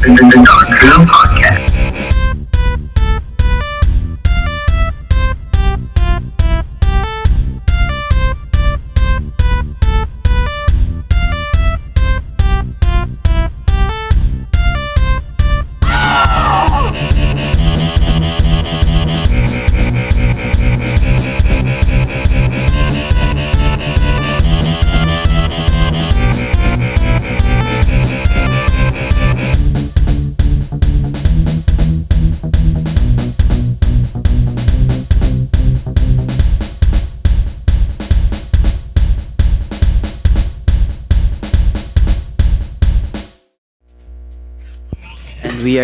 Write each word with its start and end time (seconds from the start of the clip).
the, 0.00 0.08
the, 0.08 0.24
the 0.30 0.40
Dark 0.44 0.82
Room 0.82 1.29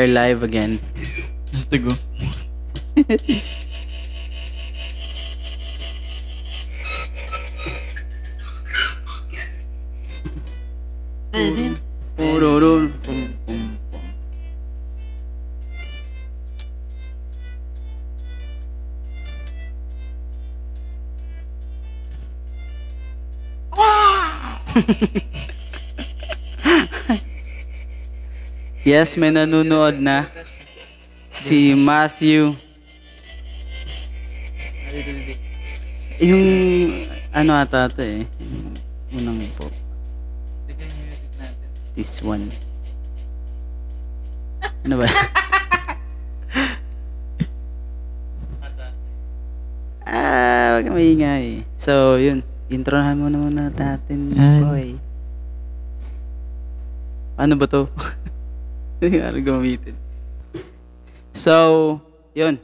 are 0.06 0.12
live 0.12 0.42
again. 0.42 0.78
Just 1.52 1.70
to 1.70 1.78
go. 1.78 1.92
Yes, 28.86 29.18
may 29.18 29.34
nanonood 29.34 29.98
na. 29.98 30.30
Si 31.34 31.74
Matthew. 31.74 32.54
Yung 36.22 36.46
ano 37.34 37.50
ata 37.58 37.90
ito 37.90 37.98
eh. 37.98 38.22
Unang 39.18 39.42
po. 39.58 39.66
This 41.98 42.22
one. 42.22 42.46
Ano 44.86 45.02
ba? 45.02 45.10
ah, 50.06 50.78
wag 50.78 50.86
kang 50.86 50.94
maingay. 50.94 51.66
So, 51.74 52.22
yun. 52.22 52.46
Introhan 52.70 53.18
muna 53.18 53.34
muna 53.34 53.66
natin, 53.66 54.30
boy. 54.62 54.94
Ano 57.34 57.58
ba 57.58 57.66
to? 57.66 57.90
Ano 59.28 59.38
gamitin? 59.44 59.92
So, 61.36 62.00
yun. 62.32 62.56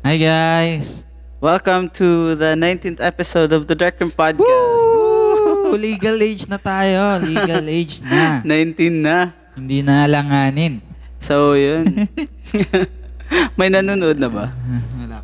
Hi 0.00 0.16
guys! 0.16 1.04
Welcome 1.44 1.92
to 2.00 2.32
the 2.40 2.56
19th 2.56 3.04
episode 3.04 3.52
of 3.52 3.68
the 3.68 3.76
Dark 3.76 4.00
Room 4.00 4.08
Podcast. 4.08 4.40
Woo! 4.40 5.76
Legal 5.76 6.16
age 6.24 6.48
na 6.48 6.56
tayo. 6.56 7.20
Legal 7.20 7.68
age 7.68 8.00
na. 8.00 8.40
19 8.48 9.04
na. 9.04 9.36
Hindi 9.52 9.84
na 9.84 10.08
alanganin. 10.08 10.80
So, 11.20 11.52
yun. 11.52 12.08
May 13.60 13.68
nanonood 13.68 14.16
na 14.16 14.32
ba? 14.32 14.48
Wala. 15.04 15.20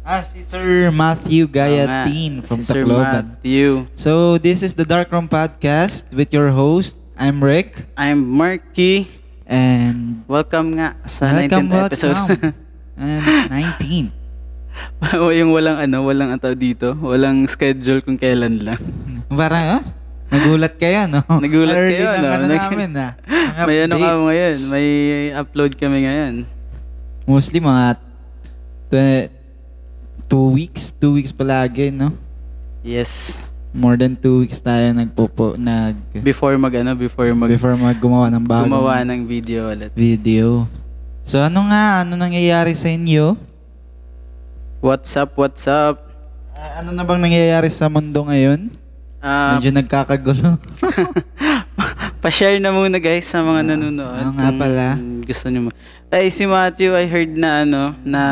Ah, 0.00 0.24
si 0.24 0.40
Sir 0.40 0.88
Matthew 0.88 1.44
Gayatin 1.44 2.40
nga, 2.40 2.46
from 2.48 2.64
si 2.64 2.72
Sir 2.72 2.88
Tacloban. 2.88 3.28
Matthew. 3.28 3.84
So, 3.92 4.40
this 4.40 4.64
is 4.64 4.72
the 4.72 4.88
Dark 4.88 5.12
Room 5.12 5.28
Podcast 5.28 6.08
with 6.16 6.32
your 6.32 6.48
host. 6.48 6.96
I'm 7.20 7.44
Rick. 7.44 7.84
I'm 8.00 8.24
Marky. 8.24 9.19
And 9.50 10.22
Welcome 10.30 10.78
nga 10.78 10.94
sa 11.02 11.26
welcome, 11.34 11.66
19th 11.66 11.86
episode. 11.90 12.14
welcome. 12.14 12.54
and 12.94 13.26
19. 15.10 15.34
yung 15.34 15.50
walang 15.50 15.82
ano, 15.82 16.06
walang 16.06 16.30
ataw 16.30 16.54
dito. 16.54 16.94
Walang 16.94 17.50
schedule 17.50 17.98
kung 17.98 18.14
kailan 18.14 18.62
lang. 18.62 18.78
Parang, 19.26 19.82
ah, 19.82 19.84
nagulat 20.30 20.78
kayo, 20.78 21.10
no? 21.10 21.20
Nagulat 21.42 21.74
Early 21.74 21.98
kayo, 21.98 22.06
ng 22.14 22.22
no? 22.22 22.30
ano 22.30 22.44
Nag- 22.46 22.62
namin, 22.62 22.90
ah. 22.94 23.12
Ang 23.60 23.66
may 23.66 23.78
ano 23.82 23.94
ka 23.98 24.10
ngayon. 24.14 24.56
May 24.70 24.88
upload 25.34 25.72
kami 25.74 26.06
ngayon. 26.06 26.34
Mostly 27.26 27.58
mga 27.58 27.98
tw- 28.86 29.28
two 30.30 30.46
weeks, 30.54 30.94
two 30.94 31.18
weeks 31.18 31.34
palagi, 31.34 31.90
no? 31.90 32.14
Yes. 32.86 33.42
More 33.70 33.94
than 33.94 34.18
two 34.18 34.42
weeks 34.42 34.58
tayo 34.58 34.90
nagpopo, 34.90 35.54
nag, 35.54 35.94
Before 36.26 36.58
mag 36.58 36.74
ano, 36.74 36.98
before 36.98 37.30
mag 37.30 37.54
before 37.54 37.78
mag 37.78 37.94
gumawa 37.94 38.26
ng 38.28 38.42
bagong 38.42 38.66
gumawa 38.66 39.06
ng 39.06 39.22
video 39.24 39.70
ulit. 39.70 39.94
video. 39.94 40.66
So 41.22 41.38
ano 41.38 41.70
nga, 41.70 42.02
ano 42.02 42.18
nangyayari 42.18 42.74
sa 42.74 42.90
inyo? 42.90 43.38
What's 44.82 45.14
up, 45.14 45.38
what's 45.38 45.70
up? 45.70 46.02
Ah, 46.50 46.82
ano 46.82 46.90
na 46.90 47.06
bang 47.06 47.22
nangyayari 47.22 47.70
sa 47.70 47.86
mundo 47.86 48.26
ngayon? 48.26 48.74
Ah, 49.22 49.54
Medyo 49.54 49.70
nagkakagulo. 49.70 50.58
pa-share 52.24 52.58
na 52.58 52.74
muna 52.74 52.98
guys 52.98 53.28
sa 53.28 53.40
mga 53.40 53.70
nanonood. 53.70 54.24
oo 54.26 54.34
nga 54.34 54.50
pala. 54.50 54.86
Gusto 55.22 55.46
niyo 55.46 55.68
mo. 55.68 55.70
Ay, 56.10 56.28
si 56.28 56.42
Matthew, 56.42 56.90
I 56.92 57.06
heard 57.06 57.32
na 57.32 57.62
ano, 57.62 57.94
na 58.02 58.22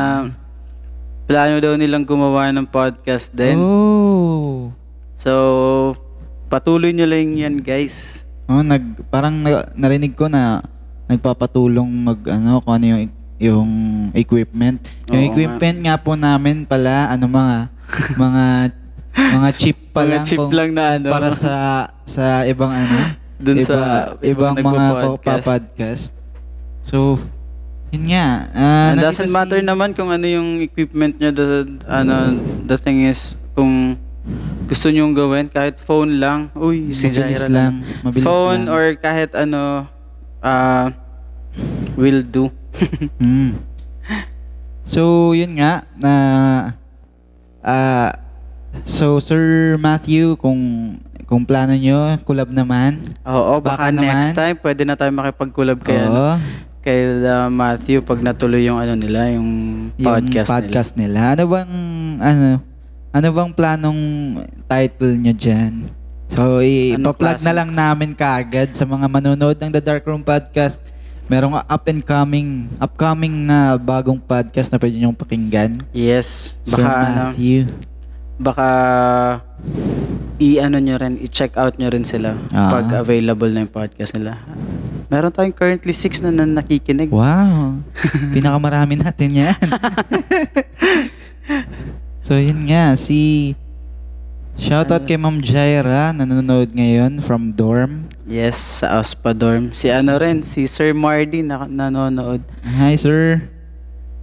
plano 1.25 1.61
daw 1.61 1.79
nilang 1.79 2.03
gumawa 2.03 2.51
ng 2.51 2.67
podcast 2.67 3.31
din. 3.31 3.55
Oh. 3.55 4.73
So, 5.19 5.33
patuloy 6.47 6.95
nyo 6.95 7.05
lang 7.05 7.35
yan 7.35 7.57
guys. 7.59 8.25
Oh, 8.47 8.63
nag 8.63 8.81
parang 9.11 9.35
na- 9.37 9.69
narinig 9.75 10.15
ko 10.15 10.31
na 10.31 10.63
nagpapatulong 11.05 11.85
mag 11.85 12.21
ano 12.25 12.63
kung 12.63 12.75
ano 12.75 12.87
yung 12.87 13.03
yung 13.39 13.71
equipment. 14.15 14.79
Yung 15.11 15.21
Oo 15.21 15.29
equipment 15.29 15.79
nga. 15.83 15.99
po 15.99 16.15
namin 16.15 16.65
pala 16.65 17.11
ano 17.11 17.27
mga 17.27 17.57
mga 18.23 18.45
mga 19.13 19.49
chip 19.53 19.79
pa 19.91 20.01
Mga 20.01 20.09
lang 20.09 20.25
chip 20.25 20.39
kung- 20.39 20.55
lang 20.55 20.71
na 20.73 20.85
ano. 20.97 21.07
para 21.11 21.29
sa 21.31 21.55
sa 22.07 22.47
ibang 22.47 22.71
ano 22.71 23.19
Dun 23.39 23.55
iba, 23.57 23.67
sa 23.67 23.79
ibang, 24.19 24.55
ibang 24.55 24.75
mga 24.75 25.15
podcast. 25.43 26.15
So 26.81 27.19
yun 27.89 28.05
nga. 28.07 28.27
It 28.45 28.55
nandito 28.95 29.05
doesn't 29.05 29.29
si- 29.29 29.35
matter 29.35 29.61
naman 29.61 29.93
kung 29.93 30.09
ano 30.09 30.25
yung 30.25 30.61
equipment 30.61 31.17
nyo. 31.17 31.31
The, 31.31 31.47
ano, 31.87 32.37
the 32.65 32.77
thing 32.77 33.01
is, 33.03 33.33
kung 33.53 33.97
gusto 34.69 34.93
nyo 34.93 35.09
gawin, 35.11 35.49
kahit 35.49 35.81
phone 35.81 36.21
lang. 36.21 36.53
Uy, 36.53 36.93
si 36.93 37.09
Jaira 37.09 37.49
lang. 37.49 37.81
Mabilis 38.05 38.23
phone 38.23 38.69
lang. 38.69 38.75
or 38.75 38.85
kahit 39.01 39.33
ano, 39.33 39.89
ah, 40.45 40.93
will 41.97 42.21
do. 42.23 42.53
Mm. 43.19 43.59
So, 44.87 45.35
yun 45.35 45.59
nga 45.59 45.85
na 45.99 46.13
ah 47.61 48.15
so 48.87 49.19
Sir 49.19 49.75
Matthew 49.77 50.39
kung 50.39 50.57
kung 51.27 51.45
plano 51.45 51.77
nyo 51.77 52.17
collab 52.25 52.49
naman. 52.49 53.03
Oo, 53.27 53.61
baka, 53.61 53.91
Baka 53.91 53.99
next 53.99 54.33
naman. 54.33 54.39
time 54.39 54.57
pwede 54.65 54.83
na 54.89 54.95
tayo 54.97 55.13
makipag-collab 55.13 55.79
kay, 55.85 55.99
ano, 56.01 56.09
Oo, 56.09 56.33
kay 56.81 56.99
uh, 57.21 57.53
Matthew 57.53 58.01
pag 58.01 58.25
natuloy 58.25 58.65
yung 58.65 58.81
ano 58.81 58.97
nila, 58.97 59.29
yung 59.37 59.49
podcast, 60.01 60.49
yung 60.49 60.53
podcast 60.57 60.93
nila. 60.97 61.37
Ano 61.37 61.45
bang 61.51 61.73
ano 62.23 62.47
ano 63.09 63.27
bang 63.29 63.51
planong 63.51 64.01
title 64.65 65.15
nyo 65.17 65.33
diyan? 65.33 65.75
So, 66.29 66.61
Ano 66.61 67.09
ipa-plug 67.09 67.41
na 67.41 67.53
lang 67.55 67.73
namin 67.73 68.13
kaagad 68.13 68.77
sa 68.77 68.85
mga 68.85 69.09
manonood 69.09 69.57
ng 69.57 69.71
The 69.73 69.81
Dark 69.81 70.05
Room 70.05 70.21
Podcast. 70.21 70.85
Merong 71.25 71.57
up 71.57 71.85
and 71.87 72.01
coming, 72.01 72.69
upcoming 72.79 73.45
na 73.45 73.77
bagong 73.77 74.17
podcast 74.17 74.69
na 74.69 74.77
pwede 74.77 74.97
nyo 74.97 75.13
pakinggan. 75.13 75.85
Yes. 75.93 76.57
Baka 76.65 76.89
ano, 76.89 77.21
Matthew. 77.33 77.69
baka 78.39 78.69
i-ano 80.39 80.79
nyo 80.79 80.97
rin, 80.97 81.19
i-check 81.19 81.59
out 81.59 81.77
nyo 81.77 81.91
rin 81.91 82.07
sila 82.07 82.33
Ah. 82.49 82.71
pag 82.71 82.87
available 82.95 83.51
na 83.51 83.67
yung 83.67 83.73
podcast 83.73 84.15
nila. 84.15 84.41
Meron 85.09 85.29
tayong 85.29 85.53
currently 85.53 85.93
six 85.93 86.21
na, 86.21 86.29
na 86.29 86.45
nakikinig. 86.45 87.09
Wow. 87.09 87.81
Pinakamarami 88.31 88.97
natin 88.97 89.49
yan. 89.49 89.57
so, 92.29 92.37
yun 92.37 92.69
nga. 92.69 92.93
Si... 92.93 93.57
Shoutout 94.59 95.07
kay 95.07 95.17
Ma'am 95.17 95.39
Jaira, 95.41 96.11
nanonood 96.13 96.75
ngayon 96.75 97.23
from 97.25 97.55
dorm. 97.55 98.11
Yes, 98.29 98.85
sa 98.85 99.01
Ospa 99.01 99.33
Dorm. 99.33 99.73
Si 99.73 99.89
ano 99.89 100.19
rin, 100.21 100.45
si 100.45 100.69
Sir 100.69 100.93
Mardy 100.93 101.41
na 101.41 101.65
nanonood. 101.65 102.45
Hi, 102.61 102.93
sir. 102.93 103.41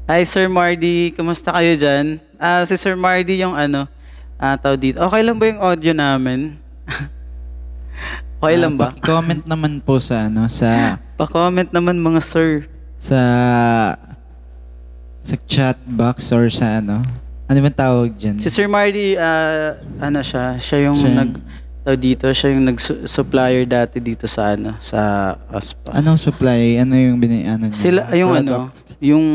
Hi 0.06 0.22
Sir 0.22 0.46
Mardy, 0.46 1.10
kumusta 1.18 1.50
kayo 1.50 1.74
dyan? 1.74 2.22
Ah, 2.38 2.62
si 2.70 2.78
Sir 2.78 2.94
Mardy 2.94 3.42
yung 3.42 3.58
ano, 3.58 3.90
ah, 4.38 4.54
tao 4.54 4.78
dito. 4.78 5.02
Okay 5.02 5.26
lang 5.26 5.42
ba 5.42 5.50
yung 5.50 5.58
audio 5.58 5.98
namin? 5.98 6.62
okay 8.38 8.62
lang 8.62 8.78
ba? 8.78 8.94
comment 9.02 9.42
naman 9.50 9.82
po 9.82 9.98
sa 9.98 10.30
ano 10.30 10.46
sa 10.46 11.02
Pa-comment 11.18 11.74
naman 11.74 11.98
mga 11.98 12.22
sir. 12.22 12.70
sa 13.02 13.18
sa 15.18 15.36
chat 15.50 15.82
box 15.90 16.30
or 16.30 16.46
sa 16.54 16.78
ano. 16.78 17.02
Ano 17.46 17.62
ba 17.62 17.70
tawag 17.70 18.18
dyan? 18.18 18.42
Si 18.42 18.50
Sir 18.50 18.66
Marty, 18.66 19.14
ah, 19.22 19.78
ano 20.02 20.20
siya, 20.26 20.58
siya 20.58 20.90
yung 20.90 20.98
Siya 20.98 21.14
nag 21.14 21.32
tawag 21.86 22.02
dito, 22.02 22.26
siya 22.34 22.50
yung 22.58 22.66
nag-supplier 22.66 23.70
dati 23.70 24.02
dito 24.02 24.26
sa 24.26 24.58
ano, 24.58 24.74
sa 24.82 25.34
OSPA. 25.54 26.02
Anong 26.02 26.18
supply? 26.18 26.82
Ano 26.82 26.98
yung 26.98 27.22
bini 27.22 27.46
ano 27.46 27.70
niya? 27.70 27.78
Sila 27.78 28.02
yung 28.18 28.34
ano, 28.34 28.74
Product? 28.74 28.98
yung 28.98 29.26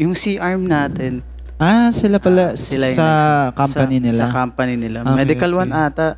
yung 0.00 0.14
C-arm 0.16 0.64
natin. 0.64 1.20
Ah, 1.60 1.92
sila 1.92 2.16
pala 2.16 2.56
Sila 2.56 2.88
yung 2.88 2.96
sa 2.96 3.08
company 3.52 4.00
sa- 4.00 4.04
nila. 4.08 4.22
Sa 4.24 4.28
company 4.32 4.74
nila. 4.80 4.98
Okay, 5.04 5.16
Medical 5.20 5.50
okay. 5.52 5.60
one 5.60 5.72
ata. 5.76 6.08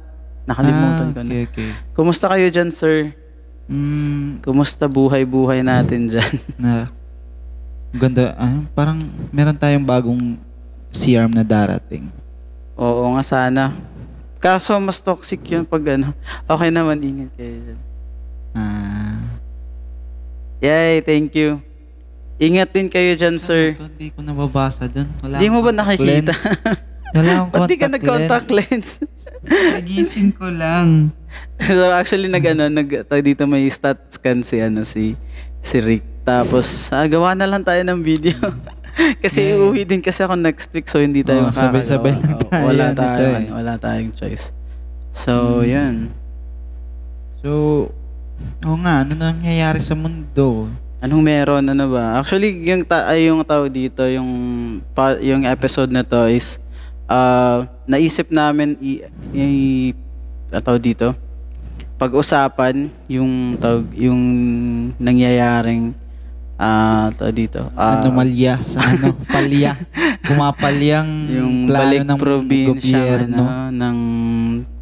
Nakalimutan 0.47 1.07
ah, 1.11 1.11
ko 1.11 1.21
na. 1.27 1.31
okay, 1.35 1.43
okay. 1.51 1.71
Kumusta 1.91 2.27
kayo 2.31 2.47
dyan, 2.47 2.71
sir? 2.71 3.11
Mm, 3.67 4.39
Kumusta 4.47 4.87
buhay-buhay 4.87 5.67
natin 5.67 6.07
dyan? 6.07 6.33
na 6.63 6.87
ganda 7.91 8.39
ano, 8.39 8.71
parang 8.71 9.03
meron 9.35 9.59
tayong 9.59 9.83
bagong 9.83 10.39
C-arm 10.91 11.31
na 11.31 11.47
darating. 11.47 12.11
Oo 12.75 13.15
nga 13.15 13.23
sana. 13.23 13.63
Kaso 14.41 14.75
mas 14.81 14.99
toxic 14.99 15.41
yun 15.47 15.69
pag 15.69 15.85
ano. 15.95 16.11
Okay 16.53 16.71
naman, 16.73 16.99
ingat 17.01 17.31
kayo 17.37 17.57
dyan. 17.61 17.81
Ah, 18.57 19.21
Yay, 20.61 21.01
thank 21.01 21.33
you. 21.37 21.63
Ingat 22.41 22.73
din 22.73 22.89
kayo 22.89 23.13
dyan, 23.17 23.37
sir. 23.37 23.77
Ito, 23.77 23.85
hindi 23.85 24.09
ko 24.13 24.25
nababasa 24.25 24.89
dun. 24.89 25.09
Wala 25.21 25.37
Di 25.37 25.53
mo 25.53 25.61
ba 25.61 25.73
contact 25.73 26.01
nakikita? 26.01 26.33
Wala 27.13 27.31
akong 27.37 27.53
Ba't 27.53 27.69
di 27.69 27.77
ka 27.77 27.87
contact 27.89 28.01
nag-contact 28.01 28.49
lens? 28.49 28.89
Nagising 29.45 30.33
ko 30.33 30.49
lang. 30.49 31.13
so 31.69 31.93
actually 31.93 32.33
nag 32.33 32.43
ano, 32.43 32.73
nag 32.73 32.89
dito 33.23 33.45
may 33.45 33.69
stat 33.69 34.01
scan 34.09 34.41
si 34.41 34.57
ano 34.57 34.89
si 34.89 35.15
si 35.61 35.77
Rick. 35.85 36.25
Tapos 36.25 36.89
ah, 36.93 37.05
gawa 37.05 37.37
na 37.37 37.45
lang 37.45 37.61
tayo 37.61 37.81
ng 37.85 38.01
video. 38.01 38.37
kasi 39.25 39.41
Yeah. 39.45 39.59
uuwi 39.61 39.83
din 39.83 39.99
kasi 39.99 40.21
ako 40.21 40.35
next 40.35 40.69
week 40.71 40.87
so 40.87 40.99
hindi 40.99 41.21
tayo 41.21 41.45
makakagawa. 41.45 41.61
sabay-sabay 41.73 42.13
lang 42.13 42.41
tayo 42.41 42.65
wala 42.65 42.87
tayong 42.97 43.21
eh. 43.21 43.39
ano, 43.41 43.51
wala 43.55 43.73
tayong 43.77 44.13
choice. 44.13 44.45
So, 45.11 45.33
Hmm. 45.59 45.67
yun. 45.67 45.95
So, 47.39 47.51
oo 48.63 48.77
nga, 48.79 49.03
ano 49.03 49.13
nangyayari 49.13 49.79
sa 49.79 49.93
mundo? 49.93 50.69
Anong 50.99 51.23
meron 51.23 51.65
ano 51.65 51.89
ba? 51.89 52.15
Actually, 52.15 52.53
yung 52.63 52.85
ta- 52.85 53.09
ay, 53.09 53.27
yung 53.27 53.41
tao 53.41 53.65
dito, 53.67 54.05
yung 54.05 54.29
pa- 54.93 55.17
yung 55.19 55.43
episode 55.43 55.89
na 55.89 56.03
to 56.03 56.29
is 56.29 56.61
ah 57.05 57.67
naisip 57.85 58.31
namin 58.31 58.79
i, 58.79 59.03
i 59.33 59.45
tawag 60.55 60.79
dito 60.81 61.11
pag-usapan 61.97 62.87
yung 63.07 63.59
tawag 63.59 63.83
yung 63.93 64.21
nangyayaring 64.97 65.91
ah 66.61 67.09
tawag 67.17 67.33
dito 67.33 67.73
ah, 67.73 67.97
Anomalya 67.97 68.61
sa 68.61 68.85
ano, 68.85 69.17
palya. 69.33 69.81
Pumapalyang 70.21 71.09
yung 71.33 71.55
plano 71.65 71.81
balik 71.81 72.01
ng 72.05 72.19
probinsya 72.21 73.01
gobyerno. 73.01 73.41
ano, 73.41 73.73
ng 73.73 73.99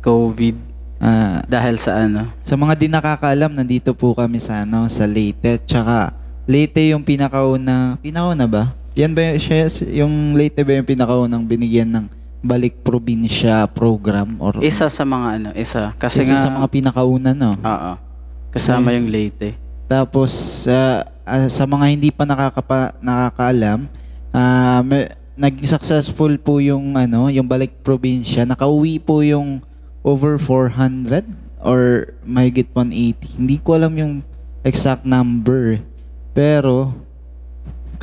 COVID 0.03 0.57
Ah, 0.99 1.47
dahil 1.47 1.79
sa 1.79 2.03
ano 2.11 2.27
sa 2.43 2.59
mga 2.59 2.75
di 2.75 2.91
nakakaalam, 2.91 3.55
nandito 3.55 3.95
po 3.95 4.19
kami 4.19 4.43
sa 4.43 4.67
ano, 4.67 4.91
sa 4.91 5.07
Leyte. 5.07 5.63
Tsaka 5.63 6.11
Leyte 6.51 6.91
yung 6.91 7.07
pinakauna, 7.07 7.95
pinakauna 8.03 8.51
ba? 8.51 8.75
Yan 8.99 9.15
ba 9.15 9.31
yung, 9.31 9.39
siya, 9.39 9.71
yung 9.95 10.35
Leyte 10.35 10.67
ba 10.67 10.75
yung 10.75 10.89
pinakaunang 10.91 11.47
binigyan 11.47 11.87
ng 11.87 12.07
balik 12.43 12.83
probinsya 12.87 13.67
program 13.71 14.39
or 14.39 14.63
isa 14.63 14.87
sa 14.87 15.03
mga 15.03 15.27
ano 15.43 15.51
isa 15.59 15.91
kasi 15.99 16.23
isa 16.23 16.39
nga 16.39 16.47
sa 16.47 16.51
mga 16.55 16.71
pinakauna 16.71 17.35
no. 17.35 17.59
oo 17.59 17.93
kasama 18.55 18.95
yung 18.95 19.11
Leyte 19.11 19.59
Tapos 19.89 20.31
sa 20.69 21.03
ah, 21.29 21.49
sa 21.53 21.69
mga 21.69 21.87
hindi 21.93 22.09
pa 22.09 22.25
nakakapa, 22.25 22.97
nakakaalam, 23.05 23.85
ah 24.33 24.81
may- 24.81 25.13
naging 25.39 25.71
successful 25.71 26.35
po 26.43 26.59
yung 26.59 26.99
ano, 26.99 27.31
yung 27.31 27.47
balik 27.47 27.71
probinsya. 27.87 28.43
Nakauwi 28.43 28.99
po 28.99 29.23
yung 29.23 29.63
over 30.03 30.35
400 30.35 31.23
or 31.63 32.11
mahigit 32.27 32.67
180. 32.75 33.39
Hindi 33.39 33.57
ko 33.63 33.79
alam 33.79 33.95
yung 33.95 34.15
exact 34.67 35.07
number. 35.07 35.79
Pero 36.35 36.91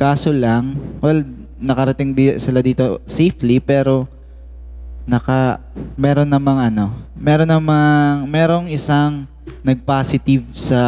kaso 0.00 0.32
lang, 0.32 0.80
well, 1.04 1.20
nakarating 1.60 2.16
di, 2.16 2.40
sila 2.40 2.60
dito 2.64 3.00
safely 3.04 3.60
pero 3.60 4.08
naka 5.08 5.60
meron 5.96 6.28
namang 6.28 6.72
ano, 6.72 6.92
meron 7.16 7.48
namang 7.48 8.26
merong 8.28 8.66
isang 8.72 9.28
nag-positive 9.60 10.44
sa 10.56 10.82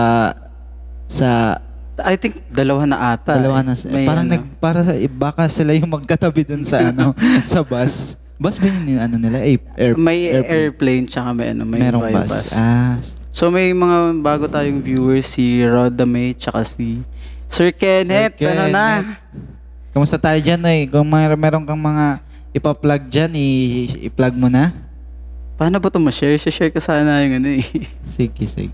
sa 1.08 1.60
I 2.00 2.14
think 2.14 2.38
dalawa 2.46 2.82
na 2.84 2.96
ata 3.12 3.34
dalawa 3.34 3.60
eh. 3.60 3.64
na 3.64 3.72
May 3.88 4.04
parang 4.04 4.24
ano. 4.24 4.34
nag 4.34 4.44
para 4.58 4.80
sa 4.80 4.92
eh, 4.92 5.06
baka 5.06 5.46
sila 5.46 5.72
yung 5.72 5.88
magkatabi 5.88 6.42
dun 6.42 6.62
sa 6.62 6.78
ano 6.84 7.12
sa 7.44 7.60
bus. 7.60 8.14
Bus 8.36 8.54
ba 8.56 8.66
yung 8.66 8.82
ni- 8.82 8.94
ano 8.96 9.16
nila? 9.16 9.42
Eh, 9.42 9.58
air, 9.74 9.94
may 9.94 10.30
airplane. 10.30 10.46
airplane 10.46 11.04
tsaka 11.06 11.28
may 11.32 11.46
ano 11.50 11.62
may 11.62 11.80
Merong 11.80 12.02
Vibe 12.04 12.14
bus. 12.14 12.34
Ah, 12.52 12.94
So 13.28 13.50
may 13.50 13.70
mga 13.70 13.96
bago 14.18 14.46
tayong 14.46 14.78
viewers 14.78 15.26
si 15.28 15.62
Roda 15.62 16.02
May 16.02 16.34
tsaka 16.34 16.62
si 16.62 17.02
Sir 17.46 17.70
Kenneth, 17.70 18.38
ano 18.40 18.64
na? 18.68 18.86
Kamusta 19.90 20.16
tayo 20.16 20.38
dyan 20.38 20.60
eh? 20.64 20.86
Kung 20.86 21.06
may, 21.06 21.26
meron 21.32 21.64
kang 21.64 21.78
mga 21.78 22.20
ipa-plug 22.50 23.02
dyan, 23.06 23.32
i- 23.32 23.88
i-plug 24.04 24.34
mo 24.34 24.46
na. 24.46 24.70
Paano 25.58 25.82
ba 25.82 25.90
ito 25.90 25.98
ma-share? 25.98 26.38
Share 26.38 26.70
ko 26.70 26.78
sana 26.78 27.26
yung 27.26 27.42
ano 27.42 27.50
eh. 27.58 27.66
Sige, 28.14 28.46
sige. 28.46 28.70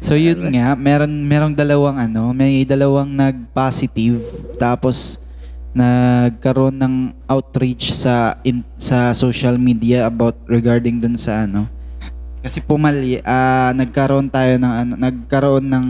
So 0.00 0.16
yun 0.16 0.40
nga, 0.56 0.72
meron 0.72 1.12
merong 1.28 1.52
dalawang 1.52 2.00
ano, 2.00 2.32
may 2.32 2.64
dalawang 2.64 3.12
nag-positive 3.12 4.24
tapos 4.56 5.20
nagkaroon 5.76 6.80
ng 6.80 6.94
outreach 7.28 7.92
sa 7.92 8.40
in, 8.40 8.64
sa 8.80 9.12
social 9.12 9.60
media 9.60 10.08
about 10.08 10.32
regarding 10.48 10.96
dun 10.96 11.20
sa 11.20 11.44
ano. 11.44 11.68
Kasi 12.40 12.64
pumali 12.64 13.20
ah 13.24 13.76
nagkaroon 13.76 14.28
tayo 14.32 14.56
ng 14.56 14.74
ano, 14.80 14.92
nagkaroon 14.96 15.64
ng 15.64 15.86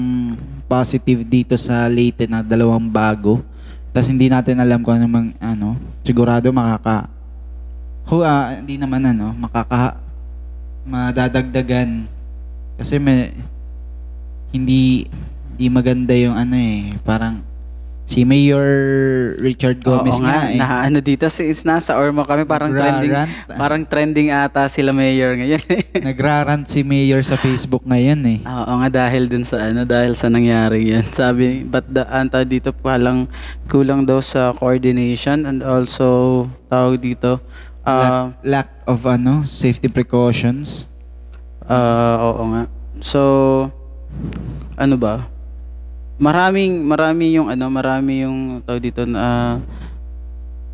positive 0.67 1.23
dito 1.23 1.55
sa 1.55 1.87
Leyte 1.87 2.27
na 2.27 2.43
dalawang 2.43 2.91
bago. 2.91 3.39
Tapos 3.95 4.11
hindi 4.11 4.27
natin 4.27 4.59
alam 4.59 4.83
kung 4.83 4.99
ano 4.99 5.07
mang 5.07 5.31
ano, 5.39 5.79
sigurado 6.03 6.51
makaka 6.51 7.15
Hu, 8.05 8.21
ah, 8.21 8.53
hindi 8.53 8.77
naman 8.77 9.01
ano, 9.01 9.33
makaka 9.33 9.97
madadagdagan 10.85 12.05
kasi 12.77 12.99
may 12.99 13.33
hindi 14.51 15.09
hindi 15.55 15.67
maganda 15.69 16.13
yung 16.13 16.35
ano 16.35 16.55
eh 16.55 16.95
parang 17.03 17.43
si 18.05 18.21
Mayor 18.21 18.69
Richard 19.41 19.81
Gomez 19.81 20.21
Oo 20.21 20.29
nga, 20.29 20.45
eh 20.45 20.61
Na, 20.61 20.85
ano 20.85 21.01
dito, 21.01 21.25
si 21.27 21.49
is 21.49 21.65
nasa 21.65 21.97
Ormo 21.97 22.21
kami, 22.23 22.45
parang 22.45 22.69
trending, 22.69 23.09
Nagrarant. 23.09 23.57
parang 23.57 23.83
trending 23.83 24.29
ata 24.29 24.69
sila 24.69 24.93
mayor 24.93 25.33
ngayon. 25.33 25.57
nagrarant 26.05 26.69
si 26.69 26.85
Mayor 26.85 27.25
sa 27.25 27.41
Facebook 27.41 27.81
ngayon 27.83 28.21
eh 28.29 28.39
Oo 28.45 28.73
nga 28.77 28.89
dahil 28.93 29.25
dun 29.25 29.49
sa 29.49 29.73
ano 29.73 29.89
dahil 29.89 30.13
sa 30.13 30.29
nangyari 30.29 30.93
yan. 30.93 31.07
Sabi 31.17 31.65
but 31.65 31.89
the 31.89 32.05
anta 32.05 32.45
dito 32.45 32.77
palang 32.77 33.25
kulang 33.67 34.05
daw 34.05 34.21
sa 34.21 34.53
coordination 34.53 35.49
and 35.49 35.65
also 35.65 36.45
tawag 36.69 37.01
dito 37.01 37.41
ah 37.85 38.33
lack, 38.33 38.45
lack 38.45 38.69
of 38.89 39.05
ano 39.05 39.45
safety 39.45 39.89
precautions 39.89 40.89
ah, 41.65 42.17
oo 42.21 42.43
nga. 42.53 42.63
So 43.01 43.21
ano 44.75 44.97
ba? 44.97 45.29
Maraming 46.15 46.87
marami 46.87 47.35
yung 47.35 47.51
ano, 47.51 47.67
marami 47.69 48.23
yung 48.23 48.63
tawag 48.63 48.83
dito 48.83 49.03
na 49.05 49.59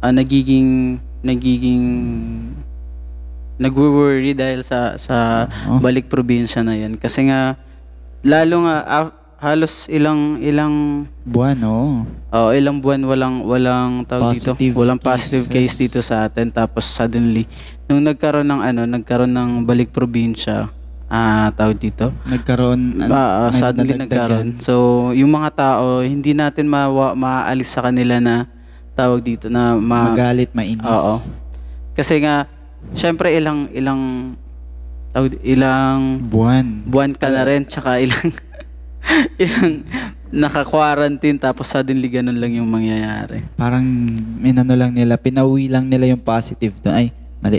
ah, 0.00 0.12
nagiging 0.12 0.97
nagiging 1.21 1.85
nagwo-worry 3.61 4.33
dahil 4.33 4.64
sa 4.64 4.97
sa 4.97 5.45
Oh. 5.69 5.76
balik 5.76 6.09
probinsya 6.09 6.64
na 6.64 6.73
yan 6.73 6.97
kasi 6.97 7.29
nga 7.29 7.61
lalo 8.25 8.64
nga 8.64 8.76
ah, 8.88 9.09
halos 9.40 9.88
ilang 9.88 10.37
ilang 10.44 11.09
buwan 11.25 11.56
oh 11.64 12.04
oh, 12.28 12.50
ilang 12.52 12.78
buwan 12.78 13.00
walang 13.09 13.37
walang 13.49 14.04
tawag 14.04 14.37
dito. 14.37 14.52
Positive 14.52 14.75
walang 14.76 15.00
positive 15.00 15.49
case 15.49 15.75
cases. 15.75 15.80
dito 15.80 16.00
sa 16.04 16.28
atin. 16.28 16.52
Tapos 16.52 16.85
suddenly 16.87 17.49
nung 17.88 18.04
nagkaroon 18.04 18.47
ng 18.47 18.61
ano 18.62 18.80
nagkaroon 18.87 19.32
ng 19.32 19.50
balik 19.66 19.90
probinsya 19.90 20.70
ah 21.11 21.50
tawag 21.59 21.80
dito. 21.82 22.14
Nagkaroon 22.30 23.02
ah, 23.11 23.50
nag- 23.50 23.59
suddenly 23.59 23.99
nagkaroon. 23.99 24.62
So, 24.62 25.11
yung 25.11 25.35
mga 25.35 25.50
tao, 25.59 26.06
hindi 26.06 26.38
natin 26.38 26.70
mawa, 26.70 27.18
maaalis 27.18 27.75
sa 27.75 27.82
kanila 27.82 28.23
na 28.23 28.47
tawag 28.94 29.18
dito 29.26 29.50
na 29.50 29.75
ma... 29.75 30.14
magalit 30.14 30.54
mainis. 30.54 30.87
Oo. 30.87 31.18
Kasi 31.99 32.23
nga, 32.23 32.47
syempre 32.94 33.35
ilang, 33.35 33.66
ilang, 33.75 34.32
tawag, 35.11 35.35
ilang 35.42 36.23
buwan. 36.30 36.87
buwan 36.87 37.11
ka 37.18 37.26
na 37.26 37.42
rin, 37.42 37.66
tsaka 37.66 37.99
ilang, 37.99 38.30
ilang 39.42 39.83
naka-quarantine, 40.30 41.40
tapos 41.40 41.66
suddenly 41.66 42.07
ganun 42.07 42.38
lang 42.38 42.54
yung 42.54 42.71
mangyayari. 42.71 43.42
parang 43.59 43.83
minano 44.38 44.76
lang 44.78 44.95
nila 44.95 45.19
pinauwi 45.19 45.66
lang 45.66 45.90
nila 45.90 46.07
yung 46.07 46.23
positive 46.23 46.78
doon 46.78 46.95
ay 46.95 47.07
mali 47.42 47.59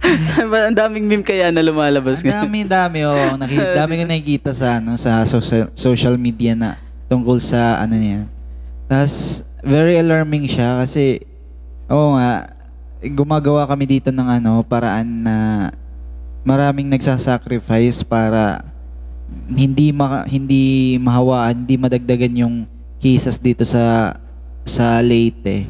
Saan 0.00 0.48
ba? 0.52 0.66
Ang 0.68 0.76
daming 0.76 1.06
meme 1.06 1.24
kaya 1.24 1.52
na 1.52 1.62
lumalabas 1.62 2.20
Ang 2.20 2.32
ngayon. 2.32 2.42
dami, 2.44 2.58
dami, 2.66 2.98
oh. 3.06 3.36
Nakita, 3.36 3.76
dami 3.84 3.92
ko 4.00 4.04
nakikita 4.08 4.50
sa, 4.56 4.80
ano, 4.80 4.96
sa 4.96 5.22
social, 5.28 5.70
social 5.76 6.16
media 6.16 6.56
na 6.56 6.76
tungkol 7.06 7.38
sa, 7.38 7.78
ano 7.80 7.94
niyan. 7.94 8.26
Tapos, 8.90 9.44
very 9.62 10.00
alarming 10.00 10.48
siya 10.48 10.80
kasi, 10.80 11.22
oo 11.86 12.16
nga, 12.16 12.48
gumagawa 13.12 13.68
kami 13.68 13.86
dito 13.88 14.10
ng 14.12 14.28
ano, 14.40 14.60
paraan 14.64 15.08
na 15.24 15.36
maraming 16.44 16.88
nagsasacrifice 16.88 18.00
para 18.04 18.64
hindi 19.50 19.90
maka, 19.90 20.26
hindi 20.30 20.96
mahawaan, 21.02 21.66
hindi 21.66 21.74
madagdagan 21.74 22.40
yung 22.40 22.54
cases 23.02 23.40
dito 23.40 23.66
sa 23.66 24.14
sa 24.62 25.02
Leyte. 25.02 25.66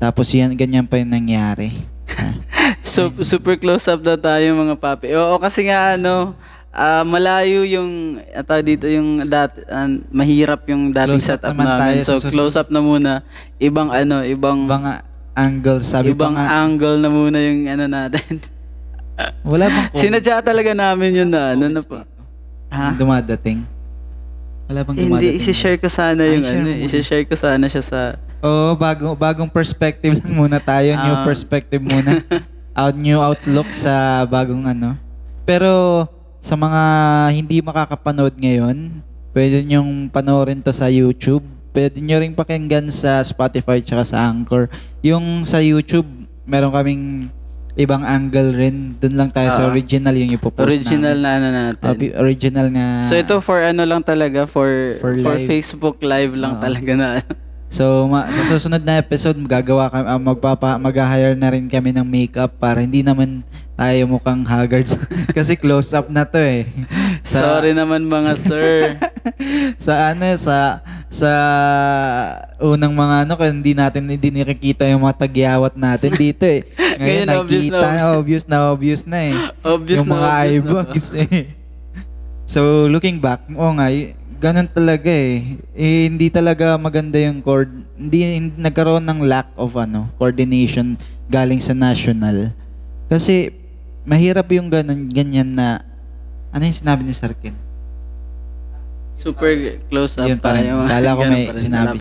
Tapos 0.00 0.30
yan 0.32 0.56
ganyan 0.56 0.88
pa 0.88 1.00
yung 1.00 1.12
nangyari. 1.12 1.72
Ah. 2.16 2.34
So, 2.84 3.10
super 3.26 3.58
close 3.58 3.90
up 3.90 4.00
na 4.06 4.14
tayo 4.14 4.54
mga 4.54 4.78
papi. 4.78 5.12
Oo, 5.18 5.36
kasi 5.42 5.66
nga 5.66 5.98
ano, 5.98 6.32
ah, 6.74 7.06
malayo 7.06 7.62
yung 7.62 8.18
ata 8.34 8.58
dito 8.60 8.90
yung 8.90 9.22
dati 9.30 9.62
ah, 9.70 9.86
mahirap 10.10 10.66
yung 10.68 10.90
dating 10.90 11.18
Close 11.18 11.30
up 11.30 11.40
setup 11.42 11.54
tayo 11.54 11.78
namin. 11.78 12.02
So 12.02 12.18
susunod. 12.18 12.32
close 12.34 12.56
up 12.58 12.68
na 12.68 12.80
muna. 12.82 13.12
Ibang 13.62 13.88
ano, 13.94 14.26
ibang 14.26 14.66
Ibang 14.66 14.84
angle 15.34 15.80
sabi 15.82 16.14
ibang 16.14 16.34
pa 16.34 16.46
nga, 16.46 16.46
angle 16.66 16.98
na 17.02 17.10
muna 17.10 17.38
yung 17.42 17.60
ano 17.70 17.84
natin. 17.86 18.42
wala 19.46 19.70
bang 19.70 19.86
Sinadya 20.02 20.42
talaga 20.42 20.74
namin 20.74 21.10
yun 21.24 21.30
na 21.30 21.54
ano 21.54 21.70
na 21.70 21.82
pa. 21.82 22.06
Ha? 22.74 22.88
dumadating? 22.92 23.62
Wala 24.66 24.80
bang 24.82 24.96
dumadating? 24.96 25.14
Hindi, 25.14 25.28
isi-share 25.38 25.78
ko 25.78 25.86
sana 25.86 26.20
Ay, 26.20 26.34
yung 26.34 26.44
share 26.44 26.58
ano, 26.58 26.70
isi-share 26.82 27.24
ko 27.24 27.34
sana 27.34 27.64
siya 27.64 27.84
sa 27.84 28.00
Oo, 28.40 28.74
bago, 28.74 29.14
bagong 29.14 29.48
perspective 29.48 30.12
lang 30.14 30.34
muna 30.34 30.58
tayo. 30.58 30.92
New 30.92 31.16
Ah. 31.16 31.24
perspective 31.24 31.80
muna. 31.80 32.20
Out, 32.74 32.92
new 32.92 33.16
outlook 33.16 33.70
sa 33.72 34.26
bagong 34.26 34.66
ano. 34.66 34.98
Pero 35.46 36.04
sa 36.42 36.52
mga 36.52 36.82
hindi 37.30 37.62
makakapanood 37.62 38.34
ngayon, 38.34 39.00
pwede 39.30 39.62
nyong 39.62 40.10
panoorin 40.10 40.58
to 40.58 40.74
sa 40.74 40.90
YouTube. 40.90 41.40
Pwede 41.70 42.02
nyo 42.02 42.18
rin 42.18 42.34
pakinggan 42.34 42.90
sa 42.90 43.22
Spotify 43.22 43.78
tsaka 43.78 44.04
sa 44.04 44.26
Anchor. 44.26 44.66
Yung 45.00 45.42
sa 45.42 45.58
YouTube, 45.58 46.06
meron 46.44 46.68
kaming 46.68 47.30
ibang 47.74 48.00
angle 48.00 48.50
rin. 48.52 48.94
Doon 48.96 49.14
lang 49.16 49.30
tayo 49.30 49.50
sa 49.50 49.66
Ah. 49.66 49.70
original 49.70 50.14
yung 50.14 50.30
ipopost 50.30 50.62
original 50.62 51.16
namin. 51.16 51.22
na 51.22 51.30
ano 51.32 51.48
natin. 51.50 51.88
Opi- 51.90 52.14
original 52.14 52.66
nga. 52.70 52.88
So 53.04 53.14
ito 53.14 53.34
for 53.38 53.58
ano 53.58 53.82
lang 53.82 54.00
talaga 54.00 54.44
for 54.44 54.94
For 54.98 55.14
for, 55.16 55.34
live. 55.34 55.46
Facebook 55.46 55.98
live 56.00 56.34
lang 56.34 56.56
Oo. 56.56 56.62
talaga 56.62 56.92
na. 56.94 57.08
So, 57.66 58.06
ma- 58.06 58.30
sa 58.30 58.46
susunod 58.46 58.86
na 58.86 59.02
episode, 59.02 59.34
magagawa 59.34 59.90
kami, 59.90 60.06
ah, 60.06 60.14
magpapa, 60.16 60.78
mag-hire 60.78 61.34
na 61.34 61.50
rin 61.50 61.66
kami 61.66 61.90
ng 61.90 62.06
makeup 62.06 62.54
para 62.54 62.78
hindi 62.78 63.02
naman 63.02 63.42
tayo 63.74 64.06
mukhang 64.06 64.46
haggard. 64.46 64.86
Kasi 65.34 65.58
close 65.58 65.90
up 65.90 66.06
na 66.06 66.22
to 66.22 66.38
eh. 66.38 66.70
Sa, 67.26 67.58
Sorry 67.58 67.74
naman 67.74 68.06
mga 68.06 68.38
sir. 68.38 68.94
Sa 69.80 70.14
ano, 70.14 70.22
sa, 70.36 70.86
sa 71.14 71.30
unang 72.58 72.90
mga 72.90 73.22
ano, 73.22 73.32
kung 73.38 73.62
hindi 73.62 73.70
natin 73.70 74.02
hindi 74.10 74.34
nakikita 74.34 74.82
yung 74.90 75.06
mga 75.06 75.22
tagyawat 75.22 75.78
natin 75.78 76.10
dito 76.26 76.42
eh. 76.42 76.66
Ngayon, 76.74 76.98
Ngayon, 76.98 77.28
obvious 77.38 77.66
nakita, 77.70 77.86
na 77.86 78.02
obvious 78.18 78.44
na 78.44 78.56
obvious 78.74 79.02
na 79.06 79.18
eh. 79.22 79.36
Obvious 79.62 80.02
yung 80.02 80.10
na 80.10 80.14
mga 80.18 80.26
obvious 80.26 80.34
na 80.34 80.42
eyebags 80.42 81.06
eh. 81.14 81.42
So, 82.44 82.90
looking 82.90 83.22
back, 83.22 83.46
oo 83.46 83.72
nga, 83.78 83.94
y- 83.94 84.12
ganun 84.42 84.66
talaga 84.66 85.08
eh. 85.08 85.56
eh. 85.72 86.10
Hindi 86.10 86.28
talaga 86.34 86.74
maganda 86.76 87.16
yung 87.16 87.40
cord, 87.40 87.70
hindi, 87.96 88.18
hindi 88.20 88.52
nagkaroon 88.58 89.06
ng 89.06 89.22
lack 89.24 89.48
of 89.54 89.72
ano, 89.78 90.10
coordination 90.18 90.98
galing 91.30 91.62
sa 91.62 91.72
national. 91.72 92.52
Kasi, 93.08 93.54
mahirap 94.04 94.50
yung 94.52 94.68
ganun, 94.68 95.08
ganyan 95.08 95.56
na, 95.56 95.80
ano 96.50 96.62
yung 96.66 96.76
sinabi 96.76 97.06
ni 97.06 97.16
Sir 97.16 97.32
Ken? 97.38 97.63
Super 99.14 99.78
close 99.86 100.18
up 100.18 100.26
Yun 100.26 100.42
pa 100.42 100.58
rin. 100.58 100.66
Kala 100.92 101.14
ko 101.14 101.22
may 101.30 101.46
sinabi. 101.54 101.96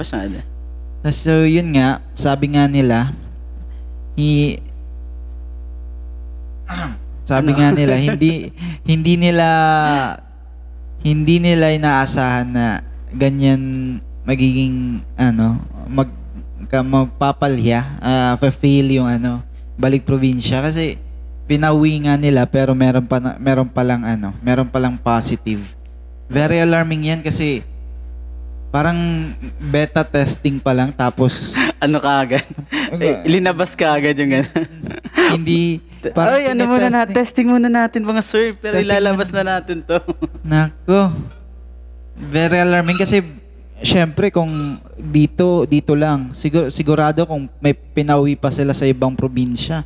Tas, 1.03 1.19
So, 1.19 1.43
yun 1.43 1.75
nga, 1.75 1.99
sabi 2.15 2.55
nga 2.55 2.63
nila, 2.65 3.11
hi, 4.15 4.55
sabi 7.27 7.51
Ano? 7.51 7.59
nga 7.59 7.69
nila, 7.75 7.95
hindi, 8.07 8.55
hindi 8.87 9.13
nila, 9.19 9.47
hindi 11.03 11.43
nila 11.43 11.75
inaasahan 11.75 12.47
na 12.47 12.79
ganyan 13.11 13.99
magiging, 14.23 15.03
ano, 15.19 15.59
mag, 15.91 16.07
magpapalya, 16.71 17.83
uh, 17.99 18.33
fail 18.49 18.87
yung, 18.87 19.11
ano, 19.11 19.43
balik 19.75 20.07
probinsya. 20.07 20.63
Kasi, 20.63 20.95
pinauwi 21.43 22.07
nga 22.07 22.15
nila, 22.15 22.47
pero 22.47 22.71
meron 22.71 23.03
pa, 23.03 23.19
meron 23.19 23.67
pa 23.67 23.83
lang, 23.83 24.07
ano, 24.07 24.31
meron 24.39 24.71
pa 24.71 24.79
lang 24.79 24.95
positive. 24.95 25.82
Very 26.33 26.57
alarming 26.57 27.05
yan 27.05 27.21
kasi, 27.21 27.61
parang 28.67 28.97
beta 29.61 30.01
testing 30.01 30.57
pa 30.57 30.73
lang 30.73 30.89
tapos 30.89 31.53
Ano 31.83 32.01
ka 32.01 32.25
agad? 32.25 32.41
eh, 32.97 33.21
linabas 33.29 33.77
ka 33.77 33.93
agad 33.93 34.17
yung 34.17 34.33
gano'n. 34.33 34.65
hindi 35.37 35.77
Ay, 36.03 36.51
ano 36.51 36.67
muna 36.67 36.89
na, 36.89 37.07
testing 37.07 37.47
muna 37.47 37.71
natin 37.71 38.03
mga 38.03 38.19
sir, 38.19 38.51
pero 38.57 38.75
Testing 38.75 38.91
ilalabas 38.91 39.29
na 39.31 39.43
natin 39.45 39.79
to. 39.79 39.95
Nako. 40.43 41.13
Very 42.17 42.59
alarming 42.59 42.97
kasi 42.97 43.23
syempre 43.79 44.31
kung 44.31 44.79
dito 44.95 45.63
dito 45.63 45.91
lang 45.91 46.31
siguro 46.31 46.71
sigurado 46.71 47.27
kung 47.27 47.51
may 47.59 47.75
pinauwi 47.75 48.33
pa 48.33 48.47
sila 48.47 48.71
sa 48.71 48.87
ibang 48.87 49.11
probinsya 49.11 49.83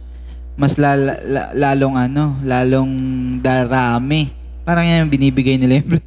mas 0.53 0.77
lala- 0.77 1.17
la- 1.25 1.49
lalong 1.57 1.97
ano 1.97 2.37
lalong 2.45 2.93
darami 3.41 4.29
parang 4.67 4.83
yan 4.83 5.01
yung 5.01 5.13
binibigay 5.13 5.55
nila 5.55 5.79
yung 5.79 5.87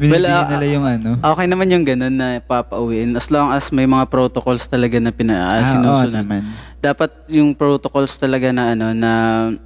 binibigay 0.00 0.16
Well, 0.16 0.48
nila 0.48 0.64
yung 0.66 0.86
ano 0.86 1.10
Okay 1.20 1.44
naman 1.44 1.68
yung 1.68 1.84
ganun 1.84 2.14
na 2.14 2.40
papauwiin 2.40 3.12
as 3.12 3.28
long 3.28 3.52
as 3.52 3.68
may 3.68 3.84
mga 3.84 4.08
protocols 4.08 4.64
talaga 4.64 4.96
na 4.96 5.12
pina 5.12 5.36
ah, 5.36 5.44
Ah, 5.52 5.60
oo 5.60 5.68
sinusunod. 5.68 6.16
naman 6.16 6.42
Dapat 6.80 7.10
yung 7.28 7.52
protocols 7.52 8.16
talaga 8.16 8.48
na 8.48 8.72
ano 8.72 8.86
na 8.90 9.12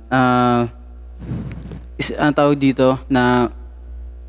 ah 0.09 0.66
is, 1.94 2.11
ang 2.12 2.35
tawag 2.35 2.59
dito 2.59 2.99
na 3.06 3.47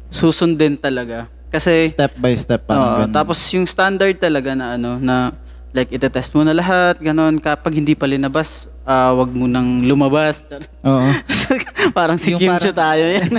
susundin 0.08 0.78
talaga. 0.78 1.26
Kasi 1.50 1.90
step 1.90 2.14
by 2.16 2.38
step 2.38 2.62
Oo, 2.62 2.70
parang 2.70 2.88
ganun. 3.02 3.14
tapos 3.16 3.42
yung 3.50 3.66
standard 3.66 4.14
talaga 4.16 4.54
na 4.54 4.78
ano 4.78 5.02
na 5.02 5.34
like 5.74 5.90
itetest 5.90 6.32
mo 6.32 6.46
na 6.46 6.54
lahat, 6.54 7.02
ganon. 7.02 7.36
Kapag 7.36 7.76
hindi 7.76 7.98
pa 7.98 8.06
linabas, 8.06 8.70
ah, 8.86 9.12
wag 9.14 9.30
mo 9.30 9.46
nang 9.46 9.82
lumabas. 9.82 10.46
oo 10.80 11.10
parang 11.98 12.16
si 12.16 12.34
Kim 12.34 12.48
parang- 12.48 12.72
tayo 12.72 13.02
yan. 13.04 13.30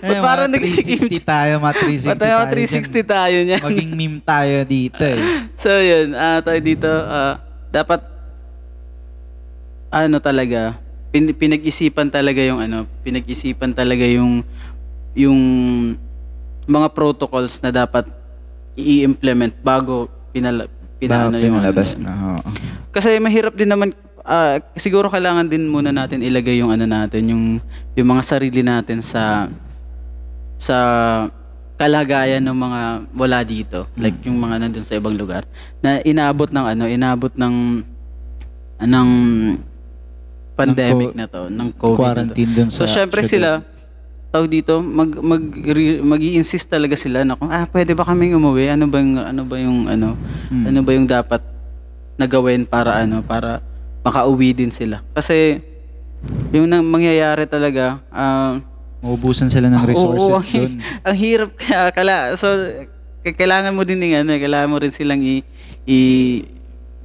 Eh, 0.00 0.20
parang 0.26 0.46
mga 0.46 0.54
naging 0.54 0.72
si 0.72 0.82
Kim 0.84 0.98
360 0.98 1.22
tayo 1.24 1.52
mga 1.58 1.74
360 1.76 2.06
Ba't 2.06 2.18
tayo 2.18 2.34
tayo 2.36 2.54
360 2.54 3.02
tayo 3.04 3.36
niyan? 3.40 3.60
maging 3.62 3.90
meme 3.92 4.18
tayo 4.20 4.56
dito 4.64 5.02
eh 5.02 5.22
so 5.54 5.70
yun, 5.70 6.14
ah 6.14 6.38
tayo 6.40 6.58
dito, 6.60 6.86
ah, 6.88 7.38
dapat 7.68 8.00
ano 9.90 10.18
talaga, 10.18 10.74
pin- 11.08 11.30
pinag-isipan 11.32 12.10
talaga 12.10 12.42
yung 12.42 12.58
ano, 12.58 12.82
pinag-isipan 13.02 13.70
talaga 13.70 14.02
yung 14.02 14.42
yung 15.14 15.38
mga 16.66 16.90
protocols 16.90 17.60
na 17.60 17.70
dapat 17.70 18.02
i-implement 18.74 19.54
bago 19.60 20.10
pinala, 20.30 20.66
Bago 20.66 20.98
pinano 20.98 21.36
yung 21.38 21.54
ano. 21.54 21.62
pinalabas 21.62 21.90
na 21.94 22.10
oo. 22.32 22.40
Kasi 22.90 23.18
mahirap 23.18 23.54
din 23.54 23.68
naman 23.68 23.94
ah, 24.24 24.56
siguro 24.74 25.12
kailangan 25.12 25.46
din 25.46 25.68
muna 25.68 25.92
natin 25.92 26.24
ilagay 26.24 26.58
yung 26.58 26.72
ano 26.72 26.88
natin, 26.88 27.28
yung 27.28 27.44
yung 27.94 28.08
mga 28.08 28.22
sarili 28.24 28.64
natin 28.64 29.04
sa 29.04 29.52
sa 30.56 30.76
kalagayan 31.76 32.40
ng 32.40 32.56
mga 32.56 32.80
wala 33.12 33.38
dito, 33.44 33.86
like 34.00 34.16
yung 34.24 34.40
mga 34.40 34.64
nandun 34.64 34.86
sa 34.86 34.96
ibang 34.96 35.14
lugar 35.14 35.44
na 35.84 36.00
inaabot 36.00 36.48
ng 36.48 36.64
ano, 36.64 36.84
inaabot 36.88 37.32
ng 37.36 37.84
ng 38.84 39.08
pandemic 40.54 41.12
co- 41.12 41.18
na 41.18 41.26
to, 41.28 41.42
ng 41.50 41.68
COVID 41.76 41.98
quarantine 41.98 42.50
na 42.50 42.56
dun 42.56 42.68
to. 42.70 42.74
So 42.74 42.86
sa 42.88 43.04
syempre 43.04 43.26
sila 43.26 43.60
tawag 44.34 44.50
dito, 44.50 44.82
mag 44.82 45.14
mag 45.22 45.42
mag-i-insist 46.02 46.66
talaga 46.66 46.98
sila 46.98 47.22
na 47.22 47.38
kung 47.38 47.54
ah 47.54 47.70
pwede 47.70 47.94
ba 47.94 48.02
kaming 48.02 48.34
umuwi? 48.34 48.66
Ano 48.72 48.90
ba 48.90 48.98
yung 48.98 49.14
ano 49.18 49.42
ba 49.46 49.56
yung 49.62 49.86
ano? 49.86 50.18
Hmm. 50.50 50.64
Ano 50.70 50.80
ba 50.82 50.90
yung 50.90 51.06
dapat 51.06 51.42
na 52.18 52.26
gawin 52.26 52.66
para 52.66 53.02
ano 53.02 53.22
para 53.22 53.62
makauwi 54.04 54.52
din 54.52 54.68
sila. 54.70 55.00
Kasi 55.16 55.58
yung 56.52 56.68
nang 56.68 56.84
mangyayari 56.84 57.44
talaga 57.44 58.00
ah 58.08 58.60
Maubusan 59.04 59.52
sila 59.52 59.68
ng 59.68 59.84
resources 59.84 60.32
oo, 60.32 60.40
ang, 60.40 60.48
doon. 60.48 60.72
ang 61.12 61.16
hirap 61.16 61.52
kaya 61.52 61.92
kala 61.92 62.32
so 62.40 62.48
kailangan 63.20 63.76
mo 63.76 63.84
din 63.84 64.00
ng 64.00 64.24
ano, 64.24 64.32
eh, 64.32 64.40
kailangan 64.40 64.68
mo 64.72 64.76
rin 64.80 64.88
silang 64.92 65.20
i, 65.20 65.44
i 65.84 65.98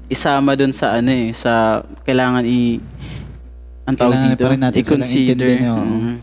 isama 0.07 0.55
doon 0.55 0.71
sa 0.71 0.95
ano 0.99 1.11
eh, 1.11 1.35
sa 1.35 1.83
kailangan 2.07 2.43
i 2.47 2.79
ang 3.83 3.95
tawag 3.99 4.15
Kailangan 4.15 4.31
dito, 4.35 4.43
pa 4.43 4.49
rin 4.51 4.61
natin 4.63 4.79
silang 4.79 5.03
i-consider. 5.03 5.47
oo. 5.67 5.83
Mhm. 5.83 6.15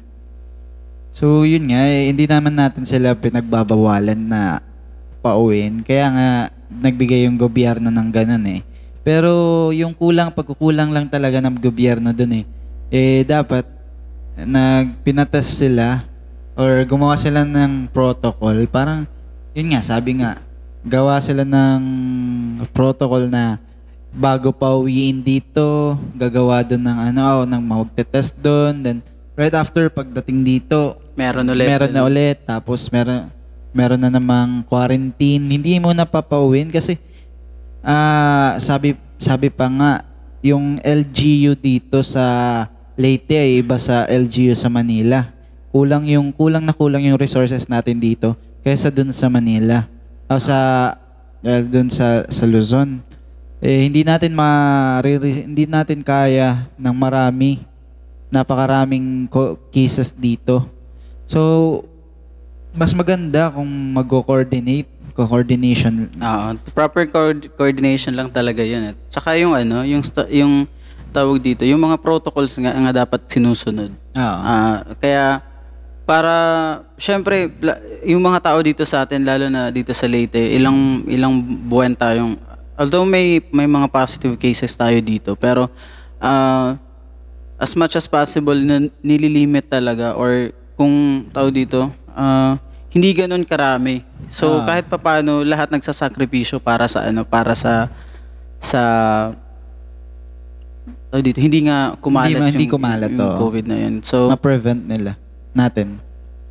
So 1.16 1.25
yun 1.49 1.64
nga, 1.73 1.80
eh, 1.85 2.12
hindi 2.12 2.28
naman 2.28 2.54
natin 2.56 2.85
sila 2.85 3.16
pinagbabawalan 3.16 4.21
na 4.21 4.61
pauwiin. 5.25 5.80
Kaya 5.80 6.06
nga 6.12 6.28
nagbigay 6.68 7.25
yung 7.25 7.40
gobyerno 7.40 7.88
ng 7.88 8.09
ganun 8.12 8.45
eh. 8.52 8.61
Pero 9.06 9.70
yung 9.70 9.94
kulang, 9.94 10.34
pagkukulang 10.34 10.90
lang 10.90 11.06
talaga 11.06 11.38
ng 11.38 11.62
gobyerno 11.62 12.10
dun 12.10 12.42
eh. 12.42 12.44
Eh, 12.90 13.22
dapat, 13.22 13.62
nagpinatest 14.34 15.62
sila 15.62 16.02
or 16.58 16.82
gumawa 16.90 17.14
sila 17.14 17.46
ng 17.46 17.86
protocol. 17.94 18.66
Parang, 18.66 19.06
yun 19.54 19.70
nga, 19.70 19.80
sabi 19.86 20.18
nga, 20.18 20.42
gawa 20.82 21.22
sila 21.22 21.46
ng 21.46 21.82
protocol 22.75 23.30
na 23.30 23.62
bago 24.10 24.50
pa 24.50 24.75
uwiin 24.75 25.22
dito, 25.22 25.94
gagawa 26.18 26.66
doon 26.66 26.82
ng 26.82 26.98
ano, 27.14 27.20
oh, 27.22 27.44
ng 27.46 27.62
magte-test 27.62 28.42
doon. 28.42 28.82
Then, 28.82 28.98
right 29.38 29.54
after, 29.54 29.86
pagdating 29.86 30.42
dito, 30.42 30.98
Meron 31.14 31.46
ulit. 31.46 31.70
meron 31.70 31.94
na 31.94 32.02
ulit. 32.02 32.42
Tapos, 32.42 32.90
meron, 32.90 33.30
meron 33.70 34.02
na 34.02 34.10
namang 34.10 34.66
quarantine. 34.66 35.46
Hindi 35.46 35.78
mo 35.78 35.94
na 35.94 36.02
papauwin 36.02 36.75
kasi, 36.75 36.98
ah 37.87 38.59
sabi, 38.59 38.99
sabi 39.23 39.47
pa 39.47 39.71
nga, 39.71 40.02
yung 40.43 40.83
LGU 40.83 41.55
dito 41.55 42.02
sa 42.02 42.66
Leyte 42.97 43.37
ay 43.37 43.61
iba 43.61 43.76
sa 43.76 44.09
LGU 44.09 44.57
sa 44.57 44.73
Manila. 44.73 45.28
Kulang 45.71 46.09
yung 46.09 46.33
kulang 46.33 46.64
na 46.64 46.73
kulang 46.73 47.05
yung 47.05 47.21
resources 47.21 47.69
natin 47.69 48.00
dito 48.00 48.33
kaysa 48.64 48.88
dun 48.88 49.12
sa 49.12 49.28
Manila. 49.28 49.85
O 50.26 50.40
sa 50.40 50.90
well, 51.45 51.66
dun 51.69 51.93
sa 51.93 52.25
sa 52.26 52.45
Luzon. 52.49 53.05
Eh 53.61 53.85
hindi 53.85 54.00
natin 54.00 54.33
ma 54.33 54.49
hindi 55.05 55.69
natin 55.69 56.00
kaya 56.00 56.64
ng 56.81 56.97
marami 56.97 57.61
napakaraming 58.33 59.28
cases 59.69 60.09
dito. 60.16 60.64
So 61.28 61.85
mas 62.73 62.97
maganda 62.97 63.52
kung 63.52 63.69
mag-coordinate, 63.93 64.88
co-coordination. 65.16 66.12
Oo, 66.12 66.46
proper 66.76 67.08
coord- 67.08 67.49
coordination 67.56 68.12
lang 68.12 68.28
talaga 68.28 68.61
'yun. 68.61 68.92
Eh. 68.92 68.94
Tsaka 69.08 69.35
yung 69.40 69.56
ano, 69.56 69.82
yung 69.82 70.04
sta- 70.04 70.28
yung 70.28 70.68
tawag 71.16 71.40
dito, 71.40 71.64
yung 71.64 71.80
mga 71.80 71.96
protocols 71.96 72.52
nga, 72.61 72.76
nga 72.76 72.92
dapat 72.92 73.25
sinusunod. 73.25 73.88
Oo. 74.12 74.38
Ah, 74.44 74.85
kaya 75.00 75.40
para 76.06 76.32
syempre 77.00 77.50
yung 78.06 78.23
mga 78.23 78.38
tao 78.52 78.58
dito 78.62 78.87
sa 78.87 79.02
atin 79.02 79.26
lalo 79.26 79.50
na 79.50 79.73
dito 79.75 79.90
sa 79.96 80.06
Leyte, 80.06 80.38
ilang 80.38 81.02
ilang 81.11 81.35
buwan 81.66 81.96
tayong 81.96 82.38
although 82.76 83.08
may 83.08 83.40
may 83.50 83.66
mga 83.66 83.88
positive 83.90 84.37
cases 84.37 84.70
tayo 84.76 85.00
dito, 85.00 85.35
pero 85.35 85.73
ah, 86.20 86.76
as 87.56 87.73
much 87.73 87.96
as 87.96 88.04
possible 88.04 88.54
nililimit 89.00 89.66
talaga 89.66 90.12
or 90.14 90.52
kung 90.76 91.26
tao 91.32 91.49
dito 91.49 91.88
ah, 92.12 92.61
hindi 92.92 93.12
ganoon 93.12 93.44
karami. 93.44 94.00
So 94.28 94.58
Ah. 94.58 94.66
kahit 94.66 94.87
papaano 94.87 95.40
lahat 95.40 95.68
nagsasakripisyo 95.68 96.58
para 96.58 96.85
sa 96.85 97.04
ano, 97.04 97.23
para 97.23 97.52
sa 97.52 97.88
sa 98.58 98.82
tawag 101.08 101.25
dito, 101.25 101.38
hindi 101.38 101.64
nga 101.64 101.94
kumalat 101.96 102.28
Hindi 102.28 102.40
ma- 102.40 102.49
hindi 102.49 102.64
yung, 102.64 102.75
kumalat, 102.75 103.11
yung 103.11 103.20
oo. 103.23 103.38
COVID 103.40 103.64
na 103.64 103.76
yun. 103.78 103.94
So, 104.02 104.28
ma-prevent 104.28 104.82
nila 104.85 105.14
natin. 105.52 106.02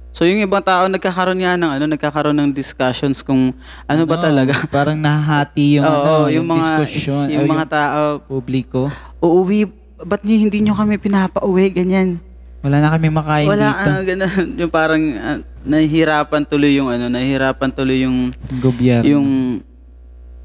so 0.10 0.24
yung 0.24 0.39
ibang 0.39 0.63
tao 0.63 0.88
nagkakaroon 0.88 1.38
nga 1.38 1.53
ng 1.53 1.72
ano, 1.72 1.86
nagkakaroon 1.88 2.38
ng 2.38 2.51
discussions 2.51 3.19
kung 3.19 3.51
ano, 3.86 4.01
ba 4.03 4.17
talaga. 4.17 4.55
Parang 4.72 4.95
nahahati 4.95 5.77
yung 5.77 5.86
Oo, 5.88 5.93
ano, 6.24 6.31
yung, 6.31 6.48
mga 6.48 6.62
diskusyon, 6.81 7.25
yung 7.29 7.45
o 7.45 7.51
mga 7.51 7.67
tao, 7.67 8.01
publiko. 8.22 8.88
uuwi, 9.19 9.67
ba't 10.00 10.24
niyo, 10.24 10.38
hindi 10.39 10.63
nyo 10.63 10.74
kami 10.74 10.95
pinapauwi, 10.95 11.67
ganyan. 11.69 12.17
Wala 12.62 12.79
na 12.79 12.89
kami 12.89 13.07
makain 13.10 13.45
Wala, 13.45 13.67
dito. 13.69 13.89
ah, 13.91 14.01
ganun. 14.01 14.45
Yung 14.63 14.72
parang 14.74 15.03
ah, 15.15 15.38
nahihirapan 15.65 16.43
tuloy 16.43 16.74
yung 16.74 16.88
ano, 16.88 17.10
nahihirapan 17.10 17.69
tuloy 17.69 18.05
yung, 18.05 18.29
Yung 18.48 18.62
gobyerno. 18.62 19.03
yung, 19.03 19.27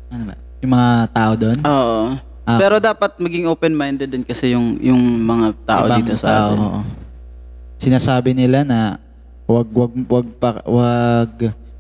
ano 0.09 0.23
ba? 0.25 0.35
Yung 0.59 0.73
mga 0.73 0.91
tao 1.11 1.33
doon. 1.37 1.59
oo. 1.61 2.01
Ah. 2.43 2.59
Pero 2.59 2.77
dapat 2.77 3.15
maging 3.17 3.47
open-minded 3.47 4.11
din 4.11 4.25
kasi 4.25 4.51
yung 4.51 4.75
yung 4.81 4.99
mga 4.99 5.55
tao 5.63 5.85
Ibang 5.87 5.99
dito 6.03 6.13
sa 6.17 6.27
tao, 6.27 6.49
atin. 6.51 6.59
oo. 6.59 6.81
Sinasabi 7.77 8.35
nila 8.35 8.61
na 8.61 8.99
wag 9.45 9.69
wag 9.71 9.93
wag 10.07 10.27
pa 10.37 10.51
wag 10.65 11.31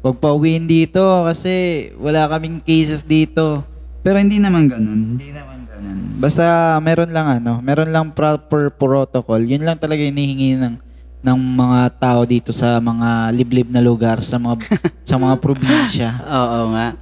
wag 0.00 0.16
pa 0.16 0.28
uwiin 0.30 0.64
dito 0.64 1.00
kasi 1.24 1.50
wala 1.96 2.28
kaming 2.28 2.60
cases 2.60 3.02
dito. 3.02 3.64
Pero 4.00 4.16
hindi 4.16 4.38
naman 4.38 4.64
ganun. 4.64 5.18
Hindi 5.18 5.28
naman 5.28 5.66
ganun. 5.66 5.98
Basta 6.16 6.44
meron 6.78 7.10
lang 7.10 7.42
ano, 7.42 7.58
meron 7.60 7.90
lang 7.90 8.12
proper 8.12 8.70
protocol. 8.70 9.40
Yun 9.40 9.60
lang 9.60 9.76
talaga 9.76 10.00
hinihingi 10.00 10.56
ng 10.56 10.74
ng 11.20 11.36
mga 11.36 11.80
tao 11.94 12.20
dito 12.24 12.48
sa 12.50 12.80
mga 12.80 13.28
liblib 13.30 13.68
na 13.68 13.78
lugar 13.78 14.20
sa 14.20 14.36
mga 14.36 14.56
sa 15.08 15.16
mga 15.16 15.34
probinsya. 15.36 16.08
Oo 16.20 16.72
nga. 16.72 16.96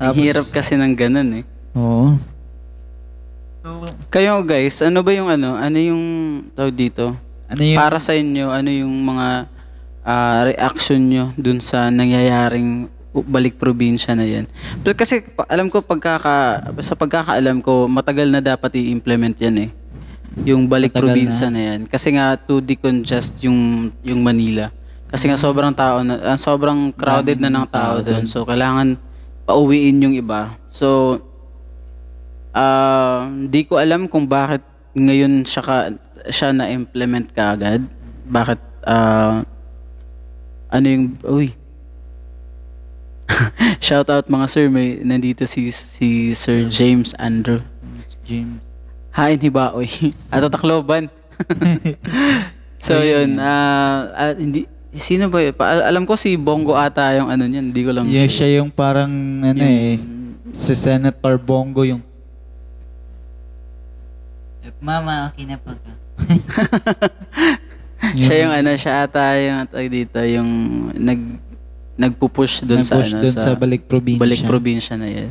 Tapos- 0.00 0.18
hirap 0.18 0.46
kasi 0.50 0.74
ng 0.74 0.94
ganun 0.94 1.30
eh. 1.40 1.44
Oo. 1.76 2.16
So, 3.64 3.88
Kayo 4.08 4.44
guys, 4.44 4.80
ano 4.80 5.00
ba 5.00 5.12
yung 5.12 5.28
ano? 5.28 5.56
Ano 5.56 5.76
yung 5.76 6.02
tawag 6.52 6.74
dito? 6.74 7.16
ano 7.44 7.60
yung 7.60 7.76
Para 7.76 7.96
sa 7.96 8.12
inyo, 8.12 8.48
ano 8.48 8.68
yung 8.68 8.92
mga 9.04 9.28
ah, 10.02 10.40
reaction 10.44 11.00
nyo 11.00 11.32
dun 11.34 11.60
sa 11.60 11.88
nangyayaring 11.88 12.88
balik 13.24 13.56
probinsya 13.56 14.12
na 14.12 14.26
yan? 14.26 14.44
Pero 14.82 14.92
kasi 14.94 15.22
pa- 15.22 15.46
alam 15.46 15.68
ko 15.68 15.80
pagkaka 15.80 16.60
sa 16.80 16.92
pagkakaalam 16.92 17.60
ko, 17.60 17.86
matagal 17.86 18.26
na 18.26 18.42
dapat 18.42 18.74
i-implement 18.74 19.36
yan 19.38 19.56
eh. 19.64 19.70
Yung 20.42 20.66
balik 20.66 20.90
Matagal 20.90 21.14
probinsya 21.14 21.48
na. 21.48 21.60
yan. 21.62 21.80
Kasi 21.86 22.10
nga 22.18 22.34
to 22.34 22.58
decongest 22.58 23.38
yung 23.46 23.94
yung 24.02 24.20
Manila. 24.26 24.74
Kasi 25.06 25.30
nga 25.30 25.38
sobrang 25.38 25.70
tao 25.70 26.02
na 26.02 26.18
ah, 26.26 26.38
sobrang 26.38 26.90
crowded 26.90 27.38
na 27.38 27.46
ng 27.46 27.66
tao 27.70 28.02
doon. 28.02 28.26
So 28.26 28.42
kailangan 28.42 28.98
pauwiin 29.46 30.02
yung 30.02 30.14
iba. 30.18 30.58
So 30.68 31.20
Ah, 32.54 33.26
di 33.50 33.66
ko 33.66 33.82
alam 33.82 34.06
kung 34.06 34.30
bakit 34.30 34.62
ngayon 34.94 35.42
siya 35.42 35.58
ka, 35.58 35.76
siya 36.30 36.54
na 36.54 36.70
implement 36.70 37.26
kaagad. 37.34 37.82
Bakit 38.30 38.60
ah 38.86 39.42
ano 40.70 40.86
yung 40.86 41.18
uy. 41.26 41.50
Shout 43.82 44.06
out 44.06 44.30
mga 44.30 44.46
sir, 44.46 44.66
may 44.70 45.02
nandito 45.02 45.42
si 45.50 45.74
si 45.74 46.30
Sir 46.30 46.70
James 46.70 47.10
Andrew. 47.18 47.58
James? 48.22 48.62
Hain 49.14 49.38
hibaoy. 49.38 49.86
Ato 50.34 50.50
Tacloban. 50.50 51.06
so 52.86 53.00
yun, 53.00 53.38
ah 53.42 54.10
ah, 54.12 54.34
hindi 54.34 54.66
sino 54.94 55.26
ba 55.26 55.42
yun? 55.42 55.54
Pa- 55.54 55.86
alam 55.86 56.06
ko 56.06 56.14
si 56.14 56.38
Bongo 56.38 56.78
ata 56.78 57.10
yung 57.18 57.26
ano 57.26 57.46
niyan, 57.46 57.74
hindi 57.74 57.82
ko 57.82 57.90
lang 57.90 58.06
Yeah, 58.06 58.30
sure. 58.30 58.46
siya 58.46 58.62
yung 58.62 58.70
parang 58.70 59.10
ano 59.42 59.58
eh, 59.58 59.98
si 60.54 60.74
Senator 60.78 61.34
Bongo 61.38 61.82
yung 61.82 62.02
Mama, 64.84 65.32
okay 65.32 65.48
na 65.48 65.56
pag 65.56 65.80
siya 68.20 68.36
yung 68.44 68.52
ano, 68.52 68.70
siya 68.76 69.08
ata 69.08 69.32
yung 69.40 69.64
tawag 69.64 69.88
dito, 69.88 70.20
yung 70.20 70.50
nag 70.92 71.20
nagpupush 71.94 72.68
doon 72.68 72.84
sa 72.84 73.00
ano 73.00 73.22
dun 73.22 73.32
sa, 73.32 73.56
balik 73.56 73.88
probinsya. 73.88 74.20
balik 74.20 74.40
probinsya 74.44 74.94
na 74.98 75.08
yan. 75.08 75.30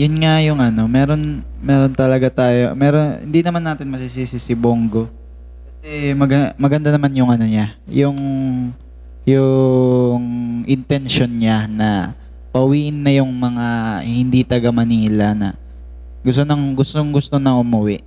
Yun 0.00 0.14
nga 0.24 0.40
yung 0.40 0.56
ano, 0.56 0.88
meron 0.88 1.44
meron 1.60 1.92
talaga 1.92 2.32
tayo. 2.32 2.72
Meron 2.72 3.20
hindi 3.28 3.44
naman 3.44 3.60
natin 3.60 3.92
masisisi 3.92 4.40
si 4.40 4.54
Bongo. 4.56 5.12
Kasi 5.80 6.16
maga- 6.16 6.56
maganda 6.56 6.88
naman 6.88 7.12
yung 7.12 7.28
ano 7.28 7.44
niya, 7.44 7.76
yung 7.84 8.16
yung 9.28 10.24
intention 10.64 11.28
niya 11.28 11.68
na 11.68 12.16
pawiin 12.50 13.04
na 13.04 13.12
yung 13.12 13.28
mga 13.28 13.66
hindi 14.02 14.40
taga 14.42 14.72
Manila 14.72 15.36
na 15.36 15.52
gusto 16.24 16.42
nang 16.48 16.72
gustong 16.72 17.12
gusto 17.12 17.36
na 17.36 17.56
umuwi. 17.60 18.00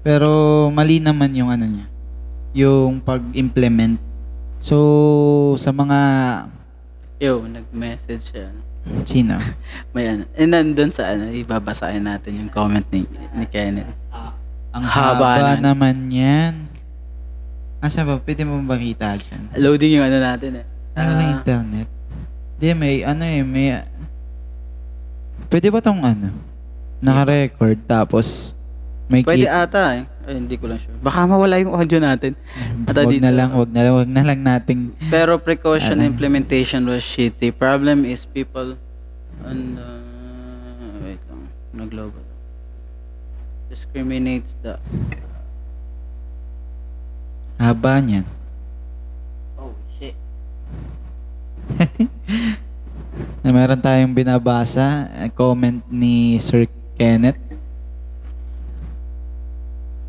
Pero 0.00 0.28
mali 0.72 1.00
naman 1.00 1.32
yung 1.36 1.52
ano 1.52 1.64
niya, 1.68 1.86
yung 2.56 3.00
pag-implement. 3.04 4.00
So 4.60 5.56
sa 5.60 5.68
mga 5.68 5.98
Yo, 7.20 7.44
nag-message 7.44 8.36
siya. 8.36 8.52
Sino? 9.02 9.36
May 9.94 10.08
ano. 10.08 10.24
And 10.34 10.50
nandun 10.50 10.90
sa 10.90 11.10
ano, 11.10 11.28
ibabasahin 11.28 12.02
natin 12.02 12.32
yung 12.36 12.50
comment 12.50 12.84
ni, 12.88 13.04
ni 13.32 13.44
Kenneth. 13.46 13.90
Ang 14.70 14.84
Haba 14.84 15.38
haba, 15.38 15.54
nun. 15.54 15.62
naman 15.62 15.96
yan. 16.08 16.54
Asa 17.78 18.02
ba? 18.02 18.16
Pwede 18.16 18.42
mo 18.42 18.58
ba 18.60 18.74
kita 18.74 19.14
dyan? 19.14 19.54
Loading 19.54 20.00
yung 20.00 20.04
ano 20.04 20.18
natin 20.18 20.50
eh. 20.58 20.66
Ay, 20.92 21.04
walang 21.04 21.20
Ah, 21.22 21.34
internet. 21.36 21.88
Hindi, 22.54 22.66
may 22.74 22.94
ano 23.00 23.22
eh, 23.22 23.42
may... 23.42 23.68
Pwede 25.46 25.68
ba 25.68 25.78
tong 25.78 26.00
ano? 26.00 26.32
Naka-record 26.98 27.78
tapos 27.84 28.56
may 29.06 29.20
pwede 29.20 29.44
kit- 29.44 29.52
ata 29.52 29.84
eh. 29.94 30.04
Ay, 30.24 30.40
hindi 30.40 30.56
ko 30.56 30.64
lang 30.66 30.80
sure. 30.80 30.96
Baka 30.98 31.28
mawala 31.28 31.60
yung 31.60 31.76
audio 31.76 32.00
natin. 32.00 32.32
Ata 32.88 33.04
Wag 33.04 33.12
dito. 33.12 33.20
na 33.20 33.32
lang, 33.32 33.52
wag 33.52 33.68
na 33.68 33.80
lang, 33.84 33.94
wag 33.94 34.08
na 34.08 34.22
lang 34.24 34.40
nating... 34.40 34.80
Pero 35.12 35.36
precaution 35.36 36.00
Ano? 36.00 36.08
implementation 36.08 36.80
was 36.88 37.04
shitty. 37.04 37.52
Problem 37.52 38.08
is 38.08 38.24
people 38.24 38.80
on 39.44 39.58
the... 39.76 39.88
Wait 41.04 41.20
lang. 41.28 41.44
Nag-global. 41.76 42.24
Discriminates 43.68 44.56
the... 44.64 44.80
Haba 47.54 48.00
niyan. 48.00 48.24
Oh, 49.56 49.76
shit. 49.94 50.16
Na 53.44 53.52
meron 53.52 53.76
tayong 53.78 54.10
binabasa, 54.10 55.04
comment 55.36 55.84
ni 55.86 56.40
Sir 56.40 56.64
Kenneth. 56.96 57.36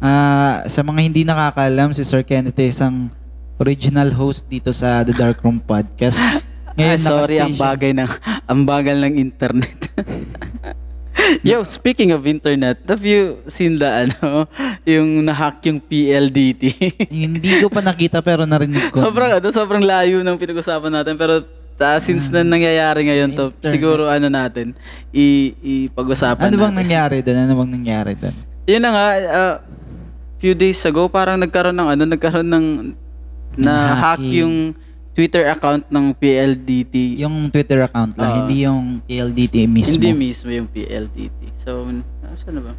Ah, 0.06 0.62
sa 0.70 0.86
mga 0.86 1.02
hindi 1.02 1.22
nakakaalam, 1.26 1.90
si 1.90 2.06
Sir 2.06 2.22
Kenneth 2.22 2.62
ay 2.62 2.70
isang 2.70 3.10
original 3.58 4.14
host 4.14 4.46
dito 4.46 4.70
sa 4.70 5.02
The 5.02 5.18
Dark 5.18 5.42
Room 5.42 5.58
Podcast. 5.58 6.22
Ah, 6.76 7.00
sorry, 7.00 7.40
ang 7.40 7.56
bagay 7.56 7.96
ng 7.96 8.04
ang 8.52 8.68
bagal 8.68 9.00
ng 9.00 9.16
internet. 9.16 9.96
Yo, 11.48 11.64
speaking 11.64 12.12
of 12.12 12.28
internet, 12.28 12.84
have 12.84 13.00
you 13.00 13.40
seen 13.48 13.80
the 13.80 13.88
ano, 13.88 14.44
yung 14.84 15.24
nahack 15.24 15.64
yung 15.64 15.80
PLDT? 15.80 16.76
Hindi 17.08 17.64
ko 17.64 17.72
pa 17.72 17.80
nakita 17.80 18.20
pero 18.20 18.44
narinig 18.44 18.92
ko. 18.92 19.08
sobrang 19.08 19.40
ano, 19.40 19.48
sobrang 19.56 19.88
layo 19.88 20.20
ng 20.20 20.36
pinag-usapan 20.36 21.00
natin 21.00 21.16
pero 21.16 21.48
ah, 21.80 22.04
since 22.04 22.28
na 22.28 22.44
nangyayari 22.44 23.08
ngayon 23.08 23.32
to, 23.32 23.56
Internet. 23.56 23.72
siguro 23.72 24.12
ano 24.12 24.28
natin 24.28 24.76
i 25.16 25.56
ipag-usapan 25.88 26.52
Ano 26.52 26.60
bang 26.60 26.76
natin. 26.76 26.82
nangyari 26.84 27.18
doon? 27.24 27.38
Ano 27.40 27.54
bang 27.56 27.72
nangyari 27.72 28.12
doon? 28.20 28.36
Yun 28.68 28.82
na 28.84 28.90
nga, 28.92 29.06
uh, 29.16 29.56
few 30.40 30.54
days 30.54 30.82
ago, 30.84 31.08
parang 31.08 31.40
nagkaroon 31.40 31.76
ng 31.76 31.90
ano, 31.96 32.04
nagkaroon 32.06 32.50
ng 32.50 32.66
na 33.56 33.96
hack 33.96 34.24
yung 34.24 34.76
Twitter 35.16 35.48
account 35.48 35.88
ng 35.88 36.12
PLDT. 36.12 37.24
Yung 37.24 37.48
Twitter 37.48 37.88
account 37.88 38.20
lang, 38.20 38.30
Oo. 38.30 38.38
hindi 38.44 38.68
yung 38.68 39.00
PLDT 39.08 39.64
mismo. 39.64 39.96
Hindi 39.96 40.12
mismo 40.12 40.52
yung 40.52 40.68
PLDT. 40.68 41.56
So, 41.56 41.88
saan 42.36 42.60
na 42.60 42.62
ba? 42.68 42.74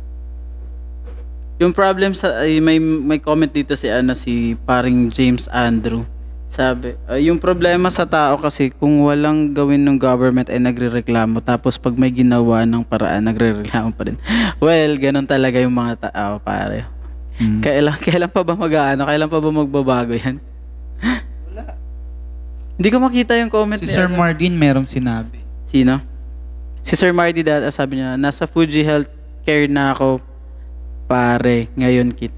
Yung 1.56 1.72
problem 1.72 2.12
sa 2.12 2.44
ay, 2.44 2.60
may 2.60 2.76
may 2.76 3.16
comment 3.16 3.48
dito 3.48 3.72
si 3.72 3.88
ano 3.88 4.12
si 4.12 4.52
paring 4.68 5.08
James 5.08 5.48
Andrew. 5.48 6.04
Sabi, 6.46 6.94
ah, 7.10 7.18
yung 7.18 7.40
problema 7.42 7.90
sa 7.90 8.06
tao 8.06 8.38
kasi 8.38 8.70
kung 8.70 9.02
walang 9.02 9.50
gawin 9.50 9.82
ng 9.82 9.98
government 9.98 10.46
ay 10.46 10.62
nagrereklamo 10.62 11.42
tapos 11.42 11.74
pag 11.74 11.96
may 11.98 12.12
ginawa 12.12 12.62
ng 12.62 12.86
paraan 12.86 13.26
nagrereklamo 13.26 13.90
pa 13.96 14.12
rin. 14.12 14.20
Well, 14.62 14.94
ganun 15.00 15.26
talaga 15.26 15.58
yung 15.58 15.74
mga 15.74 16.12
tao, 16.12 16.38
pare. 16.38 16.86
Mm. 17.36 17.60
Kailan 17.60 17.96
kailan 18.00 18.30
pa 18.30 18.40
ba 18.40 18.54
mag-aano? 18.54 19.04
Kailan 19.04 19.28
pa 19.28 19.38
ba 19.38 19.50
magbabago 19.50 20.16
'yan? 20.16 20.40
Hindi 22.76 22.88
ko 22.92 23.00
makita 23.00 23.32
yung 23.40 23.48
comment 23.48 23.80
Si 23.80 23.88
ni 23.88 23.92
Sir. 23.92 24.04
Mardin 24.12 24.52
merong 24.52 24.84
sinabi. 24.84 25.40
Sino? 25.64 25.96
Si 26.84 26.92
Sir 26.92 27.10
Marty 27.10 27.40
data 27.40 27.72
sabi 27.72 27.98
niya, 27.98 28.14
nasa 28.14 28.44
Fuji 28.44 28.84
Healthcare 28.84 29.64
na 29.66 29.90
ako 29.90 30.20
pare 31.08 31.72
ngayon 31.72 32.12
kit. 32.12 32.30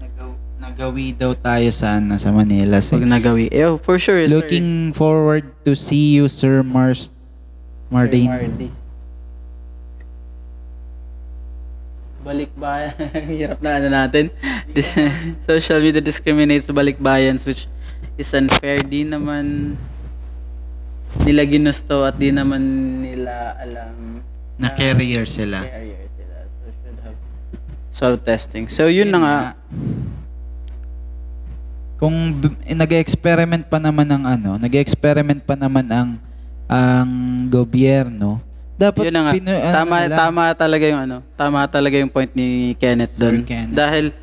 Nagaw- 0.00 0.40
nagawi 0.56 1.12
daw 1.12 1.36
tayo 1.36 1.68
sa, 1.68 2.00
ano, 2.00 2.16
sa 2.16 2.32
Manila. 2.32 2.80
Pag 2.80 2.82
So, 2.82 2.96
nagawi. 2.98 3.52
Eh, 3.52 3.68
oh, 3.68 3.76
for 3.76 4.00
sure, 4.00 4.24
sir. 4.24 4.40
looking 4.40 4.90
forward 4.90 5.44
to 5.62 5.76
see 5.76 6.16
you, 6.16 6.24
Sir 6.26 6.64
Mars 6.64 7.12
Mardin. 7.88 8.24
Sir 8.26 8.48
Marty. 8.50 8.68
Balikbayan. 12.28 12.92
Hirap 13.40 13.58
na 13.64 13.80
ano 13.80 13.88
natin. 13.88 14.28
Dis- 14.68 14.92
social 15.48 15.80
media 15.80 16.04
discriminates 16.04 16.68
balikbayans 16.68 17.48
which 17.48 17.64
is 18.20 18.28
unfair. 18.36 18.84
Di 18.84 19.08
naman 19.08 19.74
nila 21.24 21.48
ginusto 21.48 22.04
at 22.04 22.20
di 22.20 22.28
naman 22.28 22.60
nila 23.00 23.56
alam 23.56 24.20
Na 24.60 24.68
carrier 24.76 25.24
sila. 25.24 25.64
carrier 25.64 26.04
sila. 26.12 26.36
So 26.44 26.68
should 26.68 26.98
have 27.00 27.18
self-testing. 27.88 28.64
So 28.68 28.92
yun 28.92 29.08
na 29.08 29.18
nga. 29.24 29.36
Kung 31.98 32.14
b- 32.36 32.54
eh, 32.62 32.76
nag-experiment 32.76 33.66
pa 33.66 33.80
naman 33.80 34.06
ang 34.06 34.22
ano, 34.22 34.54
nag-experiment 34.54 35.42
pa 35.42 35.56
naman 35.56 35.88
ang 35.90 36.10
ang 36.68 37.10
gobyerno, 37.48 38.38
dapat 38.78 39.10
Yun 39.10 39.14
na 39.18 39.22
nga. 39.26 39.32
pinu- 39.34 39.50
ano 39.50 39.74
tama 39.74 39.94
nila, 40.06 40.14
tama 40.14 40.42
talaga 40.54 40.84
yung 40.86 41.00
ano. 41.02 41.16
Tama 41.34 41.58
talaga 41.66 41.96
yung 41.98 42.12
point 42.14 42.30
ni 42.38 42.78
Kenneth 42.78 43.18
doon. 43.18 43.42
Kenneth. 43.42 43.74
Dahil 43.74 44.14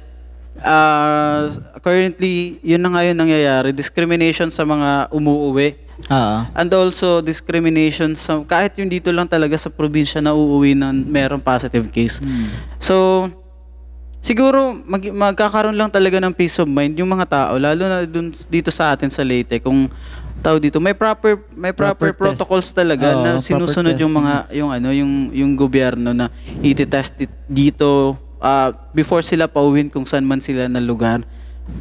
uh, 0.63 1.51
currently 1.83 2.63
yun 2.63 2.79
na 2.79 2.89
nga 2.95 3.03
yung 3.03 3.19
nangyayari, 3.19 3.75
discrimination 3.75 4.47
sa 4.47 4.63
mga 4.63 5.11
umuuwi. 5.11 5.75
Oo. 6.07 6.37
And 6.55 6.71
also 6.71 7.19
discrimination 7.19 8.15
sa 8.15 8.39
kahit 8.47 8.79
yung 8.79 8.87
dito 8.87 9.11
lang 9.11 9.27
talaga 9.27 9.59
sa 9.59 9.67
probinsya 9.67 10.23
na 10.23 10.31
uuwi 10.31 10.75
na 10.75 10.91
merong 10.91 11.43
positive 11.43 11.91
case. 11.91 12.23
Hmm. 12.23 12.51
So 12.79 12.95
siguro 14.23 14.75
mag, 14.87 15.03
magkakaroon 15.03 15.75
lang 15.75 15.91
talaga 15.91 16.19
ng 16.23 16.31
peace 16.31 16.57
of 16.63 16.67
mind 16.67 16.97
yung 16.97 17.11
mga 17.11 17.27
tao 17.29 17.53
lalo 17.61 17.85
na 17.85 18.03
dun 18.09 18.33
dito 18.49 18.73
sa 18.73 18.95
atin 18.95 19.11
sa 19.11 19.21
Leyte 19.21 19.61
kung 19.61 19.85
tao 20.45 20.61
dito 20.61 20.77
may 20.77 20.93
proper 20.93 21.41
may 21.51 21.73
proper, 21.73 22.13
Proper 22.13 22.29
test. 22.29 22.45
protocols 22.45 22.69
talaga 22.69 23.07
Oo, 23.11 23.21
na 23.25 23.29
sinusunod 23.41 23.97
yung 23.97 24.13
mga 24.13 24.53
yung 24.53 24.69
ano 24.69 24.93
yung 24.93 25.33
yung 25.33 25.51
gobyerno 25.57 26.13
na 26.13 26.29
i-test 26.61 27.17
it 27.19 27.33
dito 27.49 28.13
ah, 28.37 28.69
before 28.93 29.25
sila 29.25 29.49
pauwin 29.49 29.89
kung 29.89 30.05
saan 30.05 30.21
man 30.21 30.37
sila 30.37 30.69
na 30.69 30.77
lugar 30.77 31.25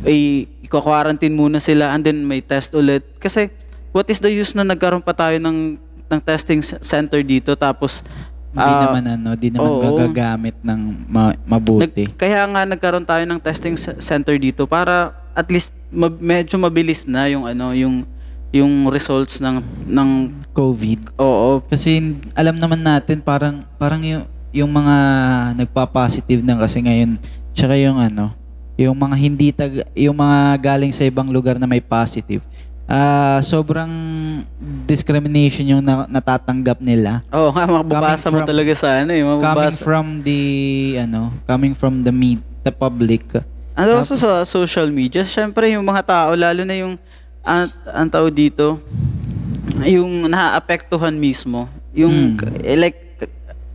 ay 0.00 0.48
i-quarantine 0.64 1.36
muna 1.36 1.60
sila 1.60 1.92
and 1.92 2.08
then 2.08 2.24
may 2.24 2.40
test 2.40 2.72
ulit 2.72 3.04
kasi 3.20 3.52
what 3.92 4.08
is 4.08 4.16
the 4.18 4.32
use 4.32 4.56
na 4.56 4.64
nagkaroon 4.64 5.04
pa 5.04 5.12
tayo 5.12 5.36
ng 5.36 5.76
ng 6.04 6.20
testing 6.24 6.64
center 6.64 7.20
dito 7.20 7.52
tapos 7.52 8.00
Hindi 8.54 8.70
ah, 8.70 8.86
naman 8.86 9.04
ano, 9.10 9.28
di 9.34 9.50
naman 9.50 9.66
oo. 9.66 9.82
gagagamit 9.82 10.54
ng 10.62 10.80
ma- 11.10 11.34
mabuti. 11.42 12.06
Nag, 12.06 12.14
kaya 12.14 12.46
nga 12.46 12.62
nagkaroon 12.62 13.02
tayo 13.02 13.26
ng 13.26 13.42
testing 13.42 13.74
center 13.98 14.38
dito 14.38 14.62
para 14.62 15.10
at 15.34 15.50
least 15.50 15.74
mab- 15.90 16.22
medyo 16.22 16.54
mabilis 16.54 17.02
na 17.02 17.26
yung 17.26 17.50
ano 17.50 17.74
yung 17.74 18.06
yung 18.54 18.86
results 18.86 19.42
ng 19.42 19.58
ng 19.90 20.10
COVID. 20.54 21.18
oo 21.18 21.58
Kasi 21.66 21.98
alam 22.32 22.54
naman 22.54 22.78
natin 22.78 23.18
parang 23.18 23.66
parang 23.74 23.98
yung 23.98 24.22
yung 24.54 24.70
mga 24.70 24.96
nagpa-positive 25.58 26.46
na 26.46 26.54
kasi 26.54 26.78
ngayon 26.78 27.18
tsaka 27.50 27.74
yung 27.74 27.98
ano, 27.98 28.30
yung 28.78 28.94
mga 28.94 29.16
hindi 29.18 29.50
tag 29.50 29.82
yung 29.98 30.14
mga 30.14 30.54
galing 30.62 30.94
sa 30.94 31.02
ibang 31.02 31.26
lugar 31.26 31.58
na 31.58 31.66
may 31.66 31.82
positive. 31.82 32.46
Ah, 32.84 33.40
sobrang 33.40 33.90
discrimination 34.84 35.64
yung 35.66 35.82
na- 35.82 36.06
natatanggap 36.06 36.78
nila. 36.78 37.26
Oo 37.32 37.50
nga 37.50 37.64
mababasa 37.66 38.28
mo 38.28 38.44
talaga 38.44 38.70
sa 38.76 39.02
ano 39.02 39.10
eh 39.10 39.24
Coming 39.24 39.40
mababasa. 39.40 39.82
from 39.82 40.22
the 40.22 40.40
ano, 41.00 41.34
coming 41.42 41.74
from 41.74 42.06
the 42.06 42.14
meet, 42.14 42.38
the 42.62 42.70
public. 42.70 43.24
And 43.74 43.90
also 43.90 44.14
sa 44.14 44.46
social 44.46 44.86
media, 44.86 45.26
syempre 45.26 45.74
yung 45.74 45.82
mga 45.82 46.06
tao 46.06 46.30
lalo 46.38 46.62
na 46.62 46.78
yung 46.78 46.94
ang, 47.44 47.68
ang 47.92 48.08
tao 48.08 48.26
dito 48.32 48.80
yung 49.84 50.28
naaapektuhan 50.28 51.14
mismo 51.14 51.68
yung 51.94 52.36
eh, 52.64 52.74
like 52.74 52.98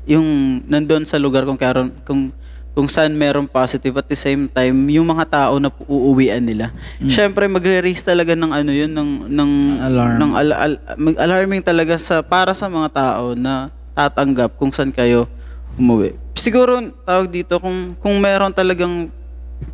yung 0.10 0.60
nandun 0.66 1.06
sa 1.06 1.22
lugar 1.22 1.46
kung 1.46 1.56
karon 1.58 1.94
kung 2.04 2.34
kung 2.74 2.88
saan 2.88 3.12
merong 3.12 3.50
positive 3.50 3.92
at 4.00 4.08
the 4.08 4.16
same 4.16 4.48
time 4.48 4.88
yung 4.88 5.04
mga 5.04 5.26
tao 5.28 5.60
na 5.60 5.68
uuwian 5.90 6.40
nila. 6.40 6.72
Syempre 7.12 7.50
magre-raise 7.50 8.00
talaga 8.06 8.38
ng 8.38 8.52
ano 8.56 8.72
yun 8.72 8.88
ng 8.94 9.28
ng 9.28 9.52
Alarm. 9.84 10.16
ng 10.16 10.32
al- 10.32 10.56
al- 10.56 10.82
alarming 11.20 11.60
talaga 11.60 12.00
sa 12.00 12.24
para 12.24 12.56
sa 12.56 12.72
mga 12.72 12.88
tao 12.94 13.36
na 13.36 13.68
tatanggap 13.92 14.56
kung 14.56 14.72
saan 14.72 14.96
kayo 14.96 15.28
umuwi. 15.76 16.16
Siguro 16.40 16.80
tawag 17.04 17.28
dito 17.28 17.60
kung 17.60 18.00
kung 18.00 18.16
meron 18.22 18.56
talagang 18.56 19.12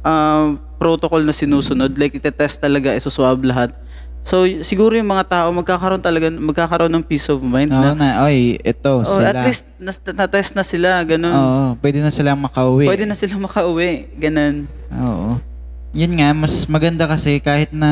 ah, 0.02 0.58
protocol 0.82 1.22
na 1.22 1.36
sinusunod 1.36 1.94
like 2.00 2.18
itetest 2.18 2.58
talaga 2.58 2.96
isuswab 2.96 3.38
lahat. 3.46 3.70
So 4.26 4.42
siguro 4.66 4.98
yung 4.98 5.06
mga 5.06 5.30
tao 5.30 5.54
magkakaroon 5.54 6.02
talaga 6.02 6.34
magkakaroon 6.34 6.90
ng 6.98 7.06
peace 7.06 7.30
of 7.30 7.46
mind 7.46 7.70
Oo 7.70 7.78
na 7.78 7.94
na, 7.94 8.10
oy, 8.26 8.58
ito 8.58 9.06
oh, 9.06 9.06
sila. 9.06 9.30
at 9.30 9.46
least 9.46 9.70
nas- 9.78 10.02
na-test 10.02 10.58
na 10.58 10.66
sila 10.66 10.98
ganun. 11.06 11.30
Oo, 11.30 11.66
pwede 11.78 12.02
na 12.02 12.10
silang 12.10 12.42
makauwi. 12.42 12.90
Pwede 12.90 13.06
na 13.06 13.14
sila 13.14 13.38
makauwi, 13.38 14.10
ganun. 14.18 14.66
Oo. 14.98 15.38
Yun 15.94 16.18
nga, 16.18 16.34
mas 16.34 16.66
maganda 16.66 17.06
kasi 17.06 17.38
kahit 17.38 17.70
na 17.70 17.92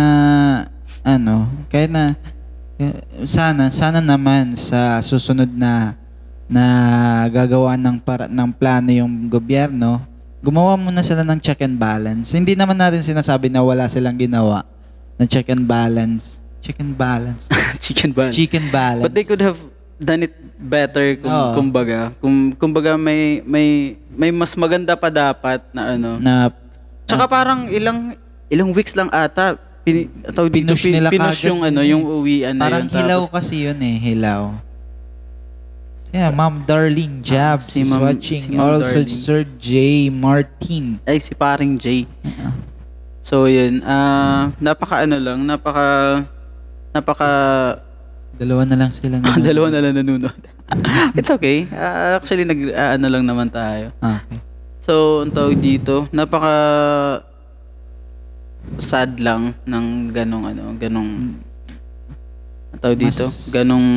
ano, 1.05 1.45
kahit 1.69 1.93
na 1.93 2.17
eh, 2.81 2.97
sana 3.29 3.69
sana 3.69 4.01
naman 4.01 4.57
sa 4.57 5.05
susunod 5.05 5.53
na 5.53 5.93
na 6.49 6.65
gagawa 7.29 7.77
ng 7.77 8.01
para 8.01 8.25
ng 8.25 8.49
plano 8.57 8.89
yung 8.89 9.29
gobyerno, 9.29 10.01
gumawa 10.41 10.81
muna 10.81 11.05
sila 11.05 11.21
ng 11.21 11.37
check 11.37 11.61
and 11.61 11.77
balance. 11.77 12.33
Hindi 12.33 12.57
naman 12.57 12.81
natin 12.81 13.05
sinasabi 13.05 13.53
na 13.53 13.61
wala 13.61 13.85
silang 13.85 14.17
ginawa 14.17 14.72
ng 15.15 15.27
check 15.27 15.47
and 15.47 15.63
balance. 15.63 16.41
Check 16.59 16.79
and 16.79 16.93
balance. 16.93 17.51
Chicken 17.83 18.11
bun. 18.11 18.31
Chicken 18.31 18.71
balance. 18.71 19.03
But 19.03 19.11
they 19.11 19.23
could 19.23 19.39
have 19.39 19.59
done 19.97 20.23
it 20.23 20.31
better 20.55 21.15
kung 21.17 21.27
Oo. 21.27 21.51
kumbaga. 21.53 22.15
Kung 22.17 22.35
kumbaga 22.53 22.95
may 22.95 23.43
may 23.43 23.67
may 24.09 24.31
mas 24.31 24.55
maganda 24.55 24.95
pa 24.95 25.07
dapat 25.07 25.59
na 25.69 25.93
ano. 25.93 26.15
na 26.17 26.47
Tsaka 27.03 27.27
parang 27.27 27.67
ilang 27.67 28.15
ilang 28.47 28.71
weeks 28.71 28.95
lang 28.95 29.11
ata 29.11 29.59
pin, 29.83 30.07
tawag 30.25 30.49
dito, 30.49 30.71
Pinush 30.71 30.81
pin- 30.81 30.95
nila 30.95 31.09
pinush 31.09 31.35
kagad 31.35 31.49
yung 31.51 31.59
yun 31.59 31.67
ano, 31.67 31.79
eh. 31.79 31.89
yung 31.91 32.03
uwian 32.05 32.55
na 32.55 32.63
Parang 32.63 32.85
yun. 32.85 32.95
hilaw 32.95 33.21
Tapos, 33.21 33.35
kasi 33.35 33.55
yun 33.61 33.77
eh, 33.77 33.95
hilaw. 34.01 34.43
Yeah, 36.09 36.29
Ma'am 36.29 36.61
Darling 36.61 37.19
Jabs 37.19 37.67
Ah, 37.67 37.73
si 37.73 37.81
is 37.81 37.89
Ma'am- 37.89 38.05
watching. 38.07 38.39
si 38.39 38.49
Ma'am 38.49 38.79
also, 38.79 39.01
Darling. 39.01 39.11
Sir 39.11 39.41
J. 39.57 39.69
Martin. 40.07 41.01
ay 41.03 41.17
si 41.17 41.33
paring 41.33 41.75
Jay. 41.75 42.07
Uh, 43.23 43.25
So 43.25 43.47
yun, 43.47 43.79
ah 43.87 44.51
napaka 44.59 45.07
ano 45.07 45.15
lang, 45.15 45.47
napaka 45.47 46.19
napaka 46.91 47.31
Dalawa 48.33 48.65
na 48.65 48.75
lang 48.75 48.91
sila. 48.91 49.15
Nanonood. 49.21 49.45
dalawa 49.45 49.67
na 49.69 49.79
lang 49.79 49.93
nanonood. 49.95 50.41
It's 51.17 51.29
okay. 51.29 51.69
Ah, 51.69 52.17
actually, 52.17 52.43
nag, 52.43 52.59
ah, 52.73 52.97
ano 52.97 53.05
lang 53.07 53.23
naman 53.23 53.45
tayo. 53.47 53.93
Okay. 53.95 54.41
So, 54.81 55.21
ang 55.21 55.29
tawag 55.31 55.61
dito, 55.61 56.09
napaka 56.09 56.55
sad 58.81 59.21
lang 59.21 59.53
ng 59.63 59.85
ganong 60.09 60.49
ano, 60.49 60.73
ganong 60.75 61.37
ang 62.73 62.79
tawag 62.81 62.97
dito, 62.99 63.21
Mas- 63.21 63.53
ganong 63.53 63.89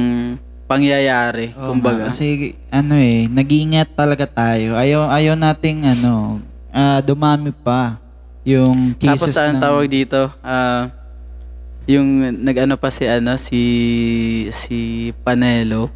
pangyayari, 0.68 1.56
Oo 1.56 1.72
kumbaga. 1.72 2.04
nga, 2.04 2.12
kasi 2.12 2.54
ano 2.68 2.92
eh, 2.92 3.24
nag-iingat 3.26 3.96
talaga 3.96 4.28
tayo. 4.28 4.76
Ayaw, 4.76 5.08
ayaw 5.08 5.34
nating 5.34 5.82
ano, 5.82 6.44
ah, 6.70 7.00
dumami 7.00 7.56
pa 7.56 7.96
yung 8.46 8.94
Tapos 8.94 9.26
cases 9.26 9.36
ang 9.42 9.58
ng... 9.58 9.62
tawag 9.62 9.86
dito, 9.90 10.30
ah 10.40 10.94
yung 11.86 12.42
nag-ano 12.42 12.74
pa 12.74 12.90
si 12.90 13.06
ano 13.06 13.38
si 13.38 13.62
si 14.50 15.10
Panelo 15.22 15.86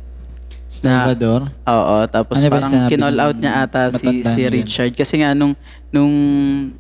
na 0.87 1.03
Salvador. 1.11 1.51
Oo, 1.67 1.97
tapos 2.07 2.39
Ano 2.41 2.51
parang 2.55 2.73
kinall 2.87 3.19
out 3.19 3.37
niya 3.37 3.67
ata 3.67 3.91
si 3.91 4.23
si? 4.23 4.47
Richard 4.47 4.95
kasi 4.95 5.19
nga 5.19 5.35
nung 5.35 5.59
nung 5.91 6.15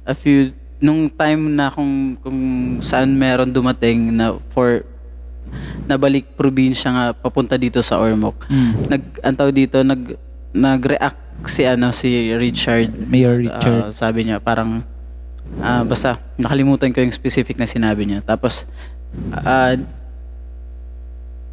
a 0.06 0.14
few 0.14 0.54
nung 0.78 1.10
time 1.10 1.52
na 1.52 1.68
kung 1.68 2.16
kung 2.22 2.40
saan 2.80 3.12
meron 3.18 3.50
dumating 3.50 4.14
na 4.14 4.38
for 4.54 4.86
nabalik 5.90 6.30
probinsya 6.38 6.94
nga 6.94 7.06
papunta 7.10 7.58
dito 7.58 7.82
sa 7.82 7.98
Ormoc. 7.98 8.46
Mm. 8.46 8.72
Nag 8.88 9.02
ang 9.26 9.34
tawag 9.34 9.54
dito 9.58 9.82
nag 9.82 10.16
nag-react 10.54 11.50
si 11.50 11.66
ano 11.66 11.90
si 11.90 12.30
Richard. 12.38 12.94
Mayor 13.10 13.42
Richard. 13.42 13.90
Ah, 13.90 13.90
sabi 13.90 14.30
niya 14.30 14.38
parang 14.38 14.86
ah, 15.58 15.82
basta 15.82 16.22
nakalimutan 16.36 16.88
ko 16.88 16.98
yung 16.98 17.10
specific 17.10 17.56
na 17.56 17.66
sinabi 17.66 18.04
niya. 18.04 18.22
Tapos 18.22 18.70
ah, 19.34 19.74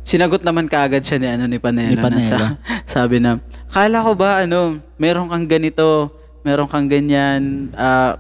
sinagot 0.02 0.40
naman 0.40 0.66
kaagad 0.66 1.04
siya 1.04 1.18
ni 1.18 1.28
ano 1.28 1.44
ni 1.46 1.58
Panelo, 1.58 1.92
Ni 1.92 2.00
Panelo. 2.00 2.22
na 2.22 2.24
sa- 2.24 2.56
sabi 3.00 3.20
na 3.20 3.44
kala 3.68 4.00
ko 4.00 4.16
ba 4.16 4.40
ano 4.42 4.80
meron 4.96 5.28
kang 5.28 5.44
ganito 5.44 6.08
meron 6.42 6.64
kang 6.66 6.88
ganyan 6.88 7.68
ah, 7.76 8.16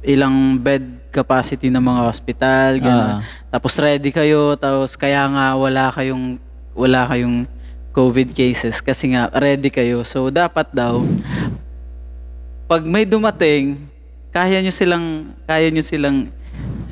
ilang 0.00 0.56
bed 0.56 0.80
capacity 1.12 1.68
ng 1.68 1.80
mga 1.82 2.02
hospital 2.02 2.70
Ah. 2.72 2.80
ganun. 2.80 3.12
tapos 3.50 3.72
ready 3.76 4.08
kayo 4.08 4.56
tapos 4.56 4.96
kaya 4.96 5.28
nga 5.28 5.52
wala 5.52 5.92
kayong 5.92 6.40
wala 6.72 7.04
kayong 7.04 7.44
COVID 7.92 8.32
cases 8.32 8.80
kasi 8.80 9.12
nga 9.12 9.28
ready 9.34 9.68
kayo 9.68 10.04
so 10.04 10.28
dapat 10.28 10.68
daw 10.70 11.04
pag 12.64 12.80
may 12.82 13.04
dumating 13.04 13.76
kaya 14.36 14.60
nyo 14.60 14.68
silang 14.68 15.32
kaya 15.48 15.72
nyo 15.72 15.80
silang 15.80 16.28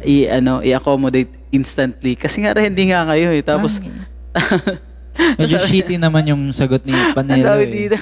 i 0.01 0.25
ano 0.33 0.65
i-accommodate 0.65 1.29
instantly 1.53 2.17
kasi 2.17 2.41
nga 2.41 2.57
ready 2.57 2.89
nga 2.89 3.05
kayo 3.05 3.29
eh 3.37 3.45
tapos 3.45 3.85
Medyo 5.39 5.59
shitty 5.63 5.97
naman 5.97 6.27
yung 6.27 6.43
sagot 6.51 6.83
ni 6.83 6.95
Panelo 7.17 7.55
eh. 7.63 7.71
dito. 7.71 7.99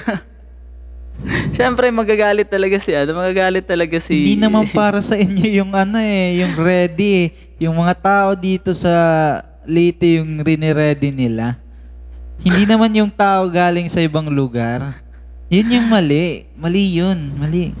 Siyempre, 1.53 1.93
magagalit 1.93 2.49
talaga 2.49 2.81
si 2.81 2.91
ano, 2.97 3.13
magagalit 3.13 3.69
talaga 3.69 4.01
si... 4.01 4.33
Hindi 4.33 4.41
naman 4.41 4.65
para 4.73 4.97
sa 4.97 5.13
inyo 5.13 5.45
yung 5.61 5.71
ano 5.77 6.01
eh, 6.01 6.41
yung 6.41 6.57
ready 6.57 7.09
eh. 7.13 7.27
Yung 7.69 7.77
mga 7.77 7.93
tao 8.01 8.29
dito 8.33 8.73
sa 8.73 8.91
Leyte 9.63 10.19
yung 10.19 10.41
rini-ready 10.41 11.13
nila. 11.13 11.55
Hindi 12.41 12.65
naman 12.67 12.91
yung 12.97 13.13
tao 13.13 13.47
galing 13.47 13.87
sa 13.87 14.01
ibang 14.01 14.27
lugar. 14.27 14.99
Yun 15.47 15.79
yung 15.79 15.87
mali. 15.87 16.49
Mali 16.57 16.97
yun. 16.97 17.37
Mali. 17.37 17.71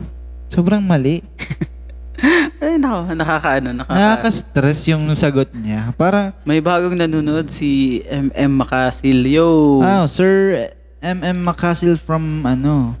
Sobrang 0.53 0.85
mali. 0.85 1.25
Ay, 2.61 2.77
nako, 2.77 3.17
nakakaano, 3.17 3.73
nakaka... 3.73 3.97
Nakaka-stress 3.97 4.93
yung 4.93 5.09
sagot 5.17 5.49
niya. 5.57 5.89
Para, 5.97 6.37
May 6.45 6.61
bagong 6.61 6.93
nanonood 6.93 7.49
si 7.49 7.99
MM 8.05 8.61
Makasil. 8.61 9.25
Yo! 9.25 9.81
ah, 9.81 10.05
Sir 10.05 10.69
MM 11.01 11.41
Makasil 11.41 11.97
from, 11.97 12.45
ano, 12.45 12.93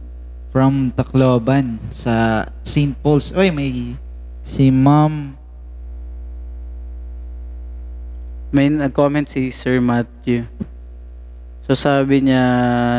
from 0.49 0.89
Tacloban 0.97 1.77
sa 1.93 2.49
St. 2.65 2.97
Paul's. 3.05 3.29
Oy, 3.37 3.53
may 3.53 3.93
si 4.41 4.73
Ma'am 4.73 5.37
May 8.53 8.69
nag-comment 8.69 9.25
si 9.25 9.49
Sir 9.49 9.81
Matthew. 9.81 10.45
So 11.63 11.79
sabi 11.79 12.27
niya, 12.27 12.43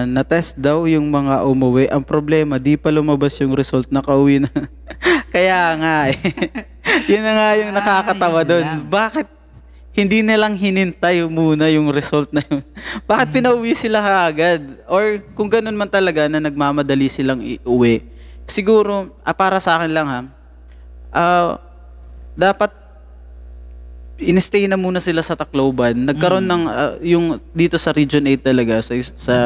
na-test 0.08 0.56
daw 0.56 0.88
yung 0.88 1.12
mga 1.12 1.44
umuwi. 1.44 1.84
Ang 1.92 2.00
problema, 2.00 2.56
di 2.56 2.80
pa 2.80 2.88
lumabas 2.88 3.36
yung 3.44 3.52
result, 3.52 3.92
nakauwi 3.92 4.40
na. 4.40 4.50
Kaya 5.34 5.76
nga 5.76 6.08
eh. 6.08 6.16
yun 7.12 7.20
na 7.20 7.32
nga 7.36 7.48
yung 7.60 7.72
nakakatawa 7.76 8.40
Ah, 8.40 8.48
doon. 8.48 8.66
Bakit 8.88 9.28
hindi 9.92 10.24
nilang 10.24 10.56
hinintay 10.56 11.28
muna 11.28 11.68
yung 11.68 11.92
result 11.92 12.32
na 12.32 12.40
yun? 12.40 12.64
Bakit 13.10 13.28
Hmm. 13.28 13.36
pinauwi 13.36 13.76
sila 13.76 14.00
kaagad? 14.00 14.80
Or 14.88 15.20
kung 15.36 15.52
ganun 15.52 15.76
man 15.76 15.92
talaga 15.92 16.24
na 16.32 16.40
nagmamadali 16.40 17.12
silang 17.12 17.44
iuwi. 17.44 18.00
Siguro, 18.48 19.12
ah, 19.20 19.36
para 19.36 19.60
sa 19.60 19.76
akin 19.76 19.92
lang 19.92 20.08
ha, 20.08 20.20
ah, 21.12 21.60
dapat 22.32 22.72
instay 24.18 24.70
na 24.70 24.78
muna 24.78 25.02
sila 25.02 25.22
sa 25.22 25.34
Tacloban. 25.34 25.94
Nagkaroon 26.06 26.46
ng 26.46 26.62
ah, 26.68 26.94
yung 27.02 27.38
dito 27.50 27.74
sa 27.78 27.90
Region 27.90 28.22
8 28.22 28.40
talaga 28.42 28.78
sa 28.82 28.94
sa 29.14 29.36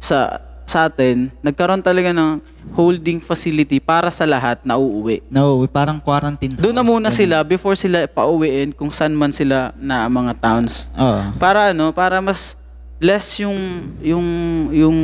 sa 0.00 0.18
sa 0.66 0.90
atin, 0.90 1.30
nagkaroon 1.46 1.78
talaga 1.78 2.10
ng 2.10 2.42
holding 2.74 3.22
facility 3.22 3.78
para 3.78 4.10
sa 4.10 4.26
lahat 4.26 4.58
na 4.66 4.74
uuwi. 4.74 5.22
No, 5.30 5.62
parang 5.70 6.02
quarantine 6.02 6.58
Doon 6.58 6.74
na 6.74 6.82
house, 6.82 6.90
muna 6.90 7.08
ganun. 7.08 7.20
sila 7.22 7.36
before 7.46 7.78
sila 7.78 8.02
pauwiin 8.10 8.74
kung 8.74 8.90
saan 8.90 9.14
man 9.14 9.30
sila 9.30 9.70
na 9.78 10.10
mga 10.10 10.34
towns. 10.42 10.90
Oo. 10.98 11.38
Para 11.38 11.70
ano, 11.70 11.94
para 11.94 12.18
mas 12.18 12.58
less 12.98 13.38
yung 13.38 13.54
yung 14.02 14.26
yung 14.74 14.98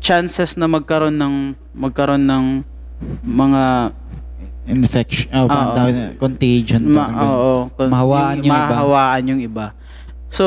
chances 0.00 0.56
na 0.56 0.64
magkaroon 0.64 1.12
ng 1.12 1.34
magkaroon 1.76 2.24
ng 2.24 2.44
mga 3.20 3.92
Infection. 4.68 5.28
Oh, 5.32 5.46
parang 5.46 5.68
Oo. 5.70 5.88
na- 5.88 6.12
contagion. 6.14 6.82
Ma- 6.84 7.00
parang 7.02 7.16
ganun. 7.16 7.32
oo, 7.32 7.54
Mahawaan 7.88 8.36
yung 8.38 8.52
iba. 8.52 8.68
mahawaan 8.68 9.22
yung 9.26 9.40
iba. 9.40 9.66
So, 10.28 10.44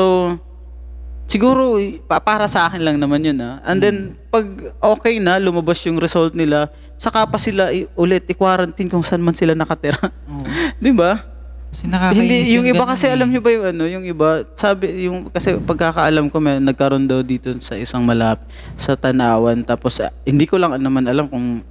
siguro, 1.26 1.76
pa- 2.04 2.20
para 2.20 2.46
sa 2.46 2.68
akin 2.68 2.80
lang 2.80 2.96
naman 2.96 3.20
yun 3.20 3.38
ah. 3.38 3.58
And 3.62 3.78
then, 3.78 3.96
pag 4.28 4.46
okay 4.78 5.18
na, 5.18 5.36
lumabas 5.36 5.82
yung 5.82 5.98
result 5.98 6.32
nila, 6.32 6.68
saka 6.94 7.24
pa 7.24 7.36
sila 7.36 7.70
i- 7.70 7.90
ulit 7.94 8.22
i-quarantine 8.26 8.86
kung 8.86 9.02
saan 9.02 9.20
man 9.20 9.34
sila 9.34 9.52
nakatira. 9.52 9.98
Oo. 10.24 10.46
Di 10.78 10.92
ba? 10.92 11.18
Kasi 11.66 11.88
nakakainis 11.88 12.20
Hindi, 12.20 12.52
yung 12.52 12.66
iba 12.68 12.78
ganun 12.78 12.92
kasi 12.92 13.04
eh. 13.08 13.14
alam 13.16 13.26
niyo 13.26 13.40
ba 13.40 13.50
yung 13.50 13.66
ano, 13.66 13.84
yung 13.88 14.04
iba, 14.04 14.28
sabi, 14.52 15.08
yung, 15.08 15.18
kasi 15.26 15.56
pagkakaalam 15.56 16.28
ko, 16.28 16.36
may 16.36 16.60
nagkaroon 16.60 17.08
daw 17.08 17.24
dito 17.24 17.48
sa 17.58 17.74
isang 17.74 18.04
malap, 18.04 18.44
sa 18.76 18.92
Tanawan, 18.92 19.64
tapos 19.64 19.96
ah, 19.98 20.12
hindi 20.22 20.44
ko 20.44 20.60
lang 20.60 20.76
naman 20.76 21.08
alam 21.08 21.26
kung 21.26 21.64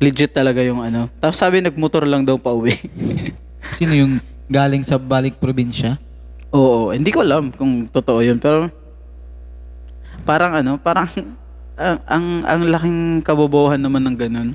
legit 0.00 0.32
talaga 0.32 0.64
yung 0.64 0.80
ano. 0.80 1.12
Tapos 1.20 1.36
sabi, 1.36 1.60
nagmotor 1.60 2.08
lang 2.08 2.24
daw 2.24 2.40
pa 2.40 2.56
uwi. 2.56 2.72
Sino 3.78 3.92
yung 3.92 4.18
galing 4.48 4.80
sa 4.80 4.96
balik 4.96 5.36
probinsya? 5.36 6.00
Oo, 6.50 6.90
hindi 6.90 7.12
ko 7.12 7.22
alam 7.22 7.52
kung 7.52 7.86
totoo 7.86 8.24
yun, 8.24 8.40
pero 8.40 8.66
parang 10.24 10.56
ano, 10.56 10.80
parang 10.80 11.06
ang 11.78 12.00
ang, 12.08 12.26
ang 12.42 12.60
laking 12.66 13.22
kabobohan 13.22 13.78
naman 13.78 14.02
ng 14.08 14.16
ganun. 14.18 14.50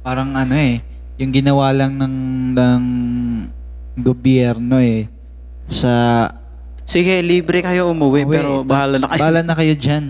Parang 0.00 0.32
ano 0.36 0.54
eh, 0.56 0.80
yung 1.20 1.32
ginawa 1.34 1.72
lang 1.76 2.00
ng, 2.00 2.16
ng 2.56 2.84
gobyerno 4.00 4.80
eh, 4.80 5.04
sa... 5.68 5.92
Sige, 6.88 7.20
libre 7.20 7.60
kayo 7.60 7.92
umuwi, 7.92 8.24
Uwi, 8.24 8.34
pero 8.40 8.50
bahala 8.64 8.96
na 8.96 9.06
kayo. 9.06 9.20
Bahala 9.20 9.40
na 9.44 9.54
kayo 9.54 9.74
dyan. 9.76 10.04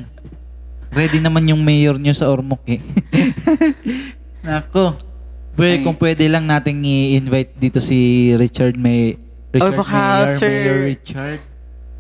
Ready 0.90 1.22
naman 1.22 1.46
yung 1.46 1.62
mayor 1.62 1.96
nyo 1.96 2.11
sa 2.11 2.26
Ormoc 2.26 2.66
eh. 2.66 2.83
Nako. 4.46 4.98
Pwede, 5.55 5.79
Ay. 5.79 5.85
kung 5.85 5.94
pwede 5.94 6.26
lang 6.26 6.46
nating 6.46 6.83
i-invite 6.83 7.53
dito 7.55 7.79
si 7.79 8.31
Richard 8.35 8.74
May 8.74 9.14
Richard 9.50 9.76
baka, 9.76 9.98
Mayor, 10.24 10.35
sir. 10.35 10.50
Mayor 10.50 10.79
Richard. 10.87 11.40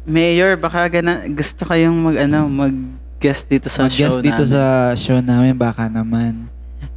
Mayor, 0.02 0.50
baka 0.56 0.80
gana, 0.88 1.22
gusto 1.28 1.62
kayong 1.66 1.98
mag 1.98 2.16
ano, 2.18 2.46
mag-guest 2.46 3.46
dito 3.46 3.66
sa 3.66 3.86
Mag-guest 3.86 4.16
show 4.16 4.22
dito 4.22 4.42
namin. 4.42 4.54
sa 4.54 4.62
show 4.94 5.18
namin 5.18 5.54
baka 5.54 5.86
naman. 5.86 6.46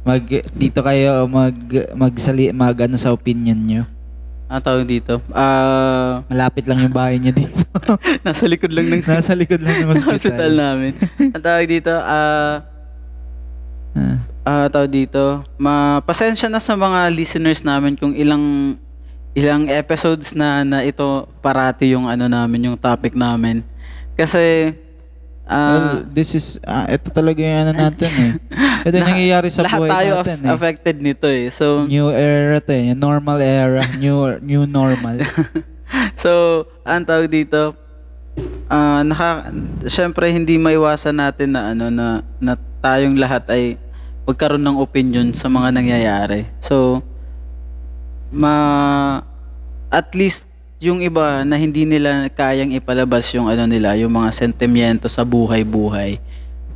Mag 0.02 0.24
dito 0.52 0.80
kayo 0.80 1.24
mag 1.26 1.54
magsali 1.94 2.50
mag 2.50 2.76
ano 2.76 2.96
sa 2.96 3.10
opinion 3.10 3.56
nyo. 3.56 3.82
Ang 4.54 4.62
tawag 4.62 4.86
dito. 4.86 5.18
Ah, 5.28 6.22
Malapit 6.30 6.62
lang 6.64 6.78
yung 6.78 6.94
bahay 6.94 7.18
niyo 7.18 7.34
dito. 7.34 7.58
nasa 8.26 8.46
likod 8.46 8.70
lang 8.70 8.86
ng 8.86 9.02
Nasa 9.10 9.34
likod 9.34 9.58
lang 9.58 9.82
ng 9.82 9.88
hospital. 9.90 10.14
hospital. 10.14 10.52
namin. 10.54 10.92
Ang 11.34 11.42
tawag 11.42 11.66
dito, 11.66 11.90
ah, 11.90 12.62
Ah. 13.94 14.18
ah 14.44 14.66
tawag 14.68 14.90
dito, 14.90 15.42
ma 15.54 15.98
pasensya 16.00 16.46
na 16.46 16.58
sa 16.58 16.74
mga 16.74 17.10
listeners 17.10 17.62
namin 17.62 17.94
kung 17.94 18.10
ilang 18.10 18.74
ilang 19.32 19.66
episodes 19.66 20.34
na 20.34 20.62
na 20.62 20.82
ito 20.82 21.26
parati 21.38 21.90
yung 21.90 22.06
ano 22.06 22.26
namin, 22.26 22.70
yung 22.70 22.78
topic 22.78 23.14
namin. 23.14 23.62
Kasi 24.14 24.74
ah, 25.48 25.72
well, 25.72 25.94
this 26.08 26.32
is 26.32 26.56
ah, 26.64 26.88
ito 26.88 27.12
talaga 27.12 27.40
yung 27.40 27.58
ano 27.68 27.72
natin 27.72 28.10
eh. 28.10 28.32
Ito 28.88 28.94
yung 29.00 29.08
nangyayari 29.16 29.48
sa 29.48 29.64
buhay 29.64 29.88
tayo 29.88 30.10
natin 30.20 30.38
aff- 30.40 30.44
eh. 30.44 30.52
affected 30.52 30.96
nito 31.00 31.26
eh. 31.28 31.48
So 31.48 31.88
New 31.88 32.12
era 32.12 32.60
to 32.60 32.72
eh. 32.72 32.92
Normal 32.92 33.38
era. 33.40 33.80
New 34.02 34.40
new 34.44 34.64
normal. 34.68 35.24
so, 36.22 36.64
ang 36.84 37.04
tawag 37.04 37.32
dito, 37.32 37.76
ah 38.66 39.04
naka 39.06 39.52
syempre 39.86 40.26
hindi 40.32 40.58
maiwasan 40.58 41.16
natin 41.16 41.54
na 41.54 41.70
ano 41.70 41.86
na, 41.92 42.24
na 42.42 42.58
tayong 42.82 43.14
lahat 43.14 43.46
ay 43.52 43.78
magkaroon 44.24 44.64
ng 44.64 44.80
opinion 44.80 45.30
sa 45.36 45.52
mga 45.52 45.68
nangyayari. 45.70 46.48
So 46.58 47.04
ma 48.34 48.54
at 49.92 50.10
least 50.16 50.53
yung 50.84 51.00
iba 51.00 51.42
na 51.48 51.56
hindi 51.56 51.88
nila 51.88 52.28
kayang 52.28 52.76
ipalabas 52.76 53.26
yung 53.32 53.48
ano 53.48 53.64
nila, 53.64 53.96
yung 53.96 54.12
mga 54.12 54.30
sentimiento 54.30 55.08
sa 55.08 55.24
buhay-buhay. 55.24 56.20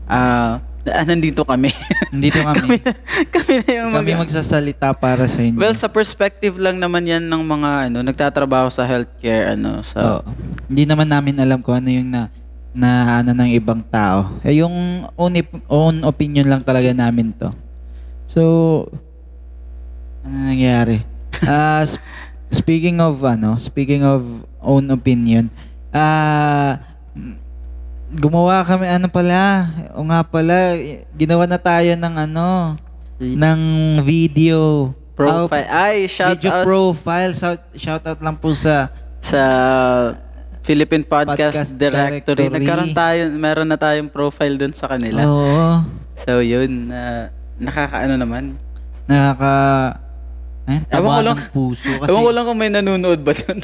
Ah, 0.09 0.65
ah, 0.89 1.05
nandito 1.05 1.45
kami. 1.45 1.69
Nandito 2.13 2.41
kami. 2.41 2.81
kami 3.29 3.55
na 3.61 3.71
yung 3.77 3.93
kami 3.93 4.17
mag- 4.17 4.25
magsasalita 4.25 4.97
para 4.97 5.29
sa 5.29 5.45
inyo. 5.45 5.61
Well, 5.61 5.77
sa 5.77 5.93
perspective 5.93 6.57
lang 6.57 6.81
naman 6.81 7.05
yan 7.05 7.29
ng 7.29 7.43
mga 7.45 7.71
ano, 7.93 7.99
nagtatrabaho 8.01 8.73
sa 8.73 8.89
healthcare 8.89 9.53
ano 9.53 9.85
sa 9.85 10.25
Oo. 10.25 10.33
Hindi 10.73 10.89
naman 10.89 11.13
namin 11.13 11.37
alam 11.37 11.61
kung 11.61 11.77
ano 11.77 11.93
yung 11.93 12.09
na 12.09 12.33
na 12.73 13.21
ano 13.21 13.33
ng 13.37 13.51
ibang 13.59 13.85
tao. 13.85 14.33
Eh, 14.47 14.61
yung 14.63 15.05
own, 15.19 15.35
own 15.69 15.97
opinion 16.05 16.47
lang 16.49 16.63
talaga 16.65 16.93
namin 16.95 17.35
to. 17.37 17.51
So, 18.29 18.41
ano 20.25 20.37
nangyari? 20.49 21.05
Ah, 21.39 21.87
sp- 21.87 22.03
speaking 22.51 23.01
of 23.01 23.21
ano, 23.25 23.57
speaking 23.61 24.05
of 24.05 24.25
own 24.63 24.89
opinion, 24.91 25.49
ah 25.95 26.81
gumawa 28.09 28.65
kami 28.65 28.89
ano 28.89 29.09
pala, 29.13 29.69
o 29.93 30.01
nga 30.09 30.25
pala, 30.25 30.81
ginawa 31.13 31.45
na 31.45 31.61
tayo 31.61 31.93
ng 31.93 32.15
ano, 32.29 32.77
ng 33.21 33.61
video. 34.01 34.93
profile. 35.19 35.67
Ay, 35.67 36.07
shout 36.07 36.39
video 36.39 36.55
out 36.55 36.63
profile. 36.63 37.33
Shout, 37.35 37.61
shout 37.75 38.05
out 38.07 38.21
lang 38.23 38.39
po 38.39 38.55
sa 38.55 38.87
sa 39.19 39.43
Philippine 40.63 41.03
Podcast, 41.03 41.35
Podcast 41.35 41.73
Directory. 41.75 42.47
Directory. 42.47 42.55
Nagkaroon 42.55 42.95
tayo, 42.95 43.21
meron 43.35 43.67
na 43.67 43.79
tayong 43.81 44.07
profile 44.07 44.55
dun 44.55 44.71
sa 44.71 44.87
kanila. 44.87 45.27
Oo. 45.27 45.83
So 46.15 46.39
yun, 46.39 46.93
na 46.93 47.35
nakakaano 47.59 48.15
naman. 48.15 48.55
Nakaka... 49.11 49.53
Ayun, 50.69 50.85
Ewan 50.93 51.09
ko 51.09 51.23
lang- 51.25 51.39
ng 51.41 51.41
puso. 51.51 51.91
Kasi 51.97 52.09
Ewan 52.13 52.23
ko 52.23 52.31
lang 52.31 52.45
kung 52.45 52.59
may 52.61 52.69
nanonood 52.69 53.21
ba 53.25 53.33
dun. 53.33 53.59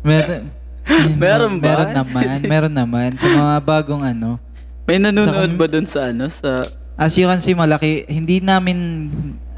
meron, 0.00 0.42
Meron 1.20 1.54
ba? 1.58 1.66
Meron 1.66 1.92
naman. 1.92 2.26
Meron 2.42 2.74
naman. 2.74 3.10
Sa 3.18 3.26
mga 3.26 3.54
bagong 3.60 4.00
ano. 4.00 4.40
May 4.86 4.96
nanonood 4.96 5.52
Sa- 5.52 5.58
ba 5.58 5.66
dun 5.66 5.86
sa 5.86 6.00
ano? 6.08 6.24
Sa... 6.30 6.62
As 6.96 7.12
you 7.14 7.28
can 7.28 7.42
see, 7.42 7.52
malaki. 7.52 8.08
Hindi 8.08 8.40
namin 8.40 9.10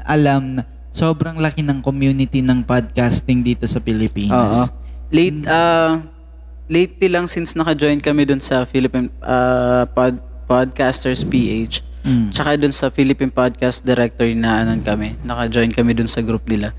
alam 0.03 0.59
na 0.59 0.61
sobrang 0.89 1.37
laki 1.37 1.61
ng 1.61 1.79
community 1.79 2.41
ng 2.41 2.65
podcasting 2.65 3.45
dito 3.45 3.63
sa 3.63 3.79
Oo. 3.79 3.85
Pilipinas. 3.85 4.73
Late, 5.13 5.45
uh, 5.47 6.01
lately 6.67 7.07
lang 7.07 7.29
since 7.29 7.53
naka-join 7.53 8.01
kami 8.01 8.25
dun 8.25 8.41
sa 8.41 8.65
Philippine 8.65 9.07
uh, 9.21 9.85
pod, 9.87 10.19
Podcasters 10.49 11.21
PH. 11.21 11.85
Mm. 12.03 12.31
Tsaka 12.31 12.55
dun 12.55 12.71
sa 12.71 12.87
Philippine 12.87 13.31
Podcast 13.31 13.83
Directory 13.83 14.35
na 14.35 14.63
anon 14.63 14.79
kami. 14.79 15.19
Naka-join 15.23 15.71
kami 15.75 15.91
dun 15.95 16.07
sa 16.07 16.23
group 16.23 16.47
nila. 16.47 16.71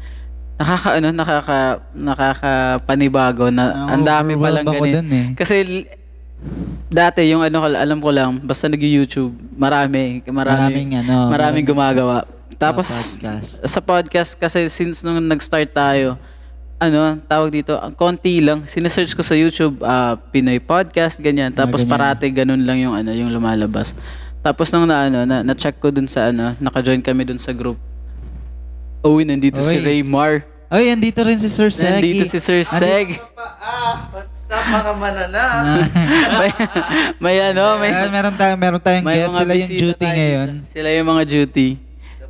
Nakaka 0.61 1.00
ano, 1.00 1.09
nakaka 1.12 1.59
nakakapanibago 1.96 3.48
na 3.48 3.88
ang 3.88 4.04
dami 4.04 4.37
pa 4.37 4.48
lang 4.52 4.64
dun 4.64 5.09
eh. 5.12 5.26
Kasi 5.37 5.88
dati 6.88 7.28
yung 7.28 7.44
ano 7.44 7.64
alam 7.64 8.00
ko 8.00 8.11
lang 8.12 8.40
basta 8.40 8.68
nag-YouTube, 8.68 9.33
marami, 9.56 10.24
marami 10.28 10.72
Maraming 10.72 10.90
ano, 11.04 11.14
maraming 11.28 11.33
maraming- 11.33 11.66
gumagawa. 11.68 12.16
Tapos 12.61 13.16
podcast. 13.16 13.64
sa 13.64 13.80
podcast 13.80 14.30
kasi 14.37 14.68
since 14.68 15.00
nung 15.00 15.16
nag-start 15.24 15.72
tayo, 15.72 16.20
ano, 16.80 17.20
tawag 17.28 17.52
dito, 17.52 17.76
ang 17.76 17.92
konti 17.92 18.40
lang. 18.40 18.64
Sinesearch 18.64 19.12
ko 19.12 19.20
sa 19.20 19.37
YouTube, 19.37 19.80
ah, 19.85 20.16
Pinoy 20.33 20.61
podcast, 20.61 21.20
ganyan. 21.20 21.52
Tapos 21.52 21.85
ganyan. 21.85 21.92
parati 21.92 22.26
ganun 22.33 22.64
lang 22.64 22.80
yung 22.80 22.96
ano, 22.96 23.12
yung 23.12 23.33
lumalabas. 23.33 23.92
Tapos 24.40 24.72
nung 24.72 24.88
na 24.88 25.05
ano, 25.05 25.29
na, 25.29 25.44
na-check 25.44 25.76
ko 25.76 25.92
dun 25.92 26.09
sa 26.09 26.33
ano, 26.33 26.57
naka-join 26.57 27.05
kami 27.05 27.29
dun 27.29 27.37
sa 27.37 27.53
group. 27.53 27.76
Uy, 29.05 29.29
nandito 29.29 29.61
si 29.61 29.76
Uy. 29.76 29.85
Raymar. 29.85 30.44
Ay, 30.70 30.88
andito 30.94 31.20
rin 31.26 31.37
si 31.37 31.50
Sir 31.50 31.68
Segi. 31.74 31.92
Nandito 31.98 32.24
si 32.31 32.38
Sir 32.38 32.62
Seg. 32.62 33.18
What's 34.14 34.46
up 34.48 34.64
mga 34.64 34.92
manana? 34.96 35.42
may, 36.40 36.50
may 37.18 37.37
ano, 37.53 37.74
may, 37.83 37.90
Ah, 37.90 38.07
meron 38.07 38.35
tayong 38.38 38.61
meron 38.61 38.81
tayong 38.81 39.03
may 39.03 39.18
guest 39.18 39.35
sila 39.35 39.53
yung 39.59 39.72
duty 39.76 39.98
tayo 39.98 40.14
ngayon. 40.14 40.48
Sila 40.62 40.88
yung 40.94 41.09
mga 41.11 41.22
duty. 41.26 41.68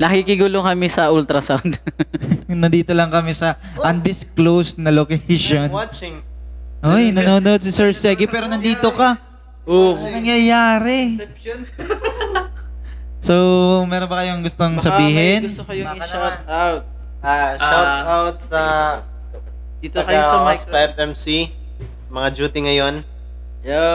Nakikigulo 0.00 0.64
kami 0.64 0.88
sa 0.88 1.12
ultrasound. 1.12 1.76
Nandito 2.48 2.96
lang 2.96 3.12
kami 3.12 3.36
sa 3.36 3.60
undisclosed 3.76 4.80
na 4.80 4.88
location. 4.88 5.68
Watching. 5.68 6.24
Oy, 6.80 7.12
nanonood 7.12 7.60
si 7.60 7.68
Sir 7.68 7.92
Segi 7.92 8.24
pero 8.24 8.48
nandito 8.48 8.88
ka. 8.96 9.29
Oo. 9.62 9.92
Ano 9.92 10.08
nangyayari? 10.08 11.14
Exception. 11.14 11.58
So, 13.20 13.36
meron 13.84 14.08
ba 14.08 14.24
kayong 14.24 14.40
gustong 14.40 14.80
Baka 14.80 14.86
sabihin? 14.86 15.44
may 15.44 15.46
gusto 15.46 15.68
kayong 15.68 15.92
Baka 15.92 16.00
i-shout 16.00 16.40
out. 16.48 16.82
Ah, 17.20 17.52
shout 17.52 17.84
Ah. 17.84 18.00
out 18.16 18.36
sa 18.40 18.62
Dito 19.76 20.00
kayo 20.00 20.24
sa 20.24 20.40
mic. 20.42 20.56
taga 20.58 20.88
FMC. 20.96 21.52
Mga 22.08 22.28
duty 22.32 22.58
ngayon. 22.64 22.94
Yo. 23.60 23.88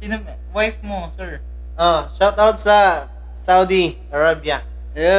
Sino, 0.00 0.16
wife 0.50 0.80
mo, 0.80 1.12
sir? 1.12 1.44
Oh, 1.76 2.08
shout 2.10 2.40
out 2.40 2.56
sa 2.56 3.04
Saudi 3.30 4.00
Arabia. 4.08 4.64
Yo. 4.96 5.12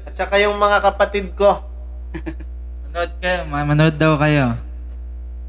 At 0.00 0.16
saka 0.16 0.40
yung 0.40 0.56
mga 0.56 0.80
kapatid 0.82 1.36
ko. 1.36 1.60
Manood 2.88 3.12
kayo, 3.20 3.44
ma- 3.46 3.68
manood 3.68 3.96
daw 3.96 4.16
kayo. 4.16 4.56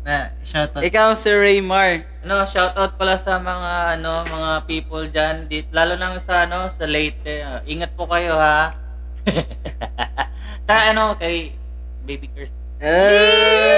Na, 0.03 0.35
shout 0.43 0.75
out. 0.75 0.83
Ikaw 0.83 1.15
si 1.15 1.31
Raymar. 1.31 2.03
Ano, 2.27 2.43
shoutout 2.43 2.99
pala 2.99 3.15
sa 3.15 3.39
mga 3.39 3.99
ano, 3.99 4.27
mga 4.27 4.51
people 4.67 5.07
diyan, 5.07 5.47
dit 5.47 5.67
lalo 5.71 5.95
na 5.95 6.19
sa 6.19 6.43
ano, 6.43 6.67
sa 6.67 6.83
Leyte. 6.83 7.39
ah, 7.43 7.63
ingat 7.63 7.95
po 7.95 8.03
kayo 8.11 8.35
ha. 8.35 8.75
Tsaka 10.67 10.91
ano 10.91 11.15
kay 11.15 11.55
Baby 12.03 12.27
Kirsten. 12.35 12.59
Hey! 12.83 13.71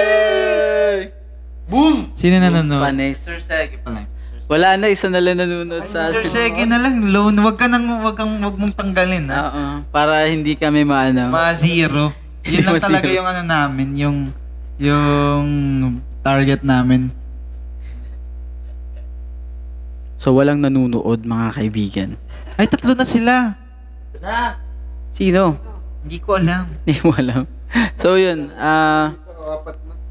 Boom! 1.69 2.09
Sino 2.17 2.41
nanonood? 2.41 2.81
Panis. 2.81 3.21
Sir 3.21 3.38
Segi 3.38 3.77
pala. 3.81 4.01
Wala 4.45 4.77
na, 4.77 4.89
isa 4.89 5.09
na 5.09 5.21
lang 5.21 5.38
nanonood 5.38 5.85
sa 5.85 6.09
Sir 6.09 6.25
Segi 6.25 6.65
na 6.65 6.81
lang, 6.81 7.05
loan. 7.13 7.38
Wag 7.41 7.57
ka 7.57 7.69
nang, 7.69 7.85
wag 8.01 8.17
kang, 8.17 8.41
wag 8.41 8.57
mong 8.57 8.73
tanggalin, 8.73 9.29
ha? 9.29 9.41
Oo. 9.49 9.85
Para 9.93 10.25
hindi 10.25 10.57
kami 10.57 10.85
maano. 10.85 11.29
Ma 11.29 11.53
zero. 11.53 12.13
Yun 12.45 12.61
lang 12.69 12.81
talaga 12.81 13.09
yung 13.09 13.25
ano 13.29 13.41
namin, 13.45 13.89
yung, 13.97 14.33
yung 14.77 15.45
target 16.25 16.65
namin. 16.65 17.13
so 20.17 20.33
walang 20.33 20.57
nanunood 20.57 21.21
mga 21.21 21.47
kaibigan. 21.53 22.09
Ay, 22.57 22.65
tatlo 22.65 22.97
na 22.97 23.05
sila. 23.05 23.53
Na, 24.17 24.57
Sino? 25.13 25.53
Hindi 26.01 26.17
ko 26.17 26.41
alam. 26.41 26.65
Hindi 26.81 26.95
mo 27.05 27.13
alam. 27.13 27.43
So 27.99 28.15
yun, 28.15 28.55
ah... 28.55 29.11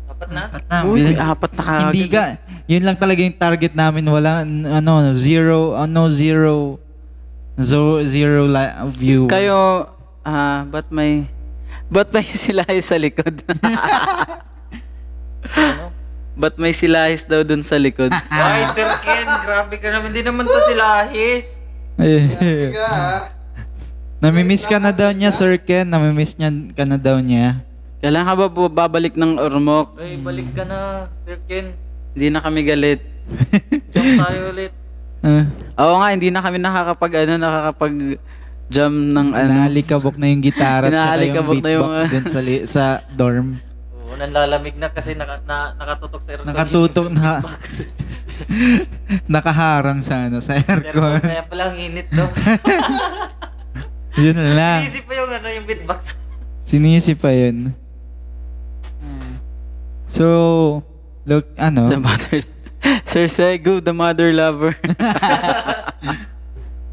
dapat 0.04 0.28
na. 0.36 0.42
At 0.52 0.64
na, 0.68 0.76
uy, 0.84 1.00
may 1.00 1.16
apat 1.16 1.50
na 1.56 1.62
kagad. 1.64 1.96
Hindi 1.96 2.12
ka, 2.12 2.22
yun 2.68 2.84
lang 2.84 2.96
talaga 3.00 3.24
yung 3.24 3.40
target 3.40 3.72
namin. 3.72 4.04
Wala, 4.04 4.44
ano, 4.44 4.92
zero, 5.16 5.72
ano, 5.72 6.12
zero, 6.12 6.76
zero, 7.56 8.04
zero 8.04 8.44
li- 8.44 8.76
viewers. 8.92 9.32
Kayo, 9.32 9.88
ah, 10.28 10.68
ba't 10.68 10.92
may... 10.92 11.24
Ba't 11.88 12.12
may 12.12 12.28
silahis 12.44 12.84
sa 12.84 13.00
likod? 13.00 13.32
ano? 15.56 15.93
Ba't 16.34 16.54
may 16.56 16.70
silahis 16.70 17.22
daw 17.22 17.42
dun 17.42 17.62
sa 17.62 17.78
likod? 17.78 18.10
Ay, 18.30 18.66
Sir 18.70 18.90
Ken, 19.00 19.26
grabe 19.42 19.78
ka 19.78 19.88
naman. 19.88 20.10
Hindi 20.10 20.22
naman 20.22 20.44
to 20.44 20.58
sila 20.66 21.02
ahis. 21.02 21.62
Eh, 21.94 22.74
Namimiss 24.18 24.64
ka 24.64 24.80
na 24.80 24.90
daw 24.90 25.12
niya, 25.12 25.30
Sir 25.30 25.56
Ken. 25.56 25.86
Namimiss 25.86 26.34
niya 26.34 26.50
ka 26.72 26.84
na 26.84 26.96
daw 26.96 27.20
niya. 27.20 27.60
Kailan 28.00 28.24
ka 28.24 28.34
ba 28.34 28.46
bu- 28.48 28.68
babalik 28.68 29.14
ng 29.14 29.38
Ormoc? 29.38 29.96
Ay, 29.96 30.16
balik 30.16 30.52
ka 30.52 30.64
na, 30.64 31.08
Sir 31.24 31.38
Ken. 31.46 31.72
Hindi 32.12 32.26
na 32.28 32.40
kami 32.40 32.60
galit. 32.62 33.00
Jump 33.94 34.10
tayo 34.20 34.40
ulit. 34.52 34.72
Uh, 35.24 35.44
Oo 35.80 35.96
nga, 35.96 36.12
hindi 36.12 36.28
na 36.28 36.44
kami 36.44 36.60
nakakapag 36.60 37.24
ano, 37.24 37.32
nakakapag 37.40 37.94
jam 38.68 38.92
ng 38.92 39.28
ano. 39.32 39.48
Naalikabok 39.50 40.16
na 40.16 40.28
yung 40.28 40.44
gitara 40.44 40.88
at 40.88 40.92
saka 40.92 41.16
yung 41.20 41.32
na 41.32 41.40
yung 41.40 41.48
beatbox 41.48 41.94
mga- 41.96 42.10
dun 42.12 42.26
sa, 42.26 42.40
li- 42.40 42.66
sa 42.66 42.84
dorm. 43.10 43.56
Oo, 44.14 44.22
nanlalamig 44.22 44.78
na 44.78 44.94
kasi 44.94 45.18
naka, 45.18 45.42
na, 45.42 45.74
nakatutok 45.74 46.22
sa 46.22 46.30
aircon. 46.30 46.46
Nakatutok 46.46 47.08
na 47.10 47.42
nakaharang 49.34 50.02
sa 50.06 50.26
ano 50.30 50.38
sa 50.38 50.58
Aircon, 50.58 51.18
kaya 51.22 51.42
pala 51.46 51.70
ang 51.70 51.78
init 51.78 52.06
daw. 52.14 52.30
Yun 54.22 54.38
lang. 54.54 54.86
Easy 54.86 55.02
pa 55.02 55.18
yung 55.18 55.30
ano, 55.34 55.46
yung 55.50 55.66
beatbox. 55.66 56.14
Sinisi 56.62 57.18
pa 57.18 57.34
yun. 57.34 57.74
So, 60.06 60.86
look, 61.26 61.50
ano? 61.58 61.90
The 61.90 61.98
mother... 61.98 62.38
Sir 63.02 63.26
Segu, 63.26 63.82
the 63.82 63.90
mother 63.90 64.30
lover. 64.30 64.78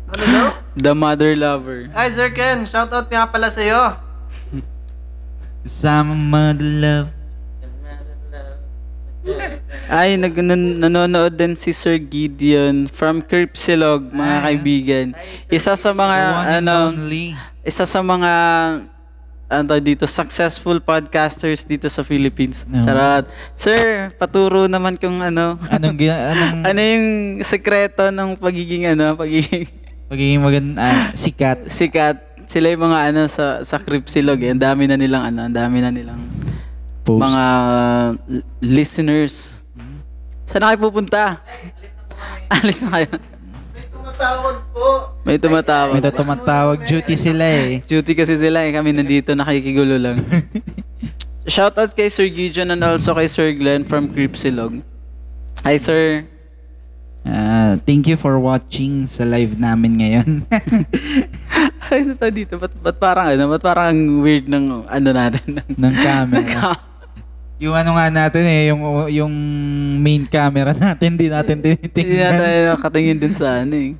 Ano 0.09 0.24
daw? 0.26 0.47
the 0.74 0.93
mother 0.97 1.38
lover. 1.38 1.93
Hi, 1.93 2.09
Sir 2.09 2.34
Ken. 2.34 2.65
Shout 2.65 2.89
out 2.89 3.05
nga 3.05 3.30
pala 3.30 3.53
sa'yo. 3.53 4.11
Sama 5.62 6.14
mother 6.14 6.66
love. 6.66 7.09
Ay, 9.86 10.16
nag 10.16 10.34
nan- 10.34 10.80
nanonood 10.80 11.36
din 11.36 11.53
si 11.53 11.70
Sir 11.70 11.99
Gideon 11.99 12.88
from 12.88 13.20
Kirpsilog, 13.20 14.07
mga 14.09 14.36
kaibigan. 14.41 15.07
Isa 15.45 15.76
sa 15.76 15.91
mga 15.91 16.16
The 16.18 16.32
one 16.32 16.47
and 16.47 16.55
ano, 16.64 16.76
only. 16.89 17.36
isa 17.62 17.84
sa 17.84 17.99
mga 17.99 18.32
ano 19.51 19.62
tawag 19.68 19.84
dito 19.84 20.07
successful 20.07 20.80
podcasters 20.80 21.68
dito 21.68 21.86
sa 21.86 22.01
Philippines. 22.01 22.64
No. 22.66 22.82
Charot. 22.82 23.28
Sir, 23.53 24.09
paturo 24.16 24.66
naman 24.66 24.95
kung 24.95 25.20
ano. 25.20 25.59
Anong, 25.68 25.97
gina- 25.99 26.24
anong 26.32 26.55
ano 26.72 26.80
yung 26.80 27.07
sekreto 27.43 28.09
ng 28.09 28.39
pagiging 28.39 28.88
ano, 28.89 29.14
pagiging 29.14 29.68
pagiging 30.07 30.39
maganda, 30.39 30.80
ah, 30.80 31.01
sikat? 31.12 31.68
sikat. 31.68 32.30
Sila 32.52 32.68
yung 32.68 32.84
mga 32.84 32.99
ano 33.16 33.22
sa 33.32 33.64
sa 33.64 33.80
Kripsilog. 33.80 34.43
Eh. 34.43 34.52
Ang 34.52 34.60
dami 34.60 34.84
na 34.84 34.99
nilang 34.99 35.24
ano, 35.32 35.47
ang 35.47 35.56
dami 35.56 35.80
na 35.80 35.88
nilang 35.88 36.20
Post. 37.08 37.24
mga 37.24 37.45
l- 38.28 38.43
listeners. 38.60 39.64
Saan 40.43 40.60
na 40.60 40.76
kayo 40.76 40.91
pupunta? 40.91 41.39
Alis 42.60 42.84
na 42.84 42.99
kayo. 42.99 43.08
May 43.72 43.88
tumatawag 43.88 44.58
po. 44.76 44.88
May 45.24 45.38
tumatawag. 45.39 45.93
May 45.95 46.04
tumatawag 46.12 46.78
duty 46.84 47.16
sila 47.16 47.47
eh. 47.47 47.80
Duty 47.88 48.12
kasi 48.20 48.36
sila 48.36 48.68
eh. 48.68 48.76
Kami 48.76 48.99
nandito 48.99 49.32
nakikigulo 49.32 49.95
lang. 49.95 50.20
Shoutout 51.47 51.95
kay 51.95 52.12
Sir 52.12 52.28
Gideon 52.28 52.76
and 52.76 52.84
also 52.84 53.16
kay 53.16 53.32
Sir 53.32 53.56
Glenn 53.56 53.88
from 53.88 54.12
Cripsilog. 54.12 54.84
Hi 55.64 55.80
sir. 55.80 56.28
Ah, 57.24 57.78
thank 57.88 58.10
you 58.12 58.18
for 58.20 58.36
watching 58.41 59.08
sa 59.08 59.24
live 59.24 59.56
namin 59.56 60.04
ngayon. 60.04 60.30
Ay, 61.91 62.07
ano 62.07 62.14
tayo 62.16 62.34
dito? 62.34 62.53
Ba't, 62.55 62.74
ba't 62.80 62.97
parang 62.97 63.36
ano? 63.36 63.43
Ba't 63.51 63.64
parang 63.64 63.86
ang 63.91 64.01
weird 64.24 64.47
ng 64.47 64.88
ano 64.88 65.09
natin? 65.12 65.45
ng 65.82 65.93
camera. 65.99 66.78
yung 67.62 67.76
ano 67.78 67.93
nga 67.93 68.07
natin 68.09 68.43
eh, 68.47 68.74
yung 68.74 68.82
yung 69.12 69.34
main 70.01 70.26
camera 70.26 70.74
natin, 70.74 71.14
di 71.14 71.30
natin 71.30 71.62
Hindi 71.62 71.78
na 71.78 71.78
tinitingnan. 71.78 72.34
tayo 72.41 72.59
nakatingin 72.74 73.18
dun 73.22 73.36
sa 73.38 73.62
ano 73.62 73.76
eh. 73.78 73.91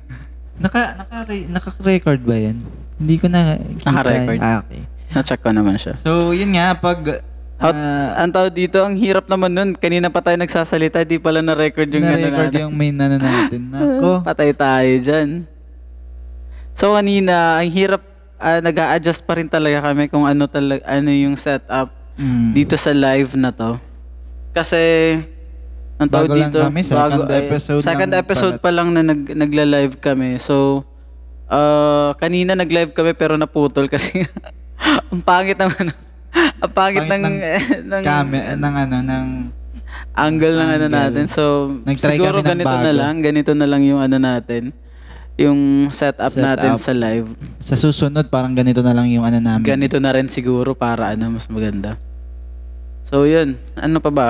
Naka, 0.58 0.80
naka, 0.98 1.16
naka-record 1.30 2.20
ba 2.26 2.36
yan? 2.38 2.58
Hindi 2.98 3.14
ko 3.18 3.26
na. 3.30 3.58
Naka-record. 3.86 4.38
Ah, 4.42 4.62
okay. 4.62 4.82
Na-check 5.12 5.40
ko 5.42 5.50
naman 5.52 5.76
siya. 5.76 5.94
So, 6.00 6.32
yun 6.32 6.56
nga, 6.56 6.72
pag 6.78 7.22
At 7.62 7.78
ah, 7.78 8.26
ang 8.26 8.34
tawag 8.34 8.50
dito, 8.58 8.82
ang 8.82 8.98
hirap 8.98 9.30
naman 9.30 9.54
nun. 9.54 9.70
Kanina 9.78 10.10
pa 10.10 10.18
tayo 10.18 10.34
nagsasalita, 10.34 11.06
di 11.06 11.22
pala 11.22 11.38
na-record 11.46 11.86
yung 11.94 12.02
ano 12.02 12.18
na-record 12.18 12.50
natin. 12.50 12.62
yung 12.66 12.74
main 12.74 12.96
ano 12.98 13.16
natin. 13.22 13.60
Nako. 13.74 14.26
Patay 14.26 14.50
tayo 14.50 14.92
dyan. 14.98 15.46
So 16.82 16.98
kanina, 16.98 17.62
ang 17.62 17.70
hirap, 17.70 18.02
ah, 18.42 18.58
nag-a-adjust 18.58 19.22
pa 19.22 19.38
rin 19.38 19.46
talaga 19.46 19.86
kami 19.86 20.10
kung 20.10 20.26
ano 20.26 20.50
talaga, 20.50 20.82
ano 20.90 21.14
yung 21.14 21.38
setup 21.38 21.94
Mm. 22.18 22.58
dito 22.58 22.74
sa 22.74 22.90
live 22.90 23.38
na 23.38 23.54
to. 23.54 23.78
Kasi, 24.50 25.14
ang 25.94 26.10
tawag 26.10 26.26
Bago 26.26 26.42
lang 26.42 26.50
dito, 26.50 26.58
kami, 26.58 26.82
second 26.82 27.30
eh, 27.30 27.38
episode 27.38 27.80
second 27.86 28.10
lang 28.10 28.18
episode 28.18 28.56
pala. 28.58 28.64
pa 28.66 28.70
lang 28.74 28.88
na 28.90 29.02
nag, 29.06 29.30
nagla-live 29.30 29.94
kami. 30.02 30.42
So, 30.42 30.82
ah, 31.46 32.18
kanina 32.18 32.58
nag-live 32.58 32.90
kami 32.90 33.14
pero 33.14 33.38
naputol 33.38 33.86
kasi 33.86 34.26
ang 35.14 35.22
pangit 35.22 35.62
ng 35.62 35.70
ano, 35.70 35.92
ang 36.58 36.72
pangit, 36.74 37.06
Pangit 37.06 37.14
ng, 37.14 37.22
ng 37.22 37.36
ng, 37.94 38.02
Camera, 38.02 38.58
ng 38.58 38.74
ano, 38.74 38.96
ng 39.06 39.26
angle 40.18 40.56
ng 40.58 40.70
ano 40.82 40.86
natin. 40.90 41.24
So, 41.30 41.70
Nag-try 41.86 42.18
siguro 42.18 42.42
kami 42.42 42.42
ng 42.42 42.50
ganito 42.58 42.74
na 42.74 42.90
bago. 42.90 42.98
lang, 42.98 43.14
ganito 43.22 43.52
na 43.54 43.66
lang 43.70 43.86
yung 43.86 44.02
ano 44.02 44.18
natin, 44.18 44.74
yung 45.36 45.88
setup, 45.88 46.28
Setup. 46.28 46.44
natin 46.44 46.72
sa 46.76 46.92
live. 46.92 47.28
sa 47.56 47.74
susunod, 47.74 48.28
parang 48.28 48.52
ganito 48.52 48.84
na 48.84 48.92
lang 48.92 49.08
yung 49.08 49.24
ano 49.24 49.40
namin. 49.40 49.64
Ganito 49.64 49.96
na 49.96 50.12
rin 50.12 50.28
siguro 50.28 50.76
para 50.76 51.16
ano, 51.16 51.36
mas 51.36 51.48
maganda. 51.48 51.96
So, 53.02 53.24
yun. 53.24 53.56
Ano 53.74 53.98
pa 53.98 54.10
ba? 54.12 54.28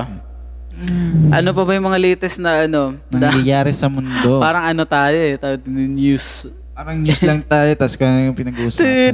Ano 1.29 1.53
pa 1.53 1.63
ba 1.63 1.73
yung 1.77 1.85
mga 1.85 2.01
latest 2.01 2.41
na 2.41 2.65
ano? 2.65 2.97
na- 3.13 3.29
nangyayari 3.29 3.75
sa 3.75 3.93
mundo. 3.93 4.39
parang 4.47 4.65
ano 4.65 4.83
tayo 4.89 5.15
eh, 5.15 5.37
yung 5.69 5.93
news. 5.99 6.49
Parang 6.73 6.97
news 6.97 7.21
lang 7.21 7.45
tayo, 7.45 7.69
tapos 7.77 7.95
kung 8.01 8.09
ano 8.09 8.33
yung 8.33 8.39
pinag-uusapan. 8.39 9.13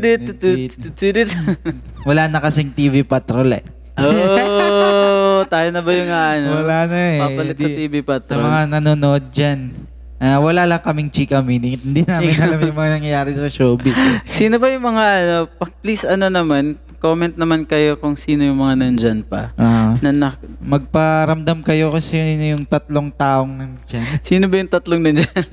Wala 2.06 2.30
na 2.30 2.38
kasing 2.38 2.70
TV 2.70 3.02
Patrol 3.02 3.50
eh. 3.50 3.64
oh, 3.98 5.42
tayo 5.50 5.68
na 5.74 5.82
ba 5.82 5.90
yung 5.90 6.12
ano? 6.14 6.48
Wala 6.62 6.86
na 6.86 6.98
eh. 7.10 7.18
Papalit 7.18 7.58
sa 7.58 7.66
TV 7.66 7.94
Sa 7.98 8.06
Patrol. 8.06 8.42
mga 8.46 8.62
nanonood 8.78 9.24
dyan. 9.34 9.74
Ah, 10.18 10.38
wala 10.42 10.66
lang 10.66 10.82
kaming 10.82 11.10
chika 11.10 11.40
meaning. 11.40 11.78
Hindi 11.84 12.02
namin 12.06 12.34
Chika. 12.34 12.46
alam 12.50 12.60
yung 12.62 12.78
mga 12.78 12.92
nangyayari 12.98 13.30
sa 13.34 13.46
showbiz. 13.50 13.96
Eh. 13.96 14.18
Sino 14.38 14.58
ba 14.58 14.70
yung 14.70 14.84
mga 14.84 15.04
ano, 15.22 15.36
please 15.82 16.04
ano 16.06 16.26
naman, 16.30 16.78
comment 16.98 17.34
naman 17.38 17.62
kayo 17.62 17.94
kung 17.94 18.18
sino 18.18 18.42
yung 18.42 18.58
mga 18.58 18.74
nandyan 18.82 19.20
pa. 19.22 19.54
Ah, 19.54 19.94
Na, 20.02 20.10
na, 20.10 20.28
magparamdam 20.58 21.62
kayo 21.62 21.94
kasi 21.94 22.18
sino 22.18 22.44
yung 22.58 22.66
tatlong 22.66 23.10
taong 23.14 23.52
nandyan. 23.54 24.06
sino 24.28 24.50
ba 24.50 24.54
yung 24.58 24.70
tatlong 24.70 25.02
nandyan? 25.02 25.46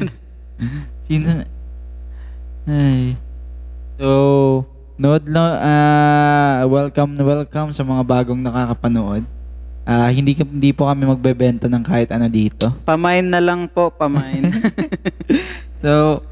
Sino? 1.06 1.46
Ay. 2.66 3.14
So, 4.02 4.10
nood 4.98 5.28
lo, 5.28 5.44
ah 5.44 6.64
welcome 6.66 7.20
welcome 7.20 7.76
sa 7.76 7.84
mga 7.84 8.04
bagong 8.04 8.42
nakakapanood. 8.42 9.35
Ah, 9.86 10.10
hindi 10.10 10.34
hindi 10.34 10.74
po 10.74 10.90
kami 10.90 11.06
magbebenta 11.06 11.70
ng 11.70 11.86
kahit 11.86 12.10
ano 12.10 12.26
dito. 12.26 12.74
pamain 12.84 13.22
na 13.22 13.38
lang 13.38 13.70
po, 13.70 13.94
pamain. 13.94 14.50
So, 15.86 16.26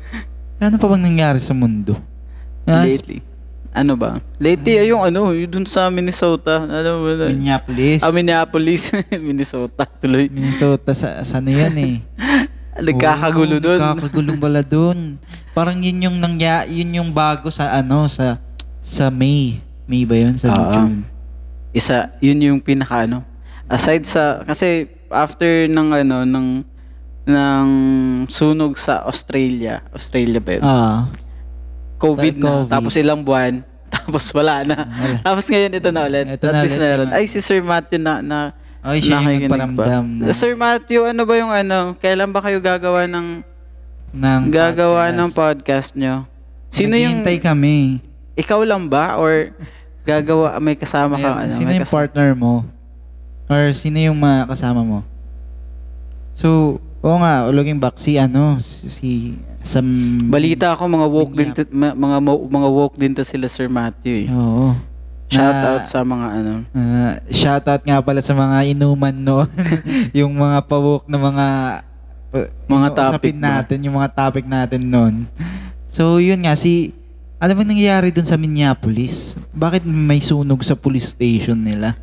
ano 0.57 0.75
pa 0.81 0.85
bang 0.89 1.05
nangyari 1.05 1.37
sa 1.37 1.53
mundo? 1.53 1.93
Ah, 2.65 2.81
Lately. 2.89 3.21
Ano 3.69 3.93
ba? 3.93 4.17
Lately, 4.41 4.81
ay 4.81 4.89
yung 4.89 5.05
ano, 5.05 5.29
yung 5.29 5.45
dun 5.45 5.65
sa 5.69 5.93
Minnesota. 5.93 6.65
Ano 6.65 7.05
ba? 7.05 7.29
Minneapolis. 7.29 8.01
Ah, 8.01 8.09
Minneapolis. 8.09 8.89
Minnesota. 9.29 9.85
Tuloy. 9.85 10.25
Minnesota 10.33 10.97
sa 10.97 11.21
sana 11.21 11.53
yan 11.53 11.75
eh. 11.77 11.95
Nagkakagulo 12.89 13.61
Oo, 13.61 13.65
dun. 13.65 13.77
Nagkakagulo 13.77 14.31
pala 14.41 14.65
dun. 14.65 15.21
Parang 15.53 15.77
yun 15.77 16.01
yung 16.09 16.17
nangya, 16.17 16.65
yun 16.65 16.89
yung 16.89 17.09
bago 17.13 17.53
sa 17.53 17.77
ano 17.77 18.09
sa 18.09 18.41
sa 18.81 19.13
May. 19.13 19.61
May 19.85 20.01
ba 20.01 20.17
yun? 20.17 20.33
Sa 20.33 20.49
Oo. 20.49 20.73
June. 20.73 21.05
Isa, 21.69 22.09
yun 22.17 22.41
yung 22.41 22.57
pinaka 22.57 23.05
ano. 23.05 23.21
Aside 23.73 24.05
sa, 24.05 24.45
kasi 24.45 24.85
after 25.09 25.65
ng 25.65 25.89
ano, 25.91 26.17
ng, 26.23 26.47
ng 27.25 27.67
sunog 28.29 28.77
sa 28.77 29.01
Australia. 29.03 29.81
Australia 29.89 30.37
ba 30.37 30.51
yun? 30.53 30.63
Ah. 30.63 30.99
COVID 31.97 32.35
na. 32.37 32.49
COVID. 32.63 32.69
Tapos 32.69 32.93
ilang 32.93 33.25
buwan. 33.25 33.65
Tapos 33.93 34.25
wala 34.33 34.61
na. 34.61 34.77
Tapos 35.21 35.45
ngayon 35.47 35.73
ito 35.73 35.89
na 35.89 36.05
ulit. 36.05 36.25
Ito 36.27 36.45
At 36.49 36.53
na 36.53 36.61
least 36.61 36.77
ulit, 36.77 36.85
meron. 36.85 37.07
Ay, 37.13 37.25
si 37.25 37.39
Sir 37.39 37.61
Matthew 37.61 38.01
na, 38.01 38.21
na 38.21 38.39
Ay, 38.83 38.99
siya 38.99 39.21
yung 39.21 39.47
nagparamdam 39.47 40.05
pa. 40.19 40.25
na, 40.27 40.33
Sir 40.33 40.53
Matthew, 40.53 41.07
ano 41.07 41.23
ba 41.23 41.33
yung 41.37 41.53
ano? 41.53 41.95
Kailan 41.97 42.29
ba 42.29 42.41
kayo 42.43 42.59
gagawa 42.59 43.05
ng 43.07 43.41
ng 44.13 44.41
gagawa 44.53 45.09
podcast. 45.09 45.17
ng 45.17 45.29
podcast 45.31 45.89
nyo? 45.97 46.15
Sino 46.69 46.93
yung 46.93 47.21
kami. 47.39 48.01
ikaw 48.33 48.61
lang 48.61 48.89
ba 48.89 49.17
or 49.17 49.53
gagawa 50.03 50.57
may 50.57 50.73
kasama 50.73 51.15
Meron- 51.15 51.47
ano? 51.47 51.53
sino 51.53 51.69
yung 51.69 51.85
kasama- 51.85 51.97
partner 52.01 52.29
mo? 52.33 52.65
Or 53.53 53.69
sino 53.71 54.01
yung 54.01 54.17
mga 54.17 54.49
kasama 54.49 54.81
mo? 54.81 55.05
So, 56.33 56.81
oo 56.99 57.17
nga, 57.19 57.45
looking 57.47 57.77
back, 57.77 57.95
si 57.95 58.17
ano, 58.17 58.57
si, 58.57 59.37
some... 59.61 59.85
Balita 60.27 60.73
ako 60.73 60.89
mga 60.89 61.07
woke 61.07 61.33
din 61.33 61.49
to- 61.53 61.69
ma- 61.69 61.93
mga 61.93 62.17
mo- 62.17 62.49
mga 62.49 62.69
woke 62.71 62.97
din 62.97 63.13
to 63.13 63.21
sila 63.21 63.45
Sir 63.45 63.69
Matthew. 63.69 64.25
Eh. 64.25 64.33
Oo. 64.33 64.73
Shout 65.29 65.53
Na- 65.53 65.65
out 65.71 65.85
sa 65.85 66.01
mga 66.01 66.27
ano. 66.31 66.53
Uh, 66.73 67.13
shoutout 67.29 67.81
nga 67.81 68.01
pala 68.01 68.19
sa 68.19 68.33
mga 68.33 68.73
inuman 68.73 69.13
noon. 69.13 69.49
yung 70.17 70.33
mga 70.33 70.65
pawok 70.65 71.05
na 71.05 71.17
mga 71.17 71.45
uh, 72.33 72.47
Mga 72.65 72.87
inu- 72.87 72.97
topic 72.97 73.13
usapin 73.13 73.37
ba? 73.37 73.45
natin, 73.47 73.77
yung 73.81 73.95
mga 73.95 74.09
topic 74.11 74.45
natin 74.45 74.81
noon. 74.81 75.15
So, 75.85 76.17
yun 76.17 76.41
nga, 76.41 76.57
si... 76.57 76.97
Ano 77.37 77.53
ba 77.53 77.61
nangyayari 77.61 78.09
dun 78.09 78.23
sa 78.23 78.39
Minneapolis? 78.39 79.35
Bakit 79.51 79.83
may 79.83 80.17
sunog 80.17 80.63
sa 80.63 80.73
police 80.73 81.11
station 81.11 81.59
nila? 81.59 81.93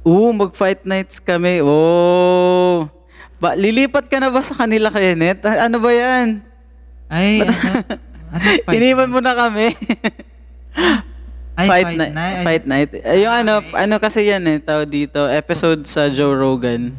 Oo, 0.00 0.32
mag-fight 0.32 0.88
nights 0.88 1.20
kami. 1.20 1.60
Oh. 1.60 2.88
Ba, 3.36 3.52
lilipat 3.56 4.08
ka 4.08 4.16
na 4.20 4.32
ba 4.32 4.40
sa 4.40 4.56
kanila, 4.56 4.88
Kenneth? 4.88 5.44
Ano 5.44 5.76
ba 5.80 5.90
yan? 5.92 6.40
Ay, 7.08 7.40
ano? 7.44 7.52
ano 8.32 8.72
Iniwan 8.76 9.10
mo 9.12 9.20
na 9.20 9.32
kami. 9.36 9.76
Ay, 11.56 11.66
fight, 11.68 11.84
fight 11.84 11.98
night. 11.98 12.14
night. 12.16 12.44
Fight 12.44 12.64
night. 12.64 12.90
Ay, 13.04 13.24
yung 13.24 13.34
ano, 13.34 13.60
ano 13.76 13.94
kasi 14.00 14.24
yan 14.24 14.44
eh, 14.48 14.56
tao 14.60 14.88
dito, 14.88 15.28
episode 15.28 15.84
sa 15.84 16.08
Joe 16.08 16.32
Rogan. 16.32 16.96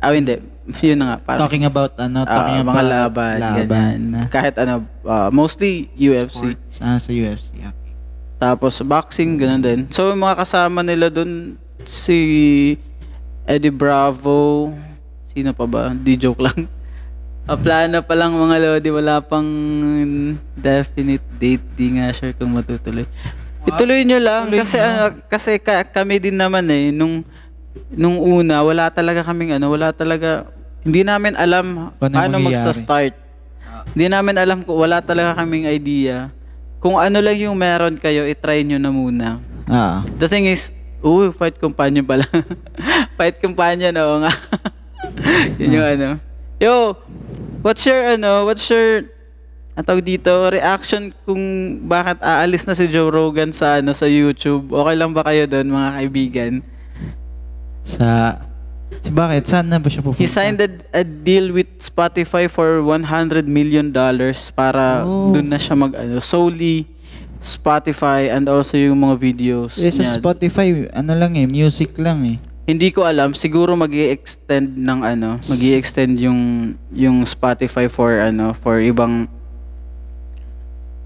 Ah, 0.00 0.16
hindi. 0.16 0.40
Yun 0.86 0.96
na 0.96 1.04
nga. 1.04 1.16
Parang, 1.20 1.40
Talking 1.44 1.68
about, 1.68 1.92
ano, 2.00 2.24
ah, 2.24 2.32
talking 2.32 2.60
about 2.64 2.72
mga 2.72 2.84
laban, 2.88 3.38
ganyan. 3.40 4.00
na 4.08 4.20
Kahit 4.32 4.56
ano, 4.56 4.88
ah, 5.04 5.28
mostly 5.28 5.92
UFC. 5.92 6.56
sports. 6.56 6.80
Ah, 6.80 6.96
sa 6.96 7.12
UFC. 7.12 7.60
Okay. 7.60 7.92
Tapos 8.40 8.80
boxing, 8.80 9.36
ganun 9.36 9.60
din. 9.60 9.80
So, 9.92 10.08
yung 10.08 10.24
mga 10.24 10.40
kasama 10.40 10.80
nila 10.80 11.12
dun, 11.12 11.60
si 11.84 12.18
Eddie 13.46 13.74
Bravo, 13.74 14.72
sino 15.30 15.54
pa 15.54 15.64
ba? 15.66 15.90
Di 15.94 16.14
joke 16.16 16.42
lang. 16.42 16.66
Ah, 17.50 17.58
plano 17.58 17.98
pa 18.04 18.14
lang 18.14 18.30
mga 18.30 18.56
lodi, 18.62 18.90
wala 18.94 19.18
pang 19.18 19.48
definite 20.54 21.24
date. 21.40 21.64
Di 21.74 21.98
nga 21.98 22.12
sure 22.14 22.30
kung 22.36 22.54
matutuloy. 22.54 23.02
Ituloy 23.66 24.06
nyo 24.06 24.18
lang 24.22 24.48
Tuloy 24.48 24.60
kasi 24.62 24.76
nyo. 24.78 24.86
ano, 24.86 25.02
kasi 25.26 25.50
ka- 25.58 25.84
kami 25.84 26.16
din 26.16 26.38
naman 26.38 26.64
eh 26.70 26.88
nung 26.94 27.26
nung 27.90 28.16
una, 28.22 28.62
wala 28.62 28.86
talaga 28.88 29.26
kaming 29.26 29.58
ano, 29.58 29.66
wala 29.70 29.90
talaga, 29.90 30.46
hindi 30.86 31.02
namin 31.02 31.34
alam 31.34 31.92
Paano 31.98 32.14
paano 32.14 32.36
magsa-start. 32.38 33.14
Hindi 33.94 34.06
namin 34.06 34.36
alam 34.38 34.58
kung 34.62 34.78
wala 34.78 35.02
talaga 35.02 35.34
kaming 35.42 35.66
idea. 35.66 36.30
Kung 36.78 36.96
ano 36.96 37.18
lang 37.18 37.36
yung 37.36 37.58
meron 37.58 37.98
kayo, 37.98 38.24
itry 38.24 38.62
nyo 38.64 38.78
na 38.78 38.90
muna. 38.94 39.28
Ah. 39.66 40.06
The 40.18 40.30
thing 40.30 40.46
is, 40.46 40.70
uy, 41.00 41.32
fight 41.32 41.56
companion 41.56 42.04
pala. 42.04 42.24
fight 43.18 43.36
companion, 43.38 43.92
oo 43.96 44.20
nga. 44.20 44.32
Yun 45.60 45.76
yung 45.76 45.86
ano. 45.86 46.08
Yo, 46.56 46.96
what's 47.60 47.84
your, 47.84 48.16
ano, 48.16 48.44
what's 48.44 48.68
your, 48.68 49.08
ang 49.72 49.86
tawag 49.86 50.04
dito, 50.04 50.28
reaction 50.46 51.08
kung 51.24 51.40
bakit 51.84 52.20
aalis 52.20 52.68
na 52.68 52.76
si 52.76 52.84
Joe 52.86 53.08
Rogan 53.08 53.50
sa, 53.50 53.80
ano, 53.80 53.92
sa 53.92 54.04
YouTube? 54.04 54.68
Okay 54.68 54.94
lang 54.94 55.10
ba 55.10 55.24
kayo 55.24 55.48
doon, 55.48 55.72
mga 55.72 55.90
kaibigan? 55.96 56.52
Sa... 57.82 58.36
Si 59.00 59.08
bakit? 59.08 59.46
Saan 59.48 59.70
na 59.70 59.80
ba 59.80 59.88
siya 59.88 60.04
pupunta? 60.04 60.20
He 60.20 60.28
signed 60.28 60.60
a, 60.60 60.68
a 60.92 61.00
deal 61.00 61.54
with 61.54 61.70
Spotify 61.80 62.50
for 62.50 62.82
100 62.84 63.48
million 63.48 63.88
dollars 63.88 64.52
para 64.52 65.06
Oh. 65.06 65.32
doon 65.32 65.46
na 65.48 65.56
siya 65.56 65.72
mag, 65.72 65.94
ano, 65.94 66.20
solely 66.20 66.84
Spotify 67.40 68.28
and 68.28 68.44
also 68.46 68.76
yung 68.76 69.00
mga 69.00 69.16
videos 69.16 69.74
Eh, 69.74 69.88
sa 69.88 70.04
niya. 70.04 70.12
Spotify, 70.14 70.66
ano 70.90 71.12
lang 71.12 71.34
eh, 71.34 71.44
music 71.44 71.96
lang 71.96 72.22
eh. 72.26 72.36
Hindi 72.62 72.92
ko 72.92 73.02
alam, 73.02 73.32
siguro 73.32 73.74
mag 73.74 73.90
extend 73.90 74.76
ng 74.76 75.00
ano, 75.02 75.40
mag 75.40 75.60
extend 75.72 76.20
yung 76.20 76.40
yung 76.88 77.24
Spotify 77.24 77.88
for 77.88 78.14
ano, 78.14 78.52
for 78.52 78.78
ibang 78.78 79.26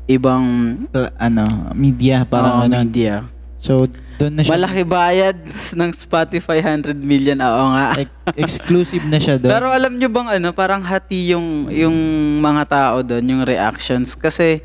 ibang 0.04 0.44
Pla- 0.86 1.14
ano, 1.16 1.46
media, 1.72 2.22
parang 2.22 2.60
parang 2.60 2.68
ano. 2.68 2.76
media. 2.82 3.24
So, 3.56 3.88
doon 4.14 4.36
na 4.36 4.44
siya. 4.44 4.52
Malaki 4.52 4.82
bayad 4.84 5.36
ng 5.80 5.90
Spotify 5.90 6.60
100 6.60 6.92
million. 6.94 7.40
Oo 7.40 7.64
nga. 7.72 7.96
Ex- 7.96 8.12
exclusive 8.36 9.06
na 9.06 9.16
siya 9.16 9.40
doon. 9.40 9.48
Pero 9.48 9.72
alam 9.72 9.96
nyo 9.96 10.08
bang 10.10 10.28
ano, 10.34 10.52
parang 10.52 10.84
hati 10.84 11.32
yung 11.32 11.72
yung 11.72 11.96
mga 12.38 12.62
tao 12.68 12.96
doon, 13.00 13.24
yung 13.24 13.42
reactions 13.42 14.12
kasi 14.12 14.60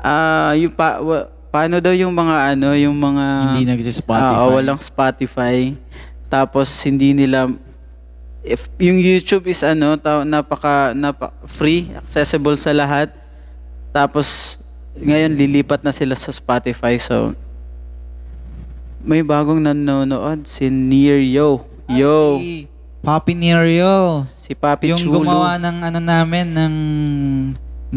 ah 0.00 0.52
yung 0.56 0.72
pa, 0.72 0.98
wa- 1.00 1.28
paano 1.50 1.78
daw 1.78 1.94
yung 1.94 2.14
mga 2.14 2.56
ano, 2.56 2.72
yung 2.76 2.96
mga 2.96 3.24
Hindi 3.52 3.64
nagsi-Spotify. 3.68 4.40
Oo, 4.40 4.56
walang 4.56 4.80
Spotify. 4.80 5.74
Tapos 6.30 6.68
hindi 6.86 7.12
nila 7.12 7.50
if 8.40 8.70
yung 8.80 8.96
YouTube 8.96 9.50
is 9.50 9.60
ano, 9.60 9.98
ta, 10.00 10.24
napaka, 10.24 10.96
napa, 10.96 11.34
free, 11.44 11.92
accessible 11.96 12.56
sa 12.56 12.72
lahat. 12.72 13.12
Tapos 13.90 14.56
ngayon 14.94 15.34
lilipat 15.38 15.82
na 15.86 15.94
sila 15.94 16.18
sa 16.18 16.34
Spotify 16.34 16.98
so 16.98 17.32
may 19.00 19.24
bagong 19.24 19.64
nanonood 19.64 20.44
si 20.44 20.68
Near 20.68 21.22
Yo. 21.24 21.64
Yo. 21.88 22.36
Si 22.36 22.70
Papi 23.00 23.32
Nerio. 23.32 24.28
Si 24.28 24.52
Papi 24.52 24.92
yung 24.92 25.00
Chulo. 25.00 25.24
gumawa 25.24 25.56
ng 25.56 25.76
ano 25.88 26.00
namin, 26.04 26.46
ng... 26.52 26.76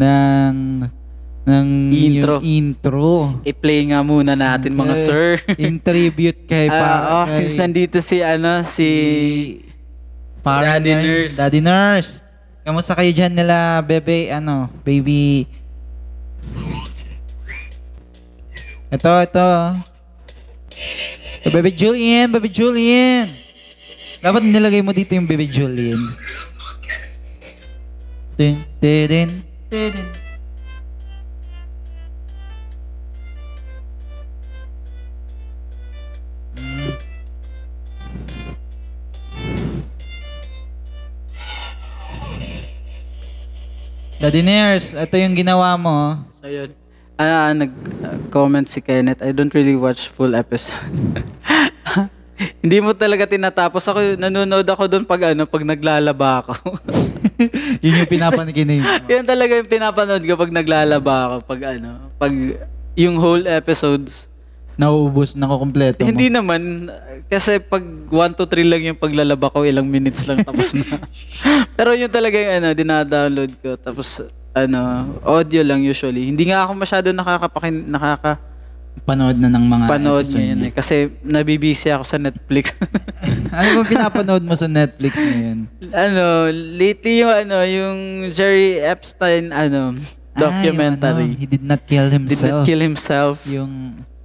ng... 0.00 0.54
ng 1.44 1.66
Intro. 1.92 2.40
intro. 2.40 3.12
I-play 3.44 3.92
nga 3.92 4.00
muna 4.00 4.32
natin 4.32 4.72
mga 4.72 4.96
Eh, 4.96 5.04
sir. 5.04 5.26
In 5.64 5.76
tribute 5.76 6.48
kay 6.48 6.72
Ah, 6.72 6.80
pa, 6.80 6.90
oh, 7.20 7.24
kay 7.28 7.36
since 7.36 7.54
nandito 7.54 8.00
si 8.00 8.24
ano 8.24 8.64
si 8.64 8.88
parang 10.40 10.80
Daddy 10.80 10.92
Nurse. 10.96 11.36
Daddy 11.36 11.60
Nurse. 11.60 12.24
Kamusta 12.64 12.96
kayo 12.96 13.12
dyan 13.12 13.36
nila, 13.36 13.84
bebe, 13.84 14.32
ano, 14.32 14.72
baby? 14.80 15.44
Ito, 18.88 19.12
ito. 19.20 19.48
Ito, 21.44 21.48
baby 21.52 21.76
Julian, 21.76 22.32
baby 22.32 22.48
Julian. 22.48 23.28
Dapat 24.24 24.48
nilagay 24.48 24.80
mo 24.80 24.96
dito 24.96 25.12
yung 25.12 25.28
baby 25.28 25.44
Julian. 25.44 26.00
Tin, 28.34 28.64
tin, 28.80 29.04
tin, 29.06 29.28
tin. 29.68 30.23
Daddy 44.24 44.40
Nurse, 44.40 44.96
ito 44.96 45.20
yung 45.20 45.36
ginawa 45.36 45.76
mo. 45.76 46.16
So 46.40 46.48
yun. 46.48 46.72
Ah, 47.20 47.52
nag-comment 47.52 48.64
si 48.64 48.80
Kenneth. 48.80 49.20
I 49.20 49.36
don't 49.36 49.52
really 49.52 49.76
watch 49.76 50.08
full 50.08 50.32
episode. 50.32 50.80
Hindi 52.64 52.80
mo 52.80 52.96
talaga 52.96 53.28
tinatapos. 53.28 53.84
Ako, 53.84 54.16
nanonood 54.16 54.64
ako 54.64 54.88
doon 54.88 55.04
pag 55.04 55.36
ano, 55.36 55.44
pag 55.44 55.68
naglalaba 55.68 56.40
ako. 56.40 56.56
Yun 57.84 58.00
yung 58.00 58.08
pinapanikinig. 58.08 58.80
Yan 59.12 59.28
talaga 59.36 59.60
yung 59.60 59.68
pinapanood 59.68 60.24
ko 60.24 60.40
pag 60.40 60.56
naglalaba 60.56 61.14
ako. 61.28 61.36
Pag 61.44 61.60
ano, 61.76 62.08
pag 62.16 62.32
yung 62.96 63.20
whole 63.20 63.44
episodes. 63.44 64.32
Nauubos 64.74 65.38
na 65.38 65.46
ko 65.46 65.62
kompleto 65.62 66.02
mo. 66.02 66.10
Hindi 66.10 66.28
naman. 66.30 66.90
Kasi 67.30 67.62
pag 67.62 67.82
1 67.82 68.38
to 68.38 68.46
3 68.46 68.66
lang 68.66 68.82
yung 68.82 68.98
paglalaba 68.98 69.50
ko, 69.50 69.62
ilang 69.62 69.86
minutes 69.86 70.26
lang 70.26 70.42
tapos 70.48 70.74
na. 70.74 70.98
Pero 71.78 71.94
yun 71.94 72.10
talaga 72.10 72.34
yung 72.34 72.52
ano, 72.62 72.68
dinadownload 72.74 73.52
ko. 73.62 73.78
Tapos 73.78 74.22
ano, 74.54 74.80
audio 75.22 75.62
lang 75.62 75.82
usually. 75.82 76.30
Hindi 76.30 76.50
nga 76.50 76.66
ako 76.66 76.72
masyado 76.78 77.08
nakakapakin, 77.10 77.90
nakaka 77.90 78.54
Panood 79.02 79.36
na 79.36 79.50
ng 79.50 79.66
mga 79.66 79.84
panood 79.90 80.22
episode 80.22 80.38
ngayon 80.38 80.60
eh. 80.64 80.72
Kasi 80.72 80.96
nabibisi 81.26 81.90
ako 81.90 82.06
sa 82.06 82.16
Netflix. 82.16 82.78
ano 83.58 83.82
ba 83.82 83.84
pinapanood 83.84 84.46
mo 84.46 84.54
sa 84.54 84.70
Netflix 84.70 85.18
ngayon? 85.18 85.66
ano, 85.90 86.24
lately 86.54 87.26
yung 87.26 87.34
ano, 87.34 87.58
yung 87.66 87.98
Jerry 88.30 88.78
Epstein 88.80 89.50
ano, 89.50 89.98
documentary. 90.32 91.26
Ah, 91.26 91.26
yung 91.26 91.34
ano, 91.34 91.42
he 91.42 91.46
did 91.50 91.64
not 91.66 91.82
kill 91.84 92.06
Did 92.06 92.16
himself. 92.22 92.62
not 92.62 92.64
kill 92.64 92.80
himself. 92.80 93.36
Yung, 93.44 93.72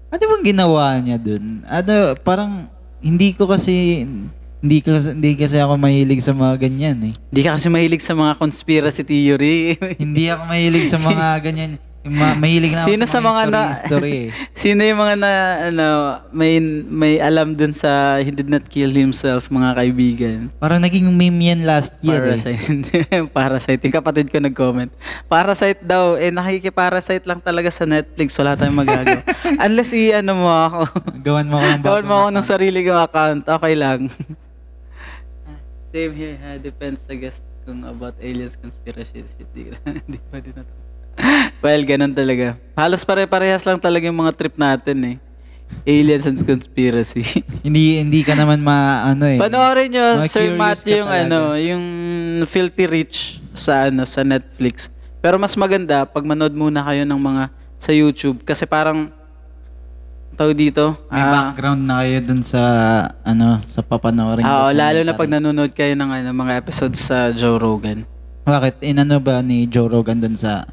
ano 0.10 0.24
bang 0.26 0.43
ginawa 0.45 0.97
niya 1.01 1.18
dun? 1.22 1.62
Ano, 1.70 2.18
parang, 2.26 2.66
hindi 2.99 3.32
ko 3.38 3.45
kasi, 3.45 4.05
hindi 4.60 4.78
kasi, 4.82 5.14
hindi 5.16 5.38
kasi 5.38 5.62
ako 5.62 5.78
mahilig 5.80 6.20
sa 6.20 6.34
mga 6.34 6.68
ganyan 6.68 6.97
eh. 7.10 7.14
Hindi 7.16 7.41
ka 7.45 7.55
kasi 7.55 7.70
mahilig 7.70 8.03
sa 8.03 8.18
mga 8.18 8.36
conspiracy 8.36 9.05
theory. 9.05 9.78
hindi 10.01 10.28
ako 10.28 10.43
mahilig 10.49 10.86
sa 10.89 10.97
mga 10.97 11.26
ganyan. 11.45 11.80
Ma- 12.10 12.36
mahilig 12.36 12.74
na 12.74 12.82
ako 12.82 12.89
Sino 12.89 13.03
sa, 13.05 13.20
mga, 13.22 13.41
na 13.47 13.62
history, 13.70 13.78
history 13.78 14.18
eh. 14.34 14.57
Sino 14.57 14.82
yung 14.82 14.99
mga 14.99 15.16
na 15.22 15.32
ano 15.70 15.86
may 16.34 16.57
may 16.89 17.14
alam 17.22 17.53
dun 17.53 17.72
sa 17.72 18.18
he 18.20 18.34
did 18.34 18.49
not 18.49 18.66
kill 18.66 18.89
himself 18.89 19.47
mga 19.53 19.78
kaibigan? 19.78 20.38
Parang 20.57 20.82
naging 20.82 21.07
meme 21.14 21.53
yan 21.53 21.62
last 21.64 21.95
year 22.01 22.26
eh. 22.26 22.41
Parasite. 22.41 22.66
Parasite. 23.38 23.82
Yung 23.86 23.95
kapatid 23.95 24.28
ko 24.34 24.41
nag-comment. 24.41 24.91
Parasite 25.30 25.86
daw. 25.86 26.18
Eh, 26.18 26.34
nakikiparasite 26.34 27.30
lang 27.30 27.39
talaga 27.39 27.70
sa 27.70 27.86
Netflix. 27.86 28.34
Wala 28.41 28.57
tayong 28.57 28.76
magagawa. 28.76 29.22
Unless 29.66 29.93
i 29.93 30.12
ano 30.12 30.34
mo 30.36 30.49
ako. 30.49 30.82
Gawan 31.22 31.47
mo 31.47 31.55
ako 31.62 31.68
ng 31.70 31.82
Gawin 31.86 32.05
mo 32.10 32.16
ako 32.26 32.30
ng 32.34 32.45
sarili 32.45 32.80
kong 32.82 33.01
account. 33.05 33.43
Okay 33.45 33.74
lang. 33.78 33.99
Same 35.89 36.14
here. 36.14 36.38
Ha? 36.41 36.57
Depends 36.57 37.05
sa 37.05 37.14
guest 37.14 37.41
kung 37.66 37.86
about 37.86 38.18
aliens 38.22 38.57
conspiracy 38.57 39.22
shit. 39.26 39.49
Di, 39.53 39.74
di 40.10 40.18
pa 40.30 40.41
din 40.41 40.53
natin. 40.57 40.88
well, 41.63 41.82
ganun 41.84 42.15
talaga. 42.15 42.55
Halos 42.76 43.03
pare-parehas 43.03 43.63
lang 43.67 43.80
talaga 43.80 44.07
yung 44.07 44.20
mga 44.20 44.34
trip 44.36 44.55
natin 44.55 44.97
eh. 45.05 45.17
Aliens 45.86 46.26
and 46.26 46.41
conspiracy. 46.41 47.22
Hindi 47.65 48.01
hindi 48.01 48.26
ka 48.26 48.34
naman 48.34 48.57
ma 48.57 49.05
ano 49.05 49.30
eh. 49.30 49.38
Panoorin 49.38 49.93
Ma- 49.93 50.26
Sir 50.26 50.57
Matthew, 50.57 51.05
yung 51.05 51.09
talaga. 51.11 51.26
ano, 51.30 51.39
yung 51.53 51.84
Filthy 52.49 52.89
Rich 52.89 53.38
sa 53.53 53.86
ano 53.86 54.01
sa 54.09 54.26
Netflix. 54.26 54.89
Pero 55.22 55.38
mas 55.38 55.53
maganda 55.53 56.09
pag 56.09 56.26
manood 56.26 56.57
muna 56.57 56.82
kayo 56.82 57.05
ng 57.05 57.22
mga 57.22 57.43
sa 57.78 57.91
YouTube 57.93 58.41
kasi 58.41 58.65
parang 58.65 59.13
tao 60.34 60.49
dito. 60.55 60.95
May 61.11 61.22
ah, 61.22 61.51
background 61.51 61.82
na 61.86 61.95
kayo 62.01 62.17
dun 62.24 62.41
sa 62.41 62.61
ano 63.22 63.59
sa 63.61 63.84
papanoorin. 63.84 64.47
ah, 64.47 64.65
oo, 64.65 64.70
lalo 64.74 65.03
na 65.03 65.11
documentary. 65.11 65.20
pag 65.20 65.30
nanonood 65.36 65.72
kayo 65.76 65.93
ng 65.93 66.09
ano, 66.09 66.30
mga 66.34 66.53
episodes 66.65 66.97
sa 66.97 67.30
Joe 67.30 67.59
Rogan. 67.59 68.07
Bakit 68.47 68.82
inano 68.82 69.22
ba 69.22 69.43
ni 69.45 69.67
Joe 69.67 69.91
Rogan 69.91 70.17
dun 70.17 70.34
sa 70.34 70.65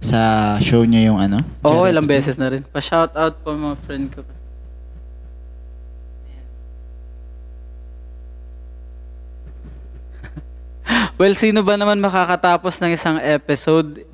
sa 0.00 0.56
show 0.64 0.80
niya 0.88 1.12
yung 1.12 1.20
ano? 1.20 1.44
Oo, 1.60 1.84
Jerry 1.84 1.92
ilang 1.92 2.08
beses 2.08 2.40
na 2.40 2.48
rin. 2.48 2.64
Pa-shout 2.64 3.12
out 3.12 3.36
po 3.44 3.52
mga 3.52 3.76
friend 3.84 4.08
ko. 4.08 4.24
well, 11.20 11.36
sino 11.36 11.60
ba 11.60 11.76
naman 11.76 12.00
makakatapos 12.00 12.80
ng 12.80 12.96
isang 12.96 13.20
episode? 13.20 14.08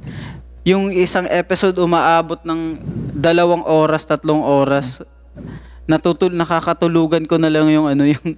Yung 0.66 0.90
isang 0.90 1.30
episode 1.30 1.78
umaabot 1.78 2.42
ng 2.42 2.82
dalawang 3.14 3.62
oras, 3.62 4.02
tatlong 4.02 4.42
oras. 4.42 5.06
Natutul 5.86 6.34
nakakatulugan 6.34 7.30
ko 7.30 7.38
na 7.38 7.46
lang 7.46 7.70
yung 7.70 7.86
ano 7.86 8.02
yung 8.12 8.34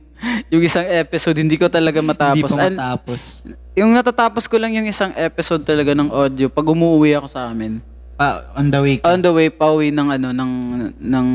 yung 0.52 0.60
isang 0.60 0.84
episode 0.84 1.40
hindi 1.40 1.56
ko 1.56 1.72
talaga 1.72 2.04
matapos. 2.04 2.36
Hindi 2.36 2.44
pa 2.44 2.68
And 2.68 2.76
matapos. 2.76 3.48
Yung 3.78 3.94
natatapos 3.94 4.44
ko 4.44 4.58
lang 4.58 4.74
yung 4.74 4.84
isang 4.84 5.14
episode 5.14 5.62
talaga 5.62 5.94
ng 5.94 6.10
audio 6.10 6.50
pag 6.50 6.66
umuwi 6.66 7.14
ako 7.14 7.26
sa 7.26 7.46
amin. 7.46 7.78
Pa, 8.14 8.50
on 8.52 8.66
the 8.66 8.80
way 8.82 8.94
ka. 8.98 9.06
On 9.06 9.18
the 9.18 9.30
way 9.30 9.48
pauwi 9.48 9.88
ng 9.88 10.08
ano 10.10 10.28
ng 10.30 10.52
ng 10.98 11.26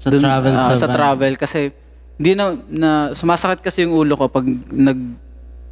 sa 0.00 0.08
dun- 0.08 0.24
travel 0.24 0.54
ah, 0.54 0.64
sa, 0.64 0.74
sa 0.74 0.88
travel 0.88 1.36
kasi 1.36 1.68
hindi 2.16 2.32
na, 2.32 2.44
na 2.66 2.90
sumasakit 3.12 3.60
kasi 3.60 3.84
yung 3.84 3.92
ulo 3.94 4.14
ko 4.14 4.26
pag 4.26 4.42
nag 4.68 4.98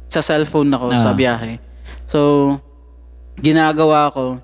sa 0.05 0.19
cellphone 0.19 0.69
ako 0.69 0.91
sa 0.93 1.11
Ah. 1.11 1.17
biyahe. 1.17 1.57
So, 2.05 2.59
ginagawa 3.37 4.11
ko, 4.11 4.43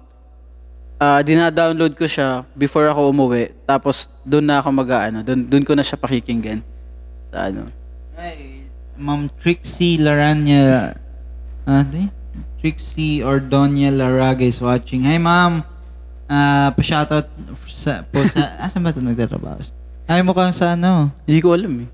ah 0.98 1.20
dina-download 1.20 1.94
ko 1.94 2.08
siya 2.08 2.48
before 2.54 2.88
ako 2.88 3.12
umuwi. 3.12 3.52
Tapos, 3.64 4.08
doon 4.24 4.48
na 4.48 4.58
ako 4.58 4.70
mag-ano, 4.72 5.22
doon, 5.22 5.44
doon 5.44 5.62
ko 5.62 5.76
na 5.76 5.84
siya 5.84 6.00
pakikinggan. 6.00 6.64
Sa 7.28 7.52
ano. 7.52 7.68
Ay, 8.16 8.64
Ma'am 8.96 9.30
Trixie 9.30 10.00
Laranya, 10.00 10.96
yun? 11.68 12.12
Trixie 12.58 13.22
Ordonia 13.22 13.94
Laraga 13.94 14.42
is 14.42 14.58
watching. 14.58 15.06
Hi, 15.06 15.22
ma'am. 15.22 15.62
Ah, 16.28 16.74
pa-shoutout 16.76 17.30
sa, 17.70 18.04
po 18.04 18.20
sa, 18.28 18.52
asan 18.66 18.84
ba 18.84 18.92
ito 18.92 19.00
nagtatrabaho? 19.00 19.64
Ay, 20.08 20.24
mukhang 20.24 20.52
sa 20.56 20.76
ano? 20.76 21.12
Hindi 21.28 21.40
ko 21.40 21.56
alam 21.56 21.74
eh. 21.84 21.90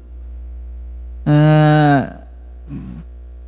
Ah, 1.24 2.26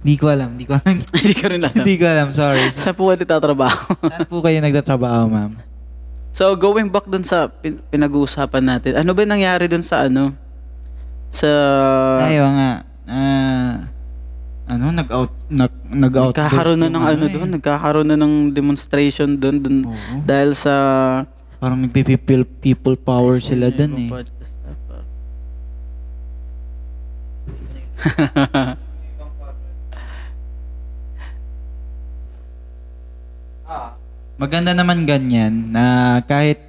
di 0.06 0.14
ko 0.22 0.30
alam, 0.30 0.54
di 0.54 0.70
ko 0.70 0.78
alam. 0.78 1.02
Hindi 1.18 1.34
ko 1.34 1.46
rin 1.50 1.62
alam. 1.66 1.82
Hindi 1.82 1.96
ko 1.98 2.06
alam, 2.06 2.30
sorry. 2.30 2.70
Sa, 2.70 2.90
Saan 2.90 2.96
po 2.98 3.10
kayo 3.10 3.18
nagtatrabaho? 3.18 3.82
saan 4.14 4.28
po 4.30 4.38
kayo 4.46 4.58
nagtatrabaho, 4.62 5.24
ma'am? 5.30 5.52
so, 6.36 6.52
going 6.54 6.92
back 6.92 7.08
dun 7.10 7.24
sa 7.26 7.48
pin- 7.50 7.82
pinag-uusapan 7.90 8.64
natin, 8.64 8.92
ano 9.02 9.10
ba 9.16 9.26
nangyari 9.26 9.66
dun 9.66 9.82
sa 9.82 10.06
ano? 10.06 10.36
Sa... 11.34 11.50
Ayaw 12.22 12.46
nga. 12.54 12.72
Ah, 13.10 13.90
ano, 14.66 14.90
nag-out, 14.90 15.32
nag, 15.46 15.74
nag-out. 15.86 16.34
Nagkakaroon 16.34 16.80
na 16.82 16.90
ng 16.90 17.06
ano 17.06 17.26
doon, 17.30 17.50
nagkakaroon 17.62 18.10
na 18.10 18.18
ng 18.18 18.50
demonstration 18.50 19.38
doon 19.38 19.62
doon 19.62 19.78
eh. 19.86 19.90
Oo. 19.90 20.16
dahil 20.26 20.58
sa 20.58 20.74
Parang 21.62 21.82
nagpipil 21.82 22.46
people 22.62 22.98
power 22.98 23.38
sila 23.42 23.70
doon 23.70 23.94
eh. 23.98 24.10
Maganda 34.36 34.76
naman 34.76 35.08
ganyan 35.08 35.72
na 35.72 36.20
kahit 36.28 36.60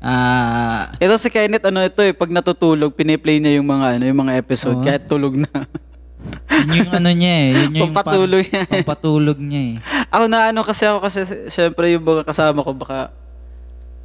ah 0.00 0.88
Ito 0.96 1.20
si 1.20 1.28
Kenneth 1.28 1.68
ano 1.68 1.84
ito 1.84 2.00
eh 2.00 2.16
pag 2.16 2.32
natutulog 2.32 2.96
piniplay 2.96 3.36
niya 3.36 3.60
yung 3.60 3.68
mga 3.68 4.00
ano 4.00 4.04
yung 4.08 4.20
mga 4.24 4.40
episode 4.40 4.80
Oo. 4.80 4.86
kahit 4.86 5.04
tulog 5.04 5.36
na. 5.36 5.50
Yun 6.50 6.68
yung 6.78 6.92
ano 6.92 7.10
niya 7.10 7.34
eh. 7.34 7.48
Yun 7.56 7.72
yung 7.74 7.84
Pampatulog 7.90 8.42
niya. 8.42 8.60
parang- 8.60 8.72
Pampatulog 8.76 9.38
niya 9.38 9.62
eh. 9.62 9.74
ako 10.08 10.24
na 10.26 10.38
ano 10.48 10.60
kasi 10.60 10.82
ako 10.84 10.98
kasi 11.00 11.18
syempre 11.46 11.90
yung 11.90 12.02
mga 12.02 12.22
kasama 12.22 12.60
ko 12.60 12.70
baka 12.72 13.08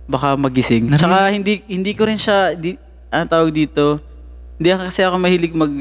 baka 0.06 0.28
magising. 0.36 0.86
Narinig- 0.86 1.02
Tsaka 1.02 1.18
hindi 1.30 1.54
hindi 1.68 1.92
ko 1.92 2.06
rin 2.06 2.16
siya 2.16 2.54
di, 2.54 2.78
ang 3.10 3.26
tawag 3.26 3.50
dito. 3.50 4.00
Hindi 4.56 4.72
kasi 4.72 5.04
ako 5.04 5.16
mahilig 5.20 5.52
mag 5.52 5.74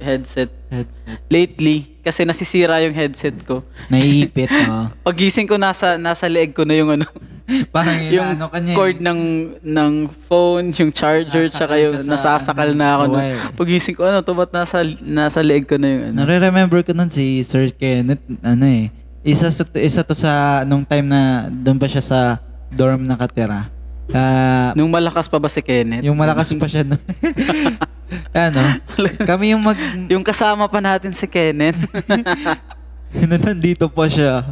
headset 0.00 0.48
Headset. 0.66 1.20
lately 1.28 1.94
kasi 2.00 2.24
nasisira 2.24 2.80
yung 2.80 2.96
headset 2.96 3.36
ko. 3.44 3.60
Naiipit, 3.86 4.48
no? 4.66 4.88
Pagising 5.06 5.44
ko 5.44 5.60
nasa 5.60 6.00
nasa 6.00 6.24
leeg 6.26 6.56
ko 6.56 6.64
na 6.64 6.74
yung 6.74 6.96
ano 6.96 7.04
Parang 7.74 8.00
yung 8.02 8.18
yung 8.18 8.28
ano 8.34 8.44
kanya 8.50 8.72
cord 8.74 8.98
ng 8.98 9.20
ng 9.62 9.92
phone, 10.26 10.74
yung 10.74 10.90
charger, 10.90 11.46
Nasasakal 11.46 11.54
tsaka 11.54 11.74
yung 11.78 11.94
ka 11.94 12.00
sa, 12.00 12.10
nasasakal 12.16 12.68
ano, 12.72 12.78
na 12.80 12.88
ako. 12.90 13.04
no. 13.06 13.14
wire. 13.14 13.38
Pagising 13.54 13.94
ko, 13.94 14.02
ano, 14.02 14.18
tumat 14.24 14.50
nasa, 14.50 14.82
nasa 14.98 15.38
leeg 15.46 15.68
ko 15.68 15.78
na 15.78 15.86
yung 15.86 16.02
ano. 16.10 16.16
Nare-remember 16.24 16.82
ko 16.82 16.90
nun 16.90 17.06
si 17.06 17.44
Sir 17.46 17.70
Kenneth, 17.70 18.24
ano 18.42 18.64
eh. 18.66 18.90
Isa, 19.22 19.46
sa- 19.50 19.66
isa 19.78 20.02
to 20.02 20.14
sa, 20.14 20.62
nung 20.66 20.82
time 20.82 21.06
na 21.06 21.46
doon 21.46 21.78
pa 21.78 21.86
siya 21.86 22.02
sa 22.02 22.18
dorm 22.70 23.06
nakatira. 23.06 23.70
Ah, 24.14 24.70
Nung 24.78 24.90
malakas 24.90 25.26
pa 25.26 25.38
ba 25.42 25.50
si 25.50 25.58
Kenneth? 25.62 26.06
yung 26.06 26.14
malakas 26.14 26.54
pa 26.54 26.66
siya 26.70 26.86
nun. 26.86 26.98
ano, 28.46 28.78
kami 29.26 29.50
yung 29.50 29.62
mag, 29.66 29.78
Yung 30.06 30.22
kasama 30.22 30.70
pa 30.70 30.78
natin 30.78 31.10
si 31.10 31.26
Kenneth. 31.26 31.78
na 33.30 33.36
nandito 33.40 33.90
pa 33.90 34.06
siya. 34.06 34.46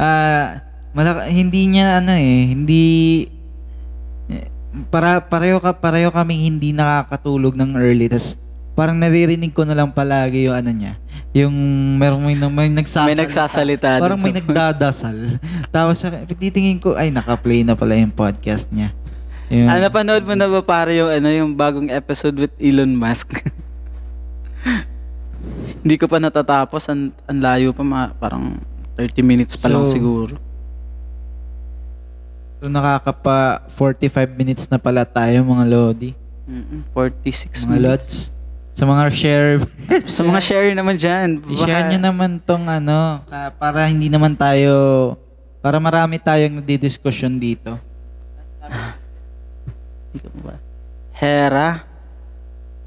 Ah, 0.00 0.64
malaka, 0.96 1.28
hindi 1.28 1.68
niya 1.68 2.00
ano 2.00 2.14
eh, 2.16 2.54
hindi 2.56 2.84
eh, 4.30 4.46
para 4.88 5.20
pareho 5.22 5.58
ka 5.58 5.74
pareho 5.76 6.10
kaming 6.14 6.54
hindi 6.54 6.70
nakakatulog 6.70 7.58
ng 7.58 7.76
early 7.78 8.06
tas 8.06 8.38
parang 8.72 8.96
naririnig 8.96 9.50
ko 9.50 9.62
na 9.62 9.74
lang 9.74 9.90
palagi 9.90 10.46
yung 10.46 10.56
ano 10.56 10.70
niya 10.70 10.94
yung 11.30 11.54
merong 11.94 12.26
may, 12.26 12.34
may 12.34 12.70
nagsasalita 12.72 13.14
May 13.14 13.22
nagsasalita 13.22 13.88
parang 14.02 14.18
may 14.18 14.34
sa- 14.34 14.38
nagdadasal 14.42 15.18
tapos 15.74 15.96
sa 16.00 16.08
titingin 16.26 16.82
ko 16.82 16.98
ay 16.98 17.10
naka-play 17.10 17.62
na 17.62 17.78
pala 17.78 17.94
yung 17.94 18.10
podcast 18.10 18.70
niya 18.70 18.90
yung, 19.50 19.66
ano, 19.66 19.82
napanood 19.82 20.22
mo 20.22 20.34
na 20.38 20.46
ba 20.46 20.62
para 20.62 20.94
yung, 20.94 21.10
ano, 21.10 21.26
yung 21.26 21.50
bagong 21.58 21.90
episode 21.90 22.38
with 22.38 22.54
Elon 22.62 22.94
Musk? 22.94 23.34
Hindi 25.82 25.98
ko 25.98 26.06
pa 26.06 26.22
natatapos. 26.22 26.86
Ang, 26.86 27.10
ang 27.26 27.38
layo 27.42 27.74
pa, 27.74 27.82
mga, 27.82 28.14
parang 28.22 28.62
30 28.94 29.26
minutes 29.26 29.58
pa 29.58 29.66
lang 29.66 29.90
So, 29.90 29.98
siguro. 29.98 30.38
so 32.62 32.68
nakakapa 32.68 33.64
45 33.66 34.38
minutes 34.38 34.70
na 34.70 34.78
pala 34.78 35.02
tayo 35.02 35.42
mga 35.42 35.64
Lodi 35.66 36.10
Mm-mm, 36.44 36.84
46 36.92 37.64
mga 37.64 37.66
minutes. 37.66 37.82
Lods 37.82 38.14
sa 38.80 38.88
mga 38.88 39.12
share 39.12 39.60
Sa 40.16 40.24
mga 40.24 40.40
share 40.40 40.72
naman 40.72 40.96
dyan. 40.96 41.36
I-share 41.52 41.92
nyo 41.92 42.00
naman 42.00 42.40
tong 42.40 42.64
ano, 42.64 43.20
para 43.60 43.84
hindi 43.84 44.08
naman 44.08 44.32
tayo, 44.32 44.72
para 45.60 45.76
marami 45.76 46.16
tayong 46.16 46.64
nagdidiskusyon 46.64 47.36
dito. 47.36 47.76
Hera. 51.20 51.84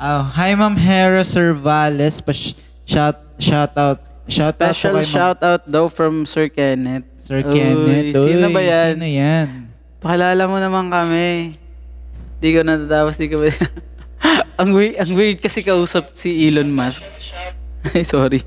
Oh, 0.01 0.25
hi 0.33 0.57
Ma'am 0.57 0.73
Hera 0.73 1.21
Servales, 1.21 2.17
pa 2.17 2.33
shout 2.33 3.21
shout 3.37 3.77
out 3.77 4.01
shout 4.25 4.57
Special 4.57 4.97
out 4.97 5.05
shout 5.05 5.39
out 5.45 5.61
daw 5.69 5.85
from 5.85 6.25
Sir 6.25 6.49
Kenneth. 6.49 7.05
Sir 7.21 7.45
Uy, 7.45 7.53
Kenneth. 7.53 8.17
Sino 8.17 8.49
Uy, 8.49 8.55
ba 8.57 8.61
yan? 8.65 8.97
Sino 8.97 9.05
yan? 9.05 9.69
Pakilala 10.01 10.49
mo 10.49 10.57
naman 10.57 10.89
kami. 10.89 11.53
Di 12.41 12.49
ko 12.49 12.65
natatapos, 12.65 13.21
di 13.21 13.29
ko 13.29 13.45
ba... 13.45 13.53
ang, 14.55 14.69
weird, 14.71 14.95
ang 14.97 15.11
weird 15.13 15.37
kasi 15.37 15.61
kausap 15.61 16.13
si 16.13 16.47
Elon 16.47 16.69
Musk. 16.69 17.01
Ay, 17.91 18.03
sorry. 18.03 18.39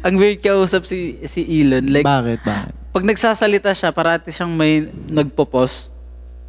ang 0.00 0.14
weird 0.16 0.40
kausap 0.40 0.84
si 0.84 1.20
si 1.24 1.44
Elon. 1.44 1.86
Like, 1.86 2.04
Bakit? 2.04 2.40
Bakit? 2.42 2.74
pag 2.90 3.04
nagsasalita 3.04 3.70
siya, 3.70 3.92
parati 3.92 4.32
siyang 4.32 4.48
may 4.50 4.80
nagpo-pause. 5.06 5.92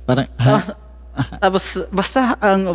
Parang, 0.08 0.24
Tapos, 0.34 0.66
ha? 1.12 1.24
tapos 1.38 1.64
basta 1.92 2.40
ang... 2.40 2.72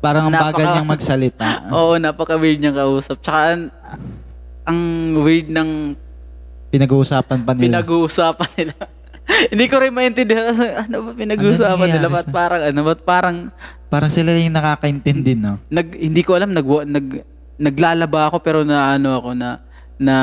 Parang 0.00 0.32
ang 0.32 0.32
bagal 0.32 0.64
niyang 0.64 0.88
magsalita. 0.88 1.68
Oo, 1.68 2.00
napaka-weird 2.00 2.56
niyang 2.56 2.72
kausap. 2.72 3.20
Tsaka, 3.20 3.52
ang, 3.52 3.62
ang 4.64 4.78
weird 5.20 5.52
ng 5.52 5.92
Pinag-uusapan 6.72 7.44
pa 7.44 7.52
nila. 7.52 7.84
pinag-uusapan 7.84 8.48
nila. 8.56 8.74
Hindi 9.52 9.66
ko 9.66 9.76
rin 9.78 9.92
maintindihan 9.92 10.50
kasi 10.50 10.66
ano 10.66 10.96
ba 11.02 11.10
pinag-uusapan 11.12 11.76
Ano 11.80 11.94
nila? 11.94 12.08
Ba't 12.08 12.26
sa- 12.26 12.34
parang 12.34 12.62
ano? 12.64 12.80
Ba't 12.82 13.00
parang 13.02 13.36
Parang 13.86 14.06
sila 14.06 14.30
yung 14.32 14.54
nakakaintindi, 14.54 15.34
no? 15.34 15.58
nag 15.66 15.90
hindi 15.92 16.22
ko 16.22 16.38
alam 16.38 16.50
nag 16.50 16.62
nag 16.86 17.06
naglalaba 17.58 18.30
ako 18.30 18.38
pero 18.38 18.62
na 18.62 18.94
ano 18.94 19.18
ako 19.18 19.34
na 19.34 19.58
na 19.96 20.14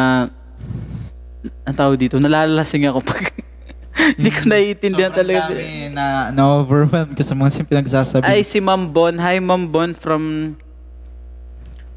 ang 1.62 1.76
tawag 1.76 2.00
dito 2.00 2.16
nalalasing 2.18 2.88
ako 2.88 3.04
pag 3.04 3.28
hindi 4.18 4.30
ko 4.30 4.42
naiintindihan 4.46 5.12
Sobrang 5.12 5.20
talaga. 5.20 5.52
dami 5.52 5.92
na, 5.92 6.32
na-overwhelm 6.32 7.12
ka 7.12 7.22
sa 7.22 7.34
mga 7.34 7.66
pinagsasabi. 7.66 8.24
Ay 8.24 8.42
si 8.42 8.58
Ma'am 8.58 8.88
Bon, 8.88 9.12
hi 9.12 9.38
Ma'am 9.38 9.68
Bon 9.68 9.92
from 9.92 10.56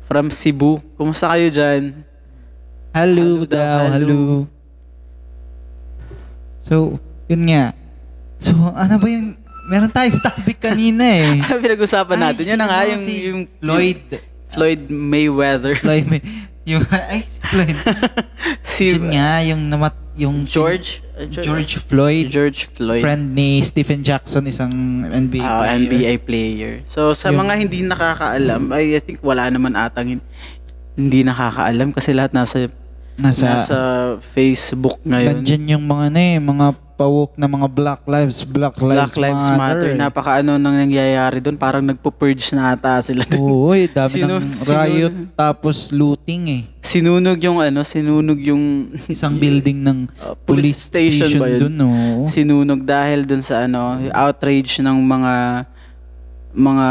from 0.04 0.26
Cebu. 0.28 0.82
Kumusta 0.98 1.30
kayo 1.30 1.48
diyan? 1.48 2.02
Hello 2.90 3.46
Hello, 3.46 3.46
daw, 3.46 3.80
hello. 3.86 3.94
hello. 3.94 4.59
So, 6.70 7.02
yun 7.26 7.42
nga. 7.44 7.74
So, 8.38 8.54
ano 8.70 8.94
ba 8.96 9.06
yung... 9.06 9.34
Meron 9.66 9.90
tayong 9.90 10.22
topic 10.24 10.58
kanina 10.60 11.02
eh. 11.02 11.42
Pinag-usapan 11.62 12.16
natin. 12.16 12.42
Ay, 12.42 12.48
Yun 12.48 12.58
na 12.58 12.66
nga 12.66 12.80
yung, 12.86 13.02
Si 13.02 13.12
yung 13.26 13.40
Floyd. 13.60 14.00
Floyd 14.48 14.82
Mayweather. 14.86 15.74
Floyd. 15.76 16.06
may- 16.06 16.24
Yung, 16.64 16.82
ay, 17.10 17.22
Floyd. 17.44 17.74
si 18.62 18.90
Yun 18.90 19.10
nga, 19.10 19.42
yung 19.42 19.66
namat... 19.66 19.94
Yung 20.14 20.44
George 20.44 21.00
George 21.30 21.80
Floyd. 21.80 22.28
George 22.28 22.68
Floyd. 22.68 23.00
Friend 23.00 23.32
ni 23.32 23.60
Stephen 23.60 24.00
Jackson, 24.00 24.44
isang 24.44 24.68
NBA 25.06 25.40
Ah, 25.40 25.64
player. 25.64 25.76
NBA 25.78 26.12
player. 26.20 26.72
So 26.84 27.12
sa 27.12 27.28
Yung- 27.28 27.40
mga 27.40 27.52
hindi 27.58 27.80
nakakaalam, 27.82 28.68
ay 28.70 28.96
I 28.96 29.00
think 29.00 29.20
wala 29.20 29.48
naman 29.48 29.72
atang 29.74 30.08
hin- 30.10 30.26
hindi 30.92 31.20
nakakaalam 31.22 31.92
kasi 31.92 32.12
lahat 32.12 32.32
nasa 32.32 32.68
Nasa... 33.20 33.46
nasa 33.54 33.78
Facebook 34.30 34.98
ngayon. 35.02 35.38
Nandyan 35.38 35.64
yung 35.70 35.84
mga 35.84 36.06
na 36.08 36.20
eh, 36.20 36.36
mga 36.36 36.66
pawok 36.94 37.32
na 37.34 37.48
mga 37.48 37.64
Black 37.66 38.02
Lives, 38.04 38.44
Black 38.44 38.76
Lives, 38.76 38.92
Black 39.08 39.14
Lives 39.16 39.48
Matter. 39.54 39.96
Napaka 39.96 40.44
ano 40.44 40.56
nang 40.56 40.76
nangyayari 40.76 41.40
doon, 41.40 41.56
parang 41.56 41.80
nagpo-purge 41.82 42.52
na 42.52 42.72
ata 42.72 43.00
sila 43.00 43.24
doon. 43.24 43.40
Oo, 43.40 43.72
eh, 43.72 43.88
dami 43.88 44.12
Sinu- 44.12 44.36
ng 44.36 44.44
sinu- 44.44 44.68
riot 44.70 45.14
tapos 45.32 45.76
looting 45.90 46.42
eh. 46.50 46.62
Sinunog 46.82 47.38
yung 47.38 47.56
ano, 47.58 47.80
sinunog 47.82 48.36
yung 48.38 48.64
Isang 49.08 49.36
building 49.36 49.80
ng 49.80 49.98
Uh, 50.12 50.36
police 50.44 50.76
station, 50.82 51.40
ba 51.40 51.48
yun? 51.48 51.60
dun, 51.62 51.74
no? 51.74 51.88
Sinunog 52.26 52.84
dahil 52.84 53.24
doon 53.24 53.40
sa 53.40 53.64
ano, 53.64 53.80
outrage 54.10 54.80
ng 54.80 54.96
mga 54.98 55.34
mga 56.52 56.88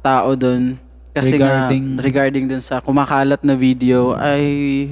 tao 0.00 0.30
doon 0.34 0.76
Kasi 1.08 1.38
Regarding- 1.38 1.94
nga, 1.94 2.02
regarding 2.02 2.44
dun 2.44 2.58
sa 2.58 2.82
kumakalat 2.82 3.38
na 3.40 3.54
video, 3.54 4.18
I 4.18 4.90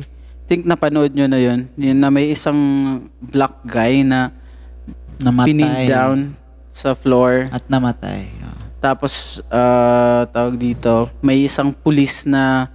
think 0.53 0.69
napanood 0.69 1.17
nyo 1.17 1.25
na 1.25 1.41
yun. 1.41 1.65
Yun 1.81 1.97
na 1.97 2.13
may 2.13 2.29
isang 2.29 2.61
black 3.25 3.57
guy 3.65 4.05
na 4.05 4.29
Namatay. 5.17 5.49
pinned 5.49 5.89
down 5.89 6.19
sa 6.69 6.93
floor. 6.93 7.49
At 7.49 7.65
namatay. 7.73 8.29
Oh. 8.45 8.57
Tapos, 8.77 9.41
ah, 9.49 10.29
tawag 10.29 10.61
dito, 10.61 11.09
may 11.25 11.49
isang 11.49 11.73
pulis 11.73 12.29
na 12.29 12.69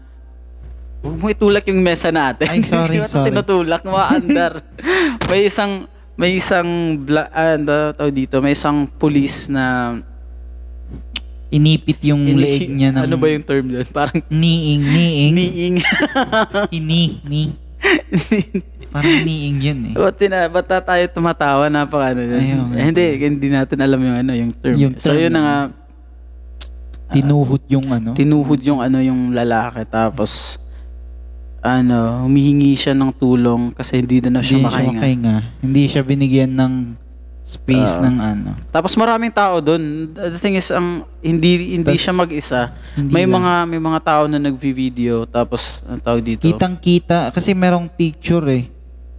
Huwag 1.05 1.21
mo 1.21 1.29
itulak 1.29 1.61
yung 1.69 1.85
mesa 1.85 2.09
natin. 2.09 2.49
Ay, 2.49 2.65
sorry, 2.65 2.97
sorry. 3.05 3.29
tinutulak, 3.29 3.85
maandar. 3.85 4.65
may 5.29 5.45
isang, 5.45 5.85
may 6.17 6.33
isang, 6.33 6.97
bla, 7.05 7.29
ah, 7.29 7.53
ano 7.53 7.93
tawag 7.93 8.17
dito, 8.17 8.41
may 8.41 8.57
isang 8.57 8.89
pulis 8.89 9.53
na 9.53 9.93
Inipit 11.47 12.03
yung 12.03 12.27
Ini- 12.27 12.41
leeg 12.43 12.67
niya 12.67 12.91
ng... 12.91 13.07
Ano 13.07 13.15
ba 13.15 13.31
yung 13.31 13.45
term 13.45 13.71
doon? 13.71 13.87
Parang 13.95 14.19
Niing, 14.27 14.83
niing. 14.83 15.31
niing. 15.31 15.75
Ini, 16.75 17.23
ni. 17.23 17.66
Parang 18.87 19.19
niing 19.21 19.59
yun 19.59 19.79
eh. 19.91 19.93
ba't, 19.93 20.15
tina, 20.15 20.47
ba't 20.47 20.63
na 20.63 20.79
tayo 20.79 21.03
tumatawa? 21.11 21.67
Napaka 21.67 22.15
ano 22.15 22.21
yun. 22.23 22.39
Ayun, 22.39 22.67
Eh, 22.71 22.83
hindi, 22.85 23.03
hindi 23.19 23.47
natin 23.49 23.77
alam 23.77 23.99
yung 23.99 24.17
ano, 24.17 24.31
yung 24.31 24.51
term. 24.53 24.75
Yung 24.75 24.93
So 24.95 25.11
term. 25.11 25.21
yun 25.21 25.31
na 25.31 25.41
nga, 25.41 25.57
Tinuhot 27.07 27.63
yung 27.67 27.87
ano. 27.87 28.11
tinuhod 28.11 28.59
yung 28.61 28.83
ano 28.83 28.99
yung 28.99 29.31
lalaki 29.31 29.87
tapos 29.87 30.59
ano, 31.57 32.23
humihingi 32.23 32.75
siya 32.75 32.91
ng 32.91 33.11
tulong 33.13 33.71
kasi 33.71 33.99
hindi 33.99 34.19
na, 34.19 34.29
na 34.29 34.39
Hindi 34.39 34.43
siya 34.45 34.57
siya 34.57 34.67
makahinga. 34.67 34.91
makahinga. 34.93 35.35
Hindi 35.59 35.83
siya 35.87 36.01
binigyan 36.03 36.51
ng 36.53 36.73
space 37.47 37.95
Ah. 37.95 38.03
ng 38.03 38.15
ano. 38.19 38.51
Tapos 38.67 38.91
maraming 38.93 39.31
tao 39.31 39.57
doon. 39.57 39.79
The 40.11 40.35
thing 40.35 40.53
is 40.53 40.67
ang 40.67 41.07
hindi 41.17 41.73
hindi 41.73 41.87
Tas, 41.89 42.03
siya 42.03 42.11
mag-isa. 42.11 42.75
hindi 42.91 43.07
May 43.09 43.23
lang. 43.23 43.39
mga 43.39 43.53
may 43.65 43.79
mga 43.81 43.99
tao 44.01 44.23
na 44.27 44.35
nagvi-video 44.37 45.23
tapos 45.25 45.79
ang 45.81 45.95
tawag 45.97 46.19
dito. 46.21 46.43
Kitang-kita 46.43 47.31
kasi 47.31 47.55
merong 47.55 47.87
picture 47.87 48.43
eh. 48.51 48.67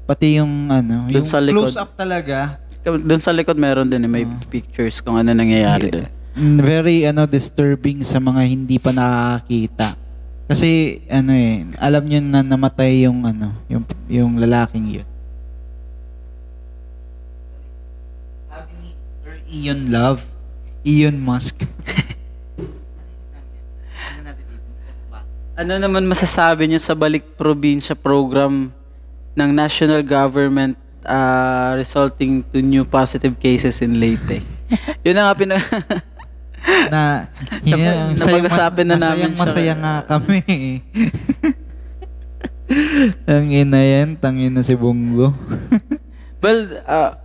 Pati 0.04 0.36
yung 0.36 0.68
ano, 0.68 1.08
Doon 1.08 1.14
yung 1.14 1.24
sa 1.24 1.40
likod. 1.40 1.56
close 1.64 1.76
up 1.76 1.96
talaga. 1.96 2.60
doon 2.84 3.20
sa 3.20 3.32
likod 3.32 3.56
meron 3.56 3.84
din 3.84 4.00
eh, 4.00 4.08
may 4.10 4.24
pictures 4.48 5.00
kung 5.00 5.16
ano 5.16 5.28
nangyayari 5.28 5.88
doon. 5.88 6.08
Mm, 6.32 6.56
Very 6.58 6.96
ano 7.02 7.24
disturbing 7.24 8.00
sa 8.00 8.16
mga 8.18 8.44
hindi 8.44 8.76
pa 8.76 8.92
nakakita. 8.92 9.96
Kasi 10.46 11.00
ano 11.06 11.32
eh, 11.32 11.64
alam 11.76 12.04
niyo 12.04 12.20
na 12.22 12.40
namatay 12.40 13.04
yung 13.04 13.20
ano, 13.22 13.52
yung 13.66 13.84
yung 14.06 14.32
lalaking 14.36 15.00
yun. 15.00 15.08
Ian 19.48 19.88
Love, 19.88 20.28
Ian 20.84 21.16
Musk. 21.24 21.64
Ano 25.58 25.74
naman 25.74 26.06
masasabi 26.06 26.70
niyo 26.70 26.78
sa 26.78 26.94
balik 26.94 27.34
probinsya 27.34 27.98
program 27.98 28.70
ng 29.34 29.50
national 29.50 30.06
government 30.06 30.78
ah, 31.02 31.74
resulting 31.74 32.46
to 32.46 32.62
new 32.62 32.86
positive 32.86 33.34
cases 33.42 33.82
in 33.82 33.98
Leyte? 33.98 34.38
Yun 35.04 35.18
na 35.18 35.26
nga 35.26 35.34
pinag 35.34 35.64
na 36.92 37.26
Nap- 37.64 37.80
yeah, 37.80 38.12
napag-usapan 38.14 38.86
na 38.86 38.96
namin 39.02 39.34
masayang 39.34 39.34
masaya 39.34 39.74
nga 39.74 39.94
kami. 40.06 40.40
Ang 43.32 43.48
ina 43.50 43.80
yan, 43.80 44.14
tangin 44.20 44.52
na 44.52 44.60
si 44.60 44.76
Bungo. 44.76 45.32
Well, 46.38 46.68
uh, 46.84 47.16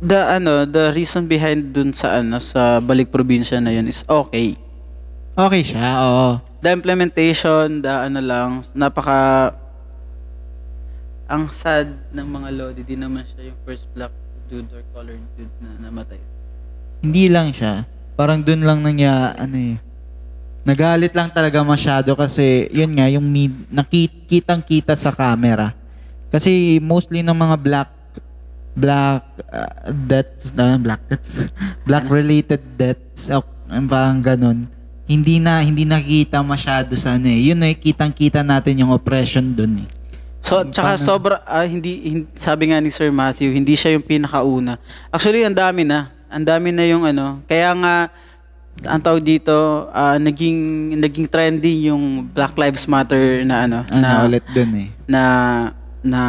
the 0.00 0.20
ano, 0.40 0.68
the 0.68 0.92
reason 0.92 1.24
behind 1.24 1.72
dun 1.72 1.92
sa 1.96 2.20
ano 2.20 2.36
sa 2.40 2.82
balik 2.82 3.08
probinsya 3.08 3.60
na 3.62 3.72
yun 3.72 3.88
is 3.88 4.04
okay. 4.08 4.56
okay 5.36 5.62
siya, 5.64 5.86
oo. 6.04 6.28
The 6.60 6.72
implementation, 6.72 7.84
the 7.84 7.92
ano 7.92 8.20
lang, 8.20 8.50
napaka 8.72 9.52
ang 11.26 11.50
sad 11.50 11.90
ng 12.14 12.26
mga 12.26 12.48
Lodi, 12.54 12.82
di 12.86 12.94
naman 12.94 13.26
siya 13.26 13.50
yung 13.50 13.58
first 13.66 13.90
black 13.92 14.14
dude 14.46 14.70
or 14.70 14.82
colored 14.94 15.22
dude 15.34 15.50
na 15.58 15.90
namatay. 15.90 16.22
Hindi 17.02 17.26
lang 17.26 17.50
siya. 17.50 17.82
Parang 18.14 18.40
dun 18.40 18.62
lang 18.62 18.80
nangya, 18.80 19.34
ano 19.34 19.56
eh. 19.58 19.76
Nagalit 20.66 21.14
lang 21.14 21.30
talaga 21.30 21.62
masyado 21.62 22.14
kasi 22.18 22.66
yun 22.74 22.90
nga 22.94 23.06
yung 23.06 23.26
mid, 23.26 23.54
nakitang 23.70 24.62
kita 24.62 24.94
sa 24.98 25.14
camera. 25.14 25.74
Kasi 26.30 26.82
mostly 26.82 27.22
ng 27.22 27.34
mga 27.34 27.56
black 27.58 27.88
black 28.76 29.24
uh, 29.48 29.88
deaths, 30.06 30.52
uh, 30.52 30.76
black 30.76 31.00
deaths, 31.08 31.48
black 31.88 32.04
related 32.12 32.60
deaths, 32.76 33.32
uh, 33.32 33.40
parang 33.88 34.20
ganun. 34.20 34.68
Hindi 35.08 35.40
na 35.40 35.64
hindi 35.64 35.88
nakita 35.88 36.44
masyado 36.44 36.92
sa 36.94 37.16
ano 37.16 37.30
eh. 37.30 37.50
Yun 37.50 37.64
eh 37.64 37.72
kitang-kita 37.72 38.44
natin 38.44 38.84
yung 38.84 38.92
oppression 38.92 39.56
dun 39.56 39.86
eh. 39.86 39.88
So, 40.46 40.62
tsaka 40.62 40.94
sobra, 40.94 41.42
ah, 41.42 41.66
hindi, 41.66 42.06
hin- 42.06 42.30
sabi 42.38 42.70
nga 42.70 42.78
ni 42.78 42.94
Sir 42.94 43.10
Matthew, 43.10 43.50
hindi 43.50 43.74
siya 43.74 43.98
yung 43.98 44.06
pinakauna. 44.06 44.78
Actually, 45.10 45.42
ang 45.42 45.58
dami 45.58 45.82
na. 45.82 46.14
Ang 46.30 46.46
dami 46.46 46.70
na 46.70 46.86
yung 46.86 47.02
ano. 47.02 47.42
Kaya 47.50 47.74
nga, 47.74 48.14
ang 48.86 49.02
tawag 49.02 49.26
dito, 49.26 49.90
ah, 49.90 50.22
naging, 50.22 50.94
naging 51.02 51.26
trending 51.26 51.90
yung 51.90 52.30
Black 52.30 52.54
Lives 52.54 52.86
Matter 52.86 53.42
na 53.42 53.66
ano. 53.66 53.78
Ano 53.90 53.98
na, 53.98 54.22
ulit 54.22 54.46
dun 54.54 54.70
eh. 54.86 54.88
na, 55.10 55.22
na, 56.06 56.20